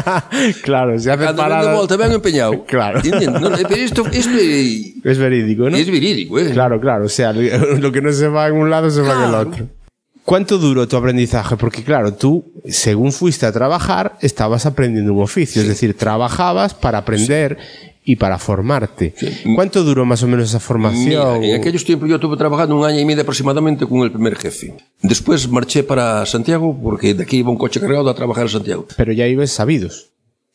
claro, 0.62 0.96
se 0.98 1.10
hace 1.10 1.24
Cando 1.24 1.42
ven 1.42 1.50
de 1.50 1.54
parada... 1.56 1.74
volta, 1.74 1.96
ven 1.96 2.12
empeñado. 2.12 2.64
Claro. 2.70 3.00
No, 3.02 3.50
pero 3.68 3.82
isto, 3.82 4.04
isto 4.12 4.38
é, 4.38 5.10
Es 5.10 5.18
verídico, 5.18 5.68
¿no? 5.68 5.76
es 5.76 5.90
verídico, 5.90 6.38
eh? 6.38 6.50
Claro, 6.52 6.80
claro. 6.80 7.06
O 7.06 7.08
sea, 7.08 7.32
lo 7.84 7.90
que 7.90 8.00
no 8.00 8.12
se 8.12 8.28
va 8.28 8.46
en 8.46 8.54
un 8.54 8.70
lado 8.70 8.88
se 8.88 9.00
va 9.02 9.14
en 9.14 9.22
el 9.22 9.28
Claro. 9.30 9.50
otro. 9.50 9.68
¿Cuánto 10.24 10.58
duró 10.58 10.86
tu 10.86 10.96
aprendizaje? 10.96 11.56
Porque 11.56 11.82
claro, 11.82 12.14
tú, 12.14 12.52
según 12.68 13.10
fuiste 13.10 13.46
a 13.46 13.52
trabajar, 13.52 14.16
estabas 14.20 14.64
aprendiendo 14.64 15.12
un 15.12 15.22
oficio. 15.22 15.60
Es 15.62 15.66
decir, 15.66 15.96
trabajabas 15.96 16.72
para 16.74 16.98
aprender 16.98 17.58
y 18.10 18.16
para 18.16 18.38
formarte. 18.38 19.14
¿Cuánto 19.54 19.84
duró 19.84 20.04
más 20.04 20.22
o 20.24 20.26
menos 20.26 20.48
esa 20.48 20.58
Mira, 20.58 20.66
formación? 20.66 21.44
en 21.44 21.54
aquellos 21.54 21.84
tiempos 21.84 22.08
yo 22.08 22.16
estuve 22.16 22.36
trabajando 22.36 22.76
un 22.76 22.84
año 22.84 22.98
y 22.98 23.04
medio 23.04 23.22
aproximadamente 23.22 23.86
con 23.86 24.00
el 24.00 24.10
primer 24.10 24.34
jefe. 24.34 24.74
Después 25.00 25.48
marché 25.48 25.84
para 25.84 26.26
Santiago 26.26 26.76
porque 26.82 27.14
de 27.14 27.22
aquí 27.22 27.36
iba 27.38 27.50
un 27.50 27.56
coche 27.56 27.78
cargado 27.78 28.10
a 28.10 28.14
trabajar 28.14 28.46
a 28.46 28.48
Santiago. 28.48 28.84
Pero 28.96 29.12
ya 29.12 29.28
ibas 29.28 29.52
sabidos 29.52 30.10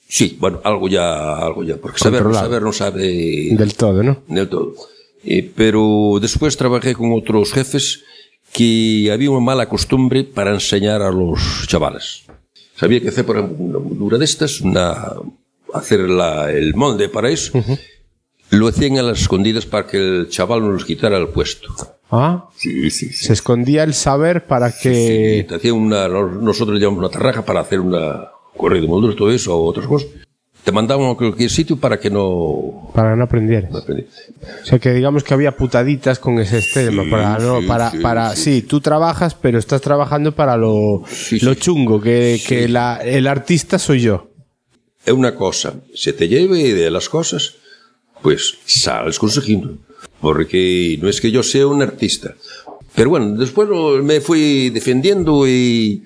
Sí, 0.07 0.37
bueno, 0.39 0.59
algo 0.63 0.89
ya, 0.89 1.37
algo 1.37 1.63
ya, 1.63 1.77
porque 1.77 1.97
saber, 1.97 2.23
saber 2.33 2.61
no 2.61 2.73
sabe 2.73 3.55
del 3.55 3.73
todo, 3.73 4.03
¿no? 4.03 4.21
del 4.27 4.49
todo. 4.49 4.73
Eh, 5.23 5.49
pero 5.55 6.19
después 6.21 6.57
trabajé 6.57 6.93
con 6.93 7.11
otros 7.13 7.53
jefes 7.53 8.03
que 8.51 9.09
había 9.11 9.31
una 9.31 9.39
mala 9.39 9.67
costumbre 9.67 10.23
para 10.25 10.53
enseñar 10.53 11.01
a 11.01 11.09
los 11.09 11.39
chavales. 11.67 12.23
Sabía 12.75 12.99
que 12.99 13.09
hacer, 13.09 13.25
por 13.25 13.37
ejemplo, 13.37 13.65
una 13.65 13.79
moldura 13.79 14.17
de 14.17 14.25
estas, 14.25 14.61
una, 14.61 15.13
hacer 15.77 15.99
la- 16.01 16.51
el 16.51 16.73
molde 16.75 17.09
para 17.09 17.29
eso, 17.29 17.51
lo 18.51 18.67
hacían 18.67 18.97
a 18.97 19.01
las 19.03 19.21
escondidas 19.21 19.65
para 19.65 19.87
que 19.87 19.97
el 19.97 20.29
chaval 20.29 20.61
no 20.61 20.73
les 20.73 20.85
quitara 20.85 21.17
el 21.17 21.29
puesto. 21.29 21.67
Ah, 22.11 22.45
Sí, 22.55 22.89
sí, 22.91 23.09
sí. 23.09 23.25
se 23.25 23.33
escondía 23.33 23.83
el 23.83 23.93
saber 23.93 24.45
para 24.45 24.69
Sí, 24.71 24.77
que... 24.89 25.45
te 25.49 25.55
hacía 25.55 25.73
una, 25.73 26.07
nosotros 26.07 26.75
le 26.75 26.79
llamamos 26.79 26.99
una 26.99 27.09
tarraja 27.09 27.43
para 27.43 27.61
hacer 27.61 27.79
una 27.79 28.29
correo 28.55 28.81
de 28.81 28.87
molduras, 28.87 29.15
todo 29.15 29.31
eso, 29.31 29.57
o 29.57 29.65
otras 29.65 29.87
cosas. 29.87 30.07
Te 30.63 30.71
mandaban 30.71 31.11
a 31.11 31.15
cualquier 31.15 31.49
sitio 31.49 31.77
para 31.77 31.99
que 31.99 32.09
no... 32.09 32.89
Para 32.95 33.15
no 33.15 33.25
aprendieras. 33.25 33.69
no 33.69 33.79
aprendieras. 33.79 34.15
O 34.63 34.65
sea 34.65 34.79
que 34.79 34.93
digamos 34.93 35.23
que 35.23 35.33
había 35.33 35.55
putaditas 35.57 36.17
con 36.19 36.39
ese 36.39 36.61
tema 36.73 37.03
para 37.09 37.37
no 37.37 37.59
para 37.67 37.91
para 38.01 38.35
sí, 38.35 38.63
tú 38.63 38.81
trabajas 38.81 39.35
pero 39.35 39.59
estás 39.59 39.81
trabajando 39.81 40.31
para 40.33 40.57
lo 40.57 41.03
lo 41.41 41.53
chungo 41.55 42.01
que, 42.01 42.41
que 42.47 42.67
la, 42.67 42.99
el 43.03 43.27
artista 43.27 43.77
soy 43.77 43.99
yo. 44.01 44.29
Es 45.05 45.13
una 45.13 45.35
cosa, 45.35 45.75
se 45.93 46.13
te 46.13 46.27
lleve 46.27 46.73
de 46.73 46.89
las 46.89 47.09
cosas, 47.09 47.55
pues 48.21 48.57
sales 48.65 49.19
consiguiendo. 49.19 49.77
Porque 50.19 50.97
no 51.01 51.09
es 51.09 51.21
que 51.21 51.29
yo 51.31 51.43
sea 51.43 51.67
un 51.67 51.81
artista. 51.81 52.35
Pero 52.95 53.11
bueno, 53.11 53.35
después 53.37 53.69
me 54.03 54.19
fui 54.21 54.69
defendiendo 54.71 55.47
y, 55.47 56.03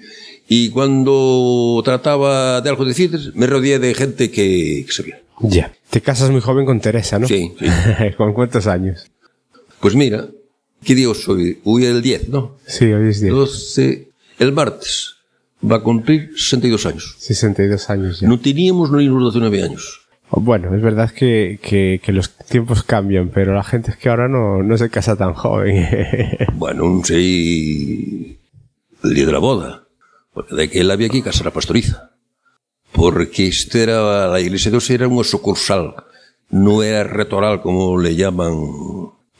y 0.49 0.69
cuando 0.71 1.81
trataba 1.85 2.59
de 2.59 2.69
algo 2.69 2.83
de 2.83 2.89
decir, 2.89 3.31
me 3.35 3.47
rodeé 3.47 3.79
de 3.79 3.93
gente 3.93 4.31
que, 4.31 4.83
que 4.85 4.91
sabía. 4.91 5.21
Ya. 5.41 5.73
Te 5.89 6.01
casas 6.01 6.29
muy 6.29 6.41
joven 6.41 6.65
con 6.65 6.81
Teresa, 6.81 7.19
¿no? 7.19 7.27
Sí, 7.27 7.53
sí. 7.57 7.65
¿Con 8.17 8.33
cuántos 8.33 8.67
años? 8.67 9.09
Pues 9.79 9.95
mira, 9.95 10.27
¿qué 10.83 10.95
día 10.95 11.13
soy? 11.13 11.59
Hoy 11.63 11.85
el 11.85 12.01
10, 12.01 12.29
¿no? 12.29 12.57
Sí, 12.67 12.85
hoy 12.85 13.09
es 13.09 13.21
10. 13.21 13.33
12, 13.33 14.09
el 14.39 14.51
martes 14.51 15.18
va 15.61 15.77
a 15.77 15.83
cumplir 15.83 16.31
62 16.35 16.85
años. 16.85 17.15
62 17.19 17.89
años 17.89 18.19
ya. 18.19 18.27
No 18.27 18.39
teníamos 18.39 18.91
ni 18.91 19.07
unos 19.07 19.33
19 19.33 19.63
años. 19.63 20.01
Bueno, 20.31 20.75
es 20.75 20.81
verdad 20.81 21.09
que, 21.09 21.59
que, 21.61 21.99
que 22.03 22.11
los 22.11 22.35
tiempos 22.35 22.83
cambian, 22.83 23.29
pero 23.29 23.55
la 23.55 23.63
gente 23.63 23.91
es 23.91 23.97
que 23.97 24.09
ahora 24.09 24.27
no, 24.27 24.61
no 24.61 24.77
se 24.77 24.89
casa 24.89 25.15
tan 25.15 25.33
joven. 25.33 25.87
Bueno, 26.53 27.01
sei 27.03 28.37
el 29.03 29.13
día 29.13 29.25
de 29.25 29.31
la 29.31 29.39
boda, 29.39 29.87
porque 30.33 30.55
de 30.55 30.69
que 30.69 30.81
él 30.81 30.91
había 30.91 31.09
que 31.09 31.23
casar 31.23 31.47
a 31.47 31.53
pastoriza. 31.53 32.11
Porque 32.91 33.47
esto 33.47 33.77
era, 33.77 34.27
la 34.27 34.39
iglesia 34.39 34.69
de 34.69 34.75
Dios 34.77 34.89
era 34.89 35.07
unha 35.07 35.23
sucursal, 35.23 35.95
no 36.49 36.81
era 36.85 37.05
retoral 37.05 37.61
como 37.61 37.97
le 37.97 38.13
llaman. 38.13 38.53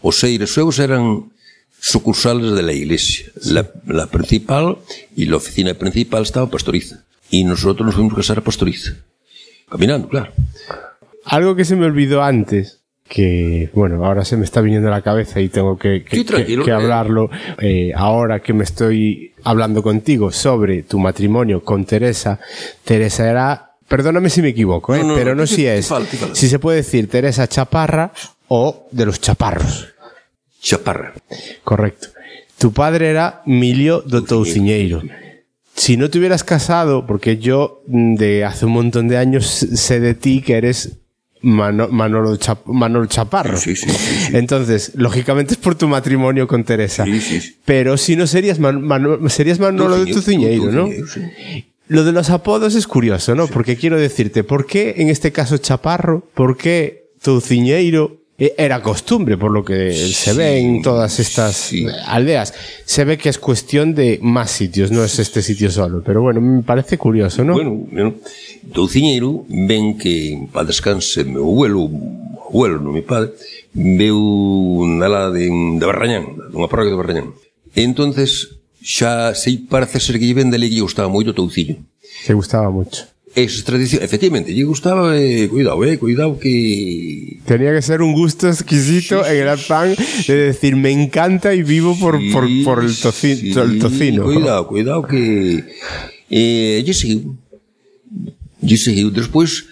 Os 0.02 0.16
seres 0.16 0.54
suevos 0.54 0.80
eran 0.80 1.34
sucursales 1.80 2.54
de 2.54 2.62
la 2.64 2.74
iglesia. 2.74 3.28
La, 3.46 3.70
la 3.88 4.08
principal 4.08 4.78
y 5.16 5.26
la 5.26 5.38
oficina 5.38 5.74
principal 5.74 6.24
estaba 6.24 6.50
pastoriza. 6.50 7.04
Y 7.30 7.44
nosotros 7.44 7.86
nos 7.86 7.96
fuimos 7.96 8.14
a 8.14 8.18
casar 8.18 8.40
a 8.40 8.42
pastoriza. 8.44 8.94
Caminando, 9.70 10.08
claro. 10.10 10.32
Algo 11.26 11.56
que 11.56 11.64
se 11.66 11.76
me 11.76 11.86
olvidó 11.86 12.24
antes, 12.24 12.80
que 13.08 13.70
bueno, 13.74 14.04
ahora 14.06 14.26
se 14.26 14.36
me 14.38 14.46
está 14.46 14.62
viniendo 14.62 14.88
a 14.88 14.92
la 14.92 15.02
cabeza 15.02 15.40
y 15.42 15.50
tengo 15.50 15.78
que, 15.78 16.04
que- 16.04 16.18
Sí, 16.18 16.26
que- 16.26 16.46
que 16.46 16.70
eh. 16.70 16.74
hablarlo 16.74 17.30
eh, 17.60 17.92
ahora 17.96 18.40
que 18.42 18.54
me 18.54 18.64
estoy 18.64 19.34
hablando 19.44 19.82
contigo 19.84 20.32
sobre 20.32 20.84
tu 20.84 20.98
matrimonio 21.00 21.64
con 21.64 21.86
Teresa. 21.86 22.40
Teresa 22.84 23.30
era, 23.30 23.72
perdóname 23.88 24.30
si 24.30 24.42
me 24.42 24.50
equivoco, 24.50 24.96
eh, 24.96 25.00
No, 25.00 25.10
no, 25.10 25.16
pero 25.16 25.36
no 25.36 25.44
te- 25.44 25.48
si 25.56 25.66
es, 25.68 25.88
si 26.34 26.48
se 26.50 26.58
puede 26.60 26.78
decir 26.78 27.08
Teresa 27.10 27.48
Chaparra 27.48 28.12
o 28.48 28.88
de 28.92 29.06
los 29.06 29.22
Chaparros. 29.22 29.88
Chaparra. 30.62 31.14
Correcto. 31.64 32.08
Tu 32.58 32.72
padre 32.74 33.10
era 33.10 33.42
Milio 33.46 34.02
do 34.06 34.24
Touciñeiro. 34.24 35.02
Si 35.76 35.96
no 35.96 36.10
te 36.10 36.20
hubieras 36.20 36.44
casado, 36.44 37.06
porque 37.08 37.38
yo 37.38 37.84
mm, 37.88 38.16
de 38.16 38.44
hace 38.44 38.66
un 38.66 38.74
montón 38.74 39.08
de 39.08 39.18
años 39.18 39.46
sé 39.48 40.00
de 40.02 40.14
ti 40.14 40.42
que 40.42 40.56
eres 40.58 40.98
Mano- 41.42 41.88
Manolo, 41.88 42.36
Chap- 42.36 42.66
Manolo 42.66 43.06
Chaparro. 43.06 43.58
Sí, 43.58 43.74
sí. 43.78 43.88
Entonces, 44.34 44.92
lógicamente 44.96 45.54
es 45.54 45.58
por 45.58 45.76
tu 45.76 45.88
matrimonio 45.88 46.48
con 46.50 46.66
Teresa. 46.66 47.06
Sí, 47.06 47.22
sí. 47.22 47.56
Pero 47.64 47.96
si 47.96 48.18
no 48.18 48.28
serías, 48.28 48.60
Man- 48.60 48.82
Mano- 48.82 49.30
serías 49.30 49.58
Manolo 49.58 50.04
de 50.04 50.12
Tuciñeiro, 50.12 50.70
¿no? 50.70 50.90
Lo 51.88 52.04
de 52.04 52.12
los 52.12 52.30
apodos 52.30 52.76
es 52.76 52.86
curioso, 52.88 53.36
¿no? 53.36 53.48
Porque 53.48 53.78
quiero 53.78 53.98
decirte, 53.98 54.44
¿por 54.44 54.66
qué 54.68 54.96
en 54.98 55.08
este 55.08 55.32
caso 55.32 55.58
Chaparro? 55.58 56.28
¿Por 56.34 56.58
qué 56.58 57.06
Tuciñeiro? 57.24 58.12
Eh, 58.12 58.19
era 58.40 58.82
costumbre, 58.82 59.38
por 59.38 59.52
lo 59.52 59.64
que 59.64 59.92
sí, 59.92 60.14
se 60.14 60.34
ve 60.34 60.60
en 60.60 60.82
todas 60.82 61.20
estas 61.20 61.56
sí. 61.56 61.86
aldeas. 62.06 62.54
Se 62.86 63.04
ve 63.04 63.18
que 63.18 63.30
es 63.30 63.38
cuestión 63.38 63.94
de 63.94 64.20
más 64.22 64.52
sitios, 64.52 64.92
no 64.92 65.04
es 65.04 65.20
este 65.20 65.42
sitio 65.42 65.70
solo. 65.70 66.02
Pero 66.06 66.22
bueno, 66.22 66.40
me 66.40 66.64
parece 66.64 66.98
curioso, 66.98 67.44
¿no? 67.44 67.54
Bueno, 67.54 67.72
bueno. 67.92 68.14
Douciñeiro 68.64 69.46
ven 69.50 69.98
que, 69.98 70.48
a 70.54 70.64
descanse, 70.64 71.24
meu 71.24 71.44
abuelo, 71.44 71.90
abuelo, 72.48 72.80
no 72.80 72.92
mi 72.92 73.02
padre, 73.02 73.32
veu 73.74 74.86
na 74.86 75.08
la 75.08 75.32
de, 75.32 75.50
de 75.50 75.86
Barrañán, 75.86 76.26
dunha 76.52 76.68
parroquia 76.68 76.92
de 76.92 76.98
Barrañán. 76.98 77.28
E 77.76 77.82
entonces, 77.84 78.60
xa 78.82 79.36
sei, 79.36 79.58
parece 79.58 80.00
ser 80.00 80.20
que 80.20 80.26
lle 80.26 80.34
vende 80.34 80.58
le 80.58 80.70
que 80.70 80.76
lle 80.76 80.86
gustaba 80.86 81.12
moito 81.12 81.32
o 81.32 81.38
touciño. 81.38 81.78
Que 82.26 82.34
gustaba 82.34 82.72
moito 82.72 83.06
esa 83.36 83.64
tradición, 83.64 84.04
efectivamente, 84.04 84.54
lle 84.54 84.64
gustaba, 84.64 85.18
eh, 85.18 85.48
cuidado, 85.50 85.84
eh, 85.86 85.98
cuidado 85.98 86.40
que... 86.40 87.40
Tenía 87.46 87.74
que 87.74 87.82
ser 87.82 88.02
un 88.02 88.14
gusto 88.14 88.48
exquisito 88.48 89.24
sí, 89.24 89.32
en 89.36 89.48
el 89.48 89.60
pan 89.60 89.96
de 90.28 90.36
decir, 90.36 90.76
me 90.76 90.92
encanta 90.92 91.54
y 91.54 91.64
vivo 91.64 91.98
por, 92.00 92.20
sí, 92.20 92.32
por, 92.32 92.48
por 92.64 92.84
el, 92.84 92.96
toci 92.98 93.36
sí, 93.36 93.54
el, 93.56 93.80
tocino. 93.80 94.24
Cuidado, 94.24 94.68
cuidado 94.68 95.04
que... 95.04 95.64
Eh, 96.30 96.84
lle 96.86 96.94
seguiu. 96.94 97.38
Lle 98.62 98.78
seguiu. 98.78 99.10
Despois, 99.10 99.66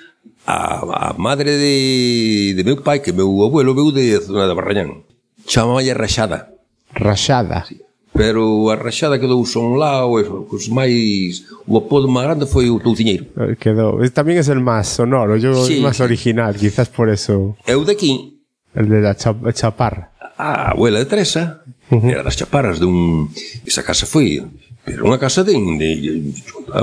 a, 0.46 1.10
a 1.10 1.14
madre 1.18 1.58
de, 1.58 2.54
de 2.56 2.64
meu 2.64 2.82
pai, 2.82 3.00
que 3.00 3.12
meu 3.12 3.30
abuelo 3.44 3.76
veu 3.76 3.92
de 3.92 4.18
zona 4.22 4.48
de 4.48 4.56
Barrañán, 4.56 5.04
chamaba 5.46 5.84
lle 5.84 5.94
Rachada. 5.94 6.50
Rachada. 6.94 7.66
Sí. 7.68 7.87
Pero 8.18 8.72
a 8.74 8.76
Rachada 8.76 9.22
quedou 9.22 9.46
son 9.46 9.78
lá, 9.78 10.02
o, 10.02 10.18
os 10.50 10.66
máis 10.74 11.46
o 11.70 11.78
apodo 11.78 12.10
máis 12.10 12.26
grande 12.26 12.50
foi 12.50 12.66
o 12.74 12.82
Touciñeiro. 12.82 13.30
Eh, 13.38 13.56
Quedó. 13.62 14.02
Es- 14.02 14.12
También 14.12 14.40
es 14.42 14.50
el 14.50 14.60
más 14.60 14.90
sonoro, 14.90 15.38
yo 15.38 15.54
Sí, 15.66 15.80
sí. 15.86 16.02
original, 16.02 16.58
quizás 16.58 16.90
por 16.90 17.10
eso. 17.14 17.56
Eu 17.70 17.86
de 17.86 17.94
aquí, 17.94 18.42
El 18.74 18.90
de 18.90 19.02
la 19.06 19.14
cha- 19.14 19.38
chaparra. 19.54 20.12
a 20.38 20.72
abuela 20.74 20.98
de 21.00 21.06
Teresa, 21.06 21.62
era 21.90 22.22
das 22.26 22.36
chaparras 22.38 22.78
dun... 22.82 23.30
Esa 23.66 23.82
casa 23.86 24.06
foi 24.10 24.42
pero 24.88 25.04
unha 25.06 25.20
casa 25.20 25.44
de, 25.44 25.52
de, 25.54 25.90
de, 26.00 26.10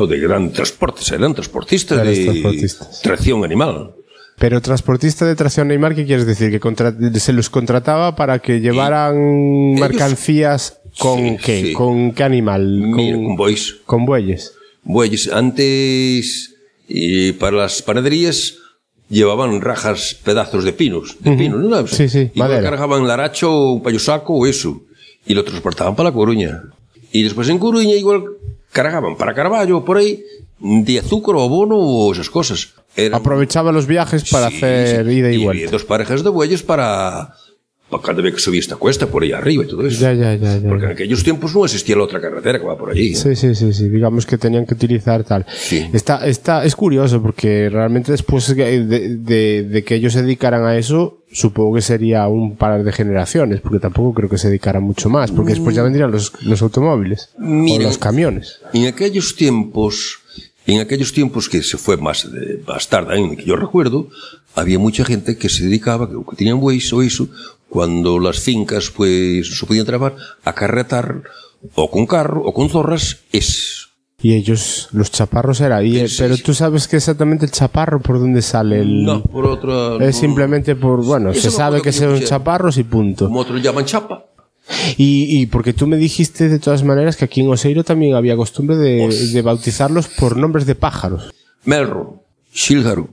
de 0.07 0.17
gran 0.21 0.53
transportes, 0.53 1.09
eran 1.11 1.33
transportistas 1.35 1.99
de 2.05 2.15
transportistas. 2.31 3.01
tracción 3.03 3.43
animal. 3.43 3.97
Pero 4.37 4.61
transportista 4.61 5.25
de 5.25 5.33
tracción 5.39 5.69
Neymar, 5.73 5.95
¿qué 5.95 6.05
quieres 6.05 6.27
decir? 6.27 6.51
¿Que 6.53 6.61
contra- 6.61 6.93
se 6.93 7.33
los 7.33 7.49
contrataba 7.49 8.13
para 8.15 8.39
que 8.45 8.61
llevaran 8.61 9.17
Ellos- 9.17 9.81
mercancías 9.81 10.84
con 10.99 11.19
Sí, 11.21 11.37
qué? 11.45 11.63
sí. 11.63 11.73
¿Con 11.73 12.13
qué 12.13 12.23
animal? 12.25 12.67
Mira, 12.67 13.17
con 13.17 13.37
bois. 13.37 13.77
con 13.87 14.05
bueyes. 14.07 14.53
Bueyes, 14.83 15.31
antes 15.33 16.55
eh, 16.89 17.35
para 17.39 17.57
las 17.59 17.83
panaderías 17.83 18.55
llevaban 19.09 19.61
rajas, 19.61 20.17
pedazos 20.25 20.65
de 20.65 20.73
pinos, 20.73 21.17
de 21.21 21.37
pinos, 21.37 21.61
¿no? 21.63 21.87
Sí, 21.87 22.09
sí, 22.09 22.31
madera. 22.35 22.63
cargaban 22.71 23.07
laracho, 23.07 23.73
un 23.73 23.83
payosaco 23.83 24.35
o 24.35 24.47
eso, 24.47 24.83
y 25.27 25.35
lo 25.35 25.45
transportaban 25.45 25.95
para 25.95 26.11
La 26.11 26.15
Coruña. 26.15 26.63
Y 27.13 27.23
después 27.23 27.49
en 27.49 27.59
Coruña 27.59 27.95
igual 27.95 28.25
cargaban 28.73 29.17
para 29.17 29.35
Carballo, 29.35 29.85
por 29.85 29.99
ahí, 29.99 30.23
de 30.59 30.99
azúcar 30.99 31.37
o 31.37 31.43
abono 31.43 31.77
o 31.77 32.13
esas 32.13 32.29
cosas. 32.31 32.71
Eran- 32.97 33.21
Aprovechaba 33.21 33.73
los 33.73 33.87
viajes 33.87 34.29
para 34.31 34.51
Sí, 34.51 34.57
hacer 34.57 35.09
ida 35.09 35.31
y 35.33 35.45
vuelta. 35.45 35.71
dos 35.71 35.85
parejas 35.85 36.23
de 36.25 36.31
bueyes 36.31 36.63
para 36.63 37.35
cada 38.03 38.23
vez 38.23 38.35
que 38.35 38.41
subía 38.41 38.61
esta 38.61 38.77
cuesta, 38.77 39.07
por 39.07 39.23
ahí 39.23 39.33
arriba 39.33 39.65
y 39.65 39.69
todo 39.69 39.87
eso. 39.87 40.01
Ya, 40.01 40.13
ya, 40.13 40.35
ya, 40.35 40.59
ya. 40.59 40.69
Porque 40.69 40.87
en 40.87 40.91
aquellos 40.93 41.23
tiempos 41.25 41.55
no 41.55 41.65
existía 41.65 41.97
la 41.97 42.05
otra 42.05 42.21
carretera 42.21 42.59
que 42.59 42.65
va 42.67 42.77
por 42.77 42.91
allí. 42.91 43.15
Sí, 43.15 43.35
sí, 43.37 43.55
sí, 43.55 43.73
sí, 43.73 43.89
digamos 43.89 44.27
que 44.27 44.39
tenían 44.39 44.67
que 44.67 44.75
utilizar 44.75 45.25
tal. 45.25 45.47
Sí. 45.55 45.87
Está, 45.93 46.27
está, 46.27 46.65
es 46.65 46.75
curioso 46.77 47.23
porque 47.23 47.69
realmente 47.71 48.13
después 48.13 48.55
de, 48.55 48.85
de- 48.85 49.63
de 49.65 49.85
que 49.85 49.95
ellos 49.97 50.13
se 50.13 50.23
dedicaran 50.23 50.65
a 50.65 50.77
eso, 50.77 51.19
supongo 51.33 51.75
que 51.77 51.83
sería 51.83 52.27
un 52.29 52.57
par 52.57 52.83
de 52.85 52.93
generaciones, 52.93 53.61
porque 53.61 53.79
tampoco 53.81 54.15
creo 54.15 54.29
que 54.29 54.39
se 54.39 54.49
dedicaran 54.49 54.83
mucho 54.83 55.09
más, 55.09 55.31
porque 55.33 55.53
después 55.53 55.75
ya 55.75 55.83
vendrían 55.83 56.11
los, 56.11 56.33
los 56.43 56.63
automóviles 56.63 57.31
Mira, 57.39 57.85
o 57.85 57.89
los 57.89 57.99
camiones. 57.99 58.61
En 58.73 58.87
aquellos 58.87 59.35
tiempos, 59.35 60.21
en 60.67 60.81
aquellos 60.81 61.13
tiempos 61.13 61.49
que 61.49 61.63
se 61.63 61.77
fue 61.77 61.97
más, 61.97 62.31
de, 62.31 62.61
más 62.67 62.89
tarde, 62.89 63.15
aún 63.17 63.37
que 63.37 63.45
yo 63.45 63.57
recuerdo, 63.57 64.09
había 64.55 64.79
mucha 64.79 65.05
gente 65.05 65.37
que 65.37 65.49
se 65.49 65.65
dedicaba, 65.65 66.09
que, 66.09 66.15
que 66.15 66.37
tenían 66.37 66.61
bueyes 66.61 66.93
o 66.93 67.03
eso, 67.03 67.29
cuando 67.75 68.21
las 68.21 68.39
fincas 68.39 68.89
pues 68.89 69.59
se 69.59 69.67
podían 69.67 69.85
trabar, 69.85 70.15
a 70.45 70.53
carretar 70.53 71.25
o 71.75 71.91
con 71.91 72.07
carro 72.07 72.41
o 72.45 72.55
con 72.55 72.69
zorras, 72.69 73.23
es 73.33 73.89
Y 74.23 74.35
ellos, 74.35 74.87
los 74.93 75.11
chaparros 75.11 75.61
era, 75.61 75.83
y, 75.83 75.99
eh, 75.99 76.09
Sí, 76.09 76.19
pero 76.21 76.37
sí. 76.37 76.45
tú 76.45 76.55
sabes 76.55 76.87
que 76.87 76.99
exactamente 76.99 77.47
el 77.47 77.51
chaparro 77.51 77.99
por 78.01 78.21
dónde 78.21 78.43
sale 78.43 78.81
el... 78.81 79.03
no 79.03 79.25
por 79.25 79.47
otra 79.47 79.97
Es 80.07 80.15
simplemente 80.17 80.77
por, 80.77 81.05
bueno, 81.05 81.35
se 81.35 81.51
sabe 81.51 81.83
que 81.83 81.91
son 81.91 82.21
chaparros 82.21 82.79
y 82.79 82.85
punto. 82.85 83.25
como 83.27 83.41
otros 83.41 83.61
llaman 83.61 83.87
chapa. 83.87 84.25
Y, 84.97 85.41
y 85.41 85.47
porque 85.47 85.73
tú 85.73 85.89
me 85.89 85.97
dijiste 85.97 86.49
de 86.49 86.61
todas 86.61 86.85
maneras 86.85 87.17
que 87.17 87.25
aquí 87.25 87.41
en 87.41 87.51
Oseiro 87.51 87.83
también 87.83 88.15
había 88.15 88.37
costumbre 88.37 88.77
de, 88.77 89.09
de 89.33 89.43
bautizarlos 89.43 90.07
por 90.07 90.37
nombres 90.37 90.65
de 90.65 90.77
pájaros. 90.77 91.35
Melro, 91.65 92.23
Xílgaro, 92.55 93.09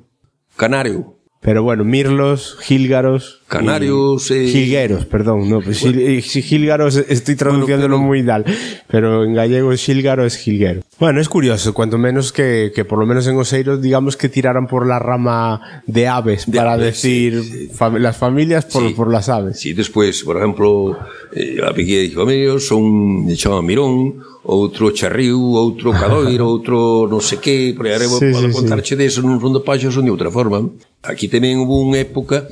Canario, 0.56 1.18
Pero 1.44 1.64
bueno, 1.64 1.84
mirlos, 1.84 2.56
gílgaros. 2.62 3.40
Canarios, 3.48 4.30
y- 4.32 4.34
eh, 4.36 4.48
Jilgueros, 4.48 5.06
perdón. 5.06 5.50
No, 5.50 5.60
pues 5.60 5.84
eh, 5.84 6.22
si 6.22 6.42
gílgaros 6.44 6.96
estoy 6.96 7.36
traduciéndolo 7.36 7.96
pero- 7.98 8.08
muy 8.08 8.22
mal. 8.24 8.46
Pero 8.88 9.24
en 9.26 9.34
gallego 9.34 9.76
xílgaro 9.76 10.24
es 10.26 10.38
jilguero. 10.38 10.82
Bueno, 11.00 11.20
es 11.20 11.28
curioso, 11.28 11.74
cuanto 11.74 11.98
menos 11.98 12.32
que, 12.32 12.72
que 12.76 12.86
por 12.86 13.00
lo 13.00 13.06
menos 13.08 13.26
en 13.28 13.36
Oseiro 13.38 13.78
digamos 13.78 14.16
que 14.18 14.30
tiraran 14.30 14.68
por 14.68 14.86
la 14.88 15.00
rama 15.00 15.82
de 15.88 16.08
aves 16.08 16.46
De 16.46 16.60
para 16.60 16.74
aves, 16.74 16.86
decir 17.02 17.42
sí, 17.44 17.50
sí. 17.68 17.70
fam- 17.76 17.98
las 17.98 18.16
familias 18.18 18.66
por, 18.66 18.88
Sí. 18.88 18.94
por 18.94 19.12
las 19.12 19.28
aves. 19.28 19.60
Si 19.60 19.74
despois, 19.74 20.24
por 20.24 20.38
exemplo, 20.38 20.98
eh, 21.34 21.58
a 21.68 21.74
Piqué 21.74 22.04
de 22.04 22.10
Famílios 22.12 22.68
son 22.68 23.26
lle 23.28 23.36
chaman 23.36 23.66
Mirón, 23.66 24.22
outro 24.46 24.92
Charriu, 24.94 25.42
outro 25.58 25.92
Cadoiro, 25.92 26.46
outro 26.48 27.10
non 27.10 27.20
sei 27.20 27.42
que, 27.42 27.74
por 27.76 27.90
aí 27.90 27.98
arriba 27.98 28.16
Sí, 28.22 28.30
podo 28.32 28.46
sí, 28.46 28.48
sí. 28.48 28.54
contarche 28.56 28.94
deso 28.96 29.20
non 29.26 29.42
son 29.42 29.52
de 29.58 29.62
paxos 29.66 29.92
son 29.98 30.06
de 30.06 30.14
outra 30.14 30.30
forma. 30.32 30.70
Aquí 31.02 31.28
tamén 31.28 31.62
hubo 31.62 31.82
unha 31.82 32.02
época 32.02 32.46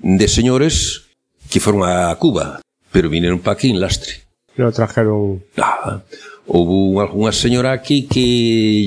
de 0.00 0.26
señores 0.28 1.06
que 1.52 1.60
foron 1.60 1.84
a 1.84 2.12
Cuba, 2.16 2.64
pero 2.88 3.12
vineron 3.12 3.44
pa 3.44 3.52
aquí 3.56 3.68
en 3.68 3.80
lastre. 3.80 4.24
Pero 4.56 4.72
trajeron... 4.72 5.44
Nada. 5.56 6.04
houve 6.50 7.06
unha 7.14 7.30
señora 7.30 7.70
aquí 7.70 8.10
que 8.10 8.26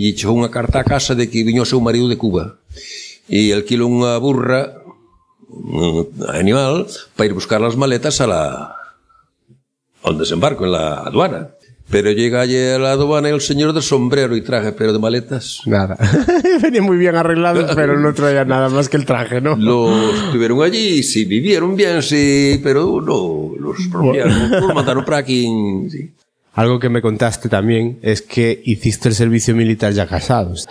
lle 0.03 0.11
chegou 0.19 0.35
unha 0.35 0.51
carta 0.51 0.83
a 0.83 0.87
casa 0.87 1.15
de 1.15 1.31
que 1.31 1.47
viño 1.47 1.63
o 1.63 1.69
seu 1.69 1.79
marido 1.79 2.11
de 2.11 2.19
Cuba 2.19 2.59
e 3.31 3.55
alquilou 3.55 3.87
unha 3.87 4.19
burra 4.19 4.83
un 5.47 6.11
animal 6.27 6.91
para 7.15 7.31
ir 7.31 7.33
buscar 7.37 7.63
as 7.63 7.79
maletas 7.79 8.19
a 8.19 8.27
la, 8.27 8.43
ao 10.03 10.11
desembarco 10.17 10.67
en 10.67 10.75
la 10.75 11.07
aduana. 11.07 11.55
Pero 11.89 12.11
llega 12.11 12.41
allí 12.41 12.57
a 12.57 12.79
la 12.79 12.91
aduana 12.91 13.29
el 13.29 13.41
señor 13.41 13.73
de 13.73 13.81
sombrero 13.81 14.35
y 14.35 14.41
traje 14.41 14.71
pero 14.71 14.93
de 14.93 14.99
maletas 14.99 15.61
Nada. 15.65 15.97
Venían 16.61 16.85
muy 16.85 16.97
bien 16.97 17.15
arreglados, 17.15 17.75
pero 17.75 17.99
no 17.99 18.13
traían 18.13 18.47
nada 18.47 18.69
más 18.69 18.89
que 18.89 18.97
el 18.97 19.05
traje, 19.05 19.41
¿no? 19.41 19.55
los 19.55 20.31
tuvieron 20.31 20.61
allí 20.63 21.03
sí 21.03 21.25
vivieron 21.25 21.75
bien 21.75 22.01
sí 22.01 22.59
pero 22.63 23.01
no 23.01 23.51
los 23.59 23.89
rompieron 23.91 24.49
los 24.51 24.73
mandaron 24.73 25.05
para 25.05 25.17
aquí 25.17 25.47
sí. 25.89 26.11
Algo 26.55 26.79
que 26.79 26.87
me 26.87 27.01
contaste 27.01 27.49
también 27.49 27.97
es 28.03 28.21
que 28.21 28.61
hiciste 28.63 29.09
el 29.09 29.15
servicio 29.15 29.55
militar 29.55 29.91
ya 29.93 30.05
casados. 30.05 30.67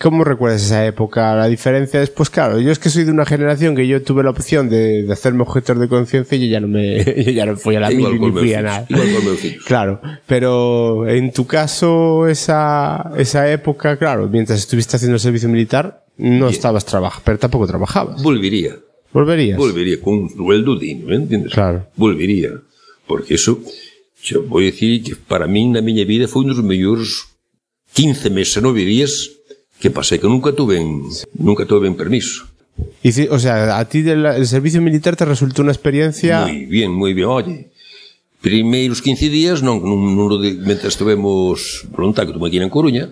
¿Cómo 0.00 0.24
recuerdas 0.24 0.62
esa 0.64 0.86
época? 0.86 1.34
La 1.36 1.48
diferencia 1.48 2.00
es, 2.00 2.08
pues 2.08 2.30
claro, 2.30 2.58
yo 2.60 2.72
es 2.72 2.78
que 2.78 2.88
soy 2.88 3.04
de 3.04 3.10
una 3.12 3.26
generación 3.26 3.76
que 3.76 3.86
yo 3.86 4.02
tuve 4.02 4.22
la 4.22 4.30
opción 4.30 4.70
de, 4.70 5.02
de 5.02 5.12
hacerme 5.12 5.42
objetor 5.42 5.78
de 5.78 5.86
conciencia 5.86 6.36
y 6.38 6.46
yo 6.48 6.52
ya 6.52 6.60
no 6.60 6.68
me, 6.68 7.04
yo 7.24 7.30
ya 7.30 7.44
no 7.44 7.56
fui 7.58 7.76
a 7.76 7.80
la 7.80 7.90
mili 7.90 8.18
ni 8.18 8.30
fui 8.32 8.54
a 8.54 8.62
nada. 8.62 8.86
igual. 8.88 9.08
Claro, 9.66 10.00
pero 10.26 11.06
en 11.06 11.30
tu 11.32 11.46
caso, 11.46 12.26
esa, 12.26 13.12
esa 13.18 13.50
época, 13.52 13.98
claro, 13.98 14.28
mientras 14.28 14.58
estuviste 14.60 14.96
haciendo 14.96 15.16
el 15.16 15.20
servicio 15.20 15.48
militar, 15.50 16.04
no 16.16 16.48
estabas 16.48 16.86
trabajando, 16.86 17.22
pero 17.26 17.38
tampoco 17.38 17.66
trabajabas. 17.66 18.22
volvería 18.22 18.76
¿Volverías? 19.12 19.58
volvería 19.58 20.00
con 20.00 20.14
un 20.14 20.30
sueldo 20.30 20.78
digno, 20.78 21.14
entiendes? 21.14 21.52
Claro. 21.52 21.86
Volvería. 21.96 22.50
Porque 23.06 23.34
eso, 23.34 23.60
Xa 24.22 24.38
vou 24.42 24.60
dicir 24.60 25.02
que 25.02 25.14
para 25.14 25.46
min 25.46 25.72
na 25.72 25.80
miña 25.80 26.04
vida 26.04 26.26
foi 26.26 26.42
un 26.44 26.50
dos 26.52 26.62
mellores 26.62 27.30
15 27.94 28.30
meses, 28.30 28.58
9 28.62 28.84
días 28.84 29.30
que 29.78 29.90
pasei, 29.90 30.18
que 30.18 30.26
nunca 30.26 30.52
tuve 30.52 30.78
en, 30.78 31.06
nunca 31.38 31.64
tuve 31.64 31.86
en 31.86 31.94
permiso. 31.94 32.46
Y 33.02 33.12
si, 33.12 33.26
o 33.28 33.38
sea, 33.38 33.78
a 33.78 33.84
ti 33.88 34.02
del, 34.02 34.26
el 34.26 34.46
servicio 34.46 34.82
militar 34.82 35.16
te 35.16 35.24
resultó 35.24 35.62
una 35.62 35.72
experiencia... 35.72 36.46
Moi 36.46 36.66
bien, 36.66 36.90
moi 36.90 37.14
bien, 37.14 37.28
oye. 37.28 37.70
Primeiros 38.40 39.02
15 39.02 39.30
días, 39.30 39.62
non, 39.66 39.82
non, 39.82 39.98
non, 40.14 40.38
mentre 40.62 40.86
estuvemos 40.86 41.86
voluntario, 41.90 42.30
que 42.30 42.38
tuve 42.38 42.46
aquí 42.46 42.58
en 42.62 42.70
Coruña, 42.70 43.10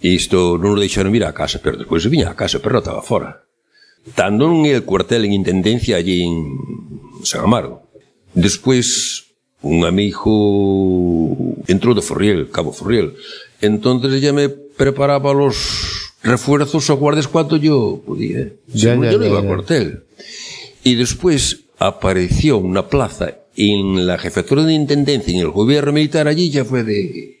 isto 0.00 0.56
non 0.56 0.72
lo 0.72 0.80
deixaron 0.80 1.12
vir 1.12 1.28
a 1.28 1.36
casa, 1.36 1.60
pero 1.60 1.76
despois 1.76 2.08
viña 2.08 2.32
a 2.32 2.36
casa, 2.36 2.56
pero 2.60 2.80
non 2.80 2.84
estaba 2.84 3.04
fora. 3.04 3.44
Tando 4.16 4.48
en 4.48 4.64
el 4.64 4.84
cuartel 4.88 5.28
en 5.28 5.36
Intendencia 5.36 6.00
allí 6.00 6.24
en 6.24 6.56
San 7.20 7.44
Amaro. 7.44 7.84
Despois 8.32 9.28
un 9.62 9.84
amigo 9.84 11.36
entrou 11.68 11.94
de 11.94 12.02
Forriel, 12.02 12.48
Cabo 12.50 12.72
Forriel. 12.72 13.14
Entonces 13.60 14.12
ella 14.14 14.32
me 14.32 14.48
preparaba 14.48 15.32
los 15.34 16.12
refuerzos 16.22 16.88
o 16.90 16.96
guardias 16.96 17.28
cuanto 17.28 17.56
yo 17.56 18.02
podía. 18.06 18.48
Ya, 18.68 18.94
ya, 18.96 19.10
yo 19.12 19.18
no 19.18 19.26
iba 19.26 19.34
ya. 19.36 19.40
al 19.40 19.46
cuartel. 19.46 20.04
Y 20.84 20.94
después 20.94 21.60
apareció 21.78 22.58
una 22.58 22.88
plaza 22.88 23.36
en 23.56 24.06
la 24.06 24.16
jefatura 24.18 24.64
de 24.64 24.72
intendencia, 24.74 25.32
en 25.34 25.40
el 25.40 25.50
gobierno 25.50 25.92
militar, 25.92 26.26
allí 26.28 26.50
ya 26.50 26.64
fue 26.64 26.82
de... 26.84 27.36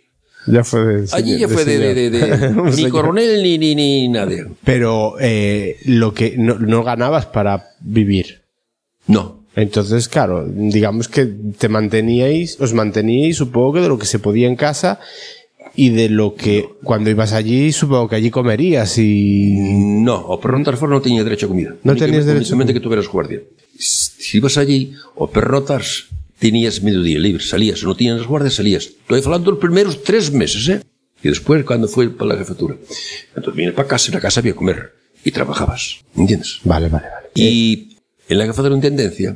Ya 0.46 0.64
fue 0.64 0.80
de 0.80 1.08
Allí 1.12 1.38
ya 1.38 1.48
señor- 1.48 1.50
fue 1.50 1.64
de, 1.66 1.94
de, 1.94 2.10
de- 2.10 2.18
de- 2.38 2.72
ni 2.76 2.88
coronel 2.88 3.42
ni, 3.42 3.58
ni, 3.58 3.74
ni 3.74 4.08
nadie. 4.08 4.46
Pero 4.64 5.16
eh, 5.20 5.76
lo 5.84 6.12
que 6.14 6.34
no, 6.38 6.58
no 6.58 6.82
ganabas 6.82 7.26
para 7.26 7.68
vivir. 7.80 8.40
No. 9.06 9.39
Entonces, 9.56 10.08
claro, 10.08 10.46
digamos 10.46 11.08
que 11.08 11.26
te 11.26 11.68
manteníais, 11.68 12.60
os 12.60 12.72
manteníais, 12.72 13.36
supongo 13.36 13.74
que 13.74 13.80
de 13.80 13.88
lo 13.88 13.98
que 13.98 14.06
se 14.06 14.18
podía 14.18 14.46
en 14.46 14.56
casa 14.56 15.00
y 15.74 15.90
de 15.90 16.08
lo 16.08 16.34
que 16.34 16.68
cuando 16.82 17.10
ibas 17.10 17.32
allí, 17.32 17.72
supongo 17.72 18.08
que 18.08 18.16
allí 18.16 18.30
comerías 18.30 18.98
y... 18.98 19.54
No, 20.02 20.16
o 20.16 20.38
perrotar 20.40 20.78
fora 20.78 20.94
non 20.94 21.02
tiña 21.02 21.26
derecho 21.26 21.46
a 21.46 21.52
comida. 21.52 21.74
No 21.82 21.98
tenías 21.98 22.26
derecho 22.26 22.54
únicamente 22.54 22.74
que 22.74 22.82
tuveras 22.82 23.10
guardia. 23.10 23.42
Si 23.78 24.38
ibas 24.38 24.58
allí, 24.58 24.94
o 25.18 25.26
perrotas, 25.26 26.10
tenías 26.38 26.82
mediodía 26.82 27.18
libre, 27.18 27.42
salías. 27.42 27.82
Non 27.82 27.98
tiñas 27.98 28.26
guardias, 28.26 28.54
salías. 28.54 28.86
Estoy 28.86 29.22
falando 29.22 29.50
los 29.50 29.62
primeros 29.62 30.02
tres 30.02 30.30
meses, 30.30 30.62
¿eh? 30.70 30.78
Y 31.22 31.28
después, 31.28 31.62
cuando 31.64 31.86
fue 31.86 32.08
para 32.08 32.32
la 32.34 32.38
jefatura. 32.38 32.78
Entonces 33.36 33.54
vienes 33.54 33.74
para 33.74 33.88
casa, 33.88 34.08
en 34.08 34.14
la 34.14 34.22
casa 34.22 34.40
había 34.40 34.54
comer. 34.54 34.94
Y 35.22 35.30
trabajabas. 35.30 36.00
¿Entiendes? 36.16 36.60
Vale, 36.64 36.88
vale, 36.88 37.06
vale. 37.12 37.28
Y 37.34 37.89
en 38.30 38.38
la 38.38 38.46
que 38.46 38.62
de 38.62 38.80
tendencia, 38.80 39.30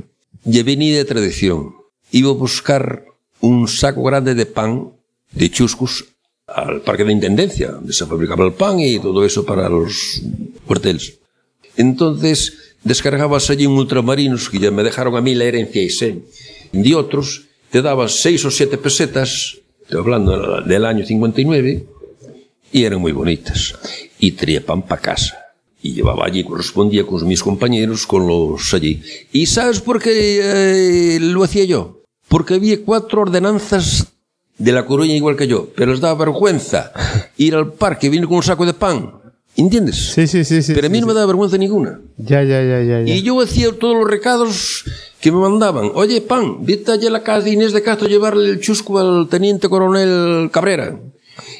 lle 0.46 0.62
vení 0.62 0.94
de 0.94 1.04
tradición. 1.04 1.74
Iba 2.14 2.30
a 2.30 2.38
buscar 2.38 3.02
un 3.42 3.66
saco 3.66 4.06
grande 4.06 4.38
de 4.38 4.46
pan 4.46 4.94
de 5.34 5.50
chuscos 5.50 6.06
al 6.46 6.80
parque 6.86 7.02
de 7.02 7.10
Intendencia, 7.10 7.74
onde 7.74 7.92
se 7.92 8.06
fabricaba 8.06 8.46
el 8.46 8.54
pan 8.54 8.78
e 8.78 9.02
todo 9.02 9.26
eso 9.26 9.42
para 9.42 9.66
los 9.66 10.22
cuarteles. 10.62 11.18
Entonces, 11.74 12.78
descargabas 12.86 13.50
allí 13.50 13.66
un 13.66 13.82
ultramarinos 13.82 14.46
que 14.46 14.62
ya 14.62 14.70
me 14.70 14.86
dejaron 14.86 15.18
a 15.18 15.20
mí 15.20 15.34
la 15.34 15.50
herencia 15.50 15.82
y 15.82 15.90
sé, 15.90 16.22
de 16.70 16.94
otros, 16.94 17.50
te 17.74 17.82
daban 17.82 18.08
seis 18.08 18.44
o 18.46 18.50
siete 18.54 18.78
pesetas, 18.78 19.58
estoy 19.82 19.98
hablando 19.98 20.62
del 20.62 20.84
año 20.86 21.04
59, 21.04 21.82
y 22.70 22.84
eran 22.84 23.00
muy 23.00 23.10
bonitas, 23.10 23.74
y 24.20 24.38
trepan 24.38 24.86
para 24.86 25.02
casa. 25.02 25.43
Y 25.84 25.92
llevaba 25.92 26.24
allí, 26.24 26.42
correspondía 26.44 27.04
con 27.04 27.28
mis 27.28 27.42
compañeros, 27.42 28.06
con 28.06 28.26
los 28.26 28.72
allí. 28.72 29.02
¿Y 29.32 29.44
sabes 29.44 29.82
por 29.82 30.00
qué 30.00 30.40
eh, 30.42 31.20
lo 31.20 31.44
hacía 31.44 31.64
yo? 31.64 32.00
Porque 32.26 32.54
había 32.54 32.82
cuatro 32.82 33.20
ordenanzas 33.20 34.06
de 34.56 34.72
la 34.72 34.86
Coruña 34.86 35.12
igual 35.12 35.36
que 35.36 35.46
yo, 35.46 35.68
pero 35.76 35.92
les 35.92 36.00
daba 36.00 36.24
vergüenza 36.24 36.90
ir 37.36 37.54
al 37.54 37.74
parque 37.74 38.08
venir 38.08 38.26
con 38.26 38.38
un 38.38 38.42
saco 38.42 38.64
de 38.64 38.72
pan. 38.72 39.12
¿Entiendes? 39.56 40.14
Sí, 40.14 40.26
sí, 40.26 40.42
sí, 40.42 40.62
sí. 40.62 40.72
pero 40.72 40.86
a 40.86 40.90
mí 40.90 40.96
sí, 40.96 41.00
no 41.02 41.06
me 41.06 41.12
sí. 41.12 41.16
daba 41.16 41.26
vergüenza 41.26 41.58
ninguna. 41.58 42.00
Ya, 42.16 42.42
ya, 42.42 42.62
ya, 42.62 42.82
ya. 42.82 43.02
ya. 43.02 43.14
Y 43.14 43.20
yo 43.20 43.38
hacía 43.42 43.70
todos 43.78 43.94
los 43.94 44.10
recados 44.10 44.84
que 45.20 45.30
me 45.30 45.38
mandaban. 45.38 45.90
Oye, 45.96 46.22
pan, 46.22 46.64
vete 46.64 46.92
allá 46.92 47.08
a 47.08 47.12
la 47.12 47.22
casa 47.22 47.44
de 47.44 47.50
Inés 47.50 47.74
de 47.74 47.82
Castro 47.82 48.06
a 48.06 48.10
llevarle 48.10 48.48
el 48.48 48.58
chusco 48.58 48.98
al 48.98 49.28
teniente 49.28 49.68
coronel 49.68 50.48
Cabrera. 50.50 50.98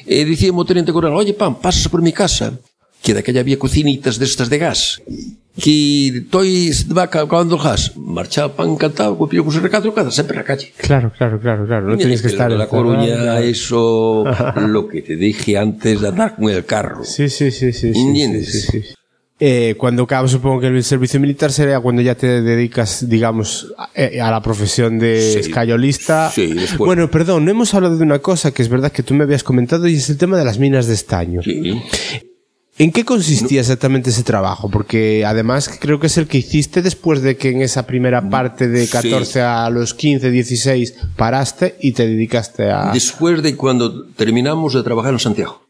E 0.07 0.25
dicíamos 0.25 0.65
teniente 0.65 0.91
coronel, 0.91 1.15
oye, 1.15 1.35
pan, 1.35 1.61
pasas 1.61 1.87
por 1.87 2.01
mi 2.01 2.11
casa, 2.11 2.57
que 3.05 3.13
de 3.13 3.19
aquella 3.19 3.41
había 3.41 3.59
cocinitas 3.59 4.17
de 4.17 4.25
estas 4.25 4.49
de 4.49 4.57
gas, 4.57 4.99
que 5.61 6.07
estoy 6.07 6.71
va 6.97 7.03
acabando 7.03 7.55
el 7.55 7.61
gas. 7.61 7.95
Marchaba 7.95 8.53
pan 8.55 8.71
encantado, 8.71 9.15
copió 9.17 9.43
con 9.43 9.53
su 9.53 9.59
recado, 9.59 9.93
cada 9.93 10.09
siempre 10.09 10.37
a 10.37 10.41
la 10.41 10.45
calle. 10.45 10.73
Claro, 10.75 11.11
claro, 11.15 11.39
claro, 11.39 11.67
claro. 11.67 11.87
No 11.87 11.97
tenías 11.97 12.21
que 12.23 12.29
estar 12.29 12.51
en 12.51 12.57
la 12.57 12.67
Coruña, 12.67 13.15
claro. 13.15 13.39
eso, 13.39 14.25
lo 14.67 14.87
que 14.87 15.03
te 15.03 15.15
dije 15.15 15.55
antes 15.55 16.01
de 16.01 16.07
andar 16.07 16.35
con 16.35 16.49
el 16.49 16.65
carro. 16.65 17.03
Sí, 17.05 17.29
sí, 17.29 17.51
sí, 17.51 17.71
sí. 17.71 17.91
¿Entiendes? 17.95 18.51
sí, 18.51 18.59
sí, 18.61 18.81
sí. 18.81 18.93
Eh, 19.37 19.75
cuando 19.77 20.03
acabas, 20.03 20.31
supongo 20.31 20.61
que 20.61 20.67
el 20.67 20.81
servicio 20.83 21.19
militar 21.19 21.51
sería 21.51 21.81
cuando 21.81 22.01
ya 22.01 22.15
te 22.15 22.41
dedicas, 22.41 23.07
digamos, 23.07 23.73
a, 23.77 23.89
eh, 23.93 24.21
a 24.21 24.31
la 24.31 24.41
profesión 24.41 24.97
de 24.97 25.19
Sí. 25.33 25.39
escayolista. 25.39 26.31
Sí, 26.33 26.53
después. 26.53 26.77
Bueno, 26.87 27.11
perdón, 27.11 27.43
no 27.45 27.51
hemos 27.51 27.73
hablado 27.73 27.97
de 27.97 28.03
una 28.03 28.19
cosa 28.19 28.51
que 28.51 28.61
es 28.63 28.69
verdad 28.69 28.91
que 28.93 29.03
tú 29.03 29.13
me 29.13 29.25
habías 29.25 29.43
comentado 29.43 29.87
y 29.89 29.95
es 29.95 30.09
el 30.09 30.17
tema 30.17 30.37
de 30.37 30.45
las 30.45 30.57
minas 30.57 30.87
de 30.87 30.93
estaño. 30.93 31.41
Sí. 31.43 31.81
¿En 32.77 32.91
qué 32.91 33.05
consistía 33.05 33.61
exactamente 33.61 34.09
ese 34.09 34.23
trabajo? 34.23 34.69
Porque 34.69 35.23
además 35.25 35.69
creo 35.79 35.99
que 35.99 36.07
es 36.07 36.17
el 36.17 36.27
que 36.27 36.39
hiciste 36.39 36.81
después 36.81 37.21
de 37.21 37.37
que 37.37 37.49
en 37.51 37.61
esa 37.61 37.87
primera 37.87 38.29
parte 38.29 38.67
de 38.67 38.85
14 38.87 39.41
a 39.41 39.69
los 39.69 39.93
15, 39.93 40.29
16 40.29 40.95
paraste 41.15 41.77
y 41.79 41.93
te 41.93 42.05
dedicaste 42.05 42.69
a... 42.69 42.91
Después 42.91 43.41
de 43.41 43.55
cuando 43.55 44.05
terminamos 44.07 44.73
de 44.73 44.83
trabajar 44.83 45.13
en 45.13 45.19
Santiago, 45.19 45.61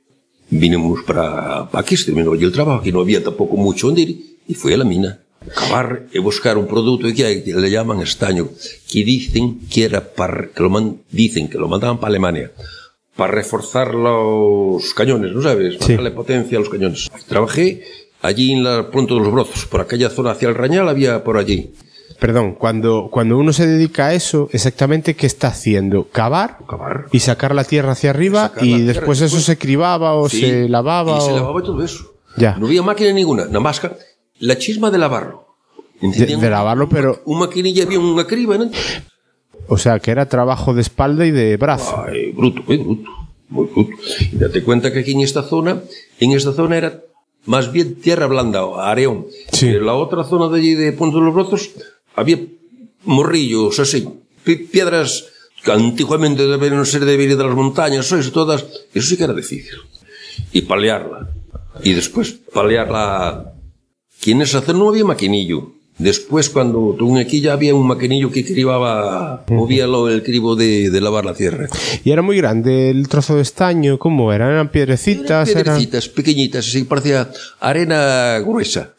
vinimos 0.50 1.04
para 1.04 1.70
para 1.70 1.82
aquí, 1.82 1.96
se 1.96 2.06
terminó 2.06 2.34
allí 2.34 2.44
el 2.44 2.52
trabajo, 2.52 2.80
aquí 2.82 2.92
no 2.92 3.02
había 3.02 3.24
tampoco 3.24 3.56
mucho 3.56 3.86
donde 3.88 4.02
ir, 4.02 4.38
y 4.48 4.56
fui 4.56 4.74
a 4.74 4.78
la 4.78 4.84
mina. 4.86 5.20
Cavar 5.54 6.08
y 6.12 6.18
buscar 6.18 6.58
un 6.58 6.66
producto 6.66 7.08
que, 7.08 7.44
que 7.44 7.54
le 7.54 7.70
llaman 7.70 8.02
estaño, 8.02 8.50
que 8.92 9.04
dicen 9.04 9.60
que 9.70 9.84
era 9.84 10.04
para, 10.04 10.48
que 10.48 10.64
lo 10.64 10.72
man- 10.72 10.98
dicen 11.12 11.48
que 11.50 11.60
lo 11.60 11.68
mandaban 11.68 12.00
para 12.00 12.08
Alemania, 12.10 12.52
para 13.16 13.32
reforzar 13.34 13.94
los 13.96 14.94
cañones, 14.94 15.32
¿no 15.34 15.42
sabes? 15.42 15.76
Para 15.76 15.88
Sí. 15.88 15.94
darle 15.96 16.12
potencia 16.12 16.58
a 16.58 16.62
los 16.62 16.70
cañones. 16.70 17.10
Trabajé 17.28 17.84
allí 18.22 18.52
en 18.54 18.64
la 18.64 18.90
Punta 18.92 19.14
de 19.14 19.20
los 19.22 19.32
Brozos, 19.32 19.66
por 19.66 19.82
aquella 19.82 20.10
zona 20.10 20.32
hacia 20.32 20.50
el 20.50 20.56
Rañal 20.56 20.90
había 20.90 21.24
por 21.24 21.38
allí. 21.38 21.74
Perdón, 22.20 22.56
cuando, 22.56 23.10
cuando 23.12 23.38
uno 23.38 23.52
se 23.54 23.68
dedica 23.68 24.08
a 24.08 24.14
eso, 24.14 24.48
exactamente 24.54 25.16
qué 25.16 25.28
está 25.28 25.50
haciendo? 25.50 26.06
Cavar, 26.12 26.60
Cavar. 26.68 27.06
y 27.12 27.20
sacar 27.20 27.54
la 27.54 27.66
tierra 27.66 27.92
hacia 27.92 28.10
arriba 28.12 28.52
y 28.62 28.76
tierra, 28.76 28.84
después 28.86 29.18
eso 29.20 29.36
después- 29.36 29.44
se 29.46 29.58
cribaba 29.58 30.14
o 30.16 30.30
Sí, 30.30 30.40
se 30.42 30.70
lavaba. 30.70 31.18
Y 31.18 31.22
se 31.22 31.32
o- 31.32 31.36
lavaba 31.36 31.60
y 31.60 31.64
todo 31.64 31.84
eso. 31.84 32.14
Ya. 32.38 32.56
No 32.58 32.68
había 32.68 32.82
máquina 32.84 33.12
ninguna, 33.12 33.46
nada 33.46 33.60
más 33.60 33.80
que 33.82 33.92
la 34.40 34.58
chisma 34.58 34.92
de 34.92 34.98
lavarlo. 34.98 35.46
De, 36.02 36.26
de 36.38 36.50
lavarlo, 36.50 36.90
pero, 36.90 37.22
Un 37.26 37.40
maquinilla 37.40 37.84
había 37.84 38.00
una 38.00 38.26
criba, 38.28 38.58
¿no? 38.58 38.70
O 39.68 39.78
sea, 39.78 40.00
que 40.00 40.12
era 40.12 40.28
trabajo 40.28 40.74
de 40.74 40.82
espalda 40.82 41.26
y 41.26 41.32
de 41.32 41.58
brazo. 41.58 42.04
Ay, 42.08 42.32
bruto, 42.32 42.62
muy 42.68 42.78
bruto, 42.78 43.10
muy 43.50 43.68
bruto. 43.68 43.92
Y 44.32 44.36
date 44.38 44.64
cuenta 44.64 44.92
que 44.92 45.00
aquí 45.00 45.12
en 45.14 45.22
esta 45.22 45.44
zona, 45.44 45.82
en 46.20 46.32
esta 46.32 46.54
zona 46.54 46.78
era 46.78 47.02
más 47.46 47.72
bien 47.72 47.96
tierra 47.96 48.28
blanda, 48.28 48.62
areón. 48.90 49.28
Sí. 49.52 49.68
En 49.68 49.86
la 49.86 49.94
otra 49.94 50.24
zona 50.24 50.48
de 50.50 50.60
allí 50.60 50.74
de 50.76 50.92
Punta 50.94 51.18
de 51.20 51.26
los 51.26 51.34
Brozos 51.34 51.70
había 52.16 52.40
morrillos, 53.04 53.80
así, 53.80 54.08
pi- 54.44 54.56
piedras 54.66 55.26
que 55.64 55.72
antiguamente 55.72 56.46
debieron 56.48 56.86
ser 56.86 57.06
de 57.06 57.18
venir 57.18 57.38
de 57.38 57.44
las 57.44 57.56
montañas, 57.56 58.12
eso 58.12 58.32
todas, 58.32 58.66
eso 58.94 59.08
sí 59.08 59.18
que 59.18 59.24
era 59.24 59.34
difícil. 59.34 59.76
Y 60.52 60.62
palearla. 60.62 61.30
Y 61.84 61.94
después 61.94 62.32
palearla. 62.54 63.52
Que 64.22 64.32
en 64.32 64.42
esa 64.42 64.62
zona 64.62 64.80
no 64.80 64.90
había 64.90 65.06
maquinillo. 65.06 65.74
Después, 65.98 66.50
cuando 66.50 66.94
tuve 67.00 67.22
aquí, 67.22 67.40
ya 67.40 67.54
había 67.54 67.74
un 67.74 67.88
maquinillo 67.88 68.30
que 68.30 68.44
cribaba, 68.44 69.46
movía 69.50 69.88
lo- 69.88 70.10
el 70.10 70.24
cribo 70.24 70.56
de, 70.58 70.90
de 70.90 71.02
lavar 71.02 71.24
la 71.24 71.34
tierra. 71.34 71.70
Y 72.04 72.12
era 72.12 72.22
muy 72.22 72.36
grande 72.38 72.90
el 72.90 73.08
trozo 73.08 73.36
de 73.38 73.42
estaño, 73.42 73.98
¿cómo 73.98 74.34
era? 74.34 74.50
¿Eran 74.52 74.70
piedrecitas? 74.72 75.48
eran- 75.50 75.64
Piedrecitas 75.64 76.10
pequeñitas, 76.10 76.68
así 76.68 76.84
parecía 76.84 77.30
arena 77.62 78.40
gruesa. 78.40 78.94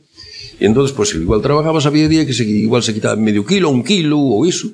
Y 0.58 0.64
entonces, 0.64 0.96
pues 0.96 1.14
igual 1.14 1.42
trabajabas, 1.42 1.84
había 1.84 2.08
día 2.08 2.24
que 2.24 2.32
se, 2.32 2.44
igual 2.44 2.82
se 2.82 2.94
quitaba 2.94 3.14
medio 3.16 3.44
kilo, 3.44 3.68
un 3.68 3.84
kilo 3.84 4.18
o 4.18 4.46
eso. 4.46 4.68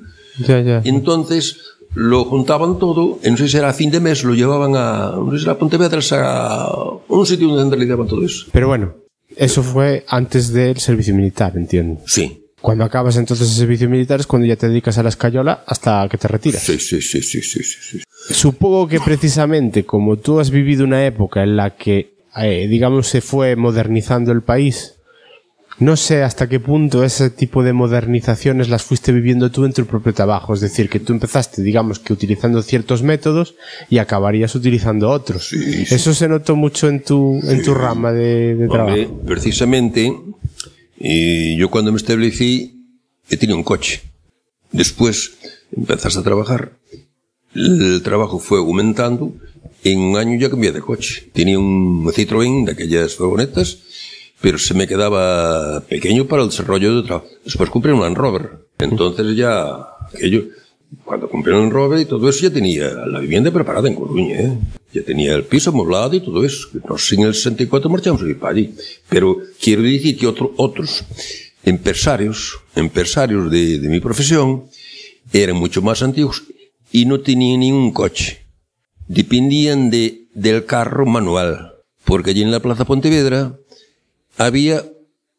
Ya, 0.47 0.61
ya. 0.61 0.81
Y 0.83 0.89
entonces 0.89 1.57
lo 1.93 2.23
juntaban 2.23 2.79
todo, 2.79 3.19
no 3.21 3.37
sé 3.37 3.49
si 3.49 3.57
era 3.57 3.69
a 3.69 3.73
fin 3.73 3.91
de 3.91 3.99
mes, 3.99 4.23
lo 4.23 4.33
llevaban 4.33 4.75
a, 4.77 5.11
no 5.17 5.29
sé 5.33 5.39
si 5.39 5.43
era 5.43 5.51
a 5.53 5.57
Pontevedras, 5.59 6.11
a 6.13 6.69
un 7.09 7.25
sitio 7.25 7.49
donde 7.49 7.75
realizaban 7.75 8.07
todo 8.07 8.23
eso. 8.25 8.45
Pero 8.53 8.69
bueno, 8.69 8.93
eso 9.37 9.63
fue 9.63 10.05
antes 10.07 10.51
del 10.53 10.77
servicio 10.77 11.15
militar, 11.15 11.53
entiendo. 11.55 12.01
Sí. 12.05 12.39
Cuando 12.61 12.85
acabas 12.85 13.17
entonces 13.17 13.49
el 13.49 13.55
servicio 13.55 13.89
militar 13.89 14.21
es 14.21 14.27
cuando 14.27 14.47
ya 14.47 14.55
te 14.55 14.69
dedicas 14.69 14.97
a 14.97 15.03
la 15.03 15.09
escayola 15.09 15.63
hasta 15.67 16.07
que 16.09 16.17
te 16.17 16.29
retiras. 16.29 16.63
Sí, 16.63 16.79
sí, 16.79 17.01
sí, 17.01 17.21
sí, 17.21 17.41
sí, 17.41 17.61
sí, 17.61 17.79
sí. 17.81 18.03
Supongo 18.33 18.87
que 18.87 19.01
precisamente 19.01 19.83
como 19.85 20.15
tú 20.15 20.39
has 20.39 20.49
vivido 20.49 20.85
una 20.85 21.05
época 21.05 21.43
en 21.43 21.57
la 21.57 21.75
que, 21.75 22.13
eh, 22.37 22.67
digamos, 22.69 23.07
se 23.07 23.19
fue 23.19 23.57
modernizando 23.57 24.31
el 24.31 24.43
país, 24.43 24.95
no 25.79 25.97
sé 25.97 26.23
hasta 26.23 26.47
qué 26.47 26.59
punto 26.59 27.03
ese 27.03 27.29
tipo 27.29 27.63
de 27.63 27.73
modernizaciones 27.73 28.69
las 28.69 28.83
fuiste 28.83 29.11
viviendo 29.11 29.51
tú 29.51 29.65
en 29.65 29.73
tu 29.73 29.85
propio 29.85 30.13
trabajo. 30.13 30.53
Es 30.53 30.61
decir, 30.61 30.89
que 30.89 30.99
tú 30.99 31.13
empezaste, 31.13 31.61
digamos, 31.61 31.99
que 31.99 32.13
utilizando 32.13 32.61
ciertos 32.61 33.03
métodos 33.03 33.55
y 33.89 33.97
acabarías 33.97 34.55
utilizando 34.55 35.09
otros. 35.09 35.51
Eso 35.53 36.13
se 36.13 36.27
notó 36.27 36.55
mucho 36.55 36.87
en 36.87 37.01
tu, 37.03 37.39
en 37.43 37.63
tu 37.63 37.73
rama 37.73 38.11
de, 38.11 38.55
de 38.55 38.67
trabajo. 38.67 38.99
Hombre, 38.99 39.09
precisamente, 39.25 40.13
Y 40.97 41.57
yo 41.57 41.69
cuando 41.69 41.91
me 41.91 41.97
establecí, 41.97 42.85
eh, 43.29 43.37
tenía 43.37 43.55
un 43.55 43.63
coche. 43.63 44.01
Después 44.71 45.33
empezaste 45.75 46.19
a 46.19 46.23
trabajar, 46.23 46.77
el 47.53 48.01
trabajo 48.03 48.39
fue 48.39 48.59
aumentando, 48.59 49.33
en 49.83 49.99
un 49.99 50.17
año 50.17 50.39
ya 50.39 50.49
cambié 50.49 50.71
de 50.71 50.79
coche. 50.79 51.29
Tenía 51.33 51.59
un 51.59 52.05
Citroën 52.05 52.65
de 52.65 52.71
aquellas 52.71 53.15
furgonetas, 53.15 53.79
pero 54.43 54.57
se 54.57 54.73
me 54.73 54.85
quedaba 54.85 55.79
pequeño 55.87 56.27
para 56.27 56.43
el 56.43 56.49
desarrollo 56.49 56.97
de 56.97 57.07
trabajo. 57.07 57.27
Después 57.45 57.69
compré 57.69 57.93
un 57.93 58.01
Land 58.01 58.17
Rover. 58.17 58.49
Entonces 58.77 59.37
ya, 59.37 59.87
aquello, 60.13 60.43
cuando 61.05 61.29
compré 61.29 61.53
un 61.53 61.61
Land 61.61 61.71
Rover 61.71 62.01
y 62.01 62.05
todo 62.05 62.27
eso, 62.27 62.41
ya 62.41 62.53
tenía 62.53 62.89
la 62.89 63.21
vivienda 63.21 63.51
preparada 63.51 63.87
en 63.87 63.95
Coruña, 63.95 64.41
¿eh? 64.41 64.57
Ya 64.91 65.01
tenía 65.01 65.33
el 65.33 65.45
piso 65.45 65.69
amoblado 65.69 66.13
y 66.13 66.19
todo 66.19 66.43
eso. 66.43 66.67
No 66.89 66.97
sé, 66.97 67.15
en 67.15 67.21
el 67.21 67.33
64 67.33 67.89
marchamos 67.89 68.21
a 68.21 68.27
ir 68.27 68.37
para 68.37 68.51
allí. 68.51 68.75
Pero 69.07 69.37
quiero 69.61 69.81
decir 69.81 70.17
que 70.17 70.27
otro, 70.27 70.53
otros 70.57 71.05
empresarios, 71.63 72.59
empresarios 72.75 73.49
de, 73.49 73.79
de 73.79 73.87
mi 73.87 74.01
profesión, 74.01 74.65
eran 75.31 75.55
mucho 75.55 75.81
más 75.81 76.03
antiguos 76.03 76.43
y 76.91 77.05
no 77.05 77.21
tenían 77.21 77.61
ni 77.61 77.71
un 77.71 77.93
coche. 77.93 78.45
Dependían 79.07 79.89
de, 79.89 80.27
del 80.33 80.65
carro 80.65 81.05
manual. 81.05 81.69
Porque 82.03 82.31
allí 82.31 82.41
en 82.41 82.51
la 82.51 82.59
Plaza 82.59 82.83
Pontevedra 82.83 83.57
había 84.37 84.83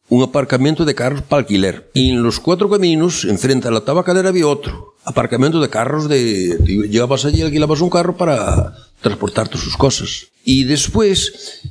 un 0.08 0.22
aparcamiento 0.22 0.84
de 0.84 0.94
carros 0.94 1.22
para 1.22 1.40
alquiler. 1.40 1.90
Y 1.94 2.10
en 2.10 2.22
los 2.22 2.38
cuatro 2.40 2.68
caminos, 2.68 3.24
enfrente 3.24 3.68
a 3.68 3.70
la 3.70 3.80
tabacalera, 3.80 4.28
había 4.28 4.46
otro. 4.46 4.94
Aparcamiento 5.04 5.60
de 5.60 5.68
carros 5.70 6.08
de... 6.08 6.58
Llegabas 6.90 7.24
allí 7.24 7.40
y 7.40 7.42
alquilabas 7.42 7.80
un 7.80 7.90
carro 7.90 8.16
para 8.16 8.74
transportarte 9.00 9.58
sus 9.58 9.76
cosas. 9.76 10.26
Y 10.44 10.64
después 10.64 11.62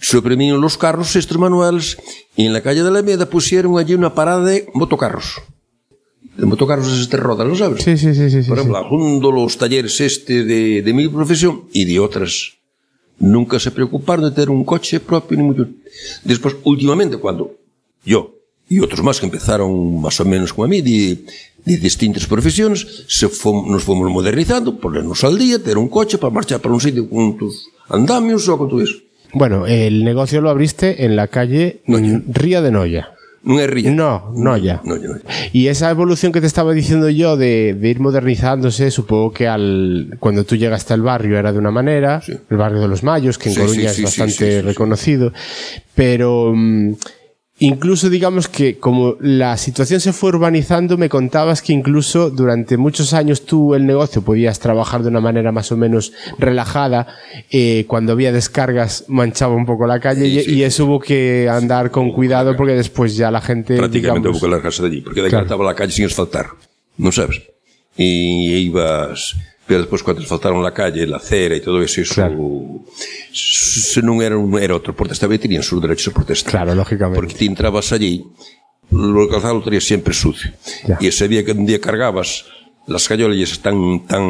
suprimieron 0.00 0.60
los 0.60 0.76
carros 0.78 1.14
estos 1.16 1.38
manuales 1.38 1.96
y 2.36 2.46
en 2.46 2.52
la 2.52 2.60
calle 2.60 2.82
de 2.82 2.90
la 2.90 2.98
Alameda 2.98 3.28
pusieron 3.30 3.78
allí 3.78 3.94
una 3.94 4.14
parada 4.14 4.44
de 4.44 4.66
motocarros. 4.74 5.42
De 6.36 6.46
motocarros 6.46 6.90
es 6.92 7.00
este 7.00 7.16
roda, 7.18 7.44
¿lo 7.44 7.54
sabes? 7.54 7.84
Sí, 7.84 7.96
sí, 7.96 8.14
sí, 8.14 8.30
sí. 8.30 8.42
sí, 8.42 8.48
Por 8.48 8.58
sí. 8.58 8.62
ejemplo, 8.62 8.88
junto 8.88 9.30
los 9.30 9.58
talleres 9.58 10.00
este 10.00 10.44
de, 10.44 10.82
de 10.82 10.92
mi 10.94 11.06
profesión 11.08 11.64
y 11.72 11.84
de 11.84 12.00
otras. 12.00 12.52
Nunca 13.22 13.58
se 13.60 13.70
preocuparon 13.70 14.24
de 14.24 14.32
ter 14.32 14.50
un 14.50 14.64
coche 14.64 14.98
propio 14.98 15.38
ni 15.38 15.44
mucho. 15.44 15.68
Despois, 16.24 16.56
últimamente, 16.64 17.16
cuando 17.16 17.54
yo 18.04 18.34
y 18.68 18.80
otros 18.80 19.02
más 19.02 19.20
que 19.20 19.26
empezaron 19.26 20.00
más 20.00 20.18
o 20.18 20.24
menos 20.24 20.52
como 20.52 20.64
a 20.64 20.68
mí, 20.68 20.80
de, 20.80 21.24
de 21.64 21.76
distintas 21.76 22.26
profesiones, 22.26 23.04
se 23.06 23.28
fom, 23.28 23.70
nos 23.70 23.84
fomos 23.84 24.10
modernizando, 24.10 24.76
ponernos 24.76 25.22
al 25.24 25.38
día, 25.38 25.62
ter 25.62 25.78
un 25.78 25.88
coche 25.88 26.18
para 26.18 26.32
marchar 26.32 26.60
para 26.60 26.74
un 26.74 26.80
sitio 26.80 27.08
con 27.08 27.36
tus 27.36 27.68
andamios 27.88 28.48
o 28.48 28.58
con 28.58 28.68
tu 28.68 28.80
eso. 28.80 28.96
Bueno, 29.34 29.66
el 29.66 30.04
negocio 30.04 30.40
lo 30.40 30.50
abriste 30.50 31.04
en 31.04 31.16
la 31.16 31.28
calle 31.28 31.82
Noia. 31.86 32.22
Ría 32.26 32.60
de 32.60 32.70
Noya. 32.70 33.12
No 33.44 33.66
ría. 33.66 33.90
No, 33.90 34.32
Noya. 34.36 34.80
No, 34.84 34.96
no, 34.96 35.14
no. 35.14 35.20
Y 35.52 35.66
esa 35.66 35.90
evolución 35.90 36.30
que 36.30 36.40
te 36.40 36.46
estaba 36.46 36.72
diciendo 36.72 37.08
yo 37.10 37.36
de, 37.36 37.74
de 37.74 37.88
ir 37.88 37.98
modernizándose, 37.98 38.90
supongo 38.92 39.32
que 39.32 39.48
al 39.48 40.16
cuando 40.20 40.44
tú 40.44 40.54
llegaste 40.56 40.94
al 40.94 41.02
barrio 41.02 41.38
era 41.38 41.52
de 41.52 41.58
una 41.58 41.72
manera, 41.72 42.20
Sí. 42.22 42.34
el 42.50 42.56
barrio 42.56 42.80
de 42.80 42.88
los 42.88 43.02
Mayos, 43.02 43.38
que 43.38 43.48
en 43.48 43.54
Sí, 43.56 43.60
Coruña 43.60 43.90
sí, 43.90 44.02
es 44.02 44.04
bastante 44.04 44.62
reconocido, 44.62 45.32
pero 45.94 46.52
mm, 46.54 46.92
incluso 47.64 48.10
digamos 48.10 48.48
que 48.48 48.78
como 48.78 49.16
la 49.20 49.56
situación 49.56 50.00
se 50.00 50.12
fue 50.12 50.30
urbanizando, 50.30 50.98
me 50.98 51.08
contabas 51.08 51.62
que 51.62 51.72
incluso 51.72 52.28
durante 52.30 52.76
muchos 52.76 53.14
años 53.14 53.44
tú 53.46 53.74
el 53.74 53.86
negocio 53.86 54.22
podías 54.22 54.58
trabajar 54.58 55.02
de 55.02 55.08
una 55.08 55.20
manera 55.20 55.52
más 55.52 55.70
o 55.70 55.76
menos 55.76 56.12
relajada, 56.38 57.06
eh, 57.50 57.84
cuando 57.86 58.12
había 58.12 58.32
descargas 58.32 59.04
manchaba 59.08 59.54
un 59.54 59.64
poco 59.66 59.86
la 59.86 60.00
calle 60.00 60.26
y, 60.26 60.38
Sí, 60.40 60.44
sí, 60.44 60.54
y 60.56 60.62
eso 60.64 60.86
hubo 60.86 60.98
que 61.00 61.48
andar 61.48 61.90
con 61.90 62.10
cuidado 62.12 62.56
porque 62.56 62.72
después 62.74 63.16
ya 63.16 63.30
la 63.30 63.40
gente 63.40 63.76
prácticamente 63.76 64.20
digamos, 64.28 64.42
hubo 64.42 64.46
que 64.48 64.50
largarse 64.50 64.82
de 64.82 64.88
allí, 64.88 65.00
porque 65.00 65.22
de 65.22 65.28
Claro. 65.28 65.62
la 65.62 65.74
calle 65.74 65.92
sin 65.92 66.06
asfaltar, 66.06 66.46
¿no 66.96 67.12
sabes? 67.12 67.42
Y 67.96 68.54
ibas, 68.56 69.36
pero 69.66 69.80
después 69.80 70.02
cuando 70.02 70.22
asfaltaron 70.22 70.62
la 70.62 70.72
calle, 70.74 71.06
la 71.06 71.16
acera 71.18 71.54
y 71.56 71.60
todo 71.60 71.82
eso, 71.82 72.00
eso 72.00 72.14
Claro. 72.14 72.82
se 73.32 74.02
non 74.02 74.20
era, 74.20 74.36
un, 74.36 74.58
era 74.58 74.74
outro 74.74 74.92
protesta, 74.92 75.26
vez 75.30 75.40
tenían 75.40 75.62
sus 75.62 75.80
derechos 75.80 76.10
a 76.10 76.16
protesta. 76.16 76.50
Claro, 76.50 76.74
lógicamente. 76.74 77.16
Porque 77.16 77.34
ti 77.34 77.46
entrabas 77.46 77.92
allí, 77.92 78.24
lo 78.90 79.28
calzado 79.28 79.54
lo 79.54 79.62
tenías 79.64 79.84
siempre 79.84 80.12
sucio. 80.12 80.52
Ya. 80.86 80.98
Y 81.00 81.06
ese 81.08 81.28
día 81.28 81.44
que 81.44 81.52
un 81.52 81.64
día 81.64 81.80
cargabas, 81.80 82.44
las 82.86 83.06
callolas 83.08 83.58
tan, 83.62 84.04
tan 84.06 84.22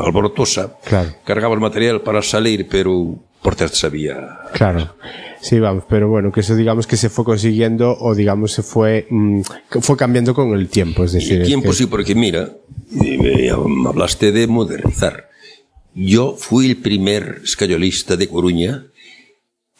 alborotosa, 0.00 0.78
Claro. 0.84 1.10
cargabas 1.24 1.58
material 1.60 2.00
para 2.00 2.22
salir, 2.22 2.66
pero 2.70 3.16
por 3.42 3.54
te 3.56 3.68
sabía 3.68 4.38
Claro. 4.52 4.94
Sí, 5.40 5.58
vamos, 5.58 5.84
pero 5.88 6.08
bueno, 6.08 6.30
que 6.32 6.40
eso 6.40 6.54
digamos 6.54 6.86
que 6.86 6.96
se 6.98 7.08
fue 7.08 7.24
consiguiendo 7.24 7.96
o 7.98 8.14
digamos 8.14 8.52
se 8.52 8.62
fue 8.62 9.06
mm, 9.08 9.40
que 9.70 9.80
fue 9.80 9.96
cambiando 9.96 10.34
con 10.34 10.52
el 10.52 10.68
tiempo, 10.68 11.04
es 11.04 11.12
decir, 11.12 11.34
El 11.36 11.42
es 11.42 11.48
tiempo 11.48 11.70
que- 11.70 11.76
sí, 11.76 11.86
porque 11.86 12.14
mira, 12.14 12.50
eh, 13.02 13.52
me 13.66 13.88
hablaste 13.88 14.32
de 14.32 14.46
modernizar. 14.46 15.28
Yo 15.94 16.36
fui 16.38 16.66
el 16.70 16.76
primer 16.76 17.40
escayolista 17.42 18.16
de 18.16 18.28
Coruña 18.28 18.84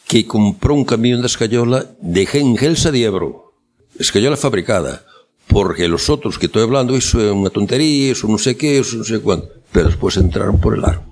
que 0.09 0.27
compró 0.27 0.75
un 0.75 0.85
camión 0.85 1.21
de 1.21 1.27
escayola 1.29 1.87
de 2.01 2.27
Gengelsa 2.27 2.91
de 2.91 3.05
Ebro. 3.05 3.53
Escayola 3.99 4.37
fabricada. 4.37 5.05
Porque 5.47 5.89
los 5.89 6.09
otros 6.11 6.39
que 6.39 6.47
estoy 6.47 6.63
hablando, 6.63 6.97
eso 6.97 7.21
es 7.21 7.33
una 7.33 7.51
tontería, 7.51 8.13
eso 8.13 8.27
no 8.29 8.39
sé 8.39 8.57
qué, 8.57 8.79
eso 8.79 8.97
no 8.97 9.05
sé 9.05 9.21
cuánto. 9.21 9.49
Pero 9.73 9.87
después 9.89 10.17
entraron 10.17 10.61
por 10.61 10.77
el 10.77 10.85
aro. 10.85 11.03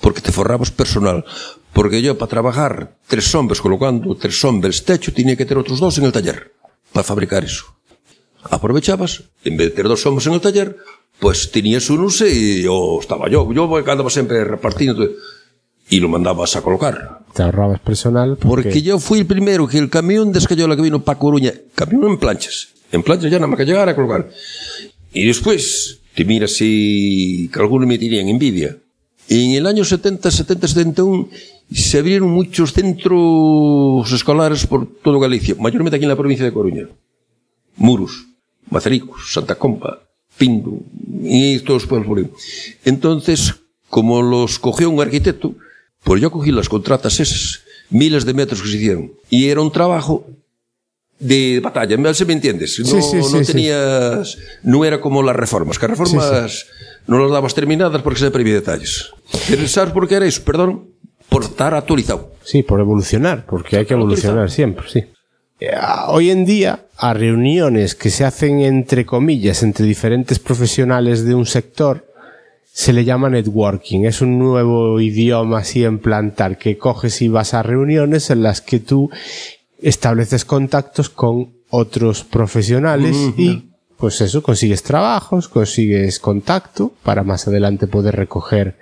Porque 0.00 0.20
te 0.20 0.30
forrabas 0.32 0.70
personal. 0.70 1.24
Porque 1.72 2.02
yo, 2.02 2.18
para 2.18 2.28
trabajar 2.28 2.96
tres 3.06 3.34
hombres 3.34 3.60
colocando 3.60 4.14
tres 4.16 4.44
hombres 4.44 4.84
techo, 4.84 5.12
tenía 5.12 5.36
que 5.36 5.44
tener 5.44 5.58
otros 5.58 5.80
dos 5.80 5.98
en 5.98 6.04
el 6.04 6.12
taller. 6.12 6.52
Para 6.92 7.04
fabricar 7.04 7.44
eso 7.44 7.80
aprovechabas, 8.48 9.24
en 9.44 9.56
vez 9.56 9.68
de 9.68 9.76
tener 9.76 9.88
dos 9.88 10.04
hombres 10.06 10.26
en 10.26 10.34
el 10.34 10.40
taller, 10.40 10.76
pues 11.18 11.50
tenías 11.50 11.90
unos 11.90 12.20
y 12.22 12.62
yo 12.62 12.98
estaba 13.00 13.28
yo, 13.28 13.52
yo 13.52 13.76
andaba 13.76 14.08
siempre 14.08 14.44
repartiendo 14.44 15.08
y 15.88 16.00
lo 16.00 16.08
mandabas 16.08 16.56
a 16.56 16.62
colocar. 16.62 17.20
te 17.34 17.42
ahorrabas 17.42 17.80
personal 17.80 18.36
porque, 18.36 18.68
Porque 18.68 18.82
yo 18.82 18.98
fui 18.98 19.20
el 19.20 19.26
primero 19.26 19.66
que 19.66 19.78
el 19.78 19.90
camión 19.90 20.32
de 20.32 20.38
escayola 20.38 20.76
que 20.76 20.82
vino 20.82 21.02
para 21.02 21.18
Coruña, 21.18 21.52
camión 21.74 22.04
en 22.04 22.18
planchas, 22.18 22.68
en 22.92 23.02
planchas 23.02 23.30
ya 23.30 23.38
nada 23.38 23.48
más 23.48 23.58
que 23.58 23.66
llegar 23.66 23.88
a 23.88 23.94
colocar. 23.94 24.30
Y 25.12 25.26
después, 25.26 25.98
te 26.14 26.24
miras 26.24 26.52
si 26.52 27.50
que 27.52 27.60
algunos 27.60 27.86
me 27.86 27.98
tenían 27.98 28.28
envidia. 28.28 28.76
En 29.28 29.52
el 29.52 29.66
año 29.66 29.84
70, 29.84 30.30
70, 30.30 30.68
71 30.68 31.28
se 31.72 31.98
abrieron 31.98 32.30
muchos 32.30 32.72
centros 32.72 34.10
escolares 34.12 34.66
por 34.66 34.86
todo 35.02 35.20
Galicia, 35.20 35.54
mayormente 35.58 35.96
aquí 35.96 36.04
en 36.04 36.10
la 36.10 36.16
provincia 36.16 36.44
de 36.44 36.52
Coruña. 36.52 36.88
Muros, 37.76 38.26
Macericos, 38.68 39.32
Santa 39.32 39.54
Compa, 39.54 40.00
Pindo 40.36 40.78
y 41.22 41.58
todos 41.60 41.82
los 41.82 41.88
pueblos 41.88 42.08
por 42.08 42.18
ahí. 42.18 42.30
Entonces, 42.84 43.54
como 43.88 44.22
los 44.22 44.58
cogió 44.58 44.90
un 44.90 45.00
arquitecto, 45.00 45.54
pues 46.02 46.20
yo 46.20 46.30
cogí 46.30 46.50
las 46.50 46.68
contratas 46.68 47.20
esas, 47.20 47.60
miles 47.90 48.24
de 48.24 48.34
metros 48.34 48.62
que 48.62 48.68
se 48.68 48.76
hicieron. 48.76 49.12
Y 49.28 49.48
era 49.48 49.60
un 49.60 49.72
trabajo 49.72 50.26
de 51.18 51.60
batalla, 51.62 51.96
¿me 51.98 52.14
se 52.14 52.24
me 52.24 52.32
entiendes? 52.32 52.78
No, 52.80 52.86
Sí, 52.86 53.02
sí, 53.02 53.16
no 53.16 53.44
sí. 53.44 53.52
tenías, 53.52 54.38
no 54.62 54.84
era 54.84 55.00
como 55.00 55.22
las 55.22 55.36
reformas, 55.36 55.78
que 55.78 55.86
reformas 55.86 56.66
no 57.06 57.18
las 57.18 57.30
dabas 57.30 57.54
terminadas 57.54 58.00
porque 58.02 58.20
se 58.20 58.30
previa 58.30 58.54
detalles. 58.54 59.10
¿sabes 59.66 59.92
por 59.92 60.08
qué 60.08 60.14
era 60.14 60.26
eso? 60.26 60.42
Perdón, 60.44 60.89
por 61.30 61.44
estar 61.44 61.72
actualizado. 61.72 62.32
sí, 62.42 62.62
por 62.62 62.80
evolucionar, 62.80 63.46
porque 63.46 63.78
hay 63.78 63.86
que 63.86 63.94
evolucionar 63.94 64.50
siempre, 64.50 64.86
sí. 64.88 65.04
Eh, 65.60 65.70
Hoy 66.08 66.30
en 66.30 66.44
día, 66.44 66.86
a 66.96 67.14
reuniones 67.14 67.94
que 67.94 68.10
se 68.10 68.24
hacen 68.24 68.60
entre 68.60 69.06
comillas 69.06 69.62
entre 69.62 69.86
diferentes 69.86 70.38
profesionales 70.38 71.24
de 71.24 71.34
un 71.34 71.46
sector, 71.46 72.06
se 72.72 72.92
le 72.92 73.04
llama 73.04 73.28
networking. 73.28 74.00
Es 74.04 74.20
un 74.20 74.38
nuevo 74.38 75.00
idioma 75.00 75.58
así 75.58 75.84
en 75.84 75.98
plantar 75.98 76.56
que 76.56 76.78
coges 76.78 77.20
y 77.20 77.28
vas 77.28 77.54
a 77.54 77.62
reuniones 77.62 78.30
en 78.30 78.42
las 78.42 78.60
que 78.60 78.80
tú 78.80 79.10
estableces 79.82 80.44
contactos 80.44 81.10
con 81.10 81.52
otros 81.68 82.24
profesionales 82.24 83.16
y 83.36 83.70
pues 83.96 84.20
eso, 84.22 84.42
consigues 84.42 84.82
trabajos, 84.82 85.48
consigues 85.48 86.18
contacto 86.18 86.92
para 87.02 87.22
más 87.22 87.46
adelante 87.46 87.86
poder 87.86 88.16
recoger 88.16 88.76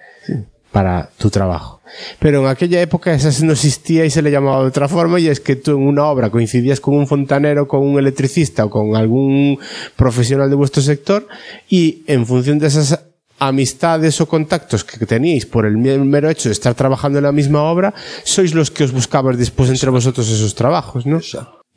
para 0.72 1.10
tu 1.18 1.30
trabajo. 1.30 1.80
Pero 2.18 2.40
en 2.40 2.46
aquella 2.46 2.80
época 2.80 3.14
eso 3.14 3.44
no 3.44 3.52
existía 3.52 4.04
y 4.04 4.10
se 4.10 4.22
le 4.22 4.30
llamaba 4.30 4.62
de 4.62 4.68
otra 4.68 4.88
forma 4.88 5.18
y 5.18 5.28
es 5.28 5.40
que 5.40 5.56
tú 5.56 5.72
en 5.72 5.86
una 5.86 6.04
obra 6.04 6.30
coincidías 6.30 6.80
con 6.80 6.94
un 6.94 7.06
fontanero, 7.06 7.66
con 7.66 7.80
un 7.80 7.98
electricista 7.98 8.66
o 8.66 8.70
con 8.70 8.94
algún 8.94 9.58
profesional 9.96 10.50
de 10.50 10.56
vuestro 10.56 10.82
sector 10.82 11.26
y 11.68 12.02
en 12.06 12.26
función 12.26 12.58
de 12.58 12.66
esas 12.66 13.00
amistades 13.38 14.20
o 14.20 14.26
contactos 14.26 14.84
que 14.84 15.06
teníais 15.06 15.46
por 15.46 15.64
el 15.64 15.78
mero 15.78 16.28
hecho 16.28 16.48
de 16.48 16.52
estar 16.52 16.74
trabajando 16.74 17.18
en 17.18 17.24
la 17.24 17.32
misma 17.32 17.62
obra, 17.62 17.94
sois 18.24 18.52
los 18.52 18.70
que 18.70 18.84
os 18.84 18.92
buscabais 18.92 19.38
después 19.38 19.70
entre 19.70 19.90
vosotros 19.90 20.28
esos 20.28 20.54
trabajos, 20.54 21.06
¿no? 21.06 21.20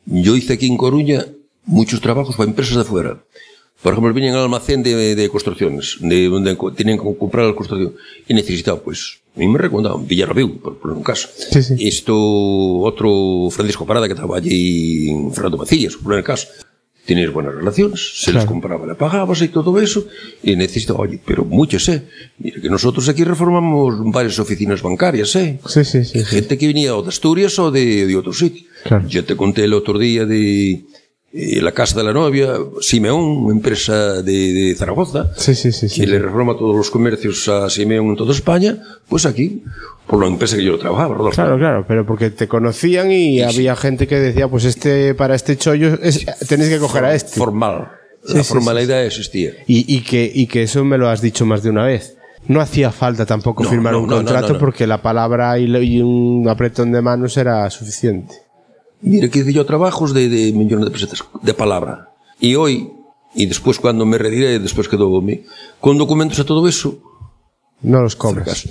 Yo 0.06 0.36
hice 0.36 0.54
aquí 0.54 0.66
en 0.66 0.76
Coruña 0.76 1.24
muchos 1.64 2.00
trabajos 2.00 2.34
para 2.34 2.50
empresas 2.50 2.76
de 2.76 2.84
fuera. 2.84 3.22
Por 3.82 3.92
ejemplo, 3.92 4.14
venían 4.14 4.34
al 4.36 4.42
almacén 4.44 4.82
de, 4.82 5.14
de 5.16 5.28
construcciones, 5.28 5.96
de 6.00 6.28
donde 6.28 6.56
tenían 6.76 6.98
que 6.98 7.04
comprar 7.18 7.46
la 7.46 7.54
construcción. 7.54 7.94
Y 8.28 8.34
necesitaba, 8.34 8.78
pues, 8.80 9.18
A 9.34 9.38
mí 9.40 9.48
me 9.48 9.58
recomendaban 9.58 10.06
Villarrobeu, 10.06 10.60
por, 10.60 10.78
por 10.78 10.90
un 10.92 11.02
caso. 11.02 11.26
Sí, 11.34 11.62
sí. 11.62 11.74
Isto, 11.78 12.14
outro 12.84 13.48
Francisco 13.50 13.86
Parada 13.88 14.06
que 14.06 14.12
estaba 14.14 14.36
allí 14.36 15.08
en 15.10 15.32
Fernando 15.32 15.56
Macías, 15.58 15.96
por 15.96 16.14
el 16.14 16.22
caso. 16.22 16.46
Tenías 17.06 17.32
buenas 17.32 17.54
relaciones, 17.56 17.98
se 18.22 18.30
les 18.30 18.42
Claro. 18.44 18.52
compraba, 18.52 18.86
le 18.86 18.94
pagabas 18.94 19.42
y 19.42 19.48
todo 19.48 19.80
eso, 19.80 20.06
y 20.44 20.54
necesito, 20.54 20.94
oye, 20.96 21.18
pero 21.26 21.44
muchos, 21.44 21.88
¿eh? 21.88 22.04
Mira 22.38 22.60
que 22.62 22.68
nosotros 22.70 23.08
aquí 23.08 23.24
reformamos 23.24 23.98
varias 24.12 24.38
oficinas 24.38 24.80
bancarias, 24.82 25.34
¿eh? 25.34 25.58
Sí, 25.66 25.82
sí, 25.84 26.04
sí. 26.04 26.20
sí. 26.20 26.24
Gente 26.24 26.56
que 26.58 26.68
venía 26.68 26.94
o 26.94 27.02
de 27.02 27.08
Asturias 27.08 27.58
o 27.58 27.72
de, 27.72 28.06
de 28.06 28.14
otro 28.16 28.32
sitio. 28.32 28.62
Claro. 28.84 29.08
Ya 29.08 29.22
te 29.24 29.34
conté 29.34 29.64
el 29.64 29.74
otro 29.74 29.98
día 29.98 30.26
de 30.26 30.84
eh, 31.32 31.60
la 31.62 31.72
casa 31.72 31.98
de 31.98 32.04
la 32.04 32.12
novia, 32.12 32.50
Simeón, 32.80 33.50
empresa 33.50 34.22
de, 34.22 34.52
de 34.52 34.74
Zaragoza, 34.74 35.30
Sí, 35.36 35.54
sí, 35.54 35.72
sí, 35.72 35.88
sí. 35.88 36.00
que 36.02 36.06
le 36.06 36.18
reforma 36.18 36.56
todos 36.56 36.76
los 36.76 36.90
comercios 36.90 37.48
a 37.48 37.70
Simeón 37.70 38.06
en 38.08 38.16
toda 38.16 38.32
España, 38.32 38.78
pues 39.08 39.24
aquí, 39.26 39.62
por 40.06 40.20
la 40.20 40.26
empresa 40.26 40.56
que 40.56 40.64
yo 40.64 40.78
trabajaba. 40.78 41.30
Claro, 41.30 41.56
claro, 41.58 41.84
pero 41.88 42.04
porque 42.04 42.30
te 42.30 42.48
conocían 42.48 43.10
y 43.10 43.40
había 43.40 43.74
gente 43.76 44.06
que 44.06 44.16
decía, 44.18 44.48
pues 44.48 44.64
este, 44.64 45.14
para 45.14 45.34
este 45.34 45.56
chollo, 45.56 45.94
es- 46.02 46.26
tenéis 46.48 46.70
que 46.70 46.78
coger 46.78 47.04
a 47.04 47.14
este. 47.14 47.38
Formal. 47.38 47.88
La 48.24 48.44
formalidad 48.44 49.04
existía. 49.04 49.50
Y, 49.66 49.84
y 49.96 50.02
que, 50.02 50.30
y 50.32 50.46
que 50.46 50.62
eso 50.62 50.84
me 50.84 50.96
lo 50.98 51.08
has 51.08 51.20
dicho 51.22 51.44
más 51.44 51.62
de 51.62 51.70
una 51.70 51.84
vez. 51.86 52.16
No 52.46 52.60
hacía 52.60 52.90
falta 52.92 53.24
tampoco 53.24 53.62
No, 53.64 53.70
firmar 53.70 53.92
no, 53.94 54.00
un 54.02 54.08
no, 54.08 54.16
contrato 54.16 54.58
porque 54.58 54.86
la 54.86 55.00
palabra 55.00 55.58
y, 55.58 55.66
lo- 55.66 55.80
y 55.82 56.00
un 56.02 56.46
apretón 56.48 56.92
de 56.92 57.00
manos 57.02 57.36
era 57.36 57.68
suficiente. 57.70 58.34
Mira, 59.02 59.28
que 59.28 59.40
hice 59.40 59.52
yo 59.52 59.66
trabajos 59.66 60.14
de, 60.14 60.28
de 60.28 60.52
millones 60.52 60.86
de 60.86 60.90
pesetas 60.92 61.24
de 61.42 61.54
palabra. 61.54 62.10
Y 62.40 62.54
hoy, 62.54 62.90
y 63.34 63.46
después 63.46 63.78
cuando 63.78 64.06
me 64.06 64.16
retiré, 64.16 64.58
después 64.58 64.88
quedó 64.88 65.22
con 65.80 65.98
documentos 65.98 66.38
a 66.38 66.44
todo 66.44 66.66
eso, 66.68 66.98
No 67.82 68.00
los 68.00 68.16
cobras. 68.16 68.68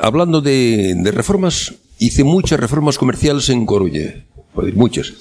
Hablando 0.00 0.40
de, 0.40 0.94
de 0.96 1.10
reformas, 1.10 1.74
hice 1.98 2.24
muchas 2.24 2.60
reformas 2.60 2.98
comerciales 2.98 3.48
en 3.48 3.66
Coruña. 3.66 4.26
Muchas. 4.74 5.12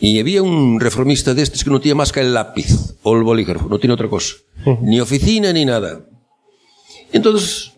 Y 0.00 0.18
había 0.18 0.42
un 0.42 0.80
reformista 0.80 1.32
de 1.32 1.42
estos 1.42 1.62
que 1.62 1.70
no 1.70 1.80
tenía 1.80 1.94
más 1.94 2.10
que 2.12 2.20
el 2.20 2.34
lápiz 2.34 2.96
o 3.02 3.16
el 3.16 3.22
bolígrafo, 3.22 3.68
no 3.68 3.78
tiene 3.78 3.94
otra 3.94 4.08
cosa. 4.08 4.34
Ni 4.82 5.00
oficina 5.00 5.52
ni 5.52 5.64
nada. 5.64 6.00
Entonces, 7.12 7.72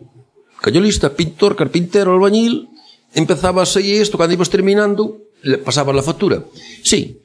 cayó 0.61 0.81
lista, 0.81 1.13
pintor, 1.13 1.55
carpintero, 1.55 2.13
albañil, 2.13 2.69
empezaba 3.13 3.61
así 3.61 3.95
esto, 3.95 4.17
cuando 4.17 4.33
ibas 4.33 4.49
terminando, 4.49 5.19
le 5.43 5.57
pasaba 5.59 5.93
la 5.93 6.01
factura. 6.01 6.43
Sí, 6.83 7.19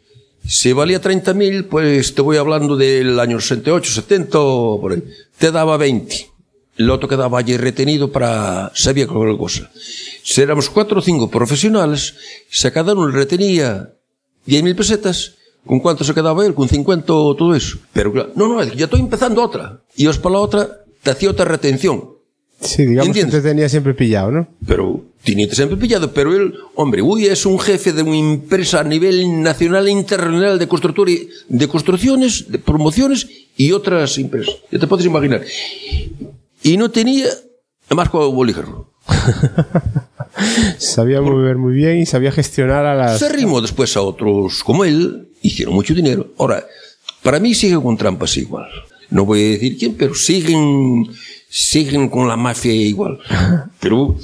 si 0.47 0.73
valía 0.73 1.01
30.000, 1.01 1.69
pues 1.69 2.15
te 2.15 2.23
voy 2.23 2.37
hablando 2.37 2.77
del 2.77 3.19
año 3.21 3.41
68, 3.41 3.93
70, 3.93 4.39
o 4.41 4.81
por 4.81 4.93
ahí. 4.93 5.05
Te 5.37 5.51
daba 5.51 5.77
20. 5.77 6.31
El 6.79 6.91
otro 6.91 7.09
quedaba 7.09 7.39
allí 7.39 7.57
retenido 7.57 8.13
para, 8.13 8.71
sabía 8.75 9.07
cualquier 9.07 9.37
cosa. 9.37 9.71
Si 10.23 10.41
éramos 10.41 10.71
cuatro 10.71 11.01
o 11.01 11.03
cinco 11.03 11.29
profesionales, 11.29 12.15
si 12.51 12.67
a 12.69 12.73
cada 12.73 12.93
uno 12.93 13.09
le 13.09 13.15
retenía 13.15 13.93
10.000 14.47 14.77
pesetas, 14.77 15.35
¿con 15.67 15.81
cuánto 15.81 16.05
se 16.05 16.15
quedaba 16.15 16.47
él? 16.47 16.55
¿Con 16.55 16.69
50 16.69 17.13
o 17.13 17.35
todo 17.35 17.55
eso? 17.55 17.79
Pero 17.93 18.13
claro, 18.13 18.31
no, 18.37 18.49
no, 18.49 18.63
ya 18.65 18.85
estoy 18.85 19.01
empezando 19.01 19.43
otra. 19.43 19.81
Y 19.97 20.07
os 20.07 20.19
para 20.19 20.35
la 20.35 20.41
otra, 20.41 20.71
te 21.03 21.11
hacía 21.11 21.31
otra 21.31 21.45
retención. 21.45 22.11
Sí, 22.61 22.87
digamos 22.87 23.09
¿Entiendes? 23.09 23.35
que 23.35 23.41
te 23.43 23.49
tenía 23.49 23.69
siempre 23.69 23.95
pillado, 23.95 24.31
¿no? 24.31 24.49
Pero 24.67 25.05
tenía 25.25 25.53
siempre 25.55 25.77
pillado, 25.77 26.13
pero 26.13 26.35
él, 26.35 26.55
hombre, 26.75 27.03
uy, 27.03 27.27
es 27.27 27.45
un 27.47 27.59
jefe 27.59 27.93
de 27.93 28.03
una 28.03 28.17
empresa 28.17 28.81
a 28.81 28.85
nivel 28.85 29.43
nacional 29.43 29.89
e 29.89 29.91
internacional 29.91 30.59
de 30.59 30.69
constructor 30.69 31.09
y- 31.09 31.29
de 31.49 31.69
construcciones, 31.69 32.51
de 32.51 32.59
promociones 32.59 33.27
y 33.57 33.73
otras 33.73 34.17
empresas. 34.19 34.55
Ya 34.71 34.79
te 34.79 34.87
puedes 34.87 35.05
imaginar. 35.07 35.43
Y 36.63 36.77
no 36.77 36.91
tenía 36.91 37.27
más 37.91 38.09
con 38.09 38.35
bolígrafo. 38.35 38.91
Sabía 40.79 41.21
mover 41.21 41.57
muy 41.57 41.73
bien 41.75 41.99
y 41.99 42.07
sabía 42.07 42.31
gestionar 42.31 42.87
a 42.87 42.95
las... 42.95 43.19
Se 43.19 43.27
arrimó 43.27 43.61
después 43.61 43.97
a 43.97 44.03
otros 44.03 44.63
como 44.63 44.85
él, 44.85 45.29
hicieron 45.43 45.75
mucho 45.75 45.95
dinero. 45.95 46.29
Ahora, 46.39 46.65
para 47.23 47.41
mí 47.41 47.55
siguen 47.55 47.81
con 47.81 47.97
trampas 47.97 48.37
igual. 48.37 48.67
No 49.11 49.25
voy 49.25 49.41
a 49.43 49.49
decir 49.53 49.77
quién, 49.79 49.95
pero 49.97 50.15
siguen, 50.15 51.07
siguen 51.49 52.09
con 52.09 52.29
la 52.29 52.37
mafia 52.37 52.73
igual. 52.73 53.19
Pero, 53.81 54.17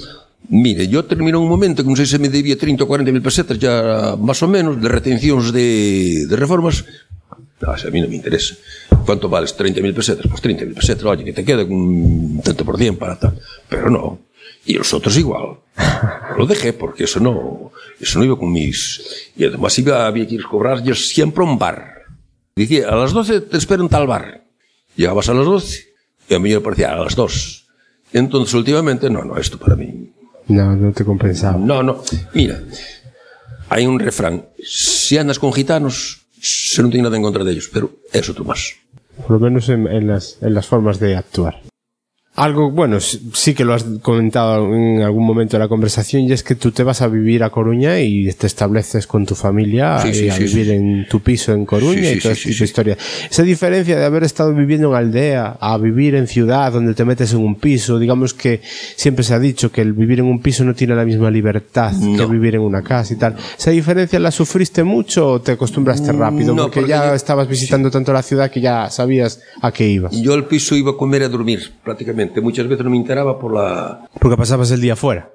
mire, 0.49 0.87
yo 0.87 1.05
terminé 1.05 1.37
un 1.37 1.47
momento 1.47 1.83
que 1.83 1.89
no 1.89 1.95
sé 1.95 2.05
si 2.05 2.19
me 2.19 2.29
debía 2.29 2.57
30 2.57 2.83
o 2.83 2.87
40 2.87 3.11
mil 3.11 3.21
pesetas, 3.21 3.59
ya 3.59 4.15
más 4.19 4.41
o 4.43 4.47
menos, 4.47 4.81
de 4.81 4.87
retenciones 4.87 5.51
de, 5.51 6.25
de 6.27 6.35
reformas. 6.35 6.85
Eso 7.75 7.87
a 7.87 7.91
mí 7.91 8.01
no 8.01 8.07
me 8.07 8.15
interesa. 8.15 8.55
¿Cuánto 9.05 9.29
vales? 9.29 9.55
30 9.55 9.81
mil 9.81 9.93
pesetas. 9.93 10.27
Pues 10.27 10.41
30 10.41 10.65
mil 10.65 10.73
pesetas, 10.73 11.05
oye, 11.05 11.23
que 11.23 11.33
te 11.33 11.43
queda 11.43 11.63
un 11.63 12.41
tanto 12.43 12.65
por 12.65 12.77
cien 12.77 12.97
para 12.97 13.17
tal. 13.17 13.39
Pero 13.69 13.89
no. 13.89 14.19
Y 14.65 14.73
los 14.73 14.93
otros 14.93 15.17
igual. 15.17 15.57
Lo 16.37 16.45
dejé 16.45 16.73
porque 16.73 17.05
eso 17.05 17.19
no, 17.19 17.71
eso 17.99 18.19
no 18.19 18.25
iba 18.25 18.37
con 18.37 18.51
mis... 18.51 19.31
Y 19.35 19.45
además 19.45 19.77
iba, 19.79 20.05
había 20.05 20.27
que 20.27 20.35
ir 20.35 20.41
a 20.45 20.49
cobrar 20.49 20.95
siempre 20.95 21.43
un 21.43 21.57
bar. 21.57 22.03
Decía, 22.55 22.89
a 22.89 22.95
las 22.95 23.13
12 23.13 23.41
te 23.41 23.57
espero 23.57 23.83
en 23.83 23.89
tal 23.89 24.07
bar. 24.07 24.45
Llegabas 24.95 25.29
a 25.29 25.33
las 25.33 25.45
12 25.45 25.85
y 26.29 26.33
a 26.33 26.39
mí 26.39 26.51
me 26.51 26.61
parecía 26.61 26.93
a 26.93 27.03
las 27.03 27.15
2. 27.15 27.67
Entonces 28.13 28.53
últimamente, 28.53 29.09
no, 29.09 29.23
no, 29.23 29.37
esto 29.37 29.57
para 29.57 29.75
mí... 29.75 30.11
No, 30.47 30.75
no 30.75 30.91
te 30.91 31.03
compensaba. 31.03 31.57
No, 31.57 31.81
no. 31.81 32.01
Mira, 32.33 32.59
hay 33.69 33.85
un 33.85 33.99
refrán. 33.99 34.45
Si 34.63 35.17
andas 35.17 35.39
con 35.39 35.53
gitanos, 35.53 36.25
se 36.39 36.81
no 36.83 36.89
tiene 36.89 37.03
nada 37.03 37.17
en 37.17 37.23
contra 37.23 37.43
de 37.43 37.51
ellos, 37.51 37.69
pero 37.73 37.91
es 38.13 38.29
otro 38.29 38.43
más. 38.45 38.73
Por 39.17 39.31
lo 39.31 39.39
menos 39.39 39.69
en, 39.69 39.87
en 39.87 40.07
las, 40.07 40.37
en 40.41 40.53
las 40.53 40.67
formas 40.67 40.99
de 40.99 41.15
actuar. 41.15 41.61
Algo, 42.37 42.69
bueno, 42.69 42.99
sí 42.99 43.53
que 43.53 43.63
lo 43.63 43.73
has 43.73 43.85
comentado 44.01 44.65
en 44.75 45.01
algún 45.01 45.25
momento 45.25 45.55
de 45.55 45.59
la 45.63 45.69
conversación, 45.69 46.23
y 46.23 46.33
es 46.33 46.43
que 46.43 46.55
tú 46.55 46.71
te 46.71 46.83
vas 46.83 47.01
a 47.01 47.07
vivir 47.07 47.43
a 47.45 47.49
Coruña 47.49 47.97
y 48.01 48.29
te 48.33 48.45
estableces 48.45 49.07
con 49.07 49.25
tu 49.25 49.35
familia 49.35 49.99
Sí, 49.99 50.13
sí, 50.13 50.25
y 50.25 50.29
a 50.29 50.33
sí, 50.35 50.43
vivir 50.43 50.71
en 50.71 51.07
tu 51.07 51.21
piso 51.21 51.53
en 51.53 51.65
Coruña 51.65 52.11
y 52.11 52.19
toda 52.19 52.33
esta 52.33 52.63
historia. 52.65 52.97
Esa 53.31 53.43
diferencia 53.43 53.97
de 53.97 54.03
haber 54.03 54.23
estado 54.25 54.53
viviendo 54.53 54.89
en 54.89 54.95
aldea 54.95 55.55
a 55.61 55.77
vivir 55.77 56.15
en 56.15 56.27
ciudad 56.27 56.73
donde 56.73 56.93
te 56.93 57.05
metes 57.05 57.31
en 57.31 57.39
un 57.39 57.55
piso, 57.55 57.99
digamos 57.99 58.33
que 58.33 58.59
siempre 58.97 59.23
se 59.23 59.33
ha 59.33 59.39
dicho 59.39 59.71
que 59.71 59.79
el 59.79 59.93
vivir 59.93 60.19
en 60.19 60.25
un 60.25 60.41
piso 60.41 60.65
no 60.65 60.73
tiene 60.73 60.93
la 60.93 61.05
misma 61.05 61.31
libertad 61.31 61.93
que 62.17 62.25
vivir 62.25 62.55
en 62.55 62.61
una 62.61 62.81
casa 62.81 63.13
y 63.13 63.17
tal. 63.17 63.37
¿Esa 63.57 63.71
diferencia 63.71 64.19
la 64.19 64.31
sufriste 64.31 64.83
mucho 64.83 65.25
o 65.29 65.41
te 65.41 65.53
acostumbraste 65.53 66.11
rápido? 66.11 66.53
No, 66.53 66.63
porque, 66.63 66.81
porque 66.81 66.89
ya 66.89 67.07
yo- 67.07 67.13
estabas 67.13 67.47
visitando 67.47 67.89
tanto 67.89 68.11
la 68.11 68.21
ciudad 68.23 68.51
que 68.51 68.59
ya 68.59 68.89
sabías 68.89 69.39
a 69.61 69.71
qué 69.71 69.87
ibas. 69.87 70.19
Yo 70.21 70.33
al 70.33 70.47
piso 70.47 70.75
iba 70.75 70.91
a 70.91 70.97
comer 70.97 71.21
y 71.21 71.25
a 71.25 71.29
dormir, 71.29 71.71
prácticamente. 71.81 72.24
Muchas 72.41 72.67
veces 72.67 72.83
no 72.83 72.91
me 72.91 72.97
enteraba 72.97 73.39
por 73.39 73.53
la... 73.53 74.09
Porque 74.19 74.37
pasabas 74.37 74.71
el 74.71 74.81
día 74.81 74.95
fuera. 74.95 75.31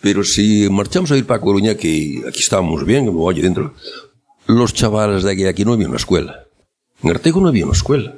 Pero 0.00 0.24
si 0.24 0.68
marchamos 0.70 1.10
a 1.10 1.16
ir 1.16 1.26
para 1.26 1.40
Coruña, 1.40 1.74
que 1.74 2.22
aquí 2.26 2.40
estábamos 2.40 2.84
bien, 2.86 3.06
como 3.06 3.24
oye, 3.24 3.42
dentro, 3.42 3.74
los 4.46 4.72
chavales 4.72 5.22
de 5.22 5.32
aquí, 5.32 5.42
de 5.42 5.48
aquí 5.50 5.64
no 5.64 5.74
había 5.74 5.88
una 5.88 5.96
escuela. 5.96 6.44
En 7.02 7.10
Artego 7.10 7.40
no 7.40 7.48
había 7.48 7.64
una 7.64 7.74
escuela. 7.74 8.14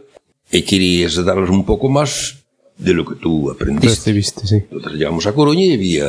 Y 0.51 0.63
querías 0.63 1.23
darles 1.25 1.51
un 1.51 1.65
poco 1.65 1.89
más 1.89 2.45
de 2.79 2.95
lo 2.95 3.05
que 3.05 3.17
tú 3.17 3.51
aprendiste. 3.51 3.89
Recibiste, 3.89 4.47
sí. 4.47 4.57
Entonces 4.71 4.93
llegamos 4.93 5.27
a 5.27 5.33
Coruña 5.33 5.65
y 5.65 5.75
había 5.75 6.09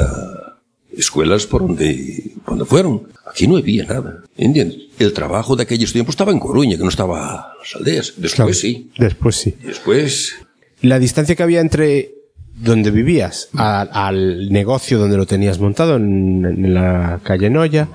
escuelas 0.95 1.45
por 1.47 1.61
donde, 1.65 2.31
donde 2.45 2.65
fueron. 2.65 3.07
Aquí 3.25 3.47
no 3.47 3.57
había 3.57 3.85
nada. 3.85 4.23
¿Entiendes? 4.37 4.77
El 4.99 5.13
trabajo 5.13 5.55
de 5.55 5.63
aquellos 5.63 5.91
tiempos 5.91 6.13
estaba 6.13 6.31
en 6.31 6.39
Coruña, 6.39 6.77
que 6.77 6.83
no 6.83 6.89
estaba 6.89 7.53
en 7.53 7.59
las 7.59 7.75
aldeas. 7.75 8.13
Después 8.17 8.33
Claro. 8.35 8.53
sí. 8.53 8.91
Después 8.97 9.35
sí. 9.35 9.55
Después. 9.63 10.35
La 10.83 10.99
distancia 10.99 11.35
que 11.35 11.43
había 11.43 11.61
entre 11.61 12.13
donde 12.55 12.91
vivías 12.91 13.49
al 13.53 14.51
negocio 14.51 14.99
donde 14.99 15.17
lo 15.17 15.25
tenías 15.25 15.59
montado 15.59 15.95
en, 15.95 16.45
en 16.45 16.73
la 16.73 17.19
calle 17.23 17.49
Noya, 17.49 17.87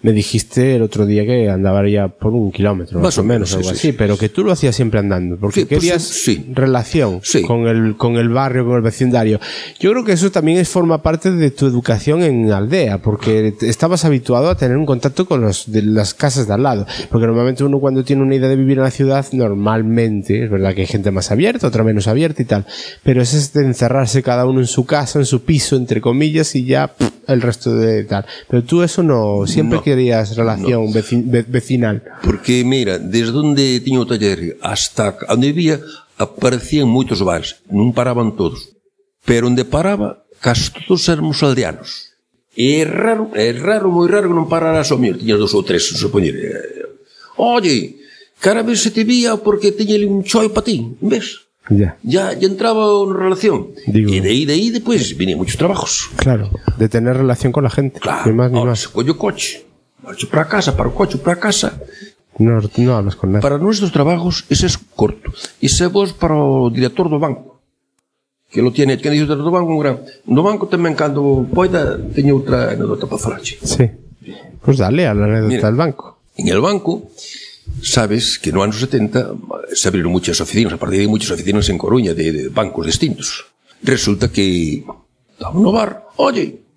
me 0.00 0.12
dijiste 0.12 0.76
el 0.76 0.82
otro 0.82 1.06
día 1.06 1.26
que 1.26 1.50
andaba 1.50 1.86
ya 1.88 2.06
por 2.06 2.32
un 2.32 2.52
kilómetro, 2.52 2.98
más, 2.98 3.04
Más 3.04 3.18
o 3.18 3.24
menos, 3.24 3.48
sí, 3.48 3.56
algo 3.56 3.68
sí, 3.68 3.74
así, 3.74 3.86
sí, 3.88 3.92
pero 3.92 4.16
que 4.16 4.28
tú 4.28 4.44
lo 4.44 4.52
hacías 4.52 4.76
siempre 4.76 5.00
andando, 5.00 5.36
porque 5.36 5.60
Sí, 5.60 5.66
pues, 5.66 5.80
querías 5.80 6.02
sí. 6.02 6.46
relación 6.54 7.20
con 7.46 7.66
el 7.66 7.96
con 7.96 8.16
el 8.16 8.28
barrio, 8.28 8.64
con 8.64 8.76
el 8.76 8.82
vecindario. 8.82 9.40
Yo 9.80 9.90
creo 9.90 10.04
que 10.04 10.12
eso 10.12 10.30
también 10.30 10.58
es, 10.58 10.68
forma 10.68 11.02
parte 11.02 11.32
de 11.32 11.50
tu 11.50 11.66
educación 11.66 12.22
en 12.22 12.52
aldea, 12.52 12.98
porque 12.98 13.54
estabas 13.62 14.04
habituado 14.04 14.50
a 14.50 14.56
tener 14.56 14.76
un 14.76 14.86
contacto 14.86 15.26
con 15.26 15.40
los 15.40 15.70
de 15.72 15.82
las 15.82 16.14
casas 16.14 16.46
de 16.46 16.54
al 16.54 16.62
lado, 16.62 16.86
porque 17.10 17.26
normalmente 17.26 17.64
uno 17.64 17.80
cuando 17.80 18.04
tiene 18.04 18.22
una 18.22 18.36
idea 18.36 18.48
de 18.48 18.56
vivir 18.56 18.78
en 18.78 18.84
la 18.84 18.90
ciudad, 18.92 19.26
normalmente, 19.32 20.44
es 20.44 20.50
verdad 20.50 20.74
que 20.74 20.82
hay 20.82 20.86
gente 20.86 21.10
más 21.10 21.32
abierta, 21.32 21.66
otra 21.66 21.82
menos 21.82 22.06
abierta 22.06 22.40
y 22.42 22.44
tal, 22.44 22.66
pero 23.02 23.20
es 23.20 23.34
este 23.34 23.60
encerrarse 23.60 24.22
cada 24.22 24.46
uno 24.46 24.60
en 24.60 24.66
su 24.68 24.86
casa, 24.86 25.18
en 25.18 25.26
su 25.26 25.42
piso, 25.42 25.74
entre 25.76 26.00
comillas, 26.00 26.54
y 26.54 26.64
ya 26.64 26.88
pff, 26.88 27.10
el 27.26 27.42
resto 27.42 27.74
de 27.74 28.04
tal. 28.04 28.24
Pero 28.48 28.62
tú 28.62 28.82
eso 28.82 29.02
no, 29.02 29.46
siempre 29.46 29.78
No. 29.78 29.82
querías 29.88 30.36
relación 30.36 30.84
no. 30.84 30.92
vecin, 30.92 31.32
vecinal? 31.48 32.04
Porque, 32.20 32.60
mira, 32.64 33.00
desde 33.00 33.32
onde 33.32 33.80
tiña 33.80 34.04
o 34.04 34.06
taller 34.06 34.60
hasta 34.60 35.16
onde 35.32 35.48
vivía, 35.50 35.80
aparecían 36.20 36.92
moitos 36.92 37.24
bares, 37.24 37.64
non 37.72 37.96
paraban 37.96 38.36
todos. 38.36 38.76
Pero 39.24 39.48
onde 39.48 39.64
paraba, 39.64 40.28
casi 40.44 40.68
todos 40.84 41.08
éramos 41.08 41.40
aldeanos. 41.40 42.12
E 42.58 42.82
é 42.82 42.84
raro, 42.84 43.30
é 43.38 43.54
raro, 43.54 43.86
moi 43.88 44.10
raro 44.10 44.28
que 44.28 44.36
non 44.36 44.50
parara 44.50 44.82
só 44.82 44.98
mío. 44.98 45.14
Tiña 45.14 45.38
dos 45.38 45.54
ou 45.54 45.62
tres, 45.62 45.94
supoñer. 45.94 46.34
Oye, 47.38 48.02
cara 48.42 48.66
vez 48.66 48.82
se 48.82 48.90
te 48.90 49.06
vía 49.06 49.38
porque 49.38 49.70
tiña 49.70 49.94
un 50.04 50.26
choi 50.26 50.50
para 50.50 50.66
ti, 50.66 50.98
ves? 51.00 51.48
Ya. 51.70 52.00
ya, 52.02 52.32
ya 52.32 52.48
entraba 52.48 52.88
en 53.04 53.14
relación. 53.14 53.76
Digo. 53.86 54.10
Y 54.10 54.20
de 54.20 54.30
ahí, 54.30 54.44
de 54.44 54.54
ahí, 54.54 54.70
después 54.70 55.16
venían 55.16 55.38
muchos 55.38 55.56
trabajos. 55.56 56.08
Claro, 56.16 56.50
de 56.78 56.88
tener 56.88 57.16
relación 57.16 57.52
con 57.52 57.62
la 57.62 57.70
gente. 57.70 58.00
Claro, 58.00 58.24
ni 58.26 58.32
más, 58.32 58.50
ni 58.50 58.58
ahora 58.58 58.72
más. 58.72 58.80
se 58.80 58.88
coño 58.88 59.16
coche. 59.16 59.67
Ocho 60.08 60.28
para 60.28 60.48
casa, 60.48 60.76
para 60.76 60.88
o 60.88 60.94
coche, 60.94 61.18
para 61.18 61.36
casa. 61.36 61.78
No, 62.38 62.60
no 62.60 62.96
hablas 62.96 63.16
con 63.16 63.32
nada. 63.32 63.42
Para 63.42 63.58
nuestros 63.58 63.92
trabajos, 63.92 64.44
ese 64.48 64.66
es 64.66 64.78
corto. 64.78 65.32
Y 65.60 65.68
se 65.68 65.86
vos 65.86 66.12
para 66.12 66.34
o 66.34 66.70
director 66.70 67.10
do 67.10 67.18
banco. 67.18 67.60
Que 68.48 68.62
lo 68.62 68.72
tiene, 68.72 68.96
que 68.96 69.10
dice 69.10 69.24
o 69.24 69.26
director 69.26 69.44
do 69.44 69.52
banco, 69.52 69.74
un 69.74 69.80
gran. 69.82 69.96
No 70.24 70.40
banco 70.46 70.70
tamén, 70.70 70.94
cando 70.94 71.44
poida, 71.50 71.98
teño 72.14 72.38
outra 72.38 72.72
anedota 72.72 73.04
para 73.10 73.20
falarche. 73.20 73.58
Sí. 73.60 73.84
Pois 74.62 74.62
pues 74.62 74.76
dale 74.78 75.04
a 75.04 75.12
la 75.12 75.26
anécdota 75.26 75.54
Mira, 75.54 75.68
del 75.68 75.76
banco. 75.76 76.04
En 76.38 76.46
el 76.48 76.60
banco, 76.62 77.10
sabes 77.82 78.38
que 78.38 78.52
no 78.52 78.62
anos 78.62 78.78
70 78.78 79.74
se 79.74 79.88
abriron 79.88 80.12
muchas 80.12 80.40
oficinas, 80.40 80.72
a 80.72 80.80
partir 80.80 81.00
de 81.00 81.08
muchas 81.08 81.34
oficinas 81.34 81.68
en 81.68 81.76
Coruña, 81.76 82.14
de, 82.14 82.32
de 82.32 82.48
bancos 82.48 82.86
distintos. 82.86 83.46
Resulta 83.82 84.30
que 84.30 84.84
estaba 85.34 85.54
no 85.54 85.72
bar, 85.72 86.06
oye, 86.16 86.67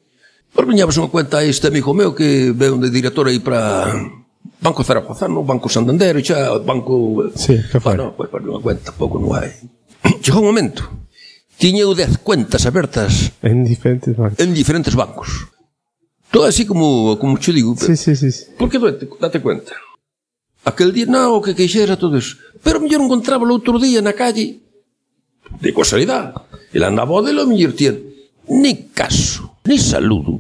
Pois 0.52 0.68
viñamos 0.68 1.00
unha 1.00 1.08
cuenta 1.08 1.40
a 1.40 1.48
este 1.48 1.72
amigo 1.72 1.96
meu 1.96 2.12
que 2.12 2.52
veu 2.52 2.76
de 2.76 2.92
director 2.92 3.24
aí 3.32 3.40
para 3.40 3.88
Banco 4.60 4.84
Zaragozano, 4.84 5.48
Banco 5.48 5.72
Santander, 5.72 6.20
e 6.20 6.24
xa 6.28 6.60
Banco... 6.60 7.32
Sí, 7.34 7.56
que 7.72 7.80
foi? 7.80 7.96
Bueno, 7.96 8.14
pois 8.14 8.28
pues, 8.28 8.44
unha 8.44 8.60
cuenta, 8.60 8.92
pouco 8.92 9.16
non 9.16 9.32
hai. 9.32 9.50
Chegou 10.24 10.44
un 10.44 10.52
momento. 10.52 10.86
Tiña 11.56 11.88
eu 11.88 11.96
10 11.96 12.20
cuentas 12.20 12.68
abertas. 12.68 13.32
En 13.40 13.64
diferentes 13.64 14.12
bancos. 14.12 14.40
En 14.44 14.52
diferentes 14.52 14.94
bancos. 14.94 15.48
Todo 16.32 16.46
así 16.46 16.66
como, 16.66 17.16
como 17.20 17.40
che 17.40 17.56
digo. 17.56 17.76
Sí, 17.80 17.96
sí, 17.96 18.16
sí, 18.16 18.32
sí. 18.32 18.52
Porque 18.58 18.80
date, 18.80 19.08
date 19.20 19.40
cuenta. 19.40 19.72
Aquel 20.68 20.92
día, 20.92 21.08
non, 21.08 21.32
o 21.32 21.42
que 21.42 21.56
queixera 21.56 21.96
todo 21.96 22.20
eso. 22.20 22.38
Pero 22.60 22.84
mellor 22.84 23.02
encontraba 23.02 23.48
o 23.48 23.52
outro 23.56 23.80
día 23.80 24.04
na 24.04 24.14
calle 24.14 24.62
de 25.64 25.70
casualidade. 25.74 26.38
El 26.76 26.84
andaba 26.86 27.18
o 27.18 27.24
delo 27.24 27.48
mellor 27.48 27.74
tía, 27.74 27.98
ni 28.52 28.92
caso, 28.92 29.56
ni 29.64 29.78
saludo. 29.78 30.40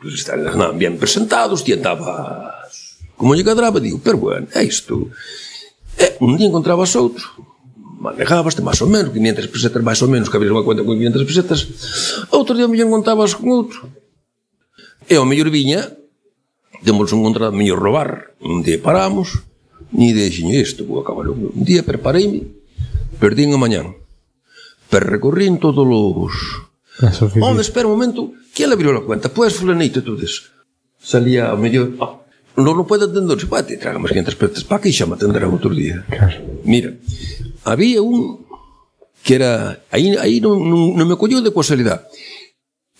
Pues 0.00 0.14
están 0.14 0.42
bien 0.78 0.98
presentados, 0.98 1.62
ti 1.62 1.72
andabas... 1.72 2.98
Como 3.16 3.34
lle 3.38 3.46
cadraba, 3.46 3.78
digo, 3.78 4.00
pero 4.02 4.18
bueno, 4.18 4.48
é 4.52 4.66
isto. 4.66 5.06
E 5.94 6.18
un 6.18 6.34
día 6.34 6.50
encontrabas 6.50 6.98
outro, 6.98 7.22
manejabaste 8.02 8.58
máis 8.58 8.82
ou 8.82 8.90
menos, 8.90 9.14
500 9.14 9.54
pesetas 9.54 9.82
máis 9.86 10.02
ou 10.02 10.10
menos, 10.10 10.26
que 10.26 10.34
habías 10.34 10.50
unha 10.50 10.66
cuenta 10.66 10.82
con 10.82 10.98
500 10.98 11.22
pesetas, 11.22 11.60
outro 12.34 12.58
día 12.58 12.66
me 12.66 12.74
encontrabas 12.82 13.38
con 13.38 13.54
outro. 13.54 13.86
E 15.06 15.14
ao 15.14 15.22
mellor 15.22 15.54
viña, 15.54 15.94
temos 16.82 17.14
un 17.14 17.22
contrato 17.22 17.54
mellor 17.54 17.78
robar, 17.78 18.34
un 18.42 18.66
día 18.66 18.82
paramos, 18.82 19.46
ni 19.94 20.10
deixen 20.10 20.50
isto, 20.50 20.82
vou 20.82 20.98
acabar 20.98 21.30
un 21.30 21.62
día, 21.62 21.86
prepareime, 21.86 22.50
perdín 23.22 23.54
a 23.54 23.62
mañán. 23.62 24.03
Perrecorrín 24.90 25.58
todos 25.58 25.86
os... 25.86 26.34
Home, 27.40 27.60
espera 27.60 27.86
un 27.86 27.94
momento, 27.94 28.32
¿quién 28.54 28.70
le 28.70 28.74
abrió 28.74 28.92
la 28.92 29.00
cuenta? 29.00 29.28
Pues 29.28 29.54
fulanito 29.54 29.98
e. 30.00 30.26
Salía 30.98 31.50
a 31.50 31.56
mellor... 31.56 31.94
Ah, 32.00 32.24
non 32.54 32.78
lo 32.78 32.86
pode 32.86 33.10
atender, 33.10 33.34
se 33.34 33.50
te 33.66 33.76
traga 33.82 33.98
500 33.98 34.38
petas 34.38 34.62
pa 34.62 34.78
que 34.78 34.94
xa 34.94 35.10
me 35.10 35.18
atenderán 35.18 35.50
outro 35.50 35.74
día. 35.74 36.06
Claro. 36.06 36.38
Mira, 36.62 36.94
había 37.66 37.98
un 37.98 38.46
que 39.24 39.34
era... 39.34 39.82
Aí, 39.90 40.14
aí 40.14 40.38
non, 40.38 40.62
non, 40.62 40.94
non 40.94 41.06
me 41.10 41.18
colleu 41.18 41.42
de 41.42 41.50
casualidade. 41.50 42.06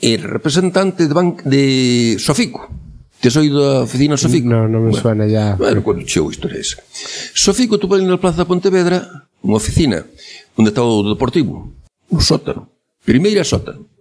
Era 0.03 0.27
representante 0.27 1.07
de, 1.07 1.15
banc, 1.15 1.47
de 1.47 2.19
Sofico. 2.19 2.67
Te 3.23 3.31
soy 3.31 3.49
da 3.49 3.87
oficina 3.87 4.19
Sofico? 4.19 4.51
No, 4.51 4.67
non 4.67 4.85
me 4.85 4.91
bueno, 4.91 5.01
suena 5.01 5.25
ya. 5.31 5.55
Bueno, 5.55 5.87
cando 5.87 6.03
cheu 6.03 6.27
isto 6.35 6.51
era 6.51 6.59
esa. 6.59 6.83
Sofico 7.33 7.79
tuve 7.79 8.03
na 8.03 8.19
Plaza 8.19 8.43
Pontevedra 8.49 9.31
unha 9.45 9.61
oficina 9.61 10.03
onde 10.57 10.71
estaba 10.71 10.87
o 10.87 11.03
Deportivo, 11.03 11.73
un 12.11 12.21
sótano, 12.21 12.71
primeira 13.05 13.45
sótano 13.45 13.95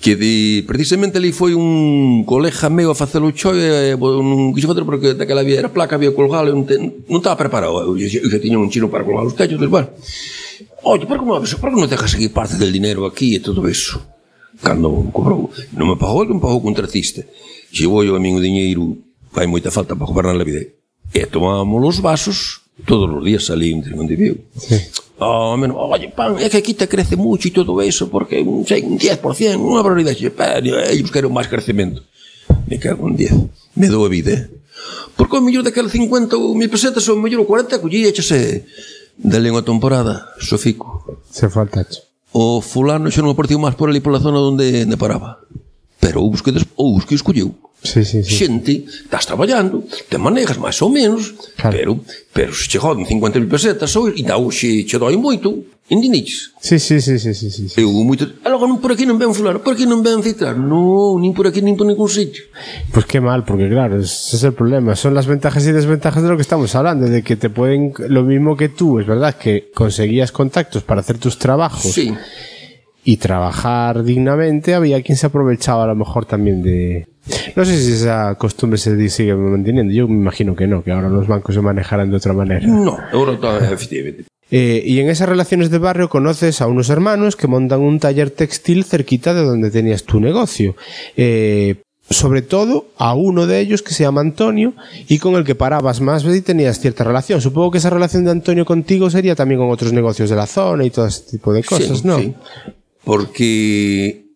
que 0.00 0.14
de, 0.14 0.62
precisamente 0.66 1.18
ali 1.18 1.34
foi 1.34 1.58
un 1.58 2.22
colega 2.22 2.70
meu 2.70 2.90
a 2.90 2.94
facer 2.94 3.18
o 3.18 3.34
choi 3.34 3.58
e 3.58 3.92
eh, 3.92 3.96
non 3.98 4.54
quixo 4.54 4.70
facer 4.70 4.86
porque 4.86 5.18
daquela 5.18 5.42
había 5.42 5.58
era 5.58 5.74
placa, 5.74 5.98
había 5.98 6.14
colgado 6.14 6.54
non, 6.54 6.62
te, 6.62 6.78
non 6.78 7.18
estaba 7.18 7.34
preparado 7.34 7.82
eu, 7.82 7.98
eu, 7.98 8.06
eu, 8.06 8.30
eu 8.30 8.38
tiña 8.38 8.62
un 8.62 8.70
chino 8.70 8.86
para 8.86 9.02
colgar 9.02 9.26
os 9.26 9.34
techos 9.34 9.58
del 9.58 9.66
bueno. 9.66 9.90
oye, 10.86 11.02
por 11.02 11.18
que 11.18 11.26
non, 11.26 11.42
por 11.42 11.68
que 11.74 11.78
non 11.82 11.90
dejas 11.90 12.14
aquí 12.14 12.30
parte 12.30 12.54
del 12.54 12.70
dinero 12.70 13.10
aquí 13.10 13.34
e 13.34 13.42
todo 13.42 13.66
eso 13.66 13.98
cando 14.62 15.10
cobrou, 15.10 15.50
non 15.74 15.90
me 15.90 15.98
pagou 15.98 16.22
non 16.22 16.38
pagou 16.38 16.62
contratista 16.62 17.26
chegou 17.74 18.06
eu 18.06 18.14
a 18.14 18.22
min 18.22 18.38
o 18.38 18.42
dinheiro 18.42 19.02
fai 19.34 19.50
moita 19.50 19.74
falta 19.74 19.98
para 19.98 20.06
gobernar 20.06 20.38
a 20.38 20.46
vida 20.46 20.62
e 21.10 21.26
tomábamos 21.26 21.82
os 21.82 21.98
vasos 21.98 22.62
todos 22.86 23.10
os 23.10 23.22
días 23.26 23.50
ali 23.50 23.74
en 23.74 23.82
viu. 24.14 24.46
sí. 24.54 24.78
Oh, 25.18 25.56
menos, 25.58 25.74
oye, 25.74 26.08
pan, 26.14 26.38
é 26.38 26.46
que 26.46 26.62
aquí 26.62 26.74
te 26.74 26.86
crece 26.86 27.18
mucho 27.18 27.50
e 27.50 27.50
todo 27.50 27.82
eso, 27.82 28.06
porque 28.06 28.38
un, 28.38 28.62
sei, 28.62 28.86
un 28.86 28.98
10%, 28.98 29.18
unha 29.58 29.82
barbaridade. 29.82 30.30
Eh, 30.30 30.94
ellos 30.94 31.10
queren 31.10 31.34
máis 31.34 31.50
crecemento. 31.50 32.06
Me 32.70 32.78
cago 32.78 33.02
un 33.02 33.18
10. 33.18 33.74
Me 33.74 33.90
dou 33.90 34.06
a 34.06 34.10
vida, 34.10 34.30
eh? 34.30 34.44
Porque 35.18 35.34
o 35.34 35.42
mellor 35.42 35.66
daquela 35.66 35.90
50 35.90 36.38
ou 36.38 36.54
mil 36.54 36.70
pesetas 36.70 37.02
ou 37.10 37.18
mellor 37.18 37.42
o 37.42 37.50
40 37.50 37.82
collí 37.82 38.06
e 38.06 38.14
chase 38.14 38.62
dale 39.18 39.50
unha 39.50 39.66
temporada, 39.66 40.30
sofico. 40.38 41.02
Se 41.26 41.50
falta 41.50 41.82
O 42.30 42.62
fulano 42.62 43.10
xa 43.10 43.18
non 43.18 43.34
apareceu 43.34 43.58
máis 43.58 43.74
por 43.74 43.90
ali 43.90 43.98
pola 43.98 44.22
zona 44.22 44.38
onde, 44.38 44.86
onde 44.86 44.94
paraba. 44.94 45.42
Pero 45.98 46.22
ou 46.22 46.30
busquedes, 46.30 46.62
ou 46.78 47.02
que 47.02 47.18
escolleu 47.18 47.50
sí, 47.82 48.04
sí, 48.04 48.22
sí. 48.24 48.34
xente, 48.34 48.84
estás 48.84 49.26
traballando, 49.26 49.84
te 50.08 50.18
manejas 50.18 50.58
máis 50.58 50.80
ou 50.82 50.90
menos, 50.90 51.34
claro. 51.56 51.76
pero 51.76 51.92
pero 52.32 52.52
se 52.54 52.68
che 52.68 52.78
joden 52.78 53.06
50.000 53.06 53.48
pesetas 53.48 53.94
ou 53.96 54.10
e 54.10 54.22
dá 54.22 54.36
xe 54.50 54.84
che 54.84 54.98
doi 54.98 55.16
moito, 55.16 55.64
entendíches? 55.88 56.52
Sí, 56.60 56.78
sí, 56.78 57.00
sí, 57.00 57.18
sí, 57.18 57.34
sí, 57.34 57.50
sí, 57.50 57.68
sí. 57.68 57.76
Eu 57.80 57.90
moito, 58.02 58.26
logo 58.44 58.66
non 58.66 58.82
por 58.82 58.92
aquí 58.92 59.06
non 59.06 59.16
ven 59.16 59.32
fulano, 59.32 59.62
por 59.62 59.74
aquí 59.78 59.86
non 59.86 60.02
ven 60.02 60.22
citar, 60.22 60.58
non, 60.58 61.22
nin 61.22 61.32
por 61.32 61.46
aquí 61.46 61.62
nin 61.62 61.78
por 61.78 61.86
ningún 61.86 62.10
sitio. 62.10 62.50
Pois 62.90 63.04
pues 63.04 63.04
que 63.06 63.20
mal, 63.22 63.46
porque 63.46 63.70
claro, 63.70 64.02
ese 64.02 64.36
es 64.36 64.42
el 64.42 64.52
problema, 64.52 64.98
son 64.98 65.14
las 65.14 65.26
ventajas 65.26 65.66
y 65.66 65.72
desventajas 65.72 66.22
de 66.22 66.28
lo 66.28 66.36
que 66.36 66.46
estamos 66.46 66.74
hablando, 66.74 67.06
de 67.06 67.22
que 67.22 67.36
te 67.36 67.48
pueden 67.48 67.94
lo 68.10 68.22
mismo 68.26 68.56
que 68.56 68.68
tú, 68.68 68.98
es 68.98 69.06
verdad 69.06 69.38
que 69.38 69.70
conseguías 69.72 70.32
contactos 70.32 70.82
para 70.82 71.00
hacer 71.00 71.18
tus 71.18 71.38
trabajos. 71.38 71.92
Sí 71.92 72.12
y 73.04 73.16
trabajar 73.16 74.02
dignamente, 74.02 74.74
había 74.74 75.02
quien 75.02 75.16
se 75.16 75.26
aprovechaba 75.26 75.84
a 75.84 75.88
lo 75.88 75.94
mejor 75.94 76.26
también 76.26 76.62
de... 76.62 77.06
No 77.56 77.64
sé 77.64 77.78
si 77.78 77.92
esa 77.92 78.34
costumbre 78.36 78.78
se 78.78 79.08
sigue 79.10 79.34
manteniendo, 79.34 79.92
yo 79.92 80.08
me 80.08 80.14
imagino 80.14 80.54
que 80.56 80.66
no, 80.66 80.82
que 80.82 80.92
ahora 80.92 81.08
los 81.08 81.26
bancos 81.26 81.54
se 81.54 81.60
manejarán 81.60 82.10
de 82.10 82.16
otra 82.16 82.32
manera. 82.32 82.66
no, 82.66 82.98
está, 83.32 83.58
efectivamente. 83.72 84.24
Eh, 84.50 84.82
y 84.84 85.00
en 85.00 85.10
esas 85.10 85.28
relaciones 85.28 85.70
de 85.70 85.78
barrio 85.78 86.08
conoces 86.08 86.62
a 86.62 86.66
unos 86.66 86.88
hermanos 86.88 87.36
que 87.36 87.46
montan 87.46 87.80
un 87.80 88.00
taller 88.00 88.30
textil 88.30 88.84
cerquita 88.84 89.34
de 89.34 89.42
donde 89.42 89.70
tenías 89.70 90.04
tu 90.04 90.20
negocio. 90.20 90.74
Eh, 91.16 91.82
sobre 92.10 92.40
todo 92.40 92.86
a 92.96 93.14
uno 93.14 93.46
de 93.46 93.60
ellos 93.60 93.82
que 93.82 93.92
se 93.92 94.04
llama 94.04 94.22
Antonio 94.22 94.72
y 95.08 95.18
con 95.18 95.34
el 95.34 95.44
que 95.44 95.54
parabas 95.54 96.00
más 96.00 96.24
veces 96.24 96.40
y 96.40 96.42
tenías 96.42 96.80
cierta 96.80 97.04
relación. 97.04 97.42
Supongo 97.42 97.70
que 97.70 97.78
esa 97.78 97.90
relación 97.90 98.24
de 98.24 98.30
Antonio 98.30 98.64
contigo 98.64 99.10
sería 99.10 99.34
también 99.34 99.60
con 99.60 99.70
otros 99.70 99.92
negocios 99.92 100.30
de 100.30 100.36
la 100.36 100.46
zona 100.46 100.84
y 100.84 100.90
todo 100.90 101.06
ese 101.06 101.30
tipo 101.30 101.52
de 101.52 101.62
cosas, 101.62 101.98
sí, 101.98 102.06
¿no? 102.06 102.18
sí. 102.18 102.34
porque 103.08 104.26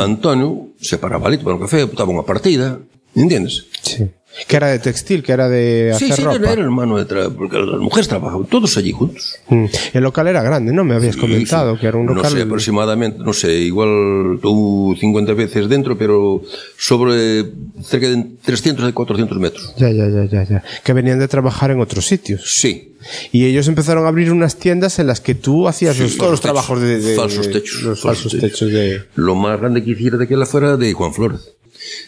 Antonio 0.00 0.74
separaba 0.80 1.28
ali, 1.28 1.38
tomaba 1.38 1.62
un 1.62 1.62
café, 1.62 1.86
botaba 1.86 2.10
unha 2.10 2.26
partida, 2.26 2.82
entendes? 3.14 3.70
Sí. 3.86 4.02
Que 4.46 4.56
era 4.56 4.68
de 4.68 4.78
textil, 4.78 5.22
que 5.22 5.32
era 5.32 5.48
de 5.48 5.94
Sí, 5.98 6.04
hacer 6.06 6.16
sí, 6.16 6.22
ropa. 6.22 6.52
era, 6.52 6.62
hermano 6.62 6.98
de 6.98 7.04
tra... 7.06 7.30
porque 7.30 7.58
las 7.58 7.80
mujeres 7.80 8.06
trabajaban 8.08 8.46
todos 8.46 8.76
allí 8.76 8.92
juntos. 8.92 9.36
Mm. 9.48 9.64
El 9.94 10.02
local 10.02 10.26
era 10.28 10.42
grande, 10.42 10.72
¿no? 10.72 10.84
Me 10.84 10.94
habías 10.94 11.16
comentado 11.16 11.72
Sí, 11.72 11.76
sí. 11.76 11.80
que 11.80 11.86
era 11.86 11.96
un 11.98 12.06
local. 12.06 12.22
No 12.24 12.30
sé, 12.30 12.42
aproximadamente, 12.42 13.18
no 13.22 13.32
sé, 13.32 13.52
igual 13.54 14.38
tú 14.42 14.94
50 15.00 15.32
veces 15.34 15.68
dentro, 15.68 15.96
pero 15.96 16.42
sobre 16.76 17.44
cerca 17.82 18.08
de 18.08 18.24
300 18.44 18.84
a 18.84 18.92
400 18.92 19.38
metros. 19.38 19.74
Ya, 19.76 19.90
ya, 19.90 20.08
ya, 20.08 20.24
ya, 20.24 20.44
ya. 20.44 20.62
Que 20.84 20.92
venían 20.92 21.18
de 21.18 21.28
trabajar 21.28 21.70
en 21.70 21.80
otros 21.80 22.06
sitios. 22.06 22.42
Sí. 22.56 22.92
Y 23.32 23.44
ellos 23.46 23.68
empezaron 23.68 24.04
a 24.04 24.08
abrir 24.08 24.32
unas 24.32 24.56
tiendas 24.56 24.98
en 24.98 25.06
las 25.06 25.20
que 25.20 25.34
tú 25.34 25.68
hacías 25.68 25.96
Sí, 25.96 26.02
los- 26.02 26.16
todos 26.16 26.32
los 26.32 26.40
trabajos 26.40 26.80
de, 26.80 27.00
de- 27.00 27.14
falsos 27.14 27.46
de- 27.46 27.52
techos, 27.52 27.82
los 27.82 28.00
falsos 28.00 28.32
falsos 28.32 28.40
techos 28.40 28.70
de 28.72 29.02
Lo 29.14 29.34
más 29.34 29.58
grande 29.60 29.82
que 29.84 29.92
hiciera 29.92 30.16
de 30.18 30.24
aquella 30.24 30.44
fuera 30.46 30.76
de 30.76 30.92
Juan 30.92 31.14
Flores. 31.14 31.52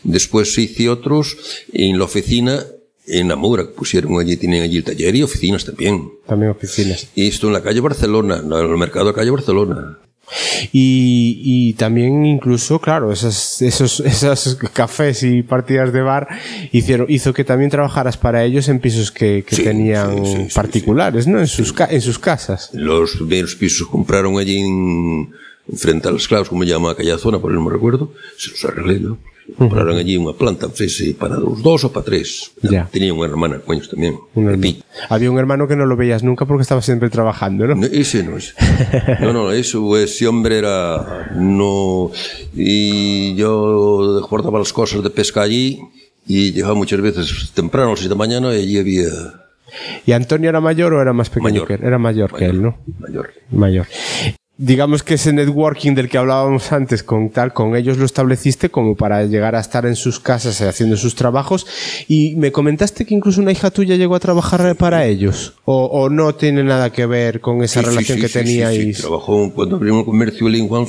Después 0.05 0.57
hice 0.59 0.89
otros 0.89 1.37
en 1.73 1.99
la 1.99 2.05
oficina 2.05 2.65
en 3.07 3.33
Amura, 3.33 3.65
que 3.65 3.73
pusieron 3.73 4.21
allí, 4.21 4.37
tienen 4.37 4.63
allí 4.63 4.79
el 4.79 4.85
taller 4.85 5.17
y 5.17 5.23
oficinas 5.23 5.65
también. 5.65 6.11
también 6.27 6.51
oficinas. 6.51 7.09
Y 7.15 7.27
esto 7.29 7.47
en 7.47 7.55
la 7.55 7.63
calle 7.63 7.81
Barcelona, 7.81 8.43
en 8.45 8.53
el 8.53 8.77
mercado 8.77 9.07
de 9.07 9.15
calle 9.15 9.31
Barcelona. 9.31 9.99
Y, 10.73 11.41
y 11.43 11.73
también 11.75 12.27
incluso, 12.27 12.81
claro, 12.81 13.11
esas, 13.13 13.63
esos, 13.63 14.01
esos 14.05 14.57
cafés 14.75 15.23
y 15.23 15.43
partidas 15.43 15.93
de 15.93 16.03
bar 16.03 16.29
hicieron, 16.73 17.07
hizo 17.09 17.33
que 17.33 17.45
también 17.45 17.71
trabajaras 17.71 18.17
para 18.19 18.45
ellos 18.45 18.69
en 18.69 18.79
pisos 18.79 19.11
que, 19.11 19.45
que 19.47 19.57
Sí, 19.57 19.65
tenían 19.65 20.27
sí, 20.27 20.37
sí, 20.49 20.55
particulares, 20.55 21.27
¿no? 21.27 21.41
En 21.41 21.47
sus, 21.47 21.75
en 21.89 22.01
sus 22.03 22.19
casas. 22.19 22.71
Los 22.75 23.13
primeros 23.17 23.55
pisos 23.55 23.89
compraron 23.89 24.39
allí 24.39 24.59
en, 24.59 25.33
frente 25.77 26.09
a 26.09 26.11
los 26.11 26.29
clavos, 26.29 26.49
como 26.49 26.65
se 26.65 26.71
llama 26.71 26.93
aquella 26.93 27.19
zona, 27.19 27.39
por 27.39 27.51
no 27.53 27.63
me 27.63 27.71
recuerdo, 27.71 28.13
se 28.37 28.51
los 28.51 28.65
arreglé, 28.65 29.01
¿no? 29.01 29.19
Compraron 29.57 29.97
allí 29.97 30.21
unha 30.21 30.37
planta, 30.37 30.69
non 30.69 30.77
sei 30.77 30.93
se 30.93 31.17
para 31.17 31.41
os 31.41 31.65
dos 31.65 31.81
ou 31.87 31.91
para 31.91 32.05
tres. 32.05 32.53
Ya. 32.61 32.85
Tenía 32.93 33.17
unha 33.17 33.25
hermana 33.25 33.65
con 33.65 33.81
ellos 33.81 33.89
tamén. 33.89 34.21
Un. 34.37 34.45
Había 35.09 35.33
un 35.33 35.41
hermano 35.41 35.65
que 35.65 35.73
no 35.73 35.89
lo 35.89 35.97
veías 35.97 36.21
nunca 36.21 36.45
porque 36.45 36.69
estaba 36.69 36.85
siempre 36.85 37.09
trabajando, 37.09 37.65
¿no? 37.65 37.75
No, 37.81 37.89
ese 37.89 38.21
no 38.21 38.37
es. 38.37 38.53
No, 39.25 39.33
no, 39.33 39.49
eso, 39.57 39.81
ese 39.97 40.29
hombre 40.29 40.61
era. 40.61 41.33
No. 41.33 42.13
Y 42.53 43.35
yo 43.41 44.21
guardaba 44.29 44.59
las 44.61 44.73
cosas 44.73 45.01
de 45.03 45.09
pesca 45.09 45.41
allí 45.43 45.81
y 46.29 46.53
llegaba 46.53 46.75
muchas 46.77 47.01
veces 47.01 47.51
temprano, 47.57 47.89
a 47.89 47.91
las 47.97 48.01
6 48.05 48.11
de 48.11 48.15
la 48.15 48.19
mañana, 48.19 48.53
y 48.53 48.61
allí 48.61 48.77
había. 48.79 49.09
¿Y 50.05 50.13
Antonio 50.13 50.49
era 50.49 50.61
mayor 50.61 50.93
o 50.93 51.01
era 51.01 51.13
más 51.13 51.31
pequeño 51.31 51.65
Mayor. 51.65 51.67
que 51.69 51.75
él? 51.75 51.81
Era 51.85 51.99
mayor, 51.99 52.33
que 52.37 52.45
él, 52.45 52.63
¿no? 52.63 52.79
Mayor. 53.01 53.33
Mayor. 53.51 53.87
Digamos 54.61 55.05
que 55.05 55.15
ese 55.15 55.33
networking 55.33 55.95
del 55.95 56.09
que 56.09 56.19
hablábamos 56.19 56.73
antes 56.73 57.05
con 57.05 57.31
tal, 57.31 57.53
con 57.53 57.77
ellos 57.77 57.97
lo 57.97 58.05
estableciste 58.05 58.71
como 58.71 58.97
para 58.97 59.25
llegar 59.25 59.55
a 59.55 59.61
estar 59.61 59.87
en 59.87 59.95
sus 59.95 60.19
casas 60.19 60.61
eh, 60.61 60.69
haciendo 60.69 60.97
sus 60.97 61.15
trabajos 61.15 61.65
y 62.09 62.35
me 62.35 62.51
comentaste 62.51 63.07
que 63.07 63.15
incluso 63.15 63.41
una 63.41 63.53
hija 63.53 63.71
tuya 63.71 63.95
llegó 63.95 64.17
a 64.17 64.21
trabajar 64.21 64.75
para 64.75 65.07
ellos 65.07 65.55
o, 65.65 65.85
o 65.85 66.11
no 66.11 66.35
tiene 66.35 66.65
nada 66.65 66.91
que 66.91 67.07
ver 67.07 67.41
con 67.41 67.63
esa 67.63 67.81
Sí, 67.81 67.87
relación 67.87 68.19
sí, 68.19 68.23
que 68.23 68.29
teníais. 68.29 68.99
Trabajó 68.99 69.53
cuando 69.55 69.77
abrieron 69.77 70.01
un 70.01 70.05
comercio 70.05 70.49
en 70.49 70.67
Juan 70.67 70.85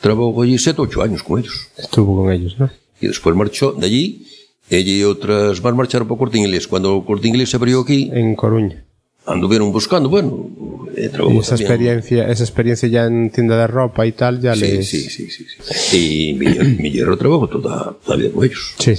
trabajó 0.00 0.42
allí 0.42 0.56
7 0.56 0.80
8 0.80 1.02
años 1.02 1.22
con 1.24 1.40
ellos. 1.40 1.68
Estuvo 1.76 2.22
con 2.22 2.32
ellos, 2.32 2.56
¿no? 2.60 2.70
Y 3.00 3.08
después 3.08 3.34
marchó 3.34 3.72
de 3.72 3.86
allí. 3.86 4.26
Ella 4.70 4.92
y 4.92 5.02
otras 5.02 5.62
más 5.62 5.74
marcharon 5.74 6.06
por 6.06 6.18
Corte 6.18 6.38
Inglés. 6.38 6.68
Cuando 6.68 6.98
el 6.98 7.04
Corte 7.04 7.26
Inglés 7.26 7.50
se 7.50 7.56
abrió 7.56 7.80
aquí, 7.80 8.10
En 8.12 8.36
Coruña. 8.36 8.84
Anduvieron 9.28 9.70
buscando. 9.72 10.08
Bueno, 10.08 10.50
eh, 10.96 11.10
Y 11.30 11.38
esa 11.38 11.54
experiencia, 11.54 12.28
esa 12.28 12.42
experiencia 12.42 12.88
ya 12.88 13.04
en 13.06 13.30
tienda 13.30 13.56
de 13.58 13.66
ropa 13.66 14.06
y 14.06 14.12
tal, 14.12 14.40
ya 14.40 14.54
Sí, 14.54 14.60
les... 14.60 14.88
sí, 14.88 15.00
sí, 15.02 15.30
sí, 15.30 15.46
sí. 15.60 16.30
Y 16.30 16.34
mi, 16.34 16.46
mi 16.82 16.90
hierro 16.90 17.16
trabajó 17.16 17.46
toda 17.48 17.96
la 18.06 18.16
vida 18.16 18.30
con 18.32 18.44
ellos. 18.44 18.74
Sí, 18.78 18.94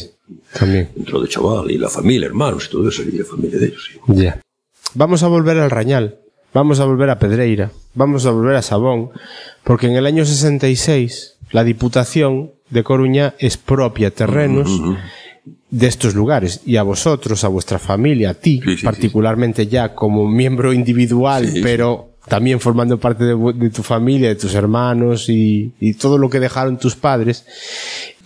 también. 0.58 0.90
Dentro 0.96 1.22
de 1.22 1.28
chaval 1.28 1.70
y 1.72 1.78
la 1.78 1.90
familia, 1.90 2.28
hermanos 2.28 2.66
y 2.68 2.72
todo 2.72 2.88
eso, 2.88 3.02
y 3.04 3.18
la 3.18 3.26
familia 3.26 3.60
de 3.60 3.66
ellos. 3.68 3.90
sí. 3.92 4.00
Ya. 4.08 4.40
Vamos 4.96 5.22
a 5.22 5.28
volver 5.28 5.58
al 5.58 5.70
Rañal, 5.70 6.18
vamos 6.54 6.80
a 6.80 6.86
volver 6.86 7.10
a 7.12 7.20
Pedreira, 7.20 7.72
vamos 7.94 8.26
a 8.26 8.32
volver 8.32 8.56
a 8.56 8.62
Sabón, 8.64 9.12
porque 9.64 9.86
en 9.86 9.96
el 9.96 10.08
año 10.08 10.26
66 10.26 11.36
la 11.52 11.64
Diputación 11.64 12.54
de 12.72 12.84
Coruña 12.84 13.36
expropia 13.40 14.10
terrenos 14.12 14.70
de 15.70 15.88
estos 15.88 16.16
lugares 16.16 16.62
y 16.66 16.78
a 16.78 16.84
vosotros, 16.84 17.44
a 17.44 17.48
vuestra 17.48 17.80
familia, 17.80 18.32
a 18.32 18.34
ti, 18.34 18.62
Sí, 18.64 18.78
sí, 18.78 18.84
particularmente 18.86 19.68
ya 19.68 19.94
como 19.96 20.28
miembro 20.28 20.74
individual, 20.74 21.52
pero 21.62 22.10
también 22.28 22.60
formando 22.60 23.00
parte 23.00 23.24
de, 23.24 23.70
tu 23.70 23.84
familia, 23.84 24.30
de 24.30 24.36
tus 24.36 24.54
hermanos 24.54 25.30
y, 25.30 25.74
y 25.80 25.94
todo 25.94 26.18
lo 26.18 26.30
que 26.30 26.40
dejaron 26.40 26.78
tus 26.78 26.96
padres, 26.96 27.46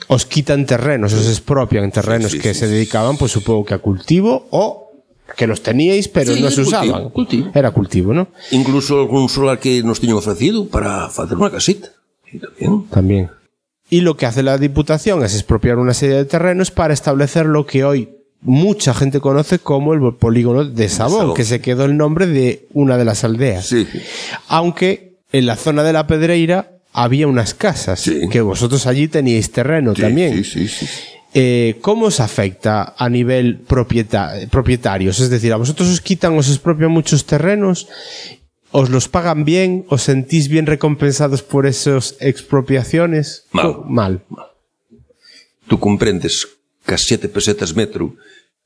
os 0.07 0.25
quitan 0.25 0.65
terrenos, 0.65 1.13
os 1.13 1.27
expropian 1.27 1.89
terrenos 1.91 2.35
que 2.35 2.53
se 2.53 2.67
dedicaban, 2.67 3.17
pues 3.17 3.31
supongo 3.31 3.65
que 3.65 3.73
a 3.73 3.77
cultivo 3.79 4.47
o 4.51 4.91
que 5.37 5.47
los 5.47 5.63
teníais 5.63 6.07
pero 6.09 6.35
no 6.35 6.49
se 6.51 6.63
cultivo, 6.63 6.67
usaban. 6.67 7.09
cultivo. 7.09 7.51
Era 7.55 7.71
cultivo, 7.71 8.13
¿no? 8.13 8.27
Incluso 8.51 8.99
algún 8.99 9.29
solar 9.29 9.59
que 9.59 9.81
nos 9.81 9.99
tenían 9.99 10.17
ofrecido 10.17 10.67
para 10.67 11.05
hacer 11.05 11.37
una 11.37 11.49
casita. 11.49 11.89
Sí, 12.29 12.39
también. 12.39 12.85
También. 12.89 13.29
Y 13.89 14.01
lo 14.01 14.15
que 14.17 14.25
hace 14.25 14.43
la 14.43 14.57
Diputación 14.57 15.23
es 15.23 15.33
expropiar 15.35 15.77
una 15.77 15.93
serie 15.93 16.15
de 16.15 16.25
terrenos 16.25 16.71
para 16.71 16.93
establecer 16.93 17.45
lo 17.45 17.65
que 17.65 17.83
hoy 17.83 18.09
mucha 18.41 18.93
gente 18.93 19.19
conoce 19.19 19.59
como 19.59 19.93
el 19.93 20.15
polígono 20.15 20.65
de 20.65 20.89
Sabón, 20.89 21.19
Sabón. 21.19 21.35
que 21.35 21.45
se 21.45 21.61
quedó 21.61 21.85
el 21.85 21.95
nombre 21.95 22.27
de 22.27 22.67
una 22.73 22.97
de 22.97 23.05
las 23.05 23.23
aldeas. 23.23 23.67
Sí. 23.67 23.87
Aunque 24.47 25.17
en 25.31 25.45
la 25.45 25.55
zona 25.55 25.83
de 25.83 25.93
la 25.93 26.07
Pedreira 26.07 26.71
había 26.91 27.27
unas 27.27 27.53
casas, 27.53 28.01
Sí. 28.01 28.27
que 28.31 28.41
vosotros 28.41 28.85
allí 28.87 29.07
teníais 29.07 29.51
terreno 29.51 29.95
Sí, 29.95 30.01
también. 30.01 30.43
Sí, 30.43 30.67
sí, 30.67 30.67
sí. 30.67 30.85
Eh, 31.35 31.77
¿Cómo 31.81 32.07
os 32.07 32.19
afecta 32.19 32.93
a 32.97 33.09
nivel 33.09 33.59
propieta- 33.61 34.33
propietarios? 34.51 35.19
Es 35.19 35.29
decir, 35.29 35.51
a 35.53 35.55
vosotros 35.57 35.89
os 35.89 36.01
quitan, 36.01 36.37
os 36.37 36.47
expropian 36.49 36.91
muchos 36.91 37.25
terrenos, 37.25 37.87
os 38.73 38.89
los 38.89 39.07
pagan 39.07 39.45
bien, 39.45 39.85
os 39.87 40.01
sentís 40.01 40.49
bien 40.49 40.65
recompensados 40.65 41.41
por 41.43 41.65
esas 41.65 42.17
expropiaciones. 42.19 43.45
Mal. 43.53 43.77
Mal. 43.87 44.21
Tú 45.67 45.79
comprendes 45.79 46.47
que 46.85 46.95
a 46.95 46.97
7 46.97 47.29
pesetas 47.29 47.75
metro 47.75 48.15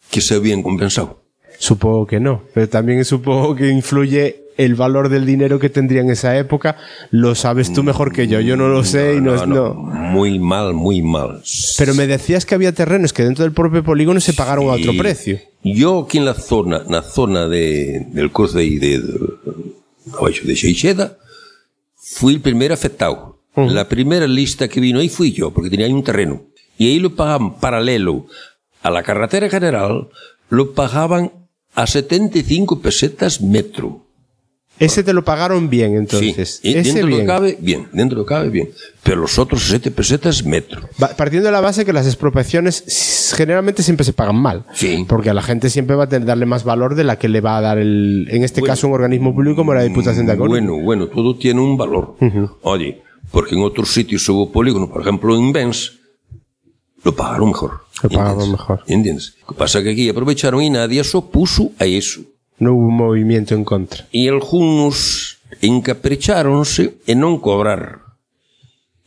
que 0.10 0.22
se 0.22 0.34
habían 0.36 0.64
compensado. 0.64 1.22
Supongo 1.60 2.06
que 2.08 2.20
no, 2.20 2.44
pero 2.54 2.68
también 2.70 3.04
supongo 3.06 3.56
que 3.56 3.70
influye 3.70 4.44
el 4.58 4.74
valor 4.74 5.10
del 5.10 5.26
dinero 5.26 5.60
que 5.60 5.70
tendría 5.70 6.02
en 6.02 6.10
esa 6.10 6.36
época. 6.38 6.78
Lo 7.12 7.36
sabes 7.36 7.72
tú 7.74 7.84
mejor 7.84 8.12
que 8.12 8.28
yo, 8.28 8.40
yo 8.40 8.58
no 8.58 8.70
lo 8.70 8.84
sé 8.84 9.16
y 9.16 9.22
no, 9.22 9.36
es- 9.36 9.46
no. 9.48 9.74
Muy 9.74 10.40
mal, 10.40 10.74
muy 10.74 11.02
mal. 11.04 11.44
Pero 11.78 11.94
me 11.94 12.08
decías 12.08 12.46
que 12.46 12.56
había 12.56 12.72
terrenos 12.74 13.14
que 13.14 13.24
dentro 13.24 13.44
del 13.44 13.54
propio 13.54 13.84
polígono 13.84 14.20
se 14.20 14.34
pagaron 14.34 14.70
a 14.70 14.74
otro 14.74 14.94
precio. 14.98 15.40
Yo 15.64 16.06
aquí 16.06 16.18
en 16.18 16.26
la 16.26 16.34
zona, 16.34 16.84
na 16.88 17.02
zona 17.04 17.48
de, 17.48 18.06
del 18.12 18.32
cruce 18.32 18.58
de, 18.60 18.80
de, 18.80 19.04
de, 20.12 20.18
abaixo 20.18 20.48
de 20.48 20.56
Xeixeda, 20.56 21.18
fui 21.96 22.34
el 22.34 22.42
primer 22.42 22.72
afectado. 22.72 23.38
La 23.56 23.90
primera 23.90 24.28
lista 24.28 24.68
que 24.68 24.80
vino 24.80 25.00
ahí 25.00 25.10
fui 25.10 25.32
yo, 25.32 25.52
porque 25.52 25.72
tenía 25.72 25.88
ahí 25.88 25.94
un 25.94 26.04
terreno. 26.04 26.44
Y 26.78 26.90
ahí 26.90 27.00
lo 27.00 27.16
pagaban 27.16 27.60
paralelo 27.60 28.28
a 28.84 28.92
la 28.92 29.02
carretera 29.02 29.50
general, 29.50 30.10
lo 30.50 30.74
pagaban 30.74 31.32
a 31.74 31.88
75 31.88 32.82
pesetas 32.82 33.42
metro. 33.42 34.07
Ese 34.80 35.04
te 35.04 35.12
lo 35.14 35.24
pagaron 35.24 35.70
bien, 35.70 35.96
entonces. 35.96 36.60
sí, 36.62 36.70
y 36.70 36.78
Ese 36.78 36.84
dentro 36.84 36.94
de 36.96 37.02
lo 37.02 37.08
bien. 37.08 37.20
que 37.22 37.26
cabe, 37.26 37.58
bien, 37.60 37.88
dentro 37.94 38.18
de 38.18 38.22
lo 38.22 38.26
cabe, 38.28 38.50
bien. 38.50 38.70
Pero 39.04 39.18
los 39.22 39.40
otros 39.40 39.64
7 39.68 39.90
pesetas 39.92 40.46
metro. 40.46 40.82
Va- 41.02 41.16
Partiendo 41.16 41.48
de 41.48 41.52
la 41.52 41.62
base 41.62 41.84
que 41.86 41.94
las 41.94 42.06
expropiaciones 42.06 43.34
generalmente 43.36 43.82
siempre 43.82 44.04
se 44.06 44.14
pagan 44.14 44.36
mal. 44.36 44.66
Sí. 44.74 45.06
Porque 45.08 45.30
a 45.30 45.34
la 45.34 45.42
gente 45.42 45.70
siempre 45.70 45.96
va 45.96 46.04
a 46.04 46.10
tener, 46.10 46.28
darle 46.28 46.46
más 46.46 46.64
valor 46.64 46.94
de 46.96 47.04
la 47.06 47.18
que 47.18 47.28
le 47.28 47.42
va 47.42 47.58
a 47.58 47.62
dar 47.62 47.78
el, 47.80 48.28
en 48.30 48.44
este 48.44 48.62
Bueno. 48.62 48.72
caso 48.74 48.88
un 48.88 48.94
organismo 48.94 49.34
público 49.34 49.56
como 49.56 49.74
la 49.74 49.84
Diputación 49.84 50.26
de 50.28 50.38
Coruña. 50.38 50.68
Bueno, 50.68 50.84
bueno, 50.84 51.08
todo 51.08 51.36
tiene 51.38 51.60
un 51.62 51.76
valor. 51.78 52.16
Oye, 52.62 53.02
porque 53.32 53.56
en 53.56 53.62
otros 53.64 53.90
sitios 53.92 54.28
hubo 54.30 54.52
polígono, 54.52 54.90
por 54.90 55.02
ejemplo 55.02 55.36
en 55.36 55.52
Benz, 55.52 55.94
lo 57.04 57.16
pagaron 57.16 57.48
mejor. 57.50 57.72
Lo 58.04 58.10
pagaron 58.10 58.52
mejor. 58.52 58.82
¿Entiendes? 58.88 59.36
Lo 59.42 59.48
que 59.48 59.56
pasa 59.56 59.80
es 59.80 59.86
que 59.86 59.92
aquí 59.92 60.08
aprovecharon 60.10 60.62
y 60.62 60.70
nadie 60.70 61.04
se 61.04 61.18
opuso 61.18 61.72
a 61.80 61.86
eso. 61.86 62.22
No 62.58 62.74
hubo 62.74 62.90
movimiento 62.90 63.54
en 63.54 63.62
contra. 63.62 64.10
E 64.10 64.26
algunos 64.26 65.38
encapricháronse 65.62 66.98
e 67.06 67.14
non 67.14 67.38
cobrar. 67.38 68.08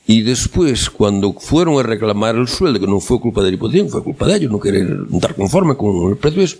E 0.06 0.22
despois, 0.27 0.90
cando 0.90 1.35
fueron 1.39 1.78
a 1.78 1.86
reclamar 1.86 2.35
o 2.39 2.47
sueldo, 2.47 2.82
que 2.82 2.90
non 2.90 3.02
foi 3.02 3.22
culpa 3.22 3.43
da 3.43 3.52
Diputación, 3.52 3.90
foi 3.90 4.02
culpa 4.02 4.27
de 4.27 4.43
ellos, 4.43 4.51
non 4.51 4.62
querer 4.62 4.86
dar 5.10 5.39
conforme 5.39 5.78
con 5.78 5.94
os 5.94 6.18
precios, 6.18 6.59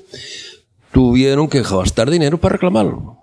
tuvieron 0.95 1.51
que 1.51 1.63
gastar 1.63 2.11
dinero 2.11 2.39
para 2.39 2.59
reclamarlo. 2.59 3.20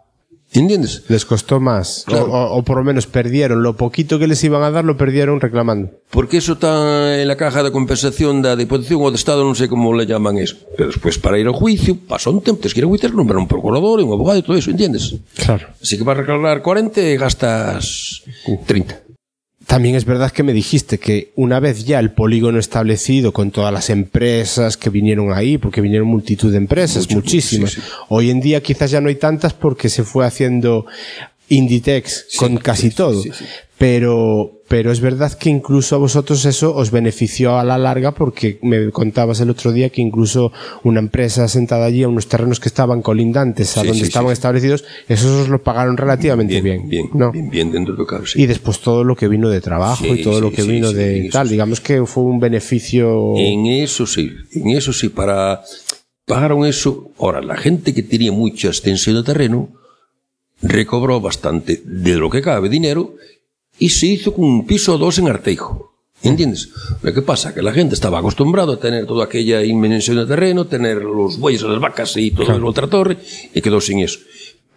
Entiendes? 0.58 1.04
Les 1.08 1.26
costó 1.26 1.60
más, 1.60 2.04
claro. 2.06 2.26
o, 2.26 2.58
o, 2.58 2.64
por 2.64 2.78
lo 2.78 2.84
menos 2.84 3.06
perdieron 3.06 3.62
lo 3.62 3.78
poquito 3.78 4.18
que 4.20 4.28
les 4.28 4.44
iban 4.44 4.64
a 4.64 4.72
dar, 4.72 4.86
lo 4.86 4.98
perdieron 4.98 5.40
reclamando. 5.40 5.92
Porque 6.10 6.38
eso 6.38 6.54
está 6.54 7.22
en 7.22 7.28
la 7.28 7.38
caja 7.38 7.64
de 7.64 7.72
compensación 7.72 8.42
da 8.42 8.58
Diputación 8.58 9.00
ou 9.00 9.14
do 9.14 9.20
Estado, 9.20 9.46
non 9.46 9.54
sei 9.54 9.70
como 9.70 9.94
le 9.94 10.10
llaman 10.10 10.42
eso. 10.42 10.58
Pero 10.74 10.90
despois 10.90 11.22
para 11.22 11.38
ir 11.38 11.46
ao 11.46 11.56
juicio, 11.56 11.94
pasa 11.94 12.34
un 12.34 12.42
tempo, 12.42 12.64
tes 12.64 12.74
que 12.74 12.82
ir 12.82 12.88
ao 12.88 12.92
juicio, 12.92 13.14
nombrar 13.14 13.38
un 13.38 13.48
procurador, 13.48 14.02
e 14.02 14.08
un 14.08 14.12
abogado 14.12 14.42
e 14.42 14.46
todo 14.46 14.58
eso, 14.58 14.74
entiendes? 14.74 15.14
Claro. 15.38 15.70
Así 15.78 15.96
que 15.96 16.04
vas 16.04 16.18
a 16.18 16.26
reclamar 16.26 16.66
40 16.66 17.06
e 17.06 17.16
gastas 17.22 18.26
uh. 18.50 18.58
30. 18.66 19.07
También 19.68 19.96
es 19.96 20.06
verdad 20.06 20.32
que 20.32 20.44
me 20.44 20.54
dijiste 20.54 20.98
que 20.98 21.34
una 21.36 21.60
vez 21.60 21.86
ya 21.86 22.00
el 22.00 22.12
polígono 22.12 22.58
establecido 22.58 23.34
con 23.34 23.52
todas 23.52 23.74
las 23.74 23.90
empresas 23.90 24.78
que 24.78 24.90
vinieron 24.90 25.34
ahí, 25.34 25.58
porque 25.58 25.82
vinieron 25.82 26.08
multitud 26.08 26.52
de 26.52 26.58
empresas, 26.58 27.12
muchísimas. 27.12 27.72
sí, 27.72 27.82
sí. 27.82 27.88
Hoy 28.08 28.30
en 28.30 28.40
día 28.40 28.64
quizás 28.64 28.92
ya 28.92 29.02
no 29.02 29.10
hay 29.10 29.16
tantas 29.16 29.54
porque 29.54 29.90
se 29.90 30.04
fue 30.06 30.26
haciendo 30.26 30.86
Inditex 31.50 32.28
Sí, 32.30 32.38
con 32.38 32.58
casi 32.58 32.92
todo. 32.92 33.22
Pero, 33.78 34.57
pero 34.68 34.92
es 34.92 35.00
verdad 35.00 35.32
que 35.38 35.50
incluso 35.50 35.96
a 35.96 36.00
vosotros 36.00 36.44
eso 36.46 36.76
os 36.76 36.92
benefició 36.92 37.58
a 37.58 37.64
la 37.64 37.78
larga 37.78 38.12
porque 38.14 38.60
me 38.62 38.92
contabas 38.92 39.40
el 39.40 39.50
otro 39.50 39.72
día 39.72 39.90
que 39.90 40.02
incluso 40.02 40.52
una 40.84 41.00
empresa 41.00 41.48
sentada 41.48 41.86
allí 41.86 42.04
a 42.04 42.08
unos 42.10 42.28
terrenos 42.28 42.60
que 42.60 42.68
estaban 42.68 43.02
colindantes 43.02 43.78
a 43.78 43.82
Sí, 43.82 43.88
donde 43.88 44.02
sí, 44.02 44.08
estaban 44.08 44.30
sí. 44.30 44.34
establecidos, 44.34 44.84
esos 45.08 45.32
os 45.44 45.50
lo 45.50 45.64
pagaron 45.64 45.96
relativamente 45.98 46.62
bien. 46.62 46.90
bien, 46.90 47.10
¿no? 47.14 47.32
bien, 47.32 47.50
bien 47.50 47.72
dentro 47.72 47.94
de 47.94 48.00
lo 48.00 48.06
que 48.06 48.16
cabe, 48.16 48.28
sí. 48.28 48.42
Y 48.42 48.46
después 48.46 48.80
todo 48.80 49.04
lo 49.04 49.16
que 49.16 49.28
vino 49.28 49.50
de 49.50 49.62
trabajo 49.62 50.06
y 50.06 50.22
todo 50.22 50.42
lo 50.42 50.52
que 50.52 50.64
vino 50.64 50.92
de 50.92 51.30
tal. 51.32 51.48
Digamos 51.50 51.80
que 51.80 52.06
fue 52.06 52.24
un 52.24 52.40
beneficio. 52.40 53.36
En 53.38 53.66
eso 53.68 54.06
sí, 54.06 54.32
en 54.54 54.70
eso 54.72 54.92
sí, 54.92 55.10
para 55.10 55.62
pagaron 56.26 56.66
eso. 56.66 57.12
Ahora, 57.20 57.42
la 57.42 57.56
gente 57.56 57.94
que 57.94 58.04
tenía 58.04 58.32
mucha 58.34 58.68
extensión 58.68 59.16
de 59.16 59.24
terreno 59.24 59.70
recobró 60.62 61.22
bastante 61.22 61.82
de 61.86 62.16
lo 62.16 62.30
que 62.30 62.42
cabe 62.42 62.68
dinero 62.70 63.14
y 63.80 63.90
se 63.90 64.08
hizo 64.08 64.34
con 64.34 64.46
un 64.46 64.66
piso 64.66 64.96
o 64.96 64.98
dos 64.98 65.20
en 65.20 65.28
Arteijo. 65.28 65.94
¿Entiendes? 66.24 66.70
Lo 67.02 67.14
que 67.14 67.22
pasa 67.22 67.54
que 67.54 67.62
la 67.62 67.72
gente 67.72 67.94
estaba 67.94 68.20
acostumbrado 68.20 68.74
a 68.74 68.80
tener 68.80 69.06
toda 69.06 69.26
aquella 69.26 69.64
inmensión 69.64 70.18
de 70.18 70.26
terreno, 70.26 70.66
tener 70.66 71.04
los 71.04 71.38
bueyes 71.38 71.64
a 71.64 71.68
las 71.68 71.80
vacas 71.80 72.18
y 72.18 72.32
todo 72.32 72.56
el 72.56 72.66
otra 72.66 72.88
torre, 72.88 73.18
y 73.54 73.62
quedó 73.62 73.80
sin 73.80 74.00
eso. 74.00 74.20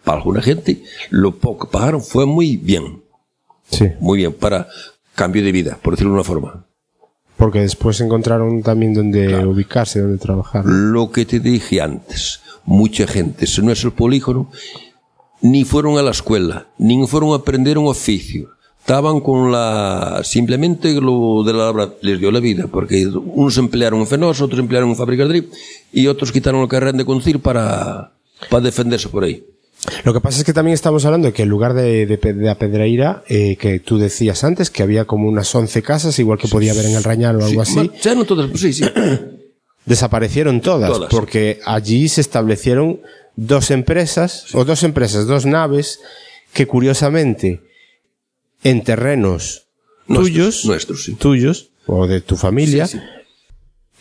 Para 0.03 0.19
alguna 0.19 0.41
gente, 0.41 0.83
lo 1.09 1.35
poco 1.35 1.67
que 1.67 1.71
pagaron 1.71 2.01
fue 2.01 2.25
muy 2.25 2.57
bien. 2.57 3.01
Sí. 3.69 3.87
Muy 3.99 4.19
bien, 4.19 4.33
para 4.33 4.67
cambio 5.15 5.43
de 5.43 5.51
vida, 5.51 5.79
por 5.81 5.93
decirlo 5.93 6.11
de 6.11 6.15
una 6.15 6.23
forma. 6.23 6.65
Porque 7.37 7.61
después 7.61 7.99
encontraron 8.01 8.61
también 8.61 8.93
donde 8.93 9.43
ubicarse, 9.45 9.99
donde 9.99 10.19
trabajar. 10.19 10.63
Lo 10.65 11.11
que 11.11 11.25
te 11.25 11.39
dije 11.39 11.81
antes, 11.81 12.39
mucha 12.65 13.07
gente 13.07 13.47
se 13.47 13.63
no 13.63 13.71
es 13.71 13.83
el 13.83 13.93
polígono, 13.93 14.51
ni 15.41 15.63
fueron 15.63 15.97
a 15.97 16.03
la 16.03 16.11
escuela, 16.11 16.67
ni 16.77 17.05
fueron 17.07 17.31
a 17.31 17.37
aprender 17.37 17.79
un 17.79 17.87
oficio. 17.87 18.51
Estaban 18.81 19.21
con 19.21 19.51
la, 19.51 20.21
simplemente 20.23 20.99
lo 20.99 21.43
de 21.43 21.53
la 21.53 21.65
labra 21.65 21.93
les 22.01 22.19
dio 22.19 22.31
la 22.31 22.39
vida, 22.39 22.65
porque 22.69 23.07
unos 23.07 23.57
emplearon 23.57 24.01
en 24.01 24.07
Fenosa, 24.07 24.43
otros 24.43 24.59
emplearon 24.59 24.89
en 24.89 24.95
fábrica 24.95 25.23
de 25.23 25.29
drip, 25.29 25.53
y 25.93 26.07
otros 26.07 26.31
quitaron 26.31 26.61
el 26.61 26.67
carrera 26.67 26.97
de 26.97 27.05
conducir 27.05 27.39
para, 27.39 28.11
para 28.49 28.63
defenderse 28.63 29.07
por 29.07 29.23
ahí. 29.23 29.45
Lo 30.03 30.13
que 30.13 30.19
pasa 30.19 30.39
es 30.39 30.43
que 30.43 30.53
también 30.53 30.73
estamos 30.73 31.05
hablando 31.05 31.27
de 31.27 31.33
que 31.33 31.43
en 31.43 31.49
lugar 31.49 31.73
de, 31.73 32.05
de, 32.05 32.17
de 32.17 32.49
a 32.49 32.55
Pedreira, 32.55 33.23
eh, 33.27 33.55
que 33.55 33.79
tú 33.79 33.97
decías 33.97 34.43
antes, 34.43 34.69
que 34.69 34.83
había 34.83 35.05
como 35.05 35.27
unas 35.27 35.53
11 35.53 35.81
casas, 35.81 36.17
igual 36.19 36.37
que 36.37 36.47
podía 36.47 36.71
haber 36.71 36.85
en 36.85 36.95
el 36.95 37.03
Rañal 37.03 37.37
o 37.41 37.45
algo 37.45 37.61
así, 37.61 37.75
Marcharon 37.75 38.25
todas, 38.25 38.49
pues 38.49 38.61
sí, 38.61 38.73
sí. 38.73 38.83
desaparecieron 39.85 40.61
todas, 40.61 40.91
Todas. 40.91 41.09
porque 41.09 41.59
allí 41.65 42.07
se 42.09 42.21
establecieron 42.21 43.01
dos 43.35 43.71
empresas, 43.71 44.53
o 44.53 44.65
dos 44.65 44.83
empresas, 44.83 45.25
dos 45.25 45.45
naves, 45.45 45.99
que 46.53 46.67
curiosamente, 46.67 47.61
en 48.63 48.83
terrenos 48.83 49.63
Nuestros, 50.07 50.27
tuyos, 50.29 50.65
nuestros, 50.65 51.03
sí. 51.05 51.13
tuyos, 51.13 51.69
o 51.85 52.07
de 52.07 52.21
tu 52.21 52.35
familia, 52.35 52.87
Sí, 52.87 52.97
sí. 52.97 53.03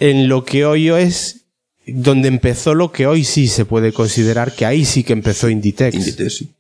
en 0.01 0.29
lo 0.29 0.45
que 0.45 0.65
hoy 0.65 0.89
es 0.89 1.45
donde 1.87 2.29
empezó 2.29 2.75
lo 2.75 2.93
que 2.93 3.07
hoy 3.07 3.25
sí 3.25 3.49
se 3.49 3.65
puede 3.65 3.93
considerar 3.93 4.55
que 4.55 4.65
ahí 4.67 4.85
sí 4.85 5.03
que 5.05 5.13
empezó 5.13 5.49
Inditex. 5.49 5.95
Inditex, 5.97 6.35
sí. 6.37 6.51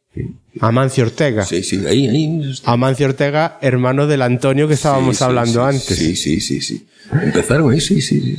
Amancio 0.61 1.05
Ortega. 1.05 1.45
Sí, 1.47 1.63
sí, 1.63 1.77
ahí, 1.87 2.09
ahí. 2.09 2.53
Amancio 2.65 3.07
Ortega, 3.07 3.59
hermano 3.63 4.07
del 4.09 4.23
Antonio 4.23 4.67
que 4.67 4.75
estábamos 4.75 5.17
Sí, 5.17 5.19
sí, 5.19 5.25
hablando 5.25 5.53
sí, 5.71 5.77
antes. 5.77 5.99
Sí, 5.99 6.17
sí, 6.17 6.41
sí, 6.41 6.61
sí. 6.61 6.87
Empezaron 7.23 7.73
ahí, 7.73 7.81
sí, 7.81 8.01
sí. 8.03 8.37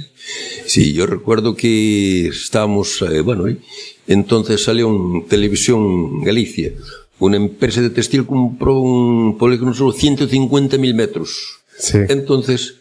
Sí, 0.66 0.94
yo 0.94 1.06
recuerdo 1.06 1.56
que 1.56 2.28
estábamos, 2.28 3.02
eh, 3.10 3.22
bueno, 3.22 3.46
ahí. 3.46 3.58
entonces 4.08 4.62
salió 4.64 4.90
en 4.90 5.28
televisión 5.28 6.22
Galicia. 6.24 6.72
Una 7.22 7.38
empresa 7.38 7.82
de 7.82 7.90
textil 7.92 8.26
compró 8.26 8.80
un 8.80 9.38
polígono 9.38 9.74
solo 9.74 9.94
150.000 9.94 10.94
metros. 10.94 11.62
Sí. 11.78 12.00
Entonces, 12.10 12.76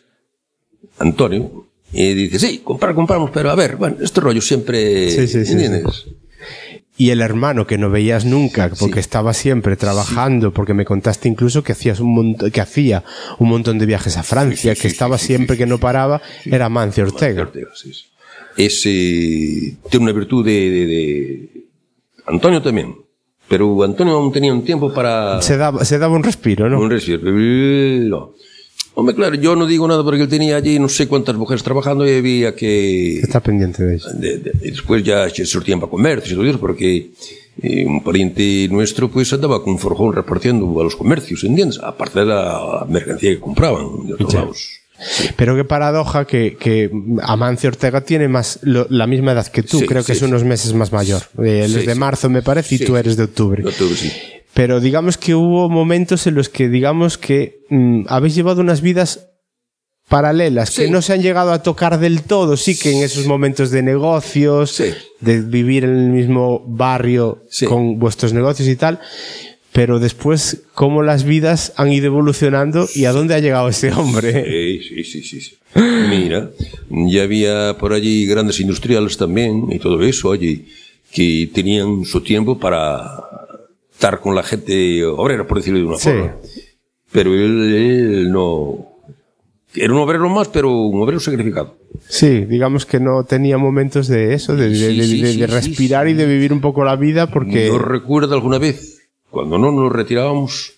Antonio, 0.99 1.67
y 1.93 2.15
dice, 2.15 2.39
sí, 2.39 2.61
comprar, 2.65 2.95
compramos, 2.95 3.31
pero 3.31 3.51
a 3.51 3.55
ver, 3.55 3.77
bueno, 3.77 3.97
este 4.01 4.21
rollo 4.21 4.41
siempre, 4.41 5.11
Sí, 5.11 5.27
sí, 5.29 5.45
sí, 5.45 5.53
¿entiendes? 5.53 6.07
Y 6.97 7.11
el 7.11 7.21
hermano 7.23 7.67
que 7.67 7.79
no 7.79 7.91
veías 7.91 8.25
nunca, 8.27 8.71
porque 8.79 9.01
estaba 9.01 9.33
siempre 9.33 9.77
trabajando, 9.77 10.53
porque 10.53 10.75
me 10.75 10.85
contaste 10.85 11.29
incluso 11.29 11.63
que 11.63 11.73
hacías 11.73 11.99
un 12.01 12.15
montón, 12.15 12.51
que 12.51 12.61
hacía 12.61 13.05
un 13.39 13.49
montón 13.49 13.79
de 13.79 13.87
viajes 13.87 14.17
a 14.19 14.23
Francia, 14.23 14.75
que 14.75 14.89
estaba 14.89 15.17
siempre 15.17 15.57
que 15.57 15.65
no 15.67 15.79
paraba, 15.79 16.21
era 16.45 16.67
Amancio 16.67 17.05
Ortega. 17.05 17.43
Ortega, 17.43 17.69
sí, 17.75 17.93
sí. 17.95 18.05
Ese 18.57 19.77
tiene 19.91 20.05
una 20.05 20.13
virtud 20.13 20.45
de, 20.45 20.53
de- 20.71 20.87
de- 20.87 21.65
Antonio 22.27 22.61
también. 22.61 22.95
Pero 23.51 23.83
Antonio 23.83 24.15
aún 24.15 24.31
tenía 24.31 24.53
un 24.55 24.63
tiempo 24.65 24.95
para 24.95 25.43
Se 25.43 25.57
daba, 25.57 25.85
se 25.85 25.99
daba 25.99 26.15
un 26.15 26.23
respiro, 26.23 26.69
¿no? 26.71 26.79
un 26.81 26.89
respiro. 26.89 28.35
Hombre, 28.95 29.15
claro, 29.15 29.35
yo 29.35 29.57
no 29.57 29.67
digo 29.67 29.89
nada 29.89 30.05
porque 30.05 30.23
él 30.23 30.29
tenía 30.29 30.57
allí 30.57 30.79
no 30.79 30.89
sé 30.89 31.09
cuántas 31.09 31.35
mujeres 31.35 31.63
trabajando 31.63 32.07
y 32.09 32.15
había 32.15 32.55
que... 32.55 33.19
Está 33.19 33.41
pendiente 33.41 33.83
de 33.83 33.97
eso. 33.97 34.09
de- 34.13 34.39
de- 34.39 34.53
después 34.61 35.03
ya 35.03 35.29
se 35.31 35.45
sortían 35.47 35.81
para 35.81 35.91
comercios 35.91 36.33
y 36.33 36.35
todo 36.35 36.45
eso, 36.47 36.61
porque 36.61 37.11
eh, 37.63 37.85
un 37.87 38.03
pariente 38.05 38.69
nuestro 38.71 39.09
pues 39.11 39.33
andaba 39.33 39.63
con 39.65 39.73
un 39.75 39.79
forjón 39.81 40.13
repartiendo 40.13 40.81
a 40.81 40.85
los 40.85 40.95
comercios, 40.97 41.43
¿entiendes? 41.45 41.81
Aparte 41.83 42.21
de 42.21 42.27
la 42.27 42.85
mercancía 42.89 43.31
que 43.31 43.41
compraban 43.41 44.07
de 44.07 44.15
otros 44.15 44.35
lados. 44.35 44.80
Pero 45.37 45.57
qué 45.57 45.65
paradoja 45.65 46.27
que, 46.27 46.57
que 46.57 46.91
Amancio 47.23 47.69
Ortega 47.69 48.01
tiene 48.03 48.29
más 48.29 48.59
lo- 48.63 48.87
la 48.91 49.07
misma 49.07 49.33
edad 49.33 49.47
que 49.47 49.63
tú, 49.63 49.79
Sí, 49.81 49.87
creo 49.87 50.03
que 50.05 50.13
sí, 50.15 50.19
es 50.19 50.23
unos 50.23 50.45
meses 50.45 50.75
más 50.75 50.93
mayor. 50.93 51.23
Eh, 51.43 51.63
él 51.65 51.77
es 51.77 51.87
de 51.87 51.95
sí. 51.95 51.99
marzo, 51.99 52.29
me 52.29 52.43
parece, 52.43 52.75
y 52.75 52.79
tú 52.79 52.97
eres 52.97 53.17
de 53.17 53.25
octubre. 53.25 53.63
De 53.63 53.69
octubre, 53.69 53.95
sí. 53.97 54.13
Pero 54.53 54.81
digamos 54.81 55.17
que 55.17 55.35
hubo 55.35 55.69
momentos 55.69 56.27
en 56.27 56.35
los 56.35 56.49
que 56.49 56.69
digamos 56.69 57.17
que 57.19 57.61
mm, 57.71 58.07
habéis 58.09 58.35
llevado 58.35 58.61
unas 58.61 58.81
vidas 58.81 59.27
paralelas 60.09 60.73
que 60.73 60.91
no 60.91 61.03
se 61.03 61.13
han 61.13 61.23
llegado 61.23 61.53
a 61.53 61.63
tocar 61.63 62.01
del 62.01 62.23
todo, 62.23 62.57
sí 62.57 62.77
que 62.77 62.91
en 62.91 63.05
esos 63.05 63.27
momentos 63.27 63.71
de 63.71 63.83
negocios, 63.83 64.73
Sí. 64.73 64.93
de 65.21 65.41
vivir 65.41 65.85
en 65.85 65.97
el 65.97 66.11
mismo 66.11 66.65
barrio 66.67 67.45
Sí. 67.49 67.65
con 67.67 67.99
vuestros 68.01 68.33
negocios 68.33 68.69
y 68.69 68.75
tal, 68.75 68.99
pero 69.73 69.99
después 69.99 70.63
cómo 70.75 71.03
las 71.03 71.25
vidas 71.25 71.73
han 71.77 71.93
ido 71.93 72.07
evolucionando 72.07 72.89
y 72.95 73.05
a 73.05 73.13
dónde 73.13 73.35
ha 73.35 73.39
llegado 73.39 73.69
ese 73.69 73.93
hombre. 73.93 74.81
Sí, 74.83 74.89
sí, 74.89 75.05
sí, 75.05 75.23
sí, 75.23 75.41
sí. 75.41 75.57
Mira, 76.09 76.51
ya 76.91 77.23
había 77.23 77.77
por 77.79 77.93
allí 77.93 78.27
grandes 78.27 78.59
industriales 78.61 79.17
también 79.17 79.67
y 79.71 79.79
todo 79.79 80.03
eso, 80.03 80.31
oye, 80.31 80.65
que 81.13 81.49
tenían 81.55 82.05
su 82.05 82.21
tiempo 82.23 82.59
para 82.59 83.07
estar 83.93 84.19
con 84.21 84.35
la 84.35 84.43
gente 84.43 85.05
obrera, 85.05 85.47
por 85.47 85.59
decirlo 85.59 85.79
de 85.79 85.85
una 85.85 85.97
Sí. 85.99 86.09
forma. 86.11 86.37
Pero 87.13 87.35
él, 87.35 87.75
él 87.75 88.33
no... 88.33 88.87
Era 89.75 89.93
un 89.93 90.01
obrero 90.01 90.29
más, 90.29 90.49
pero 90.49 90.73
un 90.73 91.01
obrero 91.03 91.21
sacrificado. 91.21 91.77
Sí, 92.09 92.45
digamos 92.45 92.87
que 92.87 92.99
no 92.99 93.23
tenía 93.25 93.57
momentos 93.59 94.09
de 94.09 94.35
eso, 94.35 94.57
de, 94.57 94.69
de- 94.69 94.75
Sí, 94.75 94.97
de- 94.97 95.05
sí, 95.05 95.21
de- 95.23 95.33
sí, 95.33 95.39
de 95.41 95.47
sí, 95.47 95.53
respirar 95.53 96.07
sí. 96.07 96.13
y 96.13 96.15
de 96.15 96.27
vivir 96.27 96.53
un 96.53 96.61
poco 96.61 96.85
la 96.85 96.97
vida 96.97 97.31
porque... 97.31 97.67
Yo 97.69 97.79
recuerdo 97.79 98.35
alguna 98.35 98.59
vez, 98.59 99.00
cuando 99.31 99.59
no 99.59 99.71
nos 99.73 99.93
retirábamos 99.93 100.73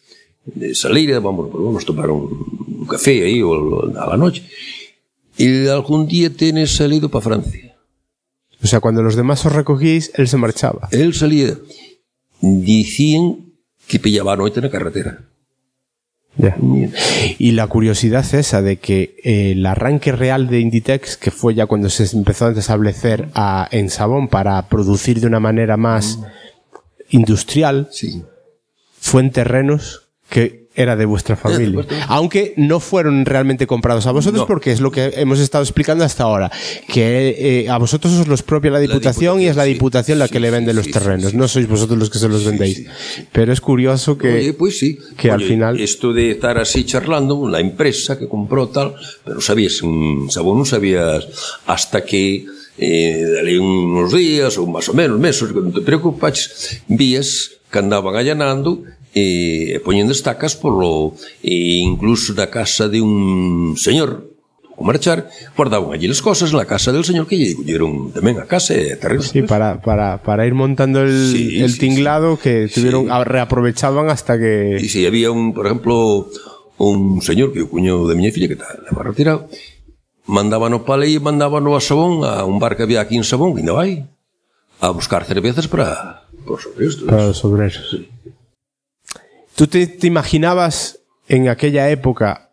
de 0.45 0.75
salir, 0.75 1.13
vamos, 1.21 1.49
pues 1.51 1.65
vamos 1.65 1.83
a 1.83 1.87
tomar 1.87 2.11
un, 2.11 2.67
un 2.81 2.87
café 2.87 3.25
ahí 3.25 3.41
o 3.43 3.85
a 3.99 4.07
la 4.09 4.17
noche, 4.17 4.45
y 5.37 5.67
algún 5.69 6.07
día 6.07 6.31
tienes 6.31 6.75
salido 6.77 7.09
para 7.09 7.23
Francia. 7.25 7.77
O 8.63 8.67
sea, 8.67 8.81
cuando 8.81 9.03
los 9.03 9.17
demás 9.17 9.45
os 9.47 9.53
recogíais, 9.53 10.13
él 10.15 10.29
se 10.29 10.37
marchaba. 10.37 10.89
Él 10.93 11.15
salía, 11.15 11.57
decían 12.41 13.53
que 13.89 13.99
pillaba 13.99 14.35
a 14.35 14.37
noche 14.37 14.61
en 14.61 14.65
la 14.65 14.71
carretera. 14.71 15.25
Ya. 16.37 16.57
Y 17.39 17.53
la 17.53 17.67
curiosidad 17.67 18.25
esa 18.35 18.63
de 18.63 18.79
que 18.79 19.17
eh, 19.23 19.53
el 19.53 19.67
arranque 19.67 20.13
real 20.13 20.49
de 20.49 20.61
Inditex, 20.61 21.17
que 21.19 21.31
fue 21.31 21.55
ya 21.55 21.67
cuando 21.67 21.91
se 21.91 22.17
empezó 22.17 22.47
a 22.47 22.53
establecer 22.53 23.29
a- 23.35 23.69
en 23.71 23.91
Sabón 23.91 24.29
para 24.29 24.67
producir 24.69 25.21
de 25.21 25.27
una 25.27 25.41
manera 25.41 25.77
más 25.77 26.21
industrial, 27.11 27.89
Sí. 27.91 28.23
Fue 29.03 29.21
en 29.23 29.31
terrenos 29.35 30.07
que 30.31 30.63
era 30.75 30.97
de 30.97 31.05
vuestra 31.05 31.37
familia. 31.37 31.85
Aunque 32.09 32.55
no 32.57 32.81
fueron 32.81 33.27
realmente 33.27 33.67
comprados 33.67 34.07
a 34.07 34.13
vosotros 34.13 34.43
No. 34.43 34.47
porque 34.47 34.73
es 34.73 34.81
lo 34.81 34.91
que 34.91 35.13
hemos 35.21 35.39
estado 35.39 35.63
explicando 35.63 36.03
hasta 36.03 36.23
ahora, 36.25 36.49
que 36.89 37.37
eh, 37.67 37.69
a 37.69 37.77
vosotros 37.77 38.15
os 38.15 38.27
los 38.27 38.41
propia 38.43 38.71
la 38.71 38.79
Diputación, 38.81 39.43
y 39.43 39.47
es 39.53 39.57
la 39.57 39.65
Diputación, 39.69 40.17
sí. 40.17 40.21
La 40.21 40.29
Sí, 40.29 40.33
que 40.33 40.41
le 40.41 40.49
sí, 40.49 40.53
vende 40.57 40.73
los 40.73 40.89
terrenos, 40.89 41.35
no 41.35 41.45
sois 41.49 41.69
vosotros 41.69 41.99
los 41.99 42.09
que 42.09 42.17
se 42.19 42.29
los 42.33 42.47
vendéis. 42.49 42.87
Pero 43.37 43.53
es 43.53 43.61
curioso 43.61 44.17
que... 44.17 44.33
Oye, 44.33 44.53
pues 44.55 44.79
sí. 44.79 44.97
que 45.19 45.29
al 45.31 45.43
final- 45.43 45.77
Esto 45.79 46.15
de 46.15 46.31
estar 46.31 46.57
así 46.57 46.85
charlando, 46.89 47.45
la 47.51 47.61
empresa 47.61 48.17
que 48.19 48.25
compró 48.27 48.69
tal, 48.73 48.95
pero 49.27 49.43
sabías, 49.43 49.81
mm, 49.83 50.31
sabón 50.31 50.61
no 50.61 50.65
sabías 50.65 51.27
hasta 51.67 52.01
que 52.07 52.47
eh, 52.79 53.27
dale 53.37 53.61
unos 53.61 54.09
días 54.17 54.57
ou 54.57 54.65
máis 54.65 54.89
ou 54.89 54.97
menos 54.97 55.21
meses, 55.21 55.53
que 55.53 55.61
non 55.61 55.77
te 55.77 55.85
preocupaches, 55.85 56.81
vías 56.89 57.61
que 57.73 57.81
andaban 57.81 58.15
allanando 58.15 58.85
e, 59.17 59.77
eh, 59.77 59.81
poñendo 59.81 60.13
estacas 60.13 60.53
polo 60.53 61.17
e 61.41 61.81
incluso 61.81 62.37
da 62.37 62.53
casa 62.53 62.93
de 62.93 63.01
un 63.01 63.75
señor 63.81 64.29
o 64.77 64.85
marchar, 64.85 65.29
guardaban 65.57 65.93
allí 65.93 66.09
as 66.09 66.25
cosas 66.25 66.53
na 66.53 66.65
casa 66.65 66.93
del 66.93 67.05
señor 67.05 67.29
que 67.29 67.37
lle 67.37 67.57
colleron 67.57 68.13
tamén 68.13 68.41
a 68.41 68.49
casa 68.49 68.73
e 68.77 68.97
terrenos. 68.97 69.29
Sí, 69.29 69.45
para, 69.45 69.81
para, 69.81 70.25
para 70.25 70.49
ir 70.49 70.57
montando 70.57 71.05
el, 71.05 71.13
sí, 71.13 71.61
el 71.61 71.73
sí, 71.77 71.81
tinglado 71.81 72.37
sí, 72.37 72.43
que 72.43 72.55
tuvieron, 72.73 73.09
sí. 73.09 73.13
reaprovechaban 73.25 74.09
hasta 74.09 74.41
que... 74.41 74.81
E 74.81 74.85
si 74.89 74.89
sí, 74.89 75.07
había 75.07 75.31
un, 75.31 75.53
por 75.53 75.69
exemplo, 75.69 76.29
un 76.81 77.21
señor 77.21 77.53
que 77.53 77.63
o 77.63 77.69
cuño 77.69 78.09
de 78.09 78.17
miña 78.17 78.33
filla 78.33 78.49
que 78.49 78.57
estaba 78.57 79.05
retirado, 79.05 79.49
mandábano 80.27 80.89
para 80.89 81.05
ali, 81.05 81.21
mandábano 81.21 81.77
a 81.77 81.81
Sabón, 81.85 82.25
a 82.25 82.45
un 82.49 82.57
bar 82.57 82.75
que 82.75 82.85
había 82.89 83.05
aquí 83.05 83.15
en 83.15 83.29
Sabón, 83.29 83.53
que 83.53 83.61
ainda 83.61 83.77
vai, 83.77 84.09
a 84.81 84.89
buscar 84.91 85.23
cervezas 85.29 85.69
para 85.69 86.27
por. 86.45 86.61
Para 87.07 87.27
los 87.29 87.45
obreros. 87.45 87.97
¿Tú 89.55 89.67
te, 89.67 89.87
te 89.87 90.07
imaginabas 90.07 90.99
en 91.29 91.49
aquella 91.49 91.91
época 91.91 92.51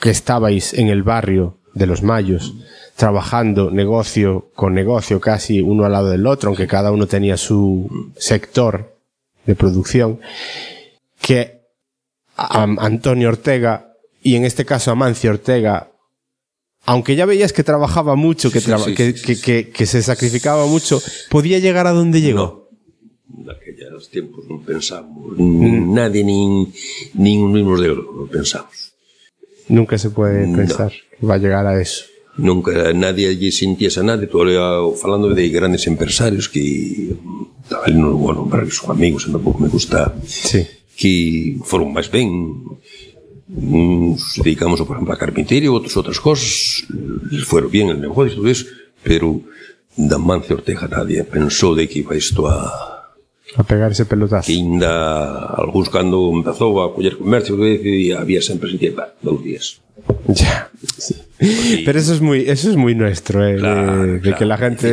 que 0.00 0.10
estabais 0.10 0.74
en 0.74 0.88
el 0.88 1.02
barrio 1.02 1.58
de 1.74 1.86
los 1.86 2.02
Mayos, 2.02 2.54
trabajando 2.96 3.70
negocio 3.70 4.50
con 4.54 4.74
negocio 4.74 5.20
casi 5.20 5.60
uno 5.60 5.84
al 5.84 5.92
lado 5.92 6.10
del 6.10 6.26
otro, 6.26 6.48
aunque 6.48 6.66
cada 6.66 6.92
uno 6.92 7.06
tenía 7.06 7.36
su 7.36 8.10
sector 8.16 8.94
de 9.46 9.54
producción, 9.54 10.20
que 11.20 11.62
a- 12.36 12.62
Antonio 12.78 13.28
Ortega 13.28 13.94
y 14.22 14.36
en 14.36 14.44
este 14.44 14.64
caso 14.64 14.90
Amancio 14.90 15.30
Ortega, 15.30 15.90
aunque 16.84 17.16
ya 17.16 17.26
veías 17.26 17.52
que 17.52 17.64
trabajaba 17.64 18.14
mucho, 18.16 18.50
que, 18.50 18.60
Sí, 18.60 18.66
traba- 18.66 18.84
sí, 18.84 18.94
que, 18.94 19.12
sí, 19.12 19.22
que- 19.24 19.34
sí. 19.34 19.42
que- 19.42 19.70
que 19.70 19.86
se 19.86 20.02
sacrificaba 20.02 20.66
mucho, 20.66 21.00
podía 21.30 21.58
llegar 21.58 21.86
a 21.86 21.92
donde 21.92 22.20
llegó. 22.20 22.61
naquellas 23.32 24.12
tempos 24.12 24.44
non 24.44 24.60
pensamos 24.60 25.36
nin 25.40 25.88
mm. 25.88 25.94
nadie 25.96 26.20
nin 26.20 26.68
nin 27.16 27.48
os 27.48 27.52
mismos 27.52 27.78
de 27.80 27.88
oro, 27.88 28.04
non 28.12 28.28
pensamos. 28.28 28.92
Nunca 29.72 29.96
se 29.96 30.12
pode 30.12 30.44
pensar 30.52 30.92
no. 30.92 31.16
que 31.16 31.24
va 31.24 31.34
a 31.38 31.42
llegar 31.42 31.64
a 31.64 31.80
eso. 31.80 32.04
Nunca 32.36 32.92
nadie 32.92 33.28
allí 33.28 33.52
sintiese 33.52 34.00
a 34.00 34.08
nadie, 34.08 34.28
todo 34.28 34.48
falando 34.96 35.32
de 35.32 35.48
grandes 35.48 35.88
empresarios 35.88 36.48
que 36.48 37.16
tal, 37.68 37.92
non 37.96 38.20
vou 38.20 38.36
nombrar 38.36 38.68
que 38.68 38.74
son 38.76 38.92
amigos, 38.92 39.28
tampouco 39.28 39.60
me 39.60 39.72
gusta. 39.72 40.12
Sí. 40.24 40.64
Que 40.92 41.12
foron 41.64 41.92
máis 41.92 42.12
ben 42.12 42.28
uns 43.52 44.40
dedicamos, 44.40 44.80
por 44.80 44.96
exemplo, 44.96 45.12
a 45.12 45.20
carpinterio, 45.20 45.76
outros 45.76 45.96
outras 45.96 46.20
cosas, 46.20 46.84
fueron 47.44 47.68
bien 47.68 47.92
el 47.92 48.00
negocio, 48.00 48.40
todo 48.40 48.48
eso, 48.48 48.64
pero 49.04 49.44
Damancio 49.92 50.56
Ortega 50.56 50.88
nadie 50.88 51.20
pensou 51.24 51.76
de 51.76 51.84
que 51.84 52.00
iba 52.00 52.16
isto 52.16 52.48
a 52.48 52.91
A 53.56 53.62
pegar 53.64 53.92
ese 53.92 54.04
pelotazo. 54.06 54.46
que 54.46 54.54
ainda 54.56 55.44
algúns 55.60 55.88
cando 55.92 56.30
empezou 56.32 56.80
a 56.80 56.94
coller 56.94 57.16
comercio 57.20 57.60
e 57.60 58.12
había 58.16 58.40
sempre 58.40 58.70
xente 58.72 58.90
"Va, 58.96 59.12
dous 59.20 59.44
días 59.44 59.80
Ya. 60.32 60.70
sí. 60.98 61.14
Pero 61.84 61.98
eso 61.98 62.14
es 62.14 62.20
muy, 62.22 62.48
eso 62.48 62.70
es 62.70 62.76
muy 62.76 62.94
nuestro, 62.94 63.44
eh, 63.46 63.58
de, 63.60 64.18
de 64.24 64.30
que 64.34 64.46
la 64.46 64.56
gente. 64.56 64.88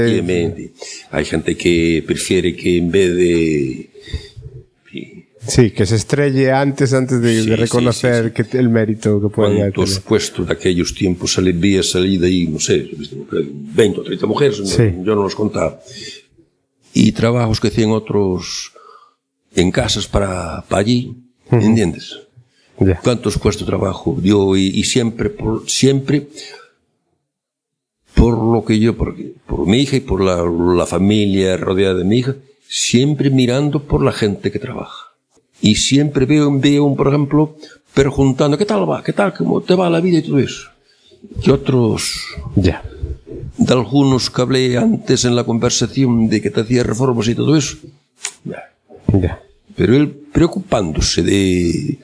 hai 1.13 1.23
gente 1.25 1.55
que 1.55 2.03
prefiere 2.05 2.51
que 2.57 2.77
en 2.81 2.89
vez 2.91 3.09
de 3.15 3.33
Sí, 5.47 5.71
que 5.71 5.85
se 5.85 5.95
estrelle 5.95 6.51
antes, 6.51 6.93
antes 6.93 7.21
de, 7.21 7.41
Sí, 7.43 7.49
de 7.49 7.55
reconocer 7.55 8.33
sí, 8.35 8.43
sí. 8.43 8.49
que 8.49 8.57
el 8.59 8.69
mérito 8.69 9.21
que 9.21 9.29
puede 9.29 9.55
Cuantos 9.57 9.89
tener. 9.89 10.03
puestos 10.03 10.45
de 10.47 10.53
aquellos 10.53 10.93
tiempos 10.93 11.33
se 11.33 11.41
le 11.41 11.53
veía 11.53 11.81
salir 11.81 12.19
de 12.19 12.27
ahí, 12.27 12.45
no 12.47 12.59
sé, 12.59 12.77
viste, 12.97 13.15
20 13.31 13.99
o 14.01 14.03
30 14.03 14.27
mujeres, 14.27 14.59
no- 14.59 15.03
yo 15.05 15.15
no 15.15 15.23
los 15.23 15.33
contaba. 15.33 15.79
Y 17.01 17.13
trabajos 17.13 17.61
que 17.61 17.69
hacían 17.69 17.91
otros 17.91 18.73
en 19.55 19.71
casas 19.71 20.05
para, 20.05 20.65
para 20.67 20.81
allí, 20.81 21.15
¿entiendes? 21.49 22.19
Ya. 22.77 22.99
¿Cuántos 23.01 23.39
de 23.41 23.65
trabajo 23.65 24.17
dio? 24.19 24.57
Y, 24.57 24.67
y 24.67 24.83
siempre, 24.83 25.29
por, 25.29 25.69
siempre, 25.69 26.27
por 28.13 28.37
lo 28.37 28.65
que 28.65 28.77
yo, 28.79 28.97
por, 28.97 29.15
por 29.47 29.65
mi 29.65 29.77
hija 29.77 29.95
y 29.95 30.01
por 30.01 30.21
la, 30.21 30.43
la 30.43 30.85
familia 30.85 31.55
rodeada 31.55 31.95
de 31.95 32.03
mi 32.03 32.17
hija, 32.17 32.35
siempre 32.67 33.29
mirando 33.29 33.81
por 33.83 34.03
la 34.03 34.11
gente 34.11 34.51
que 34.51 34.59
trabaja. 34.59 35.13
Y 35.61 35.75
siempre 35.75 36.25
veo, 36.25 36.51
veo 36.59 36.83
un, 36.83 36.97
por 36.97 37.07
ejemplo, 37.07 37.55
preguntando, 37.93 38.57
¿qué 38.57 38.65
tal 38.65 38.89
va? 38.89 39.01
¿Qué 39.01 39.13
tal? 39.13 39.33
¿Cómo 39.33 39.61
te 39.61 39.73
va 39.73 39.89
la 39.89 40.01
vida 40.01 40.17
y 40.17 40.23
todo 40.23 40.39
eso? 40.39 40.69
Y 41.41 41.49
otros, 41.49 42.25
Ya. 42.57 42.83
de 43.57 43.73
algunos 43.73 44.29
que 44.29 44.41
hablé 44.41 44.77
antes 44.77 45.25
en 45.25 45.35
la 45.35 45.43
conversación 45.43 46.29
de 46.29 46.41
que 46.41 46.49
te 46.49 46.61
hacía 46.61 46.83
reformas 46.83 47.27
y 47.27 47.35
todo 47.35 47.55
eso. 47.55 47.77
Ya. 48.43 49.41
Pero 49.75 49.95
él 49.95 50.09
preocupándose 50.09 51.23
de 51.23 51.99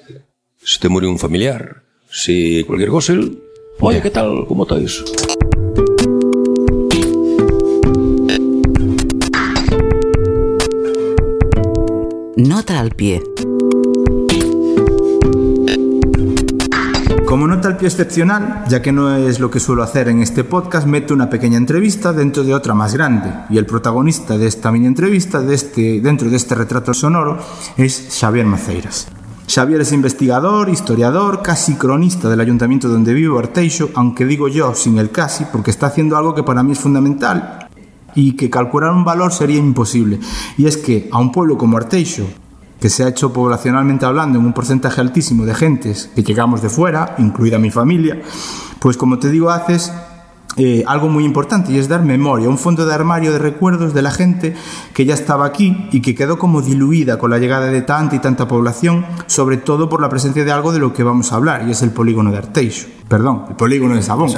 si 0.63 0.79
te 0.79 0.89
murió 0.89 1.09
un 1.09 1.19
familiar, 1.19 1.83
si 2.09 2.63
cualquier 2.63 2.89
cosa, 2.89 3.13
él, 3.13 3.39
oye, 3.79 4.01
¿qué 4.01 4.09
tal? 4.09 4.45
¿Cómo 4.47 4.63
está 4.63 4.77
eso? 4.77 5.03
Nota 12.37 12.79
al 12.79 12.91
pie. 12.91 13.21
Pie 17.73 17.87
excepcional, 17.87 18.63
ya 18.69 18.81
que 18.81 18.91
no 18.91 19.15
es 19.15 19.39
lo 19.39 19.49
que 19.49 19.59
suelo 19.59 19.81
hacer 19.81 20.07
en 20.07 20.21
este 20.21 20.43
podcast, 20.43 20.85
meto 20.85 21.15
una 21.15 21.31
pequeña 21.31 21.57
entrevista 21.57 22.13
dentro 22.13 22.43
de 22.43 22.53
otra 22.53 22.75
más 22.75 22.93
grande. 22.93 23.33
Y 23.49 23.57
el 23.57 23.65
protagonista 23.65 24.37
de 24.37 24.45
esta 24.45 24.71
mini 24.71 24.85
entrevista, 24.85 25.41
de 25.41 25.55
este, 25.55 25.99
dentro 25.99 26.29
de 26.29 26.37
este 26.37 26.53
retrato 26.53 26.93
sonoro, 26.93 27.39
es 27.75 28.09
Xavier 28.19 28.45
Maceiras. 28.45 29.07
Xavier 29.47 29.81
es 29.81 29.91
investigador, 29.91 30.69
historiador, 30.69 31.41
casi 31.41 31.73
cronista 31.73 32.29
del 32.29 32.39
ayuntamiento 32.39 32.87
donde 32.87 33.15
vivo, 33.15 33.39
Arteixo, 33.39 33.89
aunque 33.95 34.25
digo 34.25 34.47
yo 34.47 34.75
sin 34.75 34.99
el 34.99 35.09
casi, 35.09 35.45
porque 35.45 35.71
está 35.71 35.87
haciendo 35.87 36.17
algo 36.17 36.35
que 36.35 36.43
para 36.43 36.61
mí 36.61 36.73
es 36.73 36.79
fundamental 36.79 37.67
y 38.13 38.35
que 38.35 38.49
calcular 38.51 38.91
un 38.91 39.03
valor 39.03 39.33
sería 39.33 39.57
imposible. 39.57 40.19
Y 40.57 40.67
es 40.67 40.77
que 40.77 41.09
a 41.11 41.19
un 41.19 41.31
pueblo 41.31 41.57
como 41.57 41.77
Arteixo, 41.77 42.27
que 42.79 42.89
se 42.89 43.03
ha 43.03 43.07
hecho 43.07 43.33
poblacionalmente 43.33 44.05
hablando 44.05 44.39
en 44.39 44.45
un 44.45 44.53
porcentaje 44.53 45.01
altísimo 45.01 45.45
de 45.45 45.55
gentes 45.55 46.09
que 46.15 46.23
llegamos 46.23 46.61
de 46.61 46.69
fuera, 46.69 47.15
incluida 47.17 47.57
mi 47.57 47.71
familia, 47.71 48.21
pues 48.79 48.97
como 48.97 49.19
te 49.19 49.29
digo, 49.29 49.49
haces 49.49 49.91
eh, 50.57 50.85
algo 50.87 51.09
muy 51.09 51.25
importante 51.25 51.73
y 51.73 51.77
es 51.77 51.89
dar 51.89 52.03
memoria, 52.03 52.47
un 52.47 52.57
fondo 52.57 52.85
de 52.85 52.93
armario 52.93 53.33
de 53.33 53.39
recuerdos 53.39 53.93
de 53.93 54.01
la 54.01 54.11
gente 54.11 54.55
que 54.93 55.05
ya 55.05 55.13
estaba 55.13 55.45
aquí 55.45 55.89
y 55.91 56.01
que 56.01 56.15
quedó 56.15 56.39
como 56.39 56.61
diluida 56.61 57.19
con 57.19 57.29
la 57.29 57.39
llegada 57.39 57.65
de 57.67 57.81
tanta 57.81 58.15
y 58.15 58.19
tanta 58.19 58.47
población, 58.47 59.05
sobre 59.27 59.57
todo 59.57 59.89
por 59.89 59.99
la 59.99 60.07
presencia 60.07 60.45
de 60.45 60.51
algo 60.53 60.71
de 60.71 60.79
lo 60.79 60.93
que 60.93 61.03
vamos 61.03 61.33
a 61.33 61.35
hablar, 61.35 61.67
y 61.67 61.71
es 61.71 61.81
el 61.81 61.91
polígono 61.91 62.31
de 62.31 62.37
Arteixo. 62.37 62.87
Perdón, 63.09 63.45
el 63.49 63.55
polígono 63.55 63.95
de 63.95 64.01
Sabón. 64.01 64.31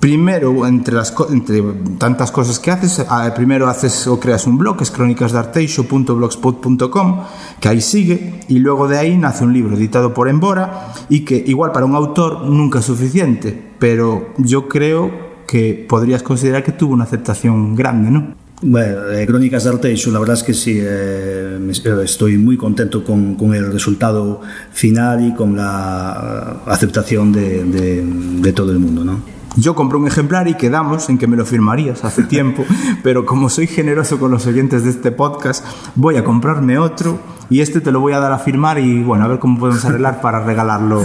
Primero, 0.00 0.66
entre, 0.66 0.94
las, 0.94 1.14
entre 1.30 1.62
tantas 1.98 2.30
cosas 2.30 2.58
que 2.58 2.70
haces, 2.70 3.04
ah, 3.08 3.32
primero 3.34 3.68
haces 3.68 4.06
o 4.06 4.20
creas 4.20 4.46
un 4.46 4.58
blog, 4.58 4.80
es 4.82 4.90
crónicasdarteixo.blogspot.com, 4.90 7.20
que 7.60 7.68
ahí 7.68 7.80
sigue, 7.80 8.40
y 8.48 8.58
luego 8.58 8.88
de 8.88 8.98
ahí 8.98 9.16
nace 9.16 9.44
un 9.44 9.52
libro 9.52 9.76
editado 9.76 10.12
por 10.14 10.28
Embora, 10.28 10.92
y 11.08 11.20
que 11.20 11.42
igual 11.46 11.72
para 11.72 11.86
un 11.86 11.94
autor 11.94 12.42
nunca 12.44 12.80
es 12.80 12.84
suficiente, 12.84 13.70
pero 13.78 14.28
yo 14.38 14.68
creo 14.68 15.10
que 15.46 15.86
podrías 15.88 16.22
considerar 16.22 16.62
que 16.62 16.72
tuvo 16.72 16.92
una 16.94 17.04
aceptación 17.04 17.74
grande, 17.74 18.10
¿no? 18.10 18.34
Bueno, 18.62 19.10
eh, 19.10 19.26
Crónicas 19.26 19.64
de 19.64 19.70
Arteixo, 19.70 20.10
la 20.10 20.18
verdad 20.18 20.36
es 20.36 20.42
que 20.42 20.54
sí, 20.54 20.78
eh, 20.80 21.58
estoy 22.02 22.38
muy 22.38 22.56
contento 22.56 23.04
con, 23.04 23.34
con 23.34 23.54
el 23.54 23.70
resultado 23.70 24.40
final 24.72 25.26
y 25.26 25.34
con 25.34 25.56
la 25.56 26.56
eh, 26.66 26.70
aceptación 26.70 27.32
de, 27.32 27.64
de- 27.64 28.02
de 28.42 28.52
todo 28.52 28.72
el 28.72 28.78
mundo, 28.78 29.04
¿no? 29.04 29.35
Yo 29.56 29.74
compré 29.74 29.98
un 29.98 30.06
ejemplar 30.06 30.48
y 30.48 30.54
quedamos 30.54 31.08
en 31.08 31.18
que 31.18 31.26
me 31.26 31.36
lo 31.36 31.44
firmarías 31.46 32.04
hace 32.04 32.22
tiempo, 32.36 32.64
pero 33.02 33.24
como 33.24 33.48
soy 33.48 33.66
generoso 33.66 34.18
con 34.18 34.30
los 34.30 34.46
oyentes 34.46 34.84
de 34.84 34.90
este 34.90 35.10
podcast, 35.12 35.64
voy 35.94 36.16
a 36.16 36.24
comprarme 36.24 36.78
otro 36.78 37.18
y 37.48 37.60
este 37.60 37.80
te 37.80 37.90
lo 37.90 38.00
voy 38.00 38.12
a 38.12 38.20
dar 38.20 38.32
a 38.32 38.38
firmar 38.38 38.78
y 38.78 39.02
bueno, 39.02 39.24
a 39.24 39.28
ver 39.28 39.38
cómo 39.38 39.58
podemos 39.58 39.84
arreglar 39.84 40.20
para 40.20 40.40
regalarlo, 40.44 41.02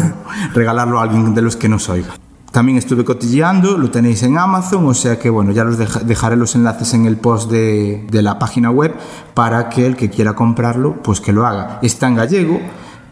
regalarlo 0.54 1.00
a 1.00 1.04
alguien 1.04 1.34
de 1.34 1.42
los 1.42 1.56
que 1.56 1.70
nos 1.70 1.88
oiga. 1.90 2.10
También 2.52 2.78
estuve 2.78 3.06
cotilleando, 3.06 3.78
lo 3.78 3.90
tenéis 3.92 4.24
en 4.24 4.38
Amazon, 4.38 4.86
o 4.86 4.94
sea 4.94 5.18
que 5.18 5.30
bueno, 5.30 5.52
ya 5.54 5.64
los 5.64 5.78
deja- 5.78 6.02
dejaré 6.02 6.36
los 6.36 6.54
enlaces 6.56 6.94
en 6.94 7.06
el 7.06 7.16
post 7.16 7.50
de, 7.50 8.06
de 8.12 8.22
la 8.22 8.38
página 8.40 8.70
web 8.70 8.94
para 9.34 9.70
que 9.70 9.86
el 9.86 9.96
que 9.96 10.10
quiera 10.10 10.34
comprarlo, 10.34 10.96
pues 11.02 11.22
que 11.22 11.32
lo 11.32 11.46
haga. 11.48 11.80
Está 11.82 12.10
en 12.10 12.16
gallego, 12.16 12.60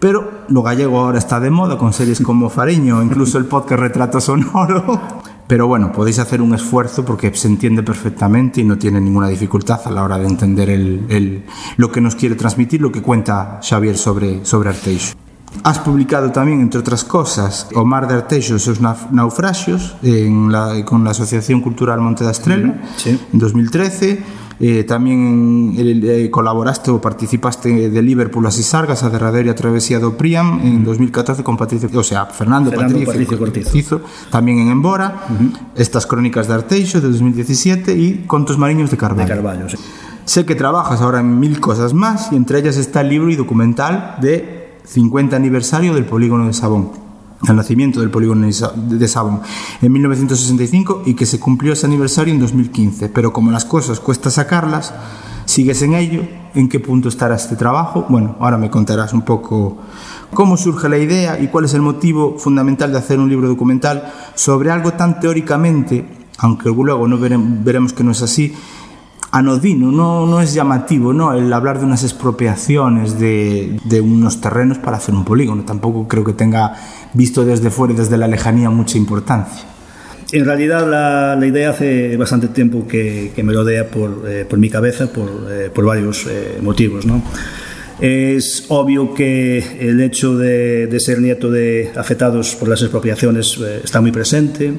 pero 0.01 0.29
lo 0.49 0.61
gallego 0.61 0.99
ahora 0.99 1.19
está 1.19 1.39
de 1.39 1.51
moda 1.51 1.77
con 1.77 1.93
series 1.93 2.19
como 2.19 2.49
Fariño, 2.49 3.01
incluso 3.01 3.37
el 3.37 3.45
podcast 3.45 3.79
Retrato 3.79 4.19
Sonoro. 4.19 4.99
Pero 5.49 5.65
bueno, 5.65 5.91
podéis 5.91 6.19
hacer 6.19 6.43
un 6.43 6.53
esfuerzo 6.53 7.03
porque 7.03 7.33
se 7.33 7.47
entiende 7.47 7.81
perfectamente 7.81 8.61
y 8.61 8.63
no 8.63 8.77
tiene 8.77 9.01
ninguna 9.01 9.29
dificultad 9.29 9.79
a 9.83 9.89
la 9.89 10.03
hora 10.03 10.19
de 10.19 10.27
entender 10.27 10.69
el- 10.69 11.05
el- 11.09 11.43
lo 11.77 11.91
que 11.91 12.01
nos 12.01 12.13
quiere 12.15 12.35
transmitir, 12.35 12.79
lo 12.81 12.91
que 12.91 13.01
cuenta 13.01 13.59
Xavier 13.67 13.97
sobre, 13.97 14.45
sobre 14.45 14.69
Arteixo. 14.69 15.15
Has 15.63 15.79
publicado 15.79 16.31
también, 16.31 16.61
entre 16.61 16.79
otras 16.79 17.03
cosas, 17.03 17.67
Omar 17.73 18.07
de 18.07 18.13
Arteixo 18.13 18.57
y 18.57 18.59
sus 18.59 18.79
naufragios 18.79 19.95
en 20.03 20.51
la- 20.51 20.85
con 20.85 21.03
la 21.03 21.09
Asociación 21.11 21.61
Cultural 21.61 21.99
Monte 21.99 22.23
da 22.23 22.29
Estrela 22.29 22.79
Sí. 22.97 23.19
en 23.33 23.39
2013. 23.39 24.21
Eh, 24.59 24.83
también 24.83 25.73
eh, 25.77 26.29
colaboraste 26.29 26.91
o 26.91 26.99
participaste 26.99 27.89
de 27.89 28.01
Liverpool 28.01 28.45
a 28.45 28.51
Sisargas, 28.51 29.03
a 29.03 29.09
derradeira 29.09 29.55
travesía 29.55 30.03
do 30.03 30.19
Priam 30.19 30.59
en 30.59 30.83
2014 30.83 31.47
con 31.47 31.55
Patricio, 31.55 31.87
o 31.95 32.03
sea, 32.03 32.27
Fernando, 32.27 32.67
Fernando 32.69 32.99
Patricio, 32.99 33.39
Patricio 33.39 33.39
Cortizo. 33.39 34.01
también 34.29 34.59
en 34.59 34.67
Embora, 34.67 35.23
estas 35.75 36.05
crónicas 36.05 36.51
de 36.51 36.59
Arteixo 36.59 36.99
de 36.99 37.07
2017 37.07 37.95
y 37.95 38.27
Contos 38.27 38.57
Mariños 38.57 38.91
de. 38.91 38.97
Carballo, 38.97 39.69
sí. 39.69 39.77
Sé 40.25 40.45
que 40.45 40.55
trabajas 40.55 40.99
ahora 41.01 41.21
en 41.21 41.39
mil 41.39 41.59
cosas 41.59 41.93
más 41.93 42.31
y 42.31 42.35
entre 42.35 42.59
ellas 42.59 42.75
está 42.75 42.99
el 43.01 43.09
libro 43.09 43.31
y 43.31 43.35
documental 43.35 44.17
de 44.21 44.75
50 44.83 45.35
aniversario 45.35 45.93
del 45.93 46.03
polígono 46.03 46.47
de 46.47 46.53
Sabón, 46.53 46.91
el 47.47 47.55
nacimiento 47.55 47.99
del 48.01 48.09
polígono 48.11 48.45
de 48.45 48.53
Sa- 48.53 48.73
de 48.75 49.07
Sabón 49.07 49.41
en 49.81 49.91
1965 49.91 51.03
y 51.05 51.13
que 51.13 51.25
se 51.25 51.39
cumplió 51.39 51.73
ese 51.73 51.85
aniversario 51.85 52.33
en 52.33 52.39
2015. 52.39 53.09
Pero 53.09 53.31
como 53.33 53.51
las 53.51 53.65
cosas 53.65 53.99
cuesta 53.99 54.29
sacarlas, 54.29 54.93
sigues 55.45 55.81
en 55.81 55.93
ello. 55.93 56.21
¿En 56.55 56.67
qué 56.67 56.79
punto 56.79 57.09
estará 57.09 57.35
este 57.35 57.55
trabajo? 57.55 58.05
Bueno, 58.09 58.35
ahora 58.39 58.57
me 58.57 58.69
contarás 58.71 59.13
un 59.13 59.21
poco 59.21 59.77
cómo 60.33 60.57
surge 60.57 60.89
la 60.89 60.97
idea 60.97 61.39
y 61.39 61.47
cuál 61.47 61.65
es 61.65 61.73
el 61.75 61.81
motivo 61.81 62.37
fundamental 62.39 62.91
de 62.91 62.97
hacer 62.97 63.19
un 63.19 63.29
libro 63.29 63.47
documental 63.47 64.11
sobre 64.35 64.71
algo 64.71 64.93
tan 64.93 65.19
teóricamente, 65.19 66.07
aunque 66.39 66.69
luego 66.69 67.07
no 67.07 67.17
verem- 67.19 67.63
veremos 67.63 67.93
que 67.93 68.03
no 68.03 68.11
es 68.11 68.21
así, 68.23 68.53
anodino, 69.31 69.91
no, 69.91 70.25
no 70.25 70.41
es 70.41 70.53
llamativo, 70.53 71.13
¿no? 71.13 71.33
El 71.33 71.51
hablar 71.53 71.79
de 71.79 71.85
unas 71.85 72.03
expropiaciones 72.03 73.19
de, 73.19 73.79
de 73.83 74.01
unos 74.01 74.41
terrenos 74.41 74.77
para 74.77 74.97
hacer 74.97 75.13
un 75.13 75.25
polígono. 75.25 75.63
Tampoco 75.63 76.07
creo 76.07 76.23
que 76.23 76.33
tenga, 76.33 76.75
visto 77.13 77.45
desde 77.45 77.69
fuera 77.69 77.93
y 77.93 77.97
desde 77.97 78.17
la 78.17 78.27
lejanía, 78.27 78.69
mucha 78.69 78.97
importancia. 78.97 79.65
En 80.31 80.45
realidad 80.45 80.87
la, 80.87 81.35
la 81.35 81.47
idea 81.47 81.71
hace 81.71 82.15
bastante 82.15 82.49
tiempo 82.49 82.87
que, 82.87 83.31
que 83.35 83.43
me 83.43 83.51
rodea 83.51 83.89
por, 83.89 84.25
eh, 84.27 84.45
por 84.47 84.59
mi 84.59 84.69
cabeza 84.69 85.11
por, 85.11 85.27
eh, 85.49 85.71
por 85.73 85.85
varios 85.85 86.27
eh, 86.27 86.59
motivos, 86.61 87.05
¿no? 87.05 87.23
Es 87.99 88.65
obvio 88.69 89.13
que 89.13 89.57
el 89.79 89.99
hecho 90.01 90.37
de, 90.37 90.87
de 90.87 90.99
ser 90.99 91.19
nieto 91.19 91.51
de 91.51 91.91
afectados 91.97 92.55
por 92.55 92.69
las 92.69 92.81
expropiaciones 92.81 93.59
está 93.83 93.99
muy 93.99 94.11
presente. 94.11 94.71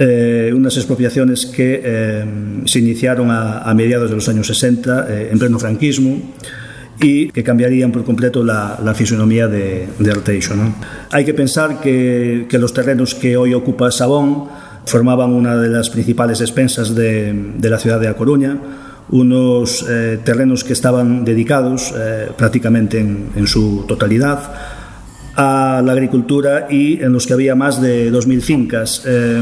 Eh, 0.00 0.52
unas 0.54 0.76
expropiaciones 0.76 1.46
que 1.46 1.80
eh, 1.82 2.24
se 2.66 2.78
iniciaron 2.78 3.32
a, 3.32 3.62
a, 3.62 3.74
mediados 3.74 4.08
de 4.08 4.14
los 4.14 4.28
años 4.28 4.46
60 4.46 5.06
eh, 5.08 5.28
en 5.32 5.38
pleno 5.40 5.58
franquismo 5.58 6.20
y 7.00 7.30
que 7.30 7.42
cambiarían 7.42 7.90
por 7.90 8.04
completo 8.04 8.44
la, 8.44 8.78
la 8.82 8.94
fisonomía 8.94 9.48
de, 9.48 9.88
de 9.98 10.10
Arteixo. 10.10 10.54
¿no? 10.54 10.74
Hay 11.10 11.24
que 11.24 11.34
pensar 11.34 11.80
que, 11.80 12.46
que, 12.48 12.58
los 12.58 12.72
terrenos 12.72 13.14
que 13.14 13.36
hoy 13.36 13.54
ocupa 13.54 13.90
Sabón 13.90 14.48
formaban 14.86 15.32
una 15.32 15.56
de 15.56 15.68
las 15.68 15.90
principales 15.90 16.40
expensas 16.40 16.94
de, 16.94 17.32
de 17.56 17.70
la 17.70 17.78
ciudad 17.78 18.00
de 18.00 18.08
A 18.08 18.14
Coruña, 18.14 18.56
unos 19.10 19.84
eh, 19.88 20.18
terrenos 20.24 20.64
que 20.64 20.72
estaban 20.72 21.24
dedicados 21.24 21.92
eh, 21.96 22.28
prácticamente 22.36 22.98
en, 22.98 23.30
en, 23.34 23.46
su 23.46 23.84
totalidad 23.88 24.77
a 25.38 25.80
la 25.82 25.92
agricultura 25.92 26.66
y 26.68 27.00
en 27.00 27.12
los 27.12 27.26
que 27.26 27.32
había 27.32 27.54
más 27.54 27.80
de 27.80 28.12
2.000 28.12 28.40
fincas. 28.42 29.02
Eh, 29.06 29.40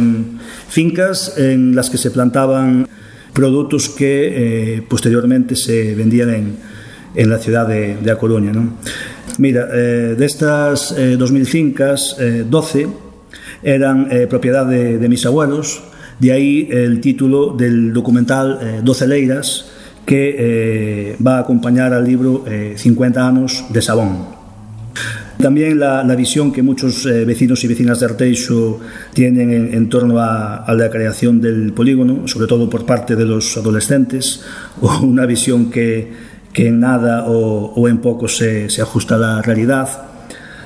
fincas 0.68 1.36
en 1.38 1.74
las 1.74 1.90
que 1.90 1.98
se 1.98 2.12
plantaban 2.12 2.86
productos 3.32 3.88
que 3.88 4.84
posteriormente 4.88 5.56
se 5.56 5.94
vendían 5.94 6.30
en, 6.30 6.56
en 7.14 7.30
la 7.30 7.38
ciudad 7.38 7.66
de, 7.66 7.96
de 7.96 8.10
A 8.10 8.16
Coruña. 8.16 8.52
¿no? 8.52 8.78
Mira, 9.38 9.66
de 9.66 10.24
estas 10.24 10.96
2.000 10.96 11.44
fincas, 11.44 12.16
12 12.48 12.86
eran 13.62 14.08
propiedad 14.30 14.64
de, 14.64 14.96
de 14.96 15.08
mis 15.08 15.26
abuelos, 15.26 15.82
De 16.18 16.32
ahí 16.32 16.68
el 16.70 17.00
título 17.00 17.52
del 17.52 17.92
documental 17.92 18.58
eh, 18.62 18.80
Doce 18.82 19.06
Leiras, 19.06 19.66
que 20.06 20.36
eh, 20.38 21.16
va 21.24 21.36
a 21.36 21.40
acompañar 21.40 21.92
al 21.92 22.04
libro 22.04 22.44
eh, 22.46 22.74
50 22.76 23.26
años 23.26 23.64
de 23.68 23.82
Sabón. 23.82 24.35
También 25.46 25.78
la, 25.78 26.02
visión 26.16 26.50
que 26.50 26.60
muchos 26.60 27.06
eh, 27.06 27.24
vecinos 27.24 27.62
y 27.62 27.68
vecinas 27.68 28.00
de 28.00 28.06
Arteixo 28.06 28.80
tienen 29.14 29.52
en, 29.52 29.88
torno 29.88 30.18
a, 30.18 30.66
la 30.74 30.90
creación 30.90 31.40
del 31.40 31.72
polígono, 31.72 32.26
sobre 32.26 32.48
todo 32.48 32.68
por 32.68 32.84
parte 32.84 33.14
de 33.14 33.24
los 33.24 33.56
adolescentes, 33.56 34.42
una 35.02 35.24
visión 35.24 35.70
que, 35.70 36.10
en 36.52 36.80
nada 36.80 37.26
o, 37.28 37.86
en 37.86 37.98
poco 37.98 38.26
se, 38.26 38.66
ajusta 38.82 39.14
a 39.14 39.18
la 39.18 39.40
realidad 39.40 39.88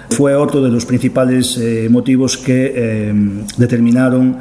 fue 0.08 0.34
otro 0.34 0.62
de 0.62 0.70
los 0.70 0.86
principales 0.86 1.58
eh, 1.58 1.86
motivos 1.90 2.38
que 2.38 2.72
eh, 2.74 3.14
determinaron 3.58 4.38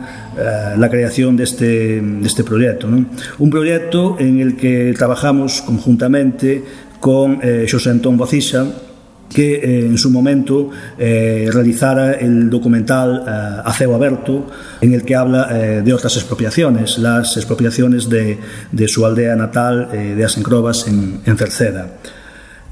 la 0.77 0.89
creación 0.89 1.35
de 1.35 1.43
este, 1.43 2.01
este 2.23 2.45
proyecto. 2.45 2.87
Un 2.87 3.49
proyecto 3.49 4.15
en 4.19 4.39
el 4.39 4.55
que 4.55 4.93
trabajamos 4.97 5.61
conjuntamente 5.61 6.63
con 7.01 7.41
José 7.69 7.89
Antón 7.89 8.15
Bocisa, 8.15 8.88
que 9.33 9.55
eh, 9.55 9.85
en 9.85 9.97
su 9.97 10.09
momento 10.09 10.71
eh, 10.97 11.49
realizara 11.53 12.13
el 12.13 12.49
documental 12.49 13.23
eh, 13.27 13.61
Aceo 13.63 13.95
Aberto, 13.95 14.47
en 14.81 14.93
el 14.93 15.03
que 15.03 15.15
habla 15.15 15.47
eh, 15.51 15.81
de 15.83 15.93
otras 15.93 16.15
expropiaciones, 16.17 16.97
las 16.97 17.37
expropiaciones 17.37 18.09
de, 18.09 18.39
de 18.71 18.87
su 18.87 19.05
aldea 19.05 19.35
natal 19.35 19.89
eh, 19.93 20.15
de 20.15 20.25
Asencrobas 20.25 20.87
en, 20.87 21.21
en 21.25 21.37
Cerceda. 21.37 21.87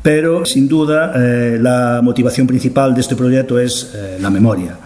Pero, 0.01 0.45
sin 0.45 0.67
duda, 0.67 1.11
eh, 1.15 1.57
la 1.59 1.99
motivación 2.01 2.47
principal 2.47 2.93
de 2.95 3.01
este 3.01 3.15
proyecto 3.15 3.59
es 3.59 3.91
eh, 3.93 4.17
la 4.21 4.29
memoria. 4.29 4.77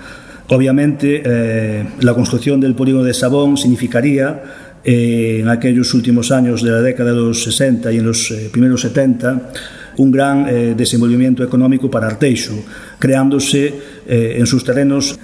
Obviamente, 0.50 1.22
eh, 1.24 1.86
la 2.00 2.14
construcción 2.14 2.60
del 2.60 2.74
polígono 2.76 3.04
de 3.04 3.14
Sabón 3.14 3.56
significaría 3.56 4.42
en 4.84 5.48
aquellos 5.48 5.94
últimos 5.94 6.32
años 6.32 6.64
de 6.64 6.72
la 6.72 6.82
década 6.82 7.12
de 7.12 7.18
los 7.18 7.44
60 7.44 7.92
y 7.92 7.98
en 8.00 8.06
los 8.08 8.34
primeros 8.52 8.82
70 8.82 9.52
un 9.98 10.12
gran 10.12 10.48
eh, 10.48 10.74
desenvolvimiento 10.76 11.44
económico 11.44 11.90
para 11.90 12.08
Arteixo, 12.08 12.54
creándose 13.00 13.74
eh, 14.08 14.36
en 14.38 14.46
sus 14.46 14.64
terrenos 14.64 15.20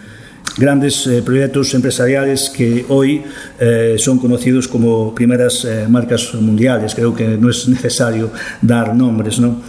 grandes 0.57 1.05
eh, 1.05 1.21
proyectos 1.21 1.73
empresariales 1.73 2.49
que 2.49 2.85
hoy 2.89 3.21
eh, 3.59 3.95
son 3.97 4.17
conocidos 4.17 4.67
como 4.67 5.13
primeras 5.13 5.65
eh, 5.65 5.85
marcas 5.87 6.33
mundiales. 6.33 6.95
Creo 6.95 7.13
que 7.13 7.37
no 7.37 7.49
es 7.49 7.67
necesario 7.67 8.31
dar 8.61 8.95
nombres, 8.95 9.39
¿no? 9.39 9.61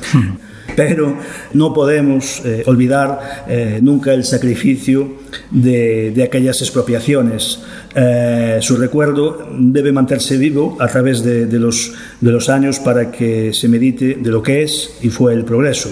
Pero 0.77 1.19
no 1.55 1.75
podemos 1.75 2.41
eh, 2.45 2.63
olvidar 2.67 3.45
eh, 3.49 3.81
nunca 3.83 4.15
el 4.15 4.23
sacrificio 4.25 5.17
de, 5.51 6.13
de 6.15 6.23
aquellas 6.23 6.61
expropiaciones. 6.61 7.61
Eh, 7.95 8.59
su 8.61 8.77
recuerdo 8.77 9.49
debe 9.59 9.93
mantenerse 9.93 10.37
vivo 10.37 10.77
a 10.79 10.89
través 10.89 11.23
de, 11.23 11.47
los, 11.59 12.49
años 12.49 12.81
para 12.81 13.11
que 13.11 13.53
se 13.55 13.69
medite 13.69 14.19
de 14.21 14.31
lo 14.31 14.43
que 14.43 14.63
es 14.63 14.99
y 15.03 15.09
fue 15.09 15.33
el 15.33 15.45
progreso. 15.45 15.91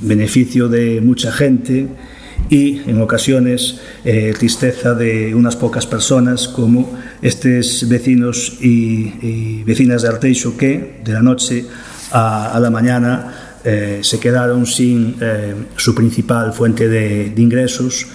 Beneficio 0.00 0.68
de 0.68 1.00
mucha 1.00 1.32
gente, 1.32 1.88
y 2.50 2.78
en 2.88 3.00
ocasiones 3.02 3.80
eh, 4.04 4.32
tristeza 4.38 4.94
de 4.94 5.34
unas 5.34 5.56
pocas 5.56 5.86
personas 5.86 6.46
como 6.46 6.96
estos 7.20 7.86
vecinos 7.88 8.58
y, 8.60 9.64
vecinas 9.64 10.02
de 10.02 10.08
Arteixo 10.08 10.56
que 10.56 11.00
de 11.04 11.12
la 11.12 11.20
noche 11.20 11.66
a, 12.12 12.56
la 12.62 12.70
mañana 12.70 13.58
eh, 13.64 13.98
se 14.02 14.20
quedaron 14.20 14.64
sin 14.66 15.16
su 15.76 15.94
principal 15.94 16.52
fuente 16.52 16.88
de 16.88 17.34
ingresos 17.36 18.06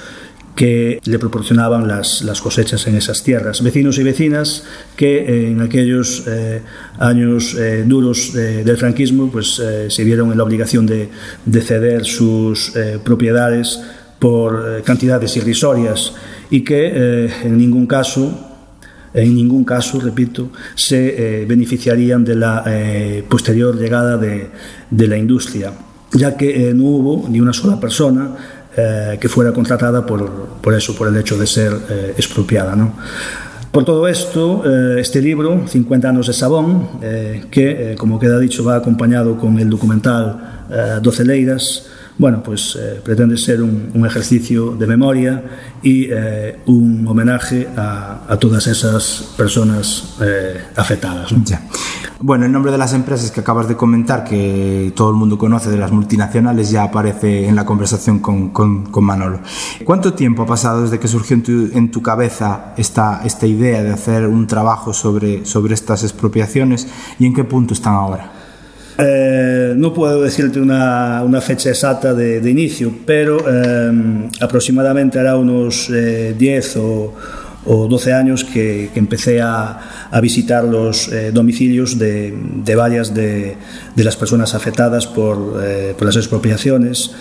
que 0.56 1.00
le 1.04 1.20
proporcionaban 1.20 1.88
las, 1.88 2.22
las, 2.22 2.42
cosechas 2.42 2.86
en 2.88 2.96
esas 2.96 3.24
tierras. 3.24 3.64
Vecinos 3.64 3.98
y 3.98 4.04
vecinas 4.04 4.64
que 4.96 5.18
eh, 5.18 5.52
en 5.52 5.62
aquellos 5.62 6.24
eh, 6.28 6.62
años 7.00 7.56
eh, 7.56 7.84
duros 7.86 8.34
de, 8.34 8.64
del 8.64 8.78
franquismo 8.78 9.32
pues, 9.32 9.60
eh, 9.60 9.90
se 9.90 10.04
vieron 10.04 10.32
en 10.32 10.38
la 10.38 10.44
obligación 10.44 10.86
de, 10.86 11.10
de 11.46 11.62
ceder 11.62 12.06
sus 12.06 12.76
eh, 12.76 13.00
propiedades 13.04 13.80
por 14.20 14.64
eh, 14.80 14.82
cantidades 14.84 15.36
irrisorias 15.38 16.14
y 16.50 16.64
que 16.64 16.92
eh, 16.94 17.34
en 17.44 17.58
ningún 17.58 17.88
caso 17.88 18.50
en 19.14 19.36
ningún 19.36 19.64
caso, 19.64 20.00
repito, 20.00 20.50
se 20.74 21.42
eh, 21.42 21.46
beneficiarían 21.46 22.26
de 22.26 22.36
la 22.36 22.64
eh, 22.66 23.24
posterior 23.30 23.78
llegada 23.78 24.18
de, 24.18 24.50
de, 24.90 25.08
la 25.08 25.18
industria, 25.18 25.72
ya 26.14 26.36
que 26.36 26.70
eh, 26.70 26.74
no 26.74 26.86
hubo 26.86 27.30
ni 27.30 27.40
una 27.40 27.54
sola 27.54 27.80
persona 27.80 28.36
eh, 28.76 29.18
que 29.20 29.30
fuera 29.30 29.52
contratada 29.52 30.06
por, 30.06 30.30
por, 30.62 30.74
eso, 30.74 30.96
por 30.96 31.08
el 31.08 31.18
hecho 31.18 31.38
de 31.38 31.48
ser 31.48 31.74
eh, 31.90 32.14
expropiada. 32.18 32.76
¿no? 32.76 32.94
Por 33.72 33.86
todo 33.86 34.08
esto, 34.08 34.64
eh, 34.66 35.00
este 35.00 35.22
libro, 35.22 35.68
50 35.68 36.10
años 36.10 36.28
de 36.28 36.34
Sabón, 36.34 37.00
que, 37.50 37.96
como 37.98 38.20
queda 38.20 38.40
dicho, 38.40 38.64
va 38.64 38.76
acompañado 38.76 39.38
con 39.38 39.60
el 39.60 39.70
documental 39.70 40.62
12 41.02 41.26
Leiras, 41.26 41.88
bueno, 42.18 42.44
pues 42.44 42.78
eh, 42.80 43.02
pretende 43.04 43.38
ser 43.38 43.62
un, 43.62 43.92
un, 43.94 44.06
ejercicio 44.06 44.76
de 44.76 44.86
memoria 44.86 45.44
y 45.82 46.08
eh, 46.12 46.60
un 46.68 47.08
homenaje 47.08 47.68
a, 47.76 48.26
a, 48.28 48.38
todas 48.38 48.68
esas 48.68 49.34
personas 49.36 50.16
eh, 50.22 50.62
afectadas. 50.76 51.32
¿no? 51.32 51.44
Bueno, 52.20 52.46
el 52.46 52.52
nombre 52.52 52.72
de 52.72 52.78
las 52.78 52.94
empresas 52.94 53.32
que 53.32 53.42
acabas 53.42 53.68
de 53.68 53.76
comentar, 53.76 54.24
que 54.24 54.94
todo 54.96 55.10
el 55.10 55.16
mundo 55.16 55.38
conoce 55.38 55.70
de 55.70 55.78
las 55.78 55.92
multinacionales, 55.92 56.70
ya 56.72 56.84
aparece 56.84 57.48
en 57.48 57.56
la 57.56 57.66
conversación 57.66 58.20
con, 58.20 58.50
con, 58.50 58.86
con 58.86 59.04
Manolo. 59.04 59.40
¿Cuánto 59.84 60.14
tiempo 60.14 60.44
ha 60.44 60.46
pasado 60.46 60.84
desde 60.84 61.00
que 61.00 61.08
surgió 61.08 61.36
en 61.36 61.44
tu, 61.44 61.70
en 61.78 61.92
tu 61.92 62.02
cabeza 62.02 62.74
esta, 62.78 63.22
esta 63.26 63.48
idea 63.48 63.84
de 63.84 63.92
hacer 63.92 64.28
un 64.28 64.48
trabajo 64.48 64.94
sobre, 64.94 65.46
sobre 65.46 65.74
estas 65.74 66.04
expropiaciones 66.04 66.88
y 67.20 67.26
en 67.26 67.34
qué 67.34 67.44
punto 67.44 67.74
están 67.74 67.94
ahora? 67.94 68.32
Eh, 68.98 69.74
no 69.76 69.92
puedo 69.92 70.22
decirte 70.22 70.60
una, 70.60 71.24
una 71.24 71.42
fecha 71.42 71.70
exacta 71.70 72.14
de, 72.14 72.50
inicio, 72.50 72.94
pero 73.06 73.38
eh, 73.48 74.30
aproximadamente 74.40 75.20
hará 75.20 75.36
unos 75.36 75.90
eh, 75.90 76.36
10 76.38 76.78
o, 76.78 77.14
o 77.66 77.88
12 77.88 78.14
años 78.14 78.44
que, 78.44 78.90
empecé 78.96 79.42
a, 79.42 79.80
visitar 80.22 80.64
los 80.64 81.08
eh, 81.08 81.32
domicilios 81.32 81.98
de, 81.98 82.34
de 82.64 82.76
varias 82.76 83.14
de, 83.14 83.56
de, 83.96 84.04
las 84.04 84.16
personas 84.16 84.54
afectadas 84.54 85.08
por, 85.08 85.60
eh, 85.64 85.96
las 86.00 86.16
expropiaciones, 86.16 87.12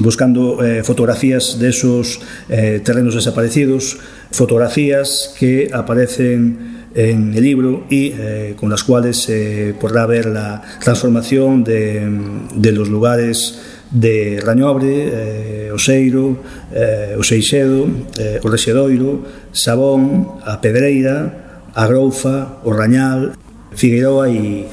buscando 0.00 0.64
eh, 0.64 0.82
fotografías 0.84 1.58
de 1.58 1.70
esos 1.70 2.20
terrenos 2.48 3.14
desaparecidos, 3.14 3.98
fotografías 4.30 5.34
que 5.38 5.70
aparecen 5.72 6.76
en 6.94 7.34
el 7.34 7.42
libro 7.42 7.84
y 7.90 8.12
con 8.56 8.70
las 8.70 8.82
cuales 8.82 9.18
se 9.18 9.74
podrá 9.78 10.06
ver 10.06 10.26
la 10.26 10.62
transformación 10.80 11.62
de, 11.62 12.08
de 12.54 12.72
los 12.72 12.88
lugares 12.88 13.58
de 13.90 14.40
Rañobre, 14.42 15.68
eh, 15.68 15.70
Oseiro, 15.72 16.42
eh, 16.72 17.14
o 17.18 17.22
Seixedo, 17.22 17.86
eh, 18.18 18.40
o 18.42 18.46
Rexedoiro, 18.48 19.22
Sabón, 19.52 20.40
a 20.42 20.60
Pedreira, 20.60 21.70
a 21.74 21.86
Groufa, 21.86 22.60
o 22.64 22.72
Rañal, 22.72 23.36
Figueroa 23.76 24.30
e, 24.32 24.66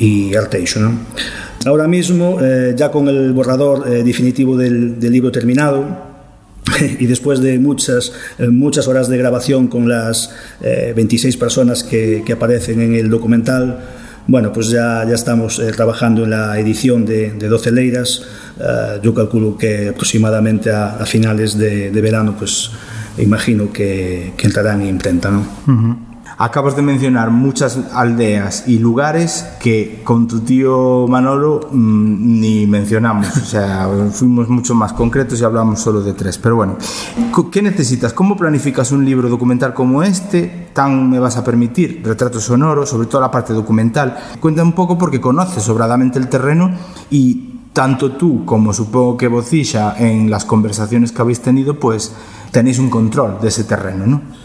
e 0.00 0.32
Arteixo. 0.32 0.80
Non? 0.80 1.04
Ahora 1.64 1.88
mismo, 1.88 2.38
eh, 2.40 2.74
ya 2.76 2.90
con 2.90 3.08
el 3.08 3.32
borrador 3.32 3.88
eh, 3.88 4.04
definitivo 4.04 4.56
del, 4.56 5.00
del 5.00 5.12
libro 5.12 5.32
terminado, 5.32 6.14
y 6.98 7.06
después 7.06 7.40
de 7.40 7.58
muchas, 7.58 8.12
eh, 8.38 8.48
muchas 8.48 8.88
horas 8.88 9.08
de 9.08 9.18
grabación 9.18 9.68
con 9.68 9.88
las 9.88 10.30
eh, 10.62 10.92
26 10.94 11.36
personas 11.36 11.84
que, 11.84 12.22
que 12.24 12.32
aparecen 12.32 12.80
en 12.80 12.94
el 12.94 13.10
documental, 13.10 13.80
Bueno, 14.26 14.52
pues 14.52 14.70
ya, 14.70 15.04
ya 15.06 15.14
estamos 15.14 15.58
eh, 15.58 15.70
trabajando 15.72 16.24
en 16.24 16.30
la 16.30 16.58
edición 16.58 17.04
de, 17.04 17.32
de 17.32 17.48
12 17.48 17.72
leiras. 17.72 18.22
Uh, 18.56 19.02
yo 19.02 19.12
calculo 19.12 19.58
que 19.58 19.88
aproximadamente 19.88 20.70
a, 20.70 21.04
finales 21.04 21.58
de, 21.58 21.90
verano, 21.90 22.34
pues 22.38 22.70
imagino 23.18 23.72
que, 23.72 24.32
que 24.36 24.46
entrarán 24.46 24.80
en 24.80 24.88
imprenta, 24.88 25.30
¿no? 25.30 26.13
Acabas 26.36 26.74
de 26.74 26.82
mencionar 26.82 27.30
muchas 27.30 27.78
aldeas 27.92 28.64
y 28.66 28.78
lugares 28.78 29.46
que 29.60 30.02
con 30.02 30.26
tu 30.26 30.40
tío 30.40 31.06
Manolo 31.08 31.68
mmm, 31.70 32.40
ni 32.40 32.66
mencionamos. 32.66 33.28
O 33.36 33.44
sea, 33.44 33.88
fuimos 34.12 34.48
mucho 34.48 34.74
más 34.74 34.92
concretos 34.92 35.40
y 35.40 35.44
hablamos 35.44 35.80
solo 35.80 36.02
de 36.02 36.12
tres. 36.12 36.38
Pero 36.38 36.56
bueno, 36.56 36.76
¿qué 37.52 37.62
necesitas? 37.62 38.12
¿Cómo 38.12 38.36
planificas 38.36 38.90
un 38.90 39.04
libro 39.04 39.28
documental 39.28 39.74
como 39.74 40.02
este? 40.02 40.68
Tan 40.72 41.08
me 41.08 41.20
vas 41.20 41.36
a 41.36 41.44
permitir, 41.44 42.02
retrato 42.04 42.40
sonoro, 42.40 42.84
sobre 42.84 43.06
todo 43.06 43.20
la 43.20 43.30
parte 43.30 43.52
documental. 43.52 44.16
Cuenta 44.40 44.62
un 44.62 44.72
poco 44.72 44.98
porque 44.98 45.20
conoces 45.20 45.62
sobradamente 45.62 46.18
el 46.18 46.28
terreno 46.28 46.72
y 47.10 47.50
tanto 47.72 48.12
tú 48.12 48.44
como 48.44 48.72
supongo 48.72 49.16
que 49.16 49.28
Bocilla 49.28 49.96
en 49.98 50.30
las 50.30 50.44
conversaciones 50.44 51.12
que 51.12 51.22
habéis 51.22 51.40
tenido, 51.40 51.78
pues 51.78 52.12
tenéis 52.50 52.78
un 52.78 52.90
control 52.90 53.38
de 53.40 53.48
ese 53.48 53.64
terreno, 53.64 54.06
¿no? 54.06 54.43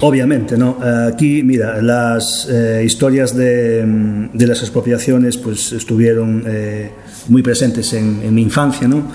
Obviamente, 0.00 0.58
¿no? 0.58 0.76
Aquí, 1.08 1.42
mira, 1.42 1.80
las 1.80 2.46
eh, 2.50 2.82
historias 2.84 3.34
de, 3.34 3.82
de, 4.30 4.46
las 4.46 4.60
expropiaciones 4.60 5.38
pues 5.38 5.72
estuvieron 5.72 6.44
eh, 6.46 6.90
muy 7.28 7.42
presentes 7.42 7.94
en, 7.94 8.20
en, 8.22 8.34
mi 8.34 8.42
infancia, 8.42 8.86
¿no? 8.86 9.10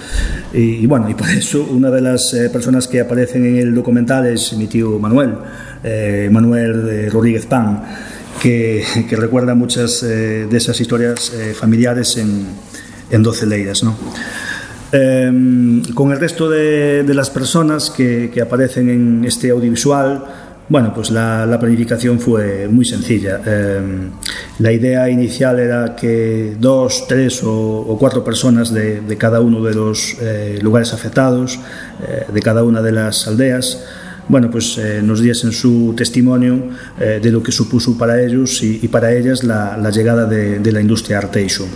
Y, 0.51 0.83
y, 0.83 0.87
bueno, 0.87 1.07
y 1.07 1.13
por 1.13 1.29
eso 1.29 1.67
una 1.69 1.91
de 1.91 2.01
las 2.01 2.33
eh, 2.33 2.49
personas 2.49 2.87
que 2.87 2.99
aparecen 2.99 3.45
en 3.45 3.57
el 3.57 3.75
documental 3.75 4.25
es 4.25 4.53
mi 4.53 4.65
tío 4.65 4.97
Manuel, 4.97 5.35
eh, 5.83 6.29
Manuel 6.31 7.11
Rodríguez 7.11 7.45
Pan, 7.45 7.83
que, 8.41 8.83
que 9.07 9.15
recuerda 9.15 9.53
muchas 9.53 10.01
eh, 10.01 10.47
de 10.49 10.57
esas 10.57 10.81
historias 10.81 11.31
familiares 11.59 12.17
en, 12.17 12.47
en 13.11 13.21
12 13.21 13.45
leiras, 13.45 13.83
¿no? 13.83 13.95
Eh, 14.93 15.81
con 15.93 16.11
el 16.11 16.19
resto 16.19 16.49
de, 16.49 17.03
de 17.03 17.13
las 17.13 17.29
personas 17.29 17.89
que, 17.89 18.29
que, 18.33 18.41
aparecen 18.41 18.89
en 18.89 19.23
este 19.23 19.49
audiovisual, 19.51 20.25
bueno, 20.72 20.93
pues 20.93 21.11
la, 21.11 21.45
la 21.45 21.60
planificación 21.60 22.18
fue 22.18 22.69
muy 22.69 22.85
sencilla. 22.85 23.41
Eh, 23.45 23.81
la 24.60 24.72
idea 24.72 25.10
inicial 25.10 25.60
era 25.60 25.98
que 25.98 26.56
dos, 26.57 27.07
tres 27.10 27.41
o, 27.43 27.98
cuatro 27.99 28.23
personas 28.23 28.73
de, 28.73 29.18
cada 29.18 29.41
uno 29.41 29.61
de 29.61 29.73
los 29.73 30.15
eh, 30.22 30.60
lugares 30.61 30.93
afectados, 30.93 31.60
eh, 32.07 32.23
de 32.34 32.39
cada 32.39 32.64
una 32.64 32.81
de 32.81 32.93
las 32.93 33.27
aldeas, 33.27 33.84
bueno, 34.30 34.49
pues 34.49 34.77
eh, 34.77 35.02
nos 35.03 35.19
diesen 35.19 35.52
su 35.52 35.93
testimonio 35.98 36.69
de 36.98 37.31
lo 37.31 37.43
que 37.43 37.52
supuso 37.52 37.98
para 37.98 38.22
ellos 38.22 38.64
y, 38.64 38.88
para 38.88 39.11
ellas 39.11 39.43
la, 39.43 39.89
llegada 39.89 40.26
de, 40.26 40.60
de, 40.60 40.72
la 40.72 40.80
industria 40.80 41.18
Arteixo. 41.18 41.68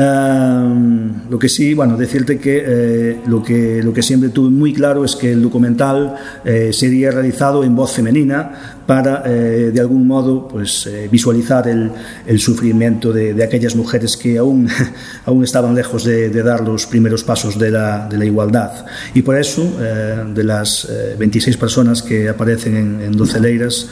Uh, 0.00 1.30
lo 1.30 1.38
que 1.38 1.48
sí, 1.48 1.74
bueno, 1.74 1.96
decirte 1.96 2.38
que, 2.38 2.62
eh, 2.64 3.20
lo 3.26 3.42
que 3.42 3.82
lo 3.82 3.92
que 3.92 4.02
siempre 4.02 4.30
tuve 4.30 4.48
muy 4.48 4.72
claro 4.72 5.04
es 5.04 5.14
que 5.14 5.32
el 5.32 5.42
documental 5.42 6.14
eh, 6.44 6.70
sería 6.72 7.10
realizado 7.10 7.64
en 7.64 7.76
voz 7.76 7.92
femenina 7.92 8.80
para, 8.90 9.22
eh, 9.24 9.70
de 9.72 9.80
algún 9.80 10.04
modo, 10.04 10.48
pues 10.48 10.84
eh, 10.88 11.08
visualizar 11.08 11.68
el, 11.68 11.92
el 12.26 12.40
sufrimiento 12.40 13.12
de, 13.12 13.34
de, 13.34 13.44
aquellas 13.44 13.76
mujeres 13.76 14.16
que 14.16 14.36
aún, 14.36 14.68
aún 15.26 15.44
estaban 15.44 15.76
lejos 15.76 16.02
de, 16.02 16.28
de, 16.28 16.42
dar 16.42 16.62
los 16.62 16.86
primeros 16.86 17.22
pasos 17.22 17.56
de 17.56 17.70
la, 17.70 18.08
de 18.08 18.18
la 18.18 18.24
igualdad. 18.24 18.84
Y 19.14 19.22
por 19.22 19.36
eso, 19.36 19.62
eh, 19.80 20.24
de 20.34 20.42
las 20.42 20.88
26 21.16 21.56
personas 21.56 22.02
que 22.02 22.28
aparecen 22.28 22.76
en, 22.76 23.00
en 23.00 23.12
12 23.12 23.38
leiras, 23.38 23.88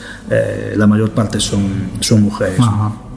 la 0.75 0.85
mayor 0.85 1.11
parte 1.11 1.39
son, 1.39 1.91
son 2.01 2.23
mujeres. 2.23 2.59
Ajá. 2.59 3.08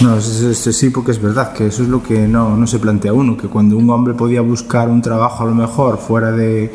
No, 0.00 0.20
sí, 0.20 0.90
porque 0.90 1.12
es 1.12 1.22
verdad 1.22 1.52
que 1.52 1.68
eso 1.68 1.82
es 1.82 1.88
lo 1.88 2.02
que 2.02 2.26
no, 2.26 2.56
no 2.56 2.66
se 2.66 2.78
plantea 2.78 3.12
uno, 3.12 3.36
que 3.36 3.46
cuando 3.46 3.76
un 3.76 3.88
hombre 3.90 4.14
podía 4.14 4.40
buscar 4.40 4.88
un 4.88 5.00
trabajo 5.00 5.44
a 5.44 5.46
lo 5.46 5.54
mejor 5.54 5.98
fuera 5.98 6.32
de, 6.32 6.72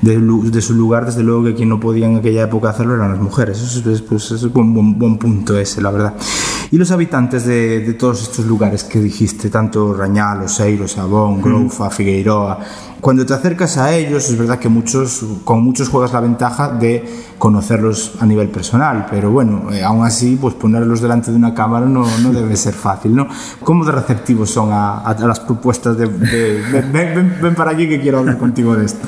de, 0.00 0.18
de, 0.18 0.62
su 0.62 0.74
lugar, 0.74 1.04
desde 1.06 1.22
luego 1.22 1.44
que 1.44 1.54
quien 1.54 1.68
no 1.68 1.78
podía 1.78 2.06
en 2.06 2.16
aquella 2.16 2.44
época 2.44 2.70
hacerlo 2.70 2.94
eran 2.94 3.10
las 3.10 3.20
mujeres. 3.20 3.60
Eso 3.60 3.90
es, 3.90 4.00
pues, 4.00 4.30
es 4.30 4.42
un 4.42 4.52
buen, 4.52 4.74
buen, 4.74 4.98
buen, 4.98 5.18
punto 5.18 5.58
ese, 5.58 5.82
la 5.82 5.90
verdad. 5.90 6.14
Y 6.72 6.78
los 6.78 6.90
habitantes 6.90 7.44
de, 7.44 7.80
de, 7.80 7.92
todos 7.92 8.22
estos 8.22 8.46
lugares 8.46 8.82
que 8.82 8.98
dijiste, 8.98 9.50
tanto 9.50 9.92
Rañal, 9.92 10.40
Oseiro, 10.40 10.88
Sabón, 10.88 11.42
Groufa, 11.42 11.90
Figueiroa, 11.90 12.60
cuando 12.98 13.26
te 13.26 13.34
acercas 13.34 13.76
a 13.76 13.92
ellos, 13.94 14.30
es 14.30 14.38
verdad 14.38 14.58
que 14.58 14.70
muchos, 14.70 15.22
con 15.44 15.62
muchos 15.62 15.90
juegas 15.90 16.14
la 16.14 16.20
ventaja 16.20 16.70
de 16.70 17.04
conocerlos 17.36 18.12
a 18.20 18.24
nivel 18.24 18.48
personal, 18.48 19.04
pero 19.10 19.30
bueno, 19.30 19.70
eh, 19.70 19.82
aún 19.82 20.02
así, 20.02 20.38
pues 20.40 20.54
ponerlos 20.54 21.02
delante 21.02 21.30
de 21.30 21.36
una 21.36 21.52
cámara 21.52 21.84
no, 21.84 22.06
no 22.20 22.32
debe 22.32 22.56
ser 22.56 22.72
fácil, 22.72 23.14
¿no? 23.14 23.28
¿Cómo 23.62 23.84
de 23.84 23.92
receptivos 23.92 24.48
son 24.48 24.72
a, 24.72 25.00
a, 25.00 25.10
a 25.10 25.26
las 25.26 25.40
propuestas 25.40 25.98
de, 25.98 26.06
de, 26.06 26.62
de 26.62 26.80
ven, 26.80 26.92
ven, 26.92 27.38
ven, 27.42 27.54
para 27.54 27.72
aquí 27.72 27.86
que 27.86 28.00
quiero 28.00 28.20
hablar 28.20 28.38
contigo 28.38 28.74
de 28.76 28.86
esto? 28.86 29.06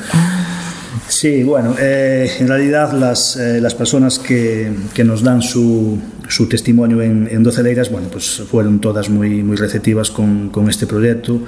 Sí, 1.08 1.42
bueno, 1.42 1.76
eh, 1.78 2.30
en 2.38 2.48
realidad 2.48 2.92
las, 2.92 3.36
eh, 3.36 3.60
las 3.60 3.74
personas 3.74 4.18
que, 4.18 4.72
que, 4.94 5.04
nos 5.04 5.22
dan 5.22 5.42
su, 5.42 5.98
su 6.28 6.48
testimonio 6.48 7.02
en, 7.02 7.28
en 7.30 7.42
12 7.42 7.62
leiras, 7.62 7.90
bueno, 7.90 8.08
pues 8.10 8.42
fueron 8.50 8.80
todas 8.80 9.10
muy, 9.10 9.42
muy 9.42 9.56
receptivas 9.56 10.10
con, 10.10 10.48
con 10.48 10.68
este 10.68 10.86
proyecto 10.86 11.42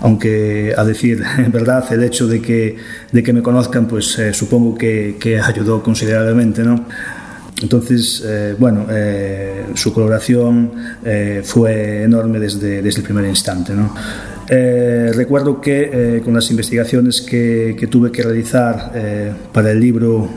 aunque 0.00 0.74
a 0.76 0.84
decir 0.84 1.24
verdad 1.48 1.92
el 1.92 2.04
hecho 2.04 2.28
de 2.28 2.40
que, 2.40 2.76
de 3.10 3.22
que 3.24 3.32
me 3.32 3.42
conozcan 3.42 3.88
pues 3.88 4.16
eh, 4.20 4.32
supongo 4.32 4.78
que, 4.78 5.16
que, 5.18 5.40
ayudó 5.40 5.82
considerablemente 5.82 6.62
¿no? 6.62 6.84
entonces 7.60 8.24
bueno 8.60 8.86
su 9.74 9.92
colaboración 9.92 10.70
fue 11.42 12.04
enorme 12.04 12.38
desde, 12.38 12.80
desde 12.80 13.00
el 13.00 13.04
primer 13.04 13.24
instante 13.24 13.74
¿no? 13.74 13.92
Eh, 14.50 15.10
recuerdo 15.14 15.60
que 15.60 15.90
eh, 15.92 16.20
con 16.22 16.34
las 16.34 16.50
investigaciones 16.50 17.20
que, 17.20 17.76
que 17.78 17.86
tuve 17.86 18.10
que 18.10 18.22
realizar 18.22 18.92
eh, 18.94 19.32
para 19.52 19.70
el 19.70 19.80
libro 19.80 20.28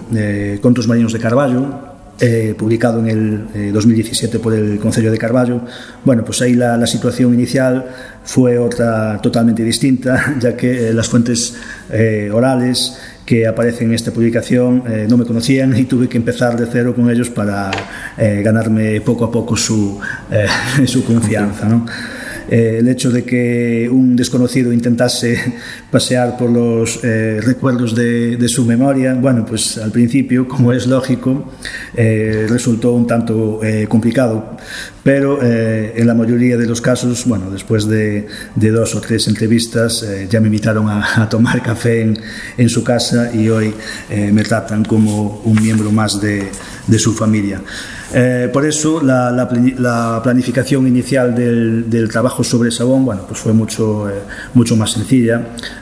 Contos 0.61 0.88
Marinos 0.88 1.13
de 1.13 1.19
Carballo, 1.19 1.91
eh, 2.23 2.53
publicado 2.55 2.99
en 2.99 3.07
el 3.07 3.47
eh, 3.55 3.71
2017 3.73 4.38
por 4.38 4.53
el 4.53 4.77
Concello 4.77 5.11
de 5.11 5.17
Carballo, 5.17 5.61
bueno, 6.05 6.23
pues 6.23 6.39
ahí 6.43 6.53
la, 6.53 6.77
la, 6.77 6.85
situación 6.85 7.33
inicial 7.33 7.83
fue 8.23 8.59
otra 8.59 9.19
totalmente 9.23 9.63
distinta, 9.63 10.35
ya 10.39 10.55
que 10.55 10.89
eh, 10.89 10.93
las 10.93 11.07
fuentes 11.07 11.55
orales 12.31 12.95
que 13.25 13.47
aparecen 13.47 13.88
en 13.88 13.95
esta 13.95 14.11
publicación 14.11 14.83
no 15.09 15.17
me 15.17 15.25
conocían 15.25 15.75
y 15.75 15.85
tuve 15.85 16.07
que 16.07 16.17
empezar 16.17 16.55
de 16.57 16.67
cero 16.71 16.93
con 16.95 17.09
ellos 17.09 17.29
para 17.29 17.71
ganarme 18.17 19.01
poco 19.01 19.25
a 19.25 19.31
poco 19.31 19.57
su, 19.57 19.99
su 20.85 21.03
confianza. 21.03 21.67
¿no? 21.67 21.85
Eh, 22.49 22.77
el 22.80 22.88
hecho 22.88 23.11
de 23.11 23.23
que 23.23 23.89
un 23.91 24.15
desconocido 24.15 24.72
intentase 24.72 25.38
pasear 25.91 26.38
por 26.38 26.49
los 26.49 27.03
eh, 27.03 27.39
recuerdos 27.41 27.95
de, 27.95 28.38
de, 28.38 28.47
su 28.47 28.65
memoria, 28.65 29.13
bueno, 29.13 29.45
pues 29.45 29.77
al 29.77 29.91
principio, 29.91 30.47
como 30.47 30.73
es 30.73 30.88
lógico, 30.88 31.51
eh, 31.95 32.45
resultó 32.49 32.93
un 32.93 33.07
tanto 33.07 33.63
eh, 33.63 33.88
complicado, 33.88 34.57
pero 35.03 35.39
eh, 35.41 35.93
en 35.95 36.07
la 36.07 36.13
mayoría 36.13 36.57
de 36.57 36.68
los 36.68 36.81
casos, 36.81 37.26
bueno, 37.26 37.49
después 37.49 37.88
de, 37.88 38.27
de 38.55 38.72
dos 38.72 38.95
o 38.95 39.01
tres 39.01 39.27
entrevistas, 39.27 40.03
eh, 40.03 40.27
ya 40.30 40.39
me 40.39 40.47
invitaron 40.47 40.89
a, 40.89 41.23
a 41.23 41.30
tomar 41.30 41.61
café 41.61 42.01
en, 42.01 42.19
en, 42.57 42.69
su 42.69 42.84
casa 42.84 43.31
y 43.34 43.49
hoy 43.49 43.73
me 44.09 44.43
tratan 44.43 44.85
como 44.85 45.41
un 45.43 45.61
miembro 45.61 45.91
más 45.91 46.22
de, 46.22 46.49
de 46.88 46.99
su 46.99 47.13
familia. 47.13 47.61
Eh, 48.13 48.49
por 48.51 48.65
eso 48.65 49.01
la, 49.01 49.31
la, 49.31 49.49
la, 49.77 50.19
planificación 50.21 50.85
inicial 50.88 51.33
del, 51.33 52.09
trabajo 52.09 52.43
sobre 52.43 52.71
Sabón 52.71 53.05
bueno, 53.05 53.23
pues 53.27 53.39
fue 53.39 53.53
mucho, 53.53 54.09
eh, 54.09 54.21
mucho 54.53 54.75
más 54.75 54.91
sencilla, 54.91 55.41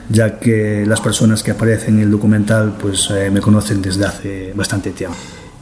ya 0.10 0.40
que 0.40 0.86
las 0.86 1.02
personas 1.02 1.42
que 1.42 1.52
aparecen 1.52 1.96
en 1.96 2.04
el 2.04 2.12
documental 2.12 2.76
pues, 2.80 3.10
eh, 3.12 3.32
me 3.32 3.42
conocen 3.42 3.82
desde 3.82 4.06
hace 4.06 4.54
bastante 4.54 4.92
tiempo. 4.92 5.18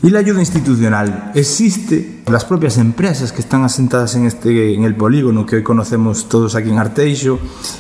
¿Y 0.08 0.10
la 0.10 0.20
ayuda 0.20 0.40
institucional? 0.40 1.34
¿Existe? 1.36 2.22
Las 2.28 2.46
propias 2.46 2.78
empresas 2.78 3.34
que 3.34 3.42
están 3.42 3.66
asentadas 3.66 4.16
en, 4.16 4.26
este, 4.26 4.74
en 4.74 4.86
el 4.86 4.96
polígono 4.96 5.46
que 5.46 5.58
hoy 5.58 5.64
conocemos 5.64 6.30
todos 6.30 6.56
aquí 6.56 6.70
en 6.70 6.80
Arteixo, 6.80 7.38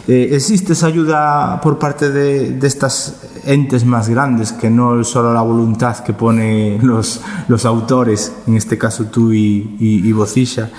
eh, 0.09 0.31
¿existe 0.33 0.73
esa 0.73 0.87
ayuda 0.87 1.61
por 1.61 1.79
parte 1.79 2.11
de, 2.11 2.51
de, 2.51 2.67
estas 2.67 3.21
entes 3.45 3.85
más 3.85 4.09
grandes 4.09 4.51
que 4.51 4.69
no 4.69 5.05
solo 5.05 5.33
la 5.33 5.41
voluntad 5.41 5.99
que 5.99 6.11
pone 6.11 6.77
los, 6.81 7.21
los 7.47 7.63
autores, 7.63 8.33
en 8.45 8.57
este 8.57 8.77
caso 8.77 9.05
tú 9.05 9.31
y, 9.31 9.77
y, 9.79 10.11
Bocilla? 10.11 10.69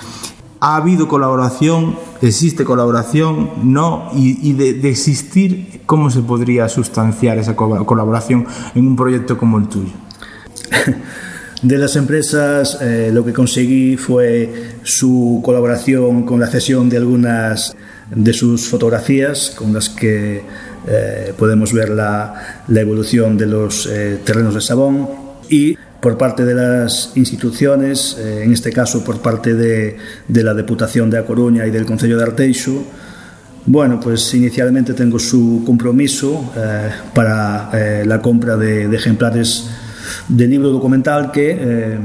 ¿Ha 0.60 0.76
habido 0.76 1.08
colaboración? 1.08 1.96
¿Existe 2.20 2.62
colaboración? 2.66 3.72
¿No? 3.72 4.10
Y, 4.12 4.52
de, 4.52 4.86
existir, 4.90 5.80
¿cómo 5.86 6.10
se 6.10 6.20
podría 6.20 6.68
sustanciar 6.68 7.38
esa 7.38 7.56
colaboración 7.56 8.46
en 8.74 8.86
un 8.86 8.96
proyecto 8.96 9.38
como 9.38 9.56
el 9.56 9.66
tuyo? 9.66 9.92
De 11.62 11.76
las 11.76 11.96
empresas 11.96 12.78
eh, 12.80 13.10
lo 13.12 13.24
que 13.24 13.32
conseguí 13.32 13.96
fue 13.96 14.76
su 14.84 15.40
colaboración 15.44 16.24
con 16.24 16.38
la 16.38 16.46
cesión 16.46 16.88
de 16.88 16.98
algunas 16.98 17.74
de 18.14 18.32
sus 18.32 18.68
fotografías 18.68 19.52
con 19.56 19.72
las 19.72 19.88
que 19.88 20.42
eh, 20.86 21.34
podemos 21.36 21.72
ver 21.72 21.90
la, 21.90 22.62
evolución 22.68 23.36
de 23.36 23.46
los 23.46 23.86
eh, 23.86 24.20
terrenos 24.24 24.54
de 24.54 24.60
Sabón. 24.60 25.08
Y 25.50 25.76
por 26.00 26.16
parte 26.16 26.44
de 26.44 26.54
las 26.54 27.12
instituciones, 27.16 28.16
en 28.20 28.52
este 28.52 28.70
caso 28.70 29.02
por 29.02 29.20
parte 29.20 29.54
de, 29.54 29.96
la 30.28 30.54
Diputación 30.54 31.10
de 31.10 31.18
A 31.18 31.24
Coruña 31.26 31.66
y 31.66 31.72
del 31.72 31.84
Concello 31.84 32.16
de 32.18 32.22
Arteixo, 32.22 32.84
bueno, 33.66 33.98
pues 33.98 34.32
inicialmente 34.34 34.94
tengo 34.94 35.18
su 35.18 35.64
compromiso 35.66 36.52
para 37.14 38.04
la 38.04 38.22
compra 38.22 38.56
de, 38.56 38.84
ejemplares 38.94 39.68
del 40.28 40.50
libro 40.50 40.70
documental 40.70 41.30
que, 41.30 41.56
eh, 41.58 41.98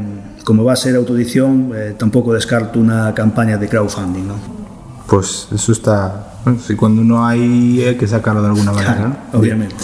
como 0.44 0.64
va 0.64 0.74
a 0.74 0.76
ser 0.76 0.96
autoedición, 0.96 1.72
eh, 1.76 1.96
tampoco 1.98 2.34
descarto 2.34 2.80
una 2.80 3.14
campaña 3.14 3.58
de 3.58 3.68
crowdfunding. 3.68 4.28
¿no? 4.28 4.36
Pues 5.08 5.48
eso 5.54 5.72
está... 5.72 6.30
Bueno, 6.44 6.60
si 6.60 6.76
cuando 6.76 7.04
no 7.04 7.26
hay 7.26 7.84
hay 7.88 7.96
que 7.96 8.08
sacarlo 8.08 8.42
de 8.42 8.50
alguna 8.50 8.72
manera, 8.74 8.96
Claro, 8.96 9.16
¿no? 9.32 9.40
obviamente. 9.40 9.76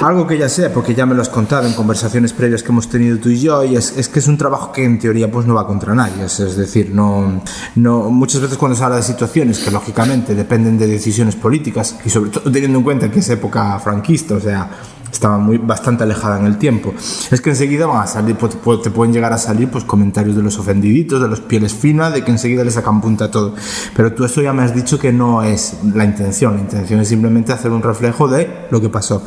Algo 0.00 0.26
que 0.26 0.36
ya 0.36 0.48
sé, 0.48 0.68
porque 0.70 0.94
ya 0.94 1.06
me 1.06 1.14
lo 1.14 1.22
has 1.22 1.28
contado 1.28 1.66
en 1.66 1.72
conversaciones 1.74 2.32
previas 2.32 2.62
que 2.62 2.70
hemos 2.70 2.88
tenido 2.88 3.18
tú 3.18 3.30
y 3.30 3.40
yo, 3.40 3.64
y 3.64 3.76
es, 3.76 3.96
es 3.96 4.08
que 4.08 4.18
es 4.18 4.26
un 4.26 4.36
trabajo 4.36 4.72
que 4.72 4.84
en 4.84 4.98
teoría 4.98 5.30
pues 5.30 5.46
no 5.46 5.54
va 5.54 5.66
contra 5.66 5.94
nadie. 5.94 6.24
Es, 6.24 6.38
es 6.40 6.56
decir, 6.56 6.90
no, 6.92 7.42
no, 7.76 8.10
muchas 8.10 8.40
veces 8.42 8.58
cuando 8.58 8.76
se 8.76 8.84
habla 8.84 8.96
de 8.96 9.02
situaciones 9.02 9.58
que 9.58 9.70
lógicamente 9.70 10.34
dependen 10.34 10.76
de 10.76 10.86
decisiones 10.86 11.34
políticas, 11.36 11.96
y 12.04 12.10
sobre 12.10 12.30
todo 12.30 12.50
teniendo 12.50 12.78
en 12.78 12.84
cuenta 12.84 13.10
que 13.10 13.20
es 13.20 13.28
época 13.30 13.78
franquista, 13.78 14.34
o 14.34 14.40
sea, 14.40 14.70
estaba 15.10 15.38
muy, 15.38 15.58
bastante 15.58 16.04
alejada 16.04 16.38
en 16.38 16.46
el 16.46 16.58
tiempo, 16.58 16.94
es 17.30 17.40
que 17.40 17.50
enseguida 17.50 17.86
van 17.86 18.02
a 18.02 18.06
salir, 18.06 18.36
pues, 18.36 18.56
pues, 18.62 18.82
te 18.82 18.90
pueden 18.90 19.12
llegar 19.12 19.32
a 19.32 19.38
salir 19.38 19.68
pues 19.68 19.84
comentarios 19.84 20.36
de 20.36 20.42
los 20.42 20.58
ofendiditos, 20.58 21.20
de 21.20 21.28
los 21.28 21.40
pieles 21.40 21.74
finas, 21.74 22.12
de 22.12 22.24
que 22.24 22.30
enseguida 22.30 22.64
le 22.64 22.70
sacan 22.70 23.00
punta 23.00 23.26
a 23.26 23.30
todo. 23.30 23.54
Pero 23.94 24.12
tú 24.12 24.24
eso 24.24 24.42
ya 24.42 24.52
me 24.52 24.62
has 24.62 24.74
dicho 24.74 24.98
que 24.98 25.12
no 25.12 25.42
es 25.42 25.78
la 25.94 26.04
intención, 26.04 26.54
la 26.54 26.62
intención 26.62 27.00
es 27.00 27.08
simplemente 27.08 27.52
hacer 27.52 27.70
un 27.70 27.82
reflejo 27.82 28.28
de 28.28 28.66
lo 28.70 28.80
que 28.80 28.88
pasó. 28.88 29.22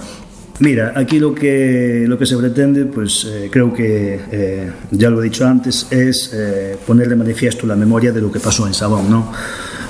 Mira, 0.60 0.92
aquí 0.96 1.20
lo 1.20 1.34
que, 1.34 2.04
lo 2.06 2.18
que 2.18 2.26
se 2.26 2.36
pretende, 2.36 2.86
pues 2.86 3.26
eh, 3.26 3.50
creo 3.50 3.74
que 3.74 4.20
eh, 4.30 4.72
ya 4.92 5.10
lo 5.10 5.22
he 5.22 5.24
dicho 5.24 5.48
antes, 5.48 5.88
es 5.90 6.32
eh, 6.34 6.78
poner 6.86 7.08
de 7.08 7.16
manifiesto 7.16 7.66
la 7.66 7.78
memoria 7.78 8.12
de 8.12 8.20
lo 8.20 8.30
que 8.30 8.42
pasó 8.42 8.68
en 8.68 8.74
Sabón, 8.74 9.10
¿no? 9.10 9.32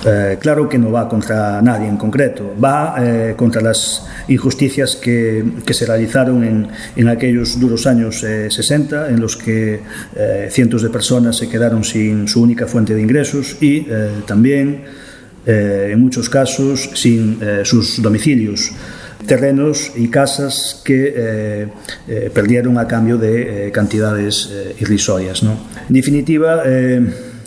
Eh, 0.05 0.37
claro 0.39 0.69
que 0.69 0.77
no 0.77 0.91
va 0.91 1.09
contra 1.09 1.61
nadie 1.61 1.87
en 1.87 1.97
concreto, 1.97 2.55
va 2.63 2.95
eh, 2.99 3.33
contra 3.35 3.61
las 3.61 4.07
injusticias 4.29 4.95
que, 4.95 5.43
que 5.65 5.73
se 5.73 5.85
realizaron 5.85 6.43
en, 6.43 6.67
en, 6.95 7.09
aquellos 7.09 7.59
duros 7.59 7.85
años 7.85 8.23
eh, 8.23 8.49
60, 8.49 9.09
en 9.09 9.19
los 9.19 9.35
que 9.35 9.81
cientos 10.49 10.83
de 10.83 10.89
personas 10.89 11.37
se 11.37 11.49
quedaron 11.49 11.83
sin 11.83 12.27
su 12.27 12.41
única 12.41 12.65
fuente 12.65 12.95
de 12.95 13.01
ingresos 13.01 13.57
y 13.61 13.87
también, 14.25 14.83
en 15.45 15.99
muchos 15.99 16.29
casos, 16.29 16.89
sin 16.93 17.39
sus 17.63 18.01
domicilios 18.01 18.71
terrenos 19.25 19.91
y 19.95 20.07
casas 20.07 20.81
que 20.83 21.13
eh, 21.15 21.67
eh, 22.07 22.31
perdieron 22.33 22.77
a 22.77 22.87
cambio 22.87 23.17
de 23.17 23.67
eh, 23.67 23.71
cantidades 23.71 24.49
irrisorias. 24.79 25.43
¿no? 25.43 25.57
En 25.87 25.93
definitiva, 25.93 26.63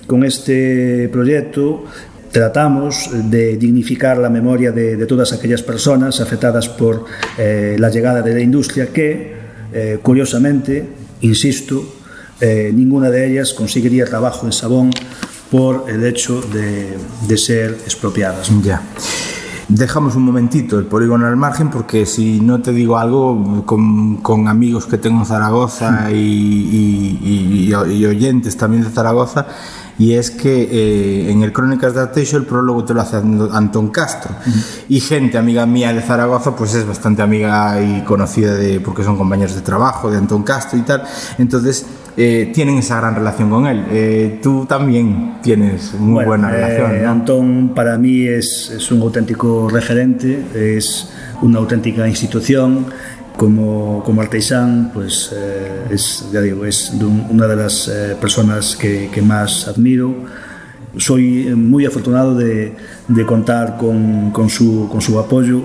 con 0.07 0.25
este 0.25 1.09
proyecto 1.11 1.85
tratamos 2.33 3.11
de 3.13 3.57
dignificar 3.57 4.19
la 4.19 4.31
memoria 4.31 4.73
de, 4.73 4.97
de 4.97 5.07
todas 5.07 5.33
aquellas 5.33 5.63
personas 5.63 6.21
afectadas 6.21 6.69
por 6.69 7.05
la 7.39 7.91
llegada 7.91 8.23
de 8.23 8.35
la 8.35 8.41
industria 8.41 8.89
que, 8.89 9.35
curiosamente, 10.03 10.89
insisto, 11.21 11.85
ninguna 12.41 13.11
de 13.11 13.31
ellas 13.31 13.53
conseguiría 13.53 14.07
trabajo 14.07 14.47
en 14.47 14.53
Sabón 14.53 14.91
por 15.53 15.85
el 15.87 16.03
hecho 16.07 16.41
de, 16.41 16.97
de 17.29 17.37
ser 17.37 17.73
expropiadas. 17.85 18.51
Ya. 18.63 18.81
Dejamos 19.69 20.17
un 20.17 20.23
momentito 20.23 20.79
el 20.79 20.87
polígono 20.87 21.27
al 21.27 21.37
margen 21.37 21.71
porque 21.71 22.07
si 22.07 22.41
no 22.41 22.61
te 22.61 22.73
digo 22.73 22.99
algo 22.99 23.65
con, 23.67 24.17
con 24.17 24.49
amigos 24.49 24.87
que 24.87 24.97
tengo 24.99 25.21
en 25.21 25.27
Zaragoza 25.27 26.11
y, 26.11 26.15
y, 26.15 27.19
y, 27.23 27.75
y, 27.93 28.07
oyentes 28.07 28.57
también 28.57 28.83
de 28.83 28.91
Zaragoza 28.91 29.47
y 30.03 30.15
es 30.15 30.33
que 30.33 30.63
eh, 30.63 31.31
en 31.31 31.45
el 31.45 31.53
Crónicas 31.53 31.95
de 31.95 32.01
Arteixo 32.01 32.37
el 32.37 32.45
prólogo 32.45 32.85
te 32.85 32.93
lo 32.93 33.03
hace 33.03 33.19
Antón 33.19 33.91
Castro 33.91 34.35
uh 34.35 34.51
-huh. 34.51 34.85
y 34.89 34.99
gente 34.99 35.39
amiga 35.39 35.65
mía 35.65 35.93
de 35.93 36.03
Zaragoza 36.03 36.57
pues 36.57 36.75
es 36.75 36.85
bastante 36.85 37.23
amiga 37.23 37.81
y 37.81 38.03
conocida 38.03 38.53
de 38.55 38.81
porque 38.81 39.05
son 39.05 39.17
compañeros 39.17 39.55
de 39.55 39.61
trabajo 39.61 40.11
de 40.11 40.19
Antón 40.19 40.43
Castro 40.43 40.77
y 40.77 40.83
tal 40.83 41.05
entonces 41.39 41.87
eh, 42.15 42.51
tienen 42.53 42.77
esa 42.77 43.01
gran 43.01 43.15
relación 43.15 43.49
con 43.49 43.67
él. 43.67 43.87
Eh, 43.91 44.39
tú 44.43 44.67
también 44.67 45.39
tienes 45.43 45.95
muy 45.95 46.25
bueno, 46.25 46.29
buena 46.29 46.51
relación. 46.51 46.95
Eh, 46.95 47.01
¿no? 47.05 47.11
Antón 47.11 47.73
para 47.75 47.97
mí 47.97 48.27
es, 48.27 48.71
es, 48.77 48.91
un 48.93 49.01
auténtico 49.01 49.67
referente, 49.71 50.45
es 50.55 51.11
una 51.41 51.59
auténtica 51.59 52.07
institución. 52.07 52.87
Como, 53.37 54.03
como 54.05 54.21
artesán, 54.21 54.91
pues 54.93 55.33
eh, 55.35 55.87
es, 55.91 56.29
ya 56.33 56.41
digo, 56.41 56.67
es 56.67 56.99
de 56.99 57.05
un, 57.05 57.27
una 57.31 57.47
de 57.47 57.57
las 57.57 57.89
eh, 57.89 58.17
personas 58.21 58.77
que, 58.77 59.09
que 59.13 59.23
más 59.23 59.69
admiro 59.69 60.15
soy 60.99 61.55
muy 61.55 61.87
afortunado 61.87 62.35
de, 62.35 62.75
de 63.09 63.27
contar 63.27 63.77
con, 63.77 64.31
con, 64.31 64.51
su, 64.51 64.89
con, 64.91 65.01
su, 65.01 65.19
apoyo. 65.19 65.63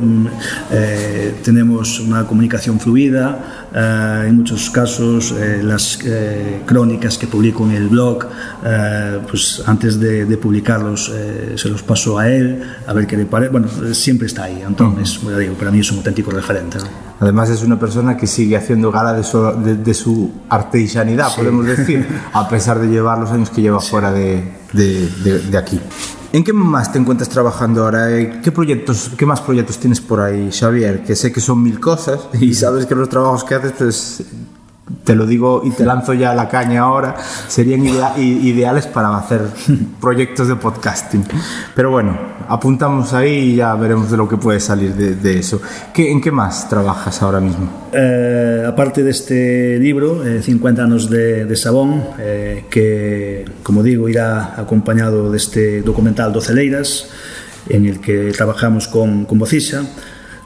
Eh, 0.72 1.35
tenemos 1.44 1.99
una 1.99 2.26
comunicación 2.26 2.80
fluida. 2.80 3.57
Eh, 3.73 4.26
en 4.27 4.38
muchos 4.38 4.69
casos, 4.69 5.34
eh, 5.38 5.61
las 5.64 5.99
eh, 6.06 6.61
crónicas 6.65 7.18
que 7.18 7.27
publico 7.27 7.65
en 7.65 7.72
el 7.72 7.88
blog, 7.89 8.26
eh, 8.65 9.19
pues 9.30 9.61
antes 9.65 9.99
de, 9.99 10.26
de 10.26 10.38
publicarlos, 10.38 11.11
eh, 11.14 11.53
se 11.57 11.69
los 11.69 11.84
paso 11.84 12.18
a 12.18 12.30
él, 12.30 12.64
a 12.85 12.94
ver 12.94 13.06
qué 13.06 13.18
le 13.18 13.26
parece. 13.26 13.52
Bueno, 13.52 13.68
siempre 13.94 14.27
está 14.27 14.44
ahí. 14.45 14.64
Entonces, 14.65 15.22
uh 15.23 15.27
-huh. 15.30 15.38
digo, 15.38 15.53
para 15.56 15.72
mí 15.72 15.80
es 15.80 15.91
un 15.91 15.98
auténtico 15.98 16.31
referente. 16.31 16.77
¿no? 16.80 16.85
Además 17.19 17.49
es 17.49 17.64
una 17.64 17.80
persona 17.80 18.15
que 18.15 18.27
sigue 18.27 18.56
haciendo 18.56 18.91
gala 18.91 19.14
de 19.14 19.23
su, 19.23 19.41
de, 19.64 19.76
de 19.76 19.94
su 19.94 20.31
artesanidad, 20.49 21.30
sí. 21.30 21.35
podemos 21.38 21.65
decir, 21.65 22.06
a 22.34 22.48
pesar 22.48 22.80
de 22.80 22.88
llevar 22.88 23.18
los 23.18 23.31
años 23.31 23.49
que 23.49 23.61
lleva 23.61 23.80
sí. 23.81 23.89
fuera 23.89 24.11
de, 24.11 24.44
de, 24.73 25.57
aquí. 25.57 25.80
¿En 26.34 26.44
qué 26.44 26.52
más 26.52 26.91
te 26.91 26.99
encuentras 26.99 27.30
trabajando 27.30 27.84
ahora? 27.84 28.08
¿Qué 28.41 28.52
proyectos, 28.52 29.12
qué 29.18 29.26
más 29.26 29.41
proyectos 29.41 29.78
tienes 29.78 30.02
por 30.02 30.20
ahí, 30.20 30.52
Xavier? 30.52 31.04
Que 31.04 31.16
sé 31.16 31.32
que 31.32 31.40
son 31.40 31.64
mil 31.64 31.80
cosas 31.80 32.28
y 32.40 32.54
sabes 32.54 32.86
que 32.86 32.95
los 32.95 33.08
trabajos 33.08 33.44
que 33.44 33.56
haces, 33.56 33.74
pues 33.78 34.24
te 35.03 35.15
lo 35.15 35.26
digo 35.26 35.61
y 35.64 35.72
te 35.72 35.85
lanzo 35.85 36.14
ya 36.14 36.34
la 36.34 36.47
caña 36.47 36.81
ahora, 36.81 37.15
serían 37.47 37.85
idea, 37.85 38.14
ideales 38.18 38.88
para 38.88 39.15
hacer 39.18 39.41
proyectos 40.01 40.47
de 40.47 40.55
podcasting. 40.55 41.26
Pero 41.76 41.91
bueno, 41.91 42.18
apuntamos 42.47 43.14
ahí 43.14 43.51
y 43.51 43.55
ya 43.55 43.76
veremos 43.76 44.09
de 44.11 44.18
lo 44.18 44.27
que 44.27 44.38
puede 44.38 44.59
salir 44.59 44.93
de, 44.95 45.15
de 45.15 45.39
eso. 45.39 45.61
¿Qué, 45.93 46.11
¿En 46.11 46.22
qué 46.22 46.31
más 46.31 46.69
trabajas 46.69 47.22
ahora 47.22 47.39
mismo? 47.39 47.88
Eh, 47.93 48.64
aparte 48.68 49.03
de 49.03 49.11
este 49.11 49.80
libro, 49.80 50.26
eh, 50.26 50.41
50 50.41 50.84
años 50.84 51.09
de, 51.09 51.45
de 51.45 51.55
Sabón, 51.55 52.03
eh, 52.19 52.65
que, 52.69 53.45
como 53.64 53.84
digo, 53.84 54.07
irá 54.09 54.59
acompañado 54.59 55.31
de 55.31 55.38
este 55.38 55.81
documental 55.81 56.34
Doceleiras, 56.34 57.09
en 57.69 57.85
el 57.85 57.99
que 57.99 58.31
trabajamos 58.31 58.88
con, 58.88 59.26
con 59.26 59.39
Bocisa, 59.39 59.84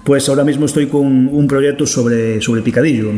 pues 0.04 0.28
ahora 0.30 0.44
mismo 0.44 0.66
estoy 0.66 0.88
con 0.88 1.28
un 1.28 1.48
proyecto 1.48 1.86
sobre, 1.86 2.42
sobre 2.42 2.62
Picadillo. 2.62 3.12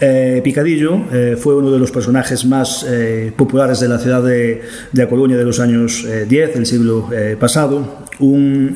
Eh, 0.00 0.40
Picadillo 0.44 1.00
eh, 1.12 1.36
fue 1.38 1.56
uno 1.56 1.72
de 1.72 1.78
los 1.78 1.90
personajes 1.90 2.44
más 2.44 2.86
eh, 2.88 3.32
populares 3.36 3.80
de 3.80 3.88
la 3.88 3.98
ciudad 3.98 4.22
de, 4.22 4.62
de 4.92 5.02
A 5.02 5.08
Coruña 5.08 5.36
de 5.36 5.44
los 5.44 5.58
años 5.58 6.06
10 6.28 6.54
del 6.54 6.66
siglo 6.66 7.10
pasado. 7.38 8.06
Un 8.20 8.74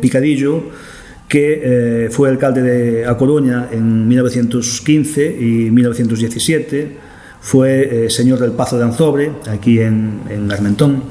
Picadillo 0.00 0.64
que 1.28 2.08
fue 2.10 2.28
alcalde 2.28 2.62
de 2.62 3.06
A 3.06 3.16
Coruña 3.16 3.68
en 3.72 4.06
1915 4.08 5.36
y 5.40 5.70
1917. 5.70 7.12
Fue 7.40 8.06
señor 8.08 8.38
del 8.38 8.52
Pazo 8.52 8.78
de 8.78 8.84
Anzobre, 8.84 9.32
aquí 9.50 9.80
en, 9.80 10.20
en 10.30 10.52
Armentón, 10.52 11.04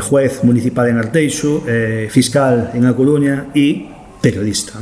juez 0.00 0.42
municipal 0.44 0.88
en 0.88 0.98
Arteixo, 0.98 1.62
fiscal 2.08 2.70
en 2.74 2.86
A 2.86 2.94
Coruña 2.94 3.48
y 3.54 3.88
periodista. 4.22 4.78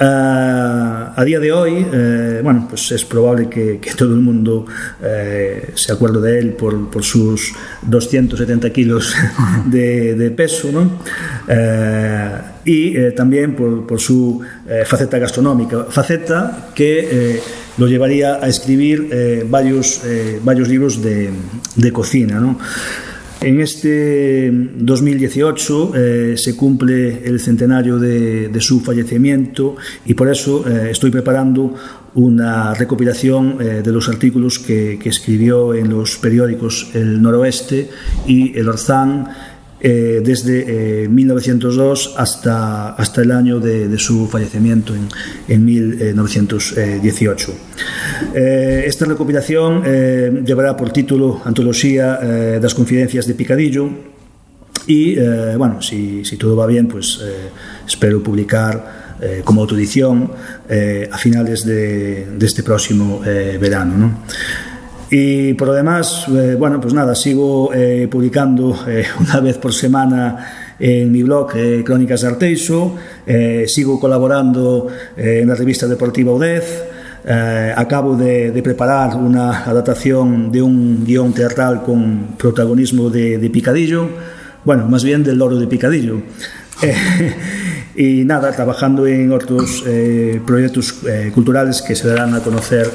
Uh, 0.00 1.12
a 1.14 1.24
día 1.26 1.38
de 1.38 1.52
hoy, 1.52 1.86
eh, 1.92 2.40
bueno, 2.42 2.66
pues 2.70 2.90
es 2.92 3.04
probable 3.04 3.50
que, 3.50 3.78
que 3.78 3.92
todo 3.92 4.14
el 4.14 4.20
mundo 4.20 4.64
eh, 5.02 5.72
se 5.74 5.92
acuerde 5.92 6.22
de 6.22 6.38
él 6.38 6.52
por, 6.54 6.88
por 6.88 7.04
sus 7.04 7.52
270 7.82 8.70
kilos 8.70 9.14
de, 9.66 10.14
de 10.14 10.30
peso, 10.30 10.72
¿no? 10.72 11.02
Eh, 11.46 12.30
y 12.64 13.10
también 13.12 13.54
por, 13.54 13.86
por 13.86 14.00
su 14.00 14.40
faceta 14.84 15.18
gastronómica, 15.18 15.84
faceta 15.88 16.68
que 16.74 17.40
lo 17.78 17.86
llevaría 17.86 18.34
a 18.34 18.48
escribir 18.48 19.46
varios, 19.48 20.02
varios 20.42 20.68
libros 20.68 21.02
de, 21.02 21.30
de 21.76 21.92
cocina, 21.92 22.38
¿no? 22.38 22.58
En 23.42 23.58
este 23.60 24.50
2018 24.52 25.92
eh, 25.94 26.34
se 26.36 26.56
cumple 26.56 27.22
el 27.24 27.40
centenario 27.40 27.98
de, 27.98 28.60
su 28.60 28.80
fallecimiento 28.80 29.76
y 30.04 30.12
por 30.12 30.28
eso 30.28 30.68
eh, 30.68 30.90
estoy 30.90 31.10
preparando 31.10 31.74
una 32.14 32.74
recopilación 32.74 33.56
eh, 33.58 33.64
de 33.82 33.92
los 33.92 34.10
artículos 34.10 34.58
que, 34.58 34.98
que, 35.02 35.08
escribió 35.08 35.72
en 35.72 35.88
los 35.88 36.18
periódicos 36.18 36.90
El 36.92 37.22
Noroeste 37.22 37.88
y 38.26 38.58
El 38.58 38.68
Orzán 38.68 39.28
eh, 39.80 40.20
desde 40.22 41.04
eh, 41.04 41.08
1902 41.08 42.14
hasta, 42.16 42.90
hasta 42.90 43.22
el 43.22 43.32
año 43.32 43.60
de, 43.60 43.88
de 43.88 43.98
su 43.98 44.26
fallecimiento 44.26 44.94
en, 44.94 45.08
en 45.48 45.64
1918. 45.64 47.54
Eh, 48.34 48.84
esta 48.86 49.06
recopilación 49.06 49.82
eh, 49.84 50.42
llevará 50.44 50.76
por 50.76 50.90
título 50.90 51.40
Antología 51.44 52.18
eh, 52.22 52.58
das 52.60 52.74
Confidencias 52.74 53.26
de 53.26 53.34
Picadillo 53.34 53.88
y, 54.86 55.18
eh, 55.18 55.54
bueno, 55.56 55.80
si, 55.80 56.24
si, 56.24 56.36
todo 56.36 56.56
va 56.56 56.66
bien, 56.66 56.88
pues 56.88 57.20
eh, 57.22 57.50
espero 57.86 58.22
publicar 58.22 59.16
eh, 59.20 59.42
como 59.44 59.60
autoedición 59.60 60.32
eh, 60.68 61.08
a 61.12 61.18
finales 61.18 61.64
de, 61.64 62.26
de 62.38 62.46
este 62.46 62.62
próximo 62.62 63.22
eh, 63.24 63.58
verano. 63.60 63.98
¿no? 63.98 64.18
Y 65.10 65.54
por 65.54 65.68
lo 65.68 65.74
demás, 65.74 66.26
eh, 66.28 66.56
bueno, 66.58 66.80
pues 66.80 66.94
nada, 66.94 67.14
sigo 67.14 67.72
eh, 67.74 68.06
publicando 68.08 68.78
eh, 68.86 69.04
una 69.20 69.40
vez 69.40 69.58
por 69.58 69.72
semana 69.72 70.70
en 70.80 71.12
mi 71.12 71.22
blog 71.22 71.54
eh, 71.54 71.82
Crónicas 71.84 72.22
de 72.22 72.28
Arteixo, 72.28 72.96
eh, 73.26 73.66
sigo 73.68 74.00
colaborando 74.00 74.88
eh, 75.16 75.40
en 75.42 75.48
la 75.48 75.54
revista 75.54 75.86
deportiva 75.86 76.32
UDEZ, 76.32 76.84
acabo 77.76 78.16
de, 78.16 78.50
de, 78.50 78.62
preparar 78.62 79.14
una 79.14 79.64
adaptación 79.64 80.50
de 80.50 80.62
un 80.62 81.04
guion 81.04 81.34
teatral 81.34 81.82
con 81.82 82.28
protagonismo 82.38 83.10
de, 83.10 83.36
de 83.36 83.50
Picadillo, 83.50 84.08
bueno, 84.64 84.88
más 84.88 85.04
bien 85.04 85.22
del 85.22 85.36
loro 85.36 85.56
de 85.56 85.66
Picadillo. 85.66 86.22
Y 87.92 88.24
nada, 88.24 88.52
trabajando 88.52 89.06
en 89.06 89.32
otros 89.32 89.84
proyectos 90.46 91.02
culturales 91.34 91.82
que 91.82 91.96
se 91.96 92.08
darán 92.08 92.32
a 92.34 92.40
conocer 92.40 92.88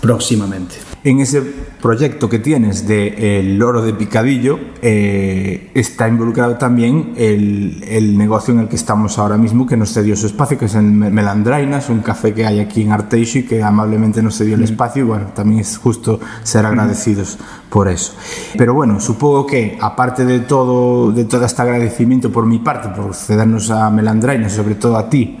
próximamente. 0.00 0.89
En 1.02 1.18
ese 1.20 1.40
proyecto 1.80 2.28
que 2.28 2.38
tienes 2.38 2.86
de 2.86 3.38
El 3.40 3.58
Loro 3.58 3.80
de 3.80 3.94
Picadillo 3.94 4.58
eh, 4.82 5.70
está 5.72 6.06
involucrado 6.06 6.58
también 6.58 7.14
el, 7.16 7.82
el, 7.88 8.18
negocio 8.18 8.52
en 8.52 8.60
el 8.60 8.68
que 8.68 8.76
estamos 8.76 9.18
ahora 9.18 9.38
mismo 9.38 9.66
que 9.66 9.78
nos 9.78 9.94
cedió 9.94 10.14
su 10.14 10.26
espacio, 10.26 10.58
que 10.58 10.66
es 10.66 10.74
el 10.74 10.82
Melandrainas, 10.82 11.88
un 11.88 12.00
café 12.00 12.34
que 12.34 12.44
hay 12.44 12.60
aquí 12.60 12.82
en 12.82 12.92
Arteixo 12.92 13.38
y 13.38 13.44
que 13.44 13.62
amablemente 13.62 14.22
nos 14.22 14.36
cedió 14.36 14.56
el 14.56 14.62
espacio 14.62 15.02
y 15.04 15.06
bueno, 15.06 15.28
también 15.34 15.60
es 15.60 15.78
justo 15.78 16.20
ser 16.42 16.66
agradecidos 16.66 17.38
por 17.70 17.88
eso. 17.88 18.12
Pero 18.58 18.74
bueno, 18.74 19.00
supongo 19.00 19.46
que 19.46 19.78
aparte 19.80 20.26
de 20.26 20.40
todo, 20.40 21.12
de 21.12 21.24
todo 21.24 21.46
este 21.46 21.62
agradecimiento 21.62 22.30
por 22.30 22.44
mi 22.44 22.58
parte, 22.58 22.90
por 22.90 23.14
cedernos 23.14 23.70
a 23.70 23.88
Melandrainas, 23.88 24.52
sobre 24.52 24.74
todo 24.74 24.98
a 24.98 25.08
ti, 25.08 25.38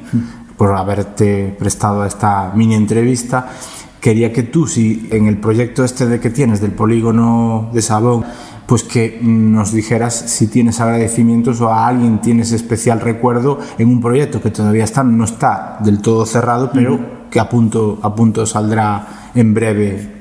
por 0.56 0.74
haberte 0.74 1.54
prestado 1.58 2.00
a 2.00 2.06
esta 2.06 2.52
mini 2.54 2.74
entrevista, 2.74 3.50
quería 4.00 4.32
que 4.32 4.42
tú, 4.42 4.66
si 4.66 5.08
en 5.10 5.26
el 5.26 5.36
proyecto 5.36 5.84
este 5.84 6.06
de 6.06 6.20
que 6.20 6.30
tienes 6.30 6.60
del 6.60 6.72
polígono 6.72 7.70
de 7.72 7.82
Sabón, 7.82 8.24
pues 8.66 8.84
que 8.84 9.18
nos 9.20 9.72
dijeras 9.72 10.14
si 10.14 10.46
tienes 10.46 10.80
agradecimientos 10.80 11.60
o 11.60 11.68
a 11.68 11.88
alguien 11.88 12.20
tienes 12.20 12.52
especial 12.52 13.00
recuerdo 13.00 13.58
en 13.78 13.88
un 13.88 14.00
proyecto 14.00 14.40
que 14.40 14.50
todavía 14.50 14.84
está, 14.84 15.02
no 15.02 15.24
está 15.24 15.78
del 15.80 16.00
todo 16.00 16.24
cerrado, 16.24 16.70
pero 16.72 17.28
que 17.30 17.40
a 17.40 17.48
punto, 17.48 17.98
a 18.02 18.14
punto 18.14 18.46
saldrá 18.46 19.30
en 19.34 19.54
breve 19.54 20.20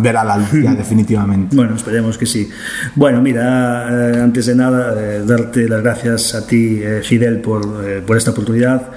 verá 0.00 0.24
la 0.24 0.38
luz 0.38 0.62
ya 0.62 0.74
definitivamente. 0.74 1.54
Bueno, 1.54 1.76
esperemos 1.76 2.18
que 2.18 2.26
sí. 2.26 2.48
Bueno, 2.94 3.20
mira, 3.20 3.88
eh, 3.90 4.20
antes 4.22 4.46
de 4.46 4.54
nada, 4.54 4.94
eh, 4.98 5.22
darte 5.24 5.68
las 5.68 5.82
gracias 5.82 6.34
a 6.34 6.46
ti, 6.46 6.80
eh, 6.82 7.02
Fidel, 7.04 7.40
por, 7.40 8.02
por 8.04 8.16
esta 8.16 8.30
oportunidad 8.32 8.90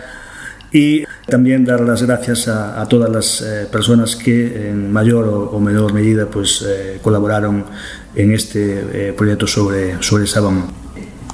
y 0.72 1.06
también 1.28 1.66
dar 1.66 1.82
las 1.82 2.04
gracias 2.04 2.48
a, 2.48 2.82
a 2.82 2.88
todas 2.88 3.10
las 3.10 3.42
eh, 3.42 3.68
personas 3.72 4.16
que 4.16 4.70
en 4.70 4.92
mayor 4.92 5.28
o, 5.28 5.50
o 5.52 5.60
menor 5.60 5.94
medida 5.94 6.28
pues, 6.28 6.64
eh, 6.68 7.00
colaboraron 7.02 7.66
en 8.16 8.32
este 8.32 9.10
eh, 9.10 9.14
proyecto 9.14 9.48
sobre, 9.48 10.02
sobre 10.02 10.28
Sabón. 10.28 10.66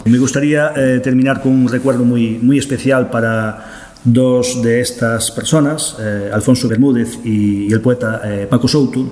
Me 0.06 0.18
gustaría 0.18 0.74
terminar 1.04 1.44
con 1.44 1.52
un 1.52 1.70
recuerdo 1.70 2.04
muy, 2.04 2.40
muy 2.42 2.58
especial 2.58 3.12
para 3.12 3.94
dos 4.04 4.64
de 4.64 4.82
estas 4.82 5.30
personas, 5.30 5.96
Alfonso 6.34 6.68
Bermúdez 6.68 7.20
y, 7.24 7.68
y 7.68 7.72
el 7.72 7.82
poeta 7.82 8.20
Paco 8.50 8.68
Souto, 8.68 9.06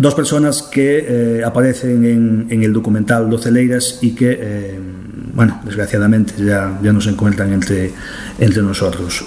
dos 0.00 0.14
personas 0.14 0.62
que 0.62 1.04
eh, 1.06 1.44
aparecen 1.44 2.04
en, 2.06 2.46
en, 2.48 2.62
el 2.62 2.72
documental 2.72 3.28
Doce 3.28 3.50
Leiras 3.50 3.98
y 4.00 4.14
que, 4.14 4.38
eh, 4.40 4.80
bueno, 5.34 5.60
desgraciadamente 5.62 6.32
ya, 6.42 6.78
ya 6.82 6.90
no 6.90 7.02
se 7.02 7.10
encuentran 7.10 7.52
entre, 7.52 7.92
entre 8.38 8.62
nosotros. 8.62 9.26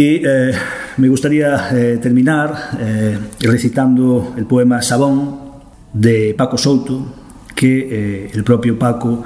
Y 0.00 0.22
eh, 0.24 0.52
me 0.96 1.10
gustaría 1.10 1.68
eh, 1.76 1.98
terminar 1.98 2.70
eh, 2.80 3.18
recitando 3.40 4.32
el 4.34 4.46
poema 4.46 4.80
Sabón 4.80 5.60
de 5.92 6.34
Paco 6.38 6.56
Souto, 6.56 7.04
que 7.54 8.24
eh, 8.24 8.30
el 8.32 8.42
propio 8.42 8.78
Paco 8.78 9.22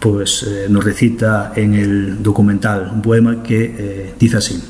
pues, 0.00 0.42
eh, 0.42 0.66
nos 0.68 0.82
recita 0.82 1.52
en 1.54 1.74
el 1.74 2.24
documental, 2.24 2.90
un 2.92 3.02
poema 3.02 3.40
que 3.40 3.72
eh, 3.78 4.14
dice 4.18 4.38
así. 4.38 4.60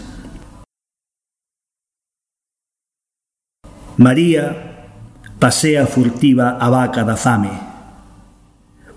María 3.96 4.90
pasea 5.38 5.86
furtiva 5.86 6.58
a 6.60 6.68
vaca 6.68 7.02
da 7.02 7.16
fame, 7.16 7.56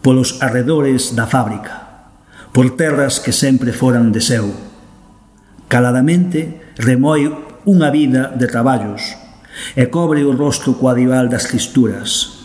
polos 0.02 0.44
arredores 0.44 1.16
da 1.16 1.26
fábrica, 1.26 2.12
por 2.52 2.76
terras 2.76 3.22
que 3.22 3.32
sempre 3.32 3.72
foran 3.72 4.12
de 4.12 4.20
seu, 4.20 4.69
Caladamente 5.70 6.74
remoi 6.82 7.30
unha 7.70 7.94
vida 7.94 8.34
de 8.34 8.50
traballos 8.50 9.14
e 9.78 9.86
cobre 9.94 10.26
o 10.26 10.34
rostro 10.34 10.82
coadival 10.82 11.30
das 11.30 11.54
listuras. 11.54 12.42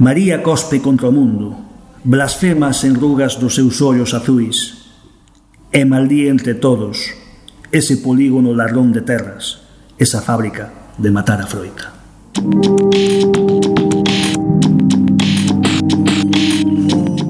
María 0.00 0.40
cospe 0.40 0.80
contra 0.80 1.12
o 1.12 1.14
mundo, 1.14 1.52
blasfema 2.00 2.72
as 2.72 2.88
enrugas 2.88 3.36
dos 3.36 3.60
seus 3.60 3.84
ollos 3.84 4.16
azuis 4.16 4.88
e 5.68 5.84
maldí 5.84 6.24
entre 6.32 6.56
todos 6.56 7.12
ese 7.68 8.00
polígono 8.00 8.56
ladrón 8.56 8.96
de 8.96 9.04
terras, 9.04 9.68
esa 10.00 10.24
fábrica 10.24 10.96
de 10.96 11.12
matar 11.12 11.40
a 11.40 11.46
froita. 11.46 11.92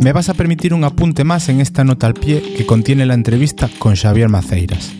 Me 0.02 0.12
vas 0.12 0.28
a 0.28 0.34
permitir 0.34 0.74
un 0.74 0.82
apunte 0.82 1.22
más 1.22 1.48
en 1.48 1.60
esta 1.60 1.84
nota 1.84 2.08
al 2.08 2.14
pie 2.14 2.42
que 2.56 2.66
contiene 2.66 3.06
la 3.06 3.14
entrevista 3.14 3.70
con 3.78 3.94
Xavier 3.94 4.28
Maceiras. 4.28 4.90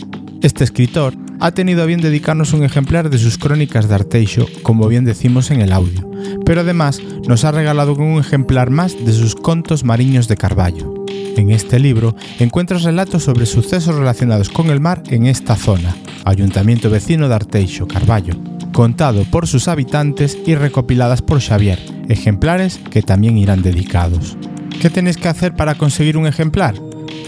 Este 0.42 0.62
escritor 0.62 1.14
ha 1.40 1.50
tenido 1.50 1.82
a 1.82 1.86
bien 1.86 2.00
dedicarnos 2.00 2.52
un 2.52 2.62
ejemplar 2.62 3.10
de 3.10 3.18
sus 3.18 3.36
crónicas 3.36 3.88
de 3.88 3.96
Arteixo, 3.96 4.46
como 4.62 4.86
bien 4.86 5.04
decimos 5.04 5.50
en 5.50 5.60
el 5.60 5.72
audio, 5.72 6.08
pero 6.46 6.60
además 6.60 7.00
nos 7.26 7.44
ha 7.44 7.50
regalado 7.50 7.94
un 7.94 8.20
ejemplar 8.20 8.70
más 8.70 8.94
de 9.04 9.12
sus 9.12 9.34
contos 9.34 9.82
mariños 9.82 10.28
de 10.28 10.36
Carballo. 10.36 10.94
En 11.36 11.50
este 11.50 11.80
libro 11.80 12.14
encuentras 12.38 12.84
relatos 12.84 13.24
sobre 13.24 13.46
sucesos 13.46 13.96
relacionados 13.96 14.50
con 14.50 14.68
el 14.70 14.78
mar 14.78 15.02
en 15.08 15.26
esta 15.26 15.56
zona, 15.56 15.96
ayuntamiento 16.24 16.90
vecino 16.90 17.28
de 17.28 17.34
Arteixo, 17.34 17.88
Carballo, 17.88 18.36
contado 18.72 19.24
por 19.24 19.48
sus 19.48 19.66
habitantes 19.66 20.38
y 20.46 20.54
recopiladas 20.54 21.22
por 21.22 21.40
Xavier, 21.40 21.80
ejemplares 22.08 22.78
que 22.88 23.02
también 23.02 23.36
irán 23.36 23.62
dedicados. 23.62 24.36
¿Qué 24.81 24.90
tenéis 24.90 25.16
que 25.16 25.28
hacer 25.28 25.55
para 25.55 25.77
conseguir 25.77 26.16
un 26.16 26.27
ejemplar? 26.27 26.74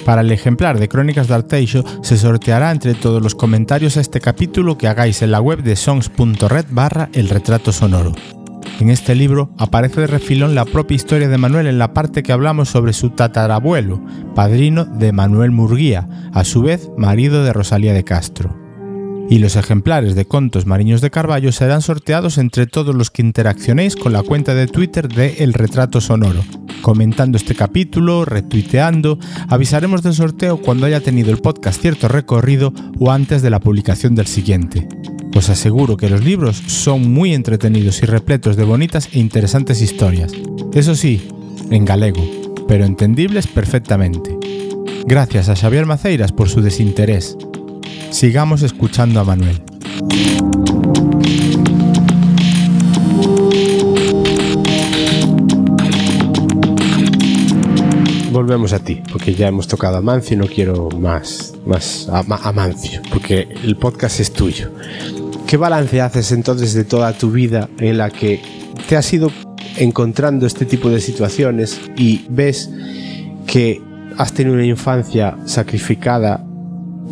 Para 0.04 0.20
el 0.20 0.30
ejemplar 0.30 0.78
de 0.78 0.88
Crónicas 0.88 1.28
de 1.28 1.34
Arteixo 1.34 1.84
se 2.02 2.18
sorteará 2.18 2.70
entre 2.70 2.94
todos 2.94 3.22
los 3.22 3.34
comentarios 3.34 3.96
a 3.96 4.00
este 4.00 4.20
capítulo 4.20 4.76
que 4.76 4.88
hagáis 4.88 5.22
en 5.22 5.30
la 5.30 5.40
web 5.40 5.62
de 5.62 5.76
songs.red 5.76 6.66
barra 6.70 7.08
el 7.14 7.28
retrato 7.28 7.72
sonoro. 7.72 8.12
En 8.80 8.90
este 8.90 9.14
libro 9.14 9.50
aparece 9.56 10.02
de 10.02 10.06
refilón 10.08 10.54
la 10.54 10.64
propia 10.64 10.96
historia 10.96 11.28
de 11.28 11.38
Manuel 11.38 11.66
en 11.66 11.78
la 11.78 11.94
parte 11.94 12.22
que 12.22 12.32
hablamos 12.32 12.68
sobre 12.68 12.92
su 12.92 13.10
tatarabuelo, 13.10 14.04
padrino 14.34 14.84
de 14.84 15.12
Manuel 15.12 15.52
Murguía, 15.52 16.08
a 16.32 16.44
su 16.44 16.62
vez 16.62 16.90
marido 16.98 17.44
de 17.44 17.52
Rosalía 17.52 17.92
de 17.92 18.04
Castro 18.04 18.63
y 19.28 19.38
los 19.38 19.56
ejemplares 19.56 20.14
de 20.14 20.26
Contos 20.26 20.66
Mariños 20.66 21.00
de 21.00 21.10
Carballo 21.10 21.52
serán 21.52 21.82
sorteados 21.82 22.38
entre 22.38 22.66
todos 22.66 22.94
los 22.94 23.10
que 23.10 23.22
interaccionéis 23.22 23.96
con 23.96 24.12
la 24.12 24.22
cuenta 24.22 24.54
de 24.54 24.66
Twitter 24.66 25.08
de 25.08 25.36
El 25.38 25.54
Retrato 25.54 26.00
Sonoro. 26.00 26.42
Comentando 26.82 27.38
este 27.38 27.54
capítulo, 27.54 28.24
retuiteando, 28.24 29.18
avisaremos 29.48 30.02
del 30.02 30.14
sorteo 30.14 30.58
cuando 30.58 30.86
haya 30.86 31.00
tenido 31.00 31.30
el 31.30 31.38
podcast 31.38 31.80
cierto 31.80 32.08
recorrido 32.08 32.72
o 32.98 33.10
antes 33.10 33.40
de 33.42 33.50
la 33.50 33.60
publicación 33.60 34.14
del 34.14 34.26
siguiente. 34.26 34.86
Os 35.34 35.48
aseguro 35.48 35.96
que 35.96 36.10
los 36.10 36.22
libros 36.22 36.62
son 36.66 37.12
muy 37.12 37.34
entretenidos 37.34 38.02
y 38.02 38.06
repletos 38.06 38.56
de 38.56 38.64
bonitas 38.64 39.08
e 39.12 39.18
interesantes 39.18 39.80
historias. 39.80 40.32
Eso 40.74 40.94
sí, 40.94 41.28
en 41.70 41.84
galego, 41.84 42.22
pero 42.68 42.84
entendibles 42.84 43.46
perfectamente. 43.46 44.36
Gracias 45.06 45.48
a 45.48 45.56
Xavier 45.56 45.86
Maceiras 45.86 46.32
por 46.32 46.48
su 46.48 46.60
desinterés, 46.60 47.36
Sigamos 48.10 48.62
escuchando 48.62 49.20
a 49.20 49.24
Manuel. 49.24 49.60
Volvemos 58.30 58.72
a 58.72 58.80
ti, 58.80 59.00
porque 59.12 59.34
ya 59.34 59.48
hemos 59.48 59.68
tocado 59.68 59.96
a 59.96 60.00
Mancio 60.00 60.34
y 60.34 60.38
no 60.38 60.46
quiero 60.46 60.88
más, 60.90 61.54
más 61.66 62.08
a, 62.08 62.18
a 62.20 62.52
Mancio, 62.52 63.00
porque 63.10 63.48
el 63.62 63.76
podcast 63.76 64.20
es 64.20 64.32
tuyo. 64.32 64.72
¿Qué 65.46 65.56
balance 65.56 66.00
haces 66.00 66.32
entonces 66.32 66.74
de 66.74 66.84
toda 66.84 67.12
tu 67.12 67.30
vida 67.30 67.68
en 67.78 67.98
la 67.98 68.10
que 68.10 68.40
te 68.88 68.96
has 68.96 69.12
ido 69.12 69.30
encontrando 69.76 70.46
este 70.46 70.64
tipo 70.66 70.90
de 70.90 71.00
situaciones 71.00 71.80
y 71.96 72.26
ves 72.28 72.70
que 73.46 73.80
has 74.16 74.32
tenido 74.32 74.54
una 74.54 74.64
infancia 74.64 75.36
sacrificada 75.44 76.44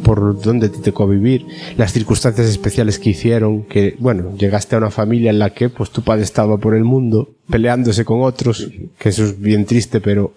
por 0.05 0.41
donde 0.41 0.69
te 0.69 0.79
tocó 0.79 1.07
vivir, 1.09 1.47
las 1.77 1.93
circunstancias 1.93 2.47
especiales 2.49 2.99
que 2.99 3.11
hicieron, 3.11 3.63
que, 3.65 3.95
bueno, 3.99 4.37
llegaste 4.37 4.75
a 4.75 4.79
una 4.79 4.91
familia 4.91 5.31
en 5.31 5.39
la 5.39 5.51
que, 5.51 5.69
pues, 5.69 5.91
tu 5.91 6.03
padre 6.03 6.23
estaba 6.25 6.57
por 6.59 6.75
el 6.75 6.85
mundo 6.85 7.31
peleándose 7.51 8.05
con 8.05 8.23
otros, 8.23 8.69
que 8.99 9.09
eso 9.11 9.25
es 9.25 9.41
bien 9.41 9.65
triste, 9.67 10.01
pero 10.01 10.33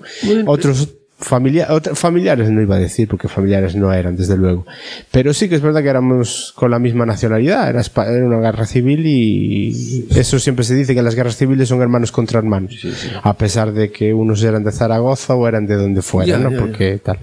otros 0.46 0.90
familia, 1.18 1.68
otra- 1.72 1.96
familiares 1.96 2.50
no 2.52 2.62
iba 2.62 2.76
a 2.76 2.80
decir, 2.80 3.08
porque 3.08 3.30
familiares 3.30 3.74
no 3.74 3.94
eran, 3.94 4.18
desde 4.18 4.36
luego. 4.36 4.66
Pero 5.12 5.34
sí 5.34 5.48
que 5.48 5.56
es 5.56 5.62
verdad 5.62 5.82
que 5.82 5.88
éramos 5.88 6.52
con 6.58 6.70
la 6.72 6.78
misma 6.78 7.06
nacionalidad, 7.06 7.70
era, 7.70 7.82
una 8.26 8.40
guerra 8.42 8.66
civil 8.66 9.06
y 9.08 10.08
eso 10.14 10.40
siempre 10.40 10.66
se 10.66 10.76
dice 10.76 10.94
que 10.94 11.02
las 11.02 11.16
guerras 11.16 11.38
civiles 11.38 11.70
son 11.70 11.82
hermanos 11.82 12.12
contra 12.12 12.40
hermanos, 12.40 12.76
a 13.24 13.34
pesar 13.38 13.72
de 13.72 13.92
que 13.92 14.14
unos 14.14 14.44
eran 14.44 14.66
de 14.66 14.74
Zaragoza 14.74 15.36
o 15.36 15.48
eran 15.48 15.66
de 15.66 15.76
donde 15.76 16.02
fuera, 16.02 16.28
Ya, 16.34 16.38
¿no? 16.38 16.50
ya, 16.52 16.58
ya. 16.58 16.62
Porque 16.62 17.00
tal. 17.02 17.20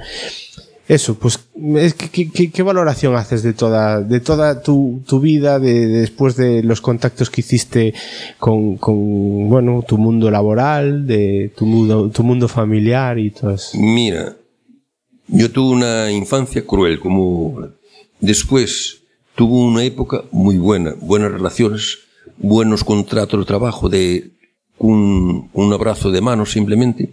Eso, 0.93 1.14
pues, 1.14 1.40
es 1.77 1.94
que- 1.94 2.51
¿qué 2.51 2.62
valoración 2.62 3.16
haces 3.16 3.43
de 3.43 3.55
toda, 3.55 4.02
de 4.02 4.20
toda 4.20 4.60
tu, 4.60 5.02
tu 5.06 5.20
vida, 5.20 5.59
de, 5.59 5.86
de 5.86 6.01
después 6.01 6.36
de 6.36 6.62
los 6.62 6.82
contactos 6.82 7.31
que 7.31 7.40
hiciste 7.40 7.94
con, 8.39 8.77
con, 8.77 9.48
bueno, 9.48 9.82
tu 9.89 9.97
mundo 9.97 10.31
laboral, 10.31 11.06
de 11.06 11.51
tu 11.56 11.64
mundo, 11.64 12.10
tu 12.10 12.23
mundo 12.23 12.47
familiar 12.47 13.19
y 13.19 13.31
todo 13.31 13.52
eso? 13.52 13.78
Mira, 13.78 14.36
yo 15.28 15.51
tuve 15.51 15.77
una 15.77 16.10
infancia 16.12 16.66
cruel, 16.66 17.01
como 17.01 17.69
después 18.20 18.98
tuve 19.35 19.64
una 19.64 19.85
época 19.85 20.24
muy 20.31 20.59
buena, 20.59 20.94
buenas 21.01 21.32
relaciones, 21.32 22.01
buenos 22.36 22.85
contratos 22.85 23.40
de 23.40 23.47
trabajo, 23.47 23.89
de 23.89 24.32
un, 24.77 25.48
un 25.55 25.73
abrazo 25.73 26.10
de 26.10 26.20
mano 26.20 26.44
simplemente, 26.44 27.09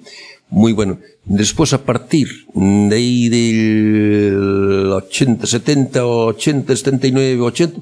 muy 0.50 0.74
bueno. 0.74 1.00
Después 1.26 1.74
a 1.74 1.84
partir 1.84 2.28
de 2.54 2.96
ahí 2.96 3.30
del 3.30 4.92
80, 4.92 5.46
70, 5.46 6.06
80, 6.06 6.76
79, 6.76 7.42
80, 7.42 7.82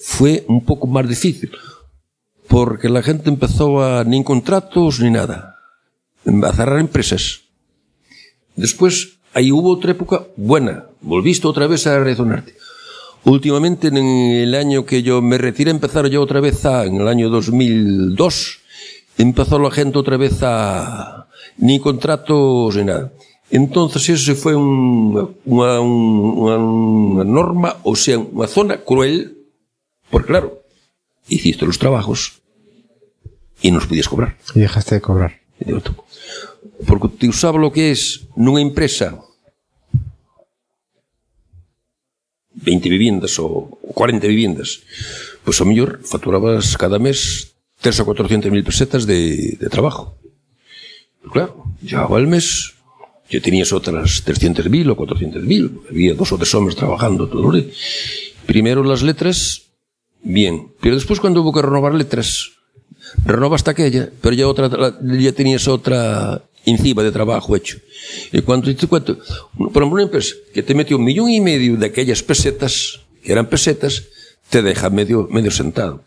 fue 0.00 0.44
un 0.48 0.64
poco 0.64 0.86
más 0.86 1.08
difícil, 1.08 1.50
porque 2.48 2.88
la 2.88 3.02
gente 3.02 3.28
empezó 3.28 3.82
a 3.82 4.04
ni 4.04 4.22
contratos 4.24 5.00
ni 5.00 5.10
nada, 5.10 5.56
a 6.24 6.52
cerrar 6.52 6.78
empresas. 6.78 7.40
Después, 8.54 9.18
ahí 9.34 9.52
hubo 9.52 9.70
otra 9.72 9.90
época 9.90 10.26
buena. 10.36 10.86
Volviste 11.02 11.46
otra 11.46 11.66
vez 11.66 11.86
a 11.86 11.98
resonarte. 11.98 12.54
Últimamente, 13.24 13.88
en 13.88 13.96
el 13.96 14.54
año 14.54 14.86
que 14.86 15.02
yo 15.02 15.20
me 15.20 15.36
retiré, 15.36 15.70
empezaron 15.70 16.10
yo 16.10 16.22
otra 16.22 16.40
vez 16.40 16.64
a, 16.64 16.84
en 16.84 17.00
el 17.00 17.08
año 17.08 17.28
2002, 17.28 18.60
empezó 19.18 19.58
la 19.58 19.70
gente 19.70 19.98
otra 19.98 20.16
vez 20.16 20.38
a, 20.42 21.25
ni 21.58 21.80
contratos 21.80 22.76
ni 22.76 22.84
nada. 22.84 23.12
Entonces 23.50 24.08
eso 24.08 24.24
se 24.24 24.34
foi 24.34 24.58
unha, 24.58 25.30
unha, 25.46 25.78
unha, 25.78 26.56
unha 26.58 27.24
norma, 27.24 27.78
ou 27.86 27.94
sea, 27.94 28.18
unha 28.18 28.50
zona 28.50 28.82
cruel, 28.82 29.38
porque 30.10 30.34
claro, 30.34 30.66
hiciste 31.30 31.62
los 31.62 31.78
trabajos 31.78 32.42
e 33.62 33.70
nos 33.70 33.86
podías 33.86 34.10
cobrar. 34.10 34.34
E 34.58 34.66
dejaste 34.66 34.98
de 34.98 35.02
cobrar. 35.02 35.32
Porque 36.86 37.08
te 37.08 37.30
usaba 37.30 37.62
lo 37.62 37.70
que 37.70 37.94
es 37.94 38.26
nunha 38.34 38.60
empresa 38.60 39.14
20 42.56 42.88
viviendas 42.88 43.38
ou 43.38 43.78
40 43.94 44.26
viviendas, 44.26 44.82
pois 45.44 45.56
pues, 45.56 45.60
ao 45.62 45.68
mellor 45.70 46.02
facturabas 46.02 46.74
cada 46.74 46.98
mes 46.98 47.52
3 47.78 48.02
ou 48.02 48.06
400 48.10 48.50
mil 48.50 48.64
pesetas 48.64 49.06
de, 49.06 49.54
de 49.54 49.68
trabajo. 49.70 50.18
Claro, 51.32 51.64
llegaba 51.82 52.18
el 52.18 52.26
mes, 52.26 52.74
yo 53.28 53.42
tenías 53.42 53.72
otras 53.72 54.22
300 54.24 54.68
mil 54.70 54.88
o 54.90 54.96
400 54.96 55.42
mil, 55.42 55.80
había 55.90 56.14
dos 56.14 56.32
o 56.32 56.38
tres 56.38 56.54
hombres 56.54 56.76
trabajando 56.76 57.28
todo 57.28 57.52
el 57.52 57.62
día. 57.62 57.72
Primero 58.46 58.84
las 58.84 59.02
letras, 59.02 59.62
bien, 60.22 60.68
pero 60.80 60.94
después 60.94 61.20
cuando 61.20 61.42
hubo 61.42 61.52
que 61.52 61.62
renovar 61.62 61.94
letras, 61.94 62.52
renovaste 63.24 63.70
aquella, 63.70 64.10
pero 64.20 64.34
ya 64.34 64.48
otra, 64.48 64.70
ya 65.02 65.32
tenías 65.32 65.66
otra 65.68 66.42
encima 66.64 67.02
de 67.02 67.12
trabajo 67.12 67.56
hecho. 67.56 67.78
Y 68.32 68.42
cuando 68.42 68.70
cuento, 68.88 69.18
por 69.56 69.68
ejemplo, 69.68 69.94
una 69.94 70.02
empresa 70.02 70.34
que 70.52 70.62
te 70.62 70.74
metió 70.74 70.96
un 70.96 71.04
millón 71.04 71.30
y 71.30 71.40
medio 71.40 71.76
de 71.76 71.86
aquellas 71.86 72.22
pesetas, 72.22 73.00
que 73.22 73.32
eran 73.32 73.48
pesetas, 73.48 74.04
te 74.50 74.62
deja 74.62 74.90
medio, 74.90 75.28
medio 75.30 75.50
sentado. 75.50 76.04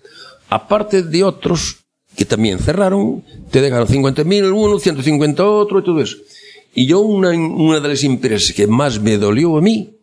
Aparte 0.50 1.04
de 1.04 1.24
otros 1.24 1.78
que 2.20 2.26
también 2.26 2.60
cerraron, 2.60 3.24
te 3.50 3.62
dejaron 3.62 3.88
50 3.88 4.26
mil 4.26 4.52
uno, 4.52 4.78
150 4.78 5.42
otro 5.42 5.80
y 5.80 5.84
todo 5.86 6.02
eso. 6.02 6.18
Y 6.76 6.86
yo 6.86 7.00
una, 7.00 7.30
una 7.30 7.80
de 7.80 7.88
las 7.88 8.04
empresas 8.04 8.54
que 8.54 8.68
más 8.68 9.00
me 9.00 9.18
dolió 9.18 9.58
a 9.58 9.62
mí, 9.62 9.96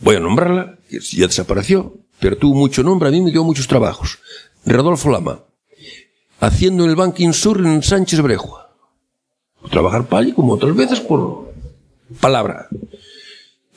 voy 0.00 0.16
a 0.16 0.20
nombrarla, 0.20 0.78
que 0.90 1.00
ya 1.00 1.26
desapareció, 1.26 1.94
pero 2.20 2.36
tuvo 2.36 2.54
mucho 2.54 2.82
nombre, 2.82 3.08
a 3.08 3.12
mí 3.12 3.22
me 3.22 3.30
dio 3.30 3.42
muchos 3.44 3.66
trabajos. 3.66 4.18
Rodolfo 4.66 5.08
Lama, 5.08 5.40
haciendo 6.38 6.84
el 6.84 6.94
Banking 6.94 7.32
Sur 7.32 7.64
en 7.64 7.82
Sánchez 7.82 8.20
Brejua. 8.20 8.76
Trabajar 9.70 10.06
para 10.06 10.20
allí 10.20 10.32
como 10.32 10.52
otras 10.52 10.76
veces 10.76 11.00
por 11.00 11.50
palabra. 12.20 12.68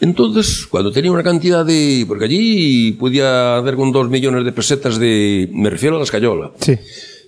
Entonces, 0.02 0.66
cuando 0.66 0.92
tenía 0.92 1.12
una 1.12 1.24
cantidad 1.24 1.64
de... 1.64 2.06
Porque 2.08 2.26
allí 2.26 2.92
podía 2.94 3.58
hacer 3.58 3.76
con 3.76 3.92
dos 3.92 4.10
millones 4.10 4.44
de 4.44 4.52
pesetas 4.52 4.98
de... 4.98 5.48
Me 5.54 5.70
refiero 5.70 5.96
a 5.96 6.00
la 6.00 6.06
escayola. 6.06 6.52
Sí. 6.60 6.76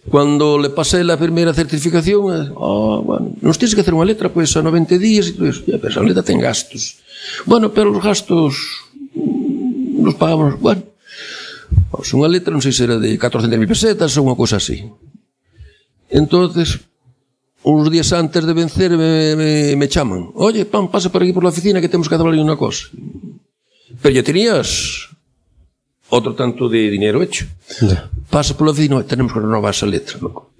Cuando 0.10 0.58
le 0.58 0.70
pasé 0.72 1.04
la 1.04 1.16
primera 1.16 1.54
certificación, 1.54 2.52
oh, 2.56 3.04
bueno, 3.04 3.32
nos 3.41 3.60
tienes 3.60 3.76
que 3.76 3.82
hacer 3.82 3.94
una 3.94 4.06
letra 4.06 4.34
pues 4.34 4.58
a 4.58 4.64
90 4.64 4.98
días 4.98 5.28
y 5.28 5.32
todo 5.34 5.48
eso. 5.48 5.62
Ya, 5.68 5.78
pero 5.78 5.90
esa 5.90 6.02
letra 6.02 6.24
ten 6.24 6.40
gastos. 6.40 6.98
Bueno, 7.45 7.72
pero 7.72 7.91
los 7.91 8.04
gastos 8.04 8.58
mm, 9.14 10.04
los 10.04 10.16
pagamos. 10.16 10.60
Bueno, 10.60 10.84
pues 11.91 12.12
unha 12.18 12.28
letra 12.28 12.52
non 12.52 12.60
sei 12.60 12.74
se 12.74 12.90
era 12.90 12.98
de 12.98 13.16
400.000 13.16 13.70
pesetas 13.70 14.18
ou 14.18 14.26
unha 14.28 14.36
cosa 14.36 14.58
así. 14.58 14.82
Entonces, 16.10 16.84
uns 17.64 17.90
días 17.90 18.11
antes 18.11 18.44
de 18.45 18.53
vencer 18.53 18.91
me, 18.91 19.35
me, 19.35 19.76
me 19.76 19.88
chaman. 19.88 20.31
Oye, 20.35 20.65
pan, 20.65 20.91
pasa 20.91 21.11
por 21.11 21.23
aquí 21.23 21.31
por 21.31 21.44
la 21.44 21.49
oficina 21.49 21.80
que 21.80 21.90
temos 21.90 22.10
que 22.10 22.15
hablar 22.15 22.35
unha 22.35 22.60
cosa. 22.60 22.91
Pero 24.03 24.11
ya 24.11 24.23
tenías 24.23 25.07
outro 26.11 26.35
tanto 26.35 26.68
de 26.68 26.91
dinero 26.91 27.23
hecho. 27.23 27.48
pasa 27.72 28.11
Pasa 28.30 28.52
pola 28.60 28.76
oficina, 28.76 29.02
tenemos 29.07 29.31
que 29.31 29.40
renovar 29.40 29.72
esa 29.72 29.88
letra, 29.88 30.19
loco. 30.19 30.52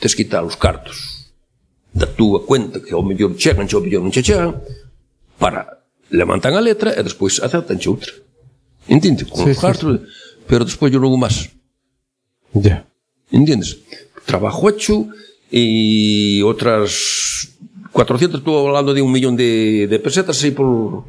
Tes 0.00 0.16
quitar 0.16 0.44
os 0.44 0.56
cartos 0.56 1.32
da 1.92 2.06
túa 2.06 2.46
cuenta 2.46 2.80
que 2.80 2.94
ao 2.94 3.02
mellor 3.02 3.34
chegan, 3.36 3.66
ao 3.66 3.82
mellor 3.82 4.04
non 4.04 4.12
che 4.14 4.22
chegan, 4.22 4.60
para 5.40 5.80
levantan 6.12 6.54
a 6.54 6.62
letra 6.62 6.92
e 6.92 7.00
despois 7.02 7.40
aceptan 7.40 7.80
outra. 7.88 8.12
Entende? 8.88 9.24
Con 9.24 9.44
sí, 9.48 9.56
os 9.56 9.60
cartos, 9.60 9.88
sí. 9.88 10.04
pero 10.44 10.64
despois 10.64 10.92
non 10.92 11.04
hubo 11.04 11.16
máis. 11.16 11.48
Ya. 12.52 12.84
Yeah. 12.84 14.09
Trabajo 14.30 14.68
hecho 14.68 15.06
y 15.50 16.40
otras 16.42 17.56
400, 17.90 18.38
estuvo 18.38 18.68
hablando 18.68 18.94
de 18.94 19.02
un 19.02 19.10
millón 19.10 19.36
de, 19.36 19.88
de 19.90 19.98
pesetas 19.98 20.38
así 20.38 20.52
por... 20.52 21.04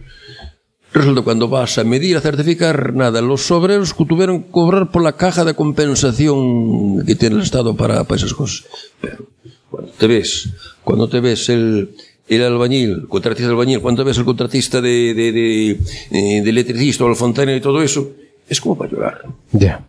Resulta 0.92 1.22
cuando 1.22 1.48
vas 1.48 1.78
a 1.78 1.84
medir, 1.84 2.18
a 2.18 2.22
certificar, 2.22 2.96
nada, 2.96 3.22
los 3.22 3.50
obreros 3.52 3.94
que 3.94 4.06
tuvieron 4.06 4.44
que 4.44 4.50
cobrar 4.50 4.92
por 4.92 5.04
la 5.04 5.14
caja 5.14 5.46
de 5.46 5.54
compensación 5.54 7.06
que 7.06 7.16
tiene 7.16 7.36
el 7.36 7.44
Estado 7.44 7.78
para, 7.78 8.04
para 8.04 8.18
esas 8.18 8.34
cosas. 8.34 8.66
Pero 9.00 9.28
cuando 9.70 9.92
te 9.92 10.08
ves, 10.08 10.50
cuando 10.84 11.08
te 11.08 11.20
ves 11.20 11.48
el, 11.50 11.96
el 12.28 12.42
albañil, 12.42 13.08
contratista 13.08 13.48
de 13.48 13.54
albañil, 13.54 13.82
cuando 13.82 14.02
te 14.02 14.08
ves 14.08 14.18
el 14.18 14.26
contratista 14.26 14.82
de, 14.82 15.14
de, 15.14 15.32
de, 15.32 15.70
eh, 16.12 16.42
de 16.42 16.50
electricista 16.50 17.06
o 17.06 17.10
el 17.10 17.16
fontanero 17.16 17.58
y 17.58 17.62
todo 17.62 17.84
eso, 17.84 18.12
es 18.50 18.60
como 18.60 18.76
para 18.78 18.92
llorar. 18.92 19.22
Ya. 19.52 19.88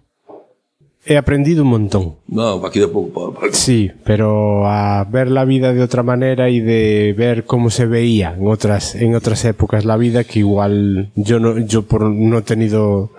He 1.04 1.16
aprendido 1.16 1.64
un 1.64 1.70
montón. 1.70 2.14
No, 2.28 2.64
aquí 2.64 2.78
de 2.78 2.86
poco, 2.86 3.34
para, 3.34 3.52
Sí, 3.52 3.90
pero 4.04 4.66
a 4.68 5.02
ver 5.02 5.32
la 5.32 5.44
vida 5.44 5.72
de 5.74 5.82
otra 5.82 6.04
manera 6.04 6.48
y 6.48 6.60
de 6.60 7.12
ver 7.18 7.44
cómo 7.44 7.70
se 7.70 7.86
veía 7.86 8.36
en 8.38 8.46
otras 8.46 8.94
en 8.94 9.16
otras 9.16 9.44
épocas 9.44 9.84
la 9.84 9.96
vida 9.96 10.22
que 10.22 10.38
igual 10.38 11.10
yo 11.16 11.40
no 11.40 11.58
yo 11.58 11.82
por 11.82 12.02
no 12.02 12.38
he 12.38 12.42
tenido 12.42 13.10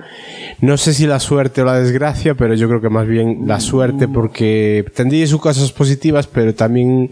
no 0.62 0.78
sé 0.78 0.94
si 0.94 1.06
la 1.08 1.20
suerte 1.20 1.62
o 1.62 1.66
la 1.66 1.78
desgracia, 1.78 2.36
pero 2.36 2.54
yo 2.54 2.70
creo 2.70 2.80
que 2.80 2.88
más 2.90 3.06
bien 3.06 3.42
la 3.48 3.60
suerte 3.60 4.08
porque 4.08 4.86
tendría 4.96 5.28
sus 5.28 5.42
cosas 5.42 5.70
positivas, 5.74 6.28
pero 6.28 6.56
también 6.56 7.12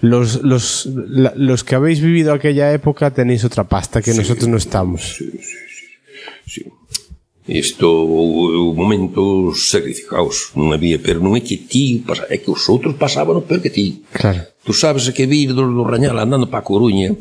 los 0.00 0.44
los 0.44 0.86
la- 0.94 1.32
los 1.34 1.64
que 1.64 1.74
habéis 1.74 2.00
vivido 2.00 2.32
aquella 2.32 2.72
época 2.72 3.10
tenéis 3.10 3.44
otra 3.44 3.64
pasta 3.64 4.00
que 4.00 4.14
nosotros 4.14 4.46
no 4.48 4.58
estamos. 4.58 5.20
Isto 7.46 7.92
houve 7.92 8.72
momentos 8.72 9.68
sacrificados 9.68 10.56
Non 10.56 10.72
había, 10.72 10.96
pero 10.96 11.20
non 11.20 11.36
é 11.36 11.44
que 11.44 11.60
ti 11.60 12.00
pasa, 12.00 12.24
É 12.32 12.40
que 12.40 12.48
os 12.48 12.64
outros 12.72 12.96
pasaban 12.96 13.44
peor 13.44 13.60
que 13.60 13.68
ti. 13.68 14.00
Claro. 14.16 14.48
Tú 14.64 14.72
sabes 14.72 15.04
que 15.12 15.28
vir 15.28 15.52
do, 15.52 15.68
do 15.68 15.84
Rañal 15.84 16.16
andando 16.16 16.48
para 16.48 16.64
a 16.64 16.68
Coruña 16.68 17.12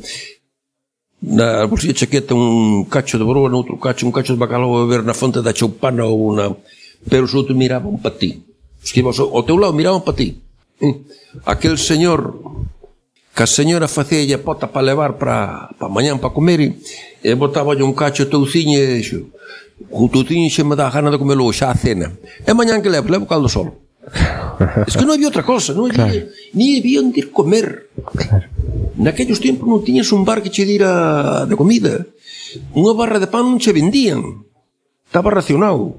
Na 1.20 1.68
bolsilla 1.68 1.92
chaqueta 1.92 2.32
un 2.32 2.88
cacho 2.88 3.20
de 3.20 3.28
broa 3.28 3.52
Noutro 3.52 3.76
cacho, 3.76 4.08
un 4.08 4.16
cacho 4.16 4.32
de 4.32 4.40
bacalao 4.40 4.72
A 4.80 4.88
ver 4.88 5.04
na 5.04 5.12
fonte 5.12 5.44
da 5.44 5.52
choupana 5.52 6.08
ou 6.08 6.32
na... 6.32 6.56
Pero 7.04 7.28
os 7.28 7.36
outros 7.36 7.60
miraban 7.60 8.00
para 8.00 8.16
ti. 8.16 8.40
Os 8.80 8.96
que 8.96 9.04
ibas 9.04 9.20
ao 9.20 9.44
teu 9.44 9.60
lado 9.60 9.76
miraban 9.76 10.08
para 10.08 10.16
ti. 10.16 10.40
Eh? 10.80 11.04
Aquel 11.44 11.76
señor 11.76 12.40
que 13.36 13.44
a 13.44 13.50
señora 13.50 13.92
facía 13.92 14.40
pota 14.40 14.72
para 14.72 14.88
levar 14.88 15.20
para 15.20 15.68
pa 15.76 15.92
mañán 15.92 16.24
para 16.24 16.32
comer 16.32 16.64
e, 16.64 16.70
e 17.20 17.36
botaba 17.36 17.76
un 17.76 17.92
cacho 17.92 18.30
teuciño 18.32 18.80
e 18.80 19.04
dixo 19.04 19.34
o 19.92 20.10
touciño 20.10 20.50
xe 20.50 20.64
me 20.64 20.76
dá 20.76 20.90
gana 20.90 21.12
de 21.12 21.18
comelo 21.18 21.50
xa 21.54 21.72
a 21.72 21.78
cena. 21.78 22.12
E 22.46 22.52
mañán 22.54 22.82
que 22.82 22.90
levo? 22.90 23.10
Levo 23.10 23.26
caldo 23.28 23.50
solo. 23.50 23.84
Es 24.88 24.96
que 24.98 25.06
non 25.08 25.16
había 25.16 25.32
outra 25.32 25.48
cosa, 25.48 25.74
non 25.74 25.90
claro. 25.90 26.30
ni 26.54 26.78
debían 26.78 27.10
de 27.10 27.26
ir 27.26 27.28
comer. 27.32 27.90
Claro. 28.14 28.48
Naquellos 29.00 29.42
tempos 29.42 29.66
non 29.66 29.82
tiñas 29.82 30.12
un 30.14 30.28
bar 30.28 30.44
que 30.44 30.54
che 30.54 30.68
dira 30.68 31.46
de 31.50 31.56
comida. 31.56 32.06
Unha 32.76 32.94
barra 32.94 33.18
de 33.18 33.32
pan 33.32 33.48
non 33.48 33.58
che 33.58 33.74
vendían. 33.74 34.46
Estaba 35.08 35.34
racionado. 35.34 35.98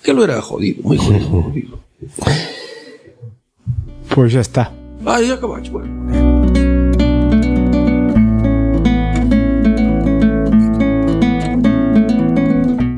Que 0.00 0.14
lo 0.14 0.24
era 0.24 0.40
jodido, 0.40 0.80
moi 0.86 0.96
jodido. 0.96 1.28
jodido. 1.28 1.74
Pois 4.08 4.32
pues 4.32 4.32
ya 4.32 4.40
está. 4.40 4.72
Ah, 5.04 5.20
ya 5.20 5.34
acabaste, 5.34 5.70
bueno. 5.70 6.25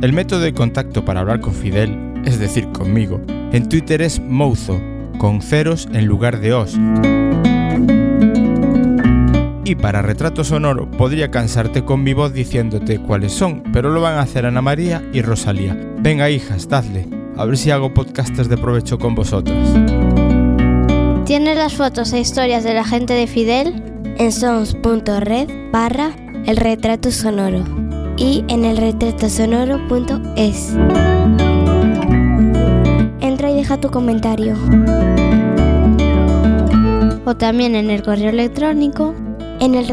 El 0.00 0.12
método 0.12 0.40
de 0.42 0.54
contacto 0.54 1.04
para 1.04 1.20
hablar 1.20 1.40
con 1.40 1.52
Fidel, 1.52 2.22
es 2.24 2.38
decir, 2.38 2.68
conmigo, 2.68 3.20
en 3.50 3.68
Twitter 3.68 4.00
es 4.00 4.20
Mouzo, 4.20 4.80
con 5.18 5.42
ceros 5.42 5.88
en 5.92 6.06
lugar 6.06 6.38
de 6.38 6.52
os. 6.52 6.78
Y 9.64 9.74
para 9.74 10.00
retrato 10.00 10.44
sonoro 10.44 10.88
podría 10.88 11.32
cansarte 11.32 11.84
con 11.84 12.04
mi 12.04 12.14
voz 12.14 12.32
diciéndote 12.32 13.00
cuáles 13.00 13.32
son, 13.32 13.64
pero 13.72 13.90
lo 13.90 14.00
van 14.00 14.14
a 14.14 14.20
hacer 14.20 14.46
Ana 14.46 14.62
María 14.62 15.02
y 15.12 15.20
Rosalía. 15.20 15.76
Venga 15.98 16.30
hijas, 16.30 16.68
dadle, 16.68 17.08
a 17.36 17.44
ver 17.44 17.58
si 17.58 17.72
hago 17.72 17.92
podcastes 17.92 18.48
de 18.48 18.56
provecho 18.56 19.00
con 19.00 19.16
vosotras. 19.16 19.68
¿Tienes 21.26 21.58
las 21.58 21.74
fotos 21.74 22.12
e 22.12 22.20
historias 22.20 22.62
de 22.62 22.72
la 22.72 22.84
gente 22.84 23.14
de 23.14 23.26
Fidel? 23.26 23.82
En 24.16 24.30
sons.red 24.30 25.48
barra 25.72 26.12
el 26.46 26.56
retrato 26.56 27.10
sonoro 27.10 27.88
y 28.18 28.44
en 28.48 28.64
el 28.64 28.76
retratosonoro.es. 28.76 30.76
Entra 33.20 33.50
y 33.50 33.54
deja 33.54 33.80
tu 33.80 33.90
comentario. 33.90 34.56
O 37.24 37.36
también 37.36 37.74
en 37.74 37.90
el 37.90 38.02
correo 38.02 38.30
electrónico 38.30 39.14
en 39.60 39.74
el. 39.74 39.86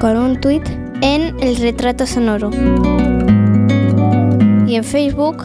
Con 0.00 0.16
un 0.16 0.40
tweet 0.40 0.62
en 1.00 1.36
el 1.40 1.56
retrato 1.56 2.06
sonoro. 2.06 2.50
Y 4.66 4.74
en 4.74 4.84
Facebook 4.84 5.44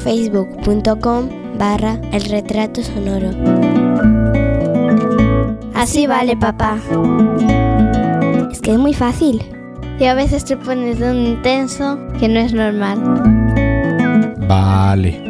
facebook.com 0.00 1.28
barra 1.58 2.00
el 2.12 2.22
retrato 2.22 2.82
sonoro. 2.82 3.67
Así 5.78 6.08
vale, 6.08 6.36
papá. 6.36 6.76
Es 8.50 8.60
que 8.60 8.72
es 8.72 8.78
muy 8.78 8.94
fácil. 8.94 9.44
Y 10.00 10.06
a 10.06 10.14
veces 10.14 10.44
te 10.44 10.56
pones 10.56 10.98
de 10.98 11.12
un 11.12 11.18
intenso 11.18 12.00
que 12.18 12.28
no 12.28 12.40
es 12.40 12.52
normal. 12.52 12.98
Vale. 14.48 15.22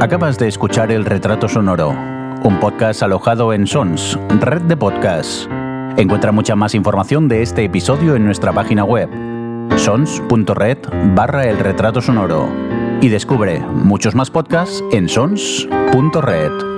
Acabas 0.00 0.36
de 0.36 0.48
escuchar 0.48 0.90
El 0.90 1.04
Retrato 1.04 1.48
Sonoro, 1.48 1.90
un 2.42 2.58
podcast 2.58 3.04
alojado 3.04 3.52
en 3.52 3.68
Sons, 3.68 4.18
red 4.40 4.62
de 4.62 4.76
podcasts. 4.76 5.48
Encuentra 5.96 6.32
mucha 6.32 6.56
más 6.56 6.74
información 6.74 7.28
de 7.28 7.42
este 7.42 7.64
episodio 7.64 8.16
en 8.16 8.24
nuestra 8.24 8.52
página 8.52 8.84
web, 8.84 9.10
sons.red 9.76 10.78
barra 11.14 11.44
el 11.44 11.58
retrato 11.58 12.00
sonoro. 12.00 12.48
Y 13.00 13.08
descubre 13.08 13.60
muchos 13.60 14.14
más 14.14 14.30
podcasts 14.30 14.82
en 14.92 15.08
sons.red. 15.08 16.71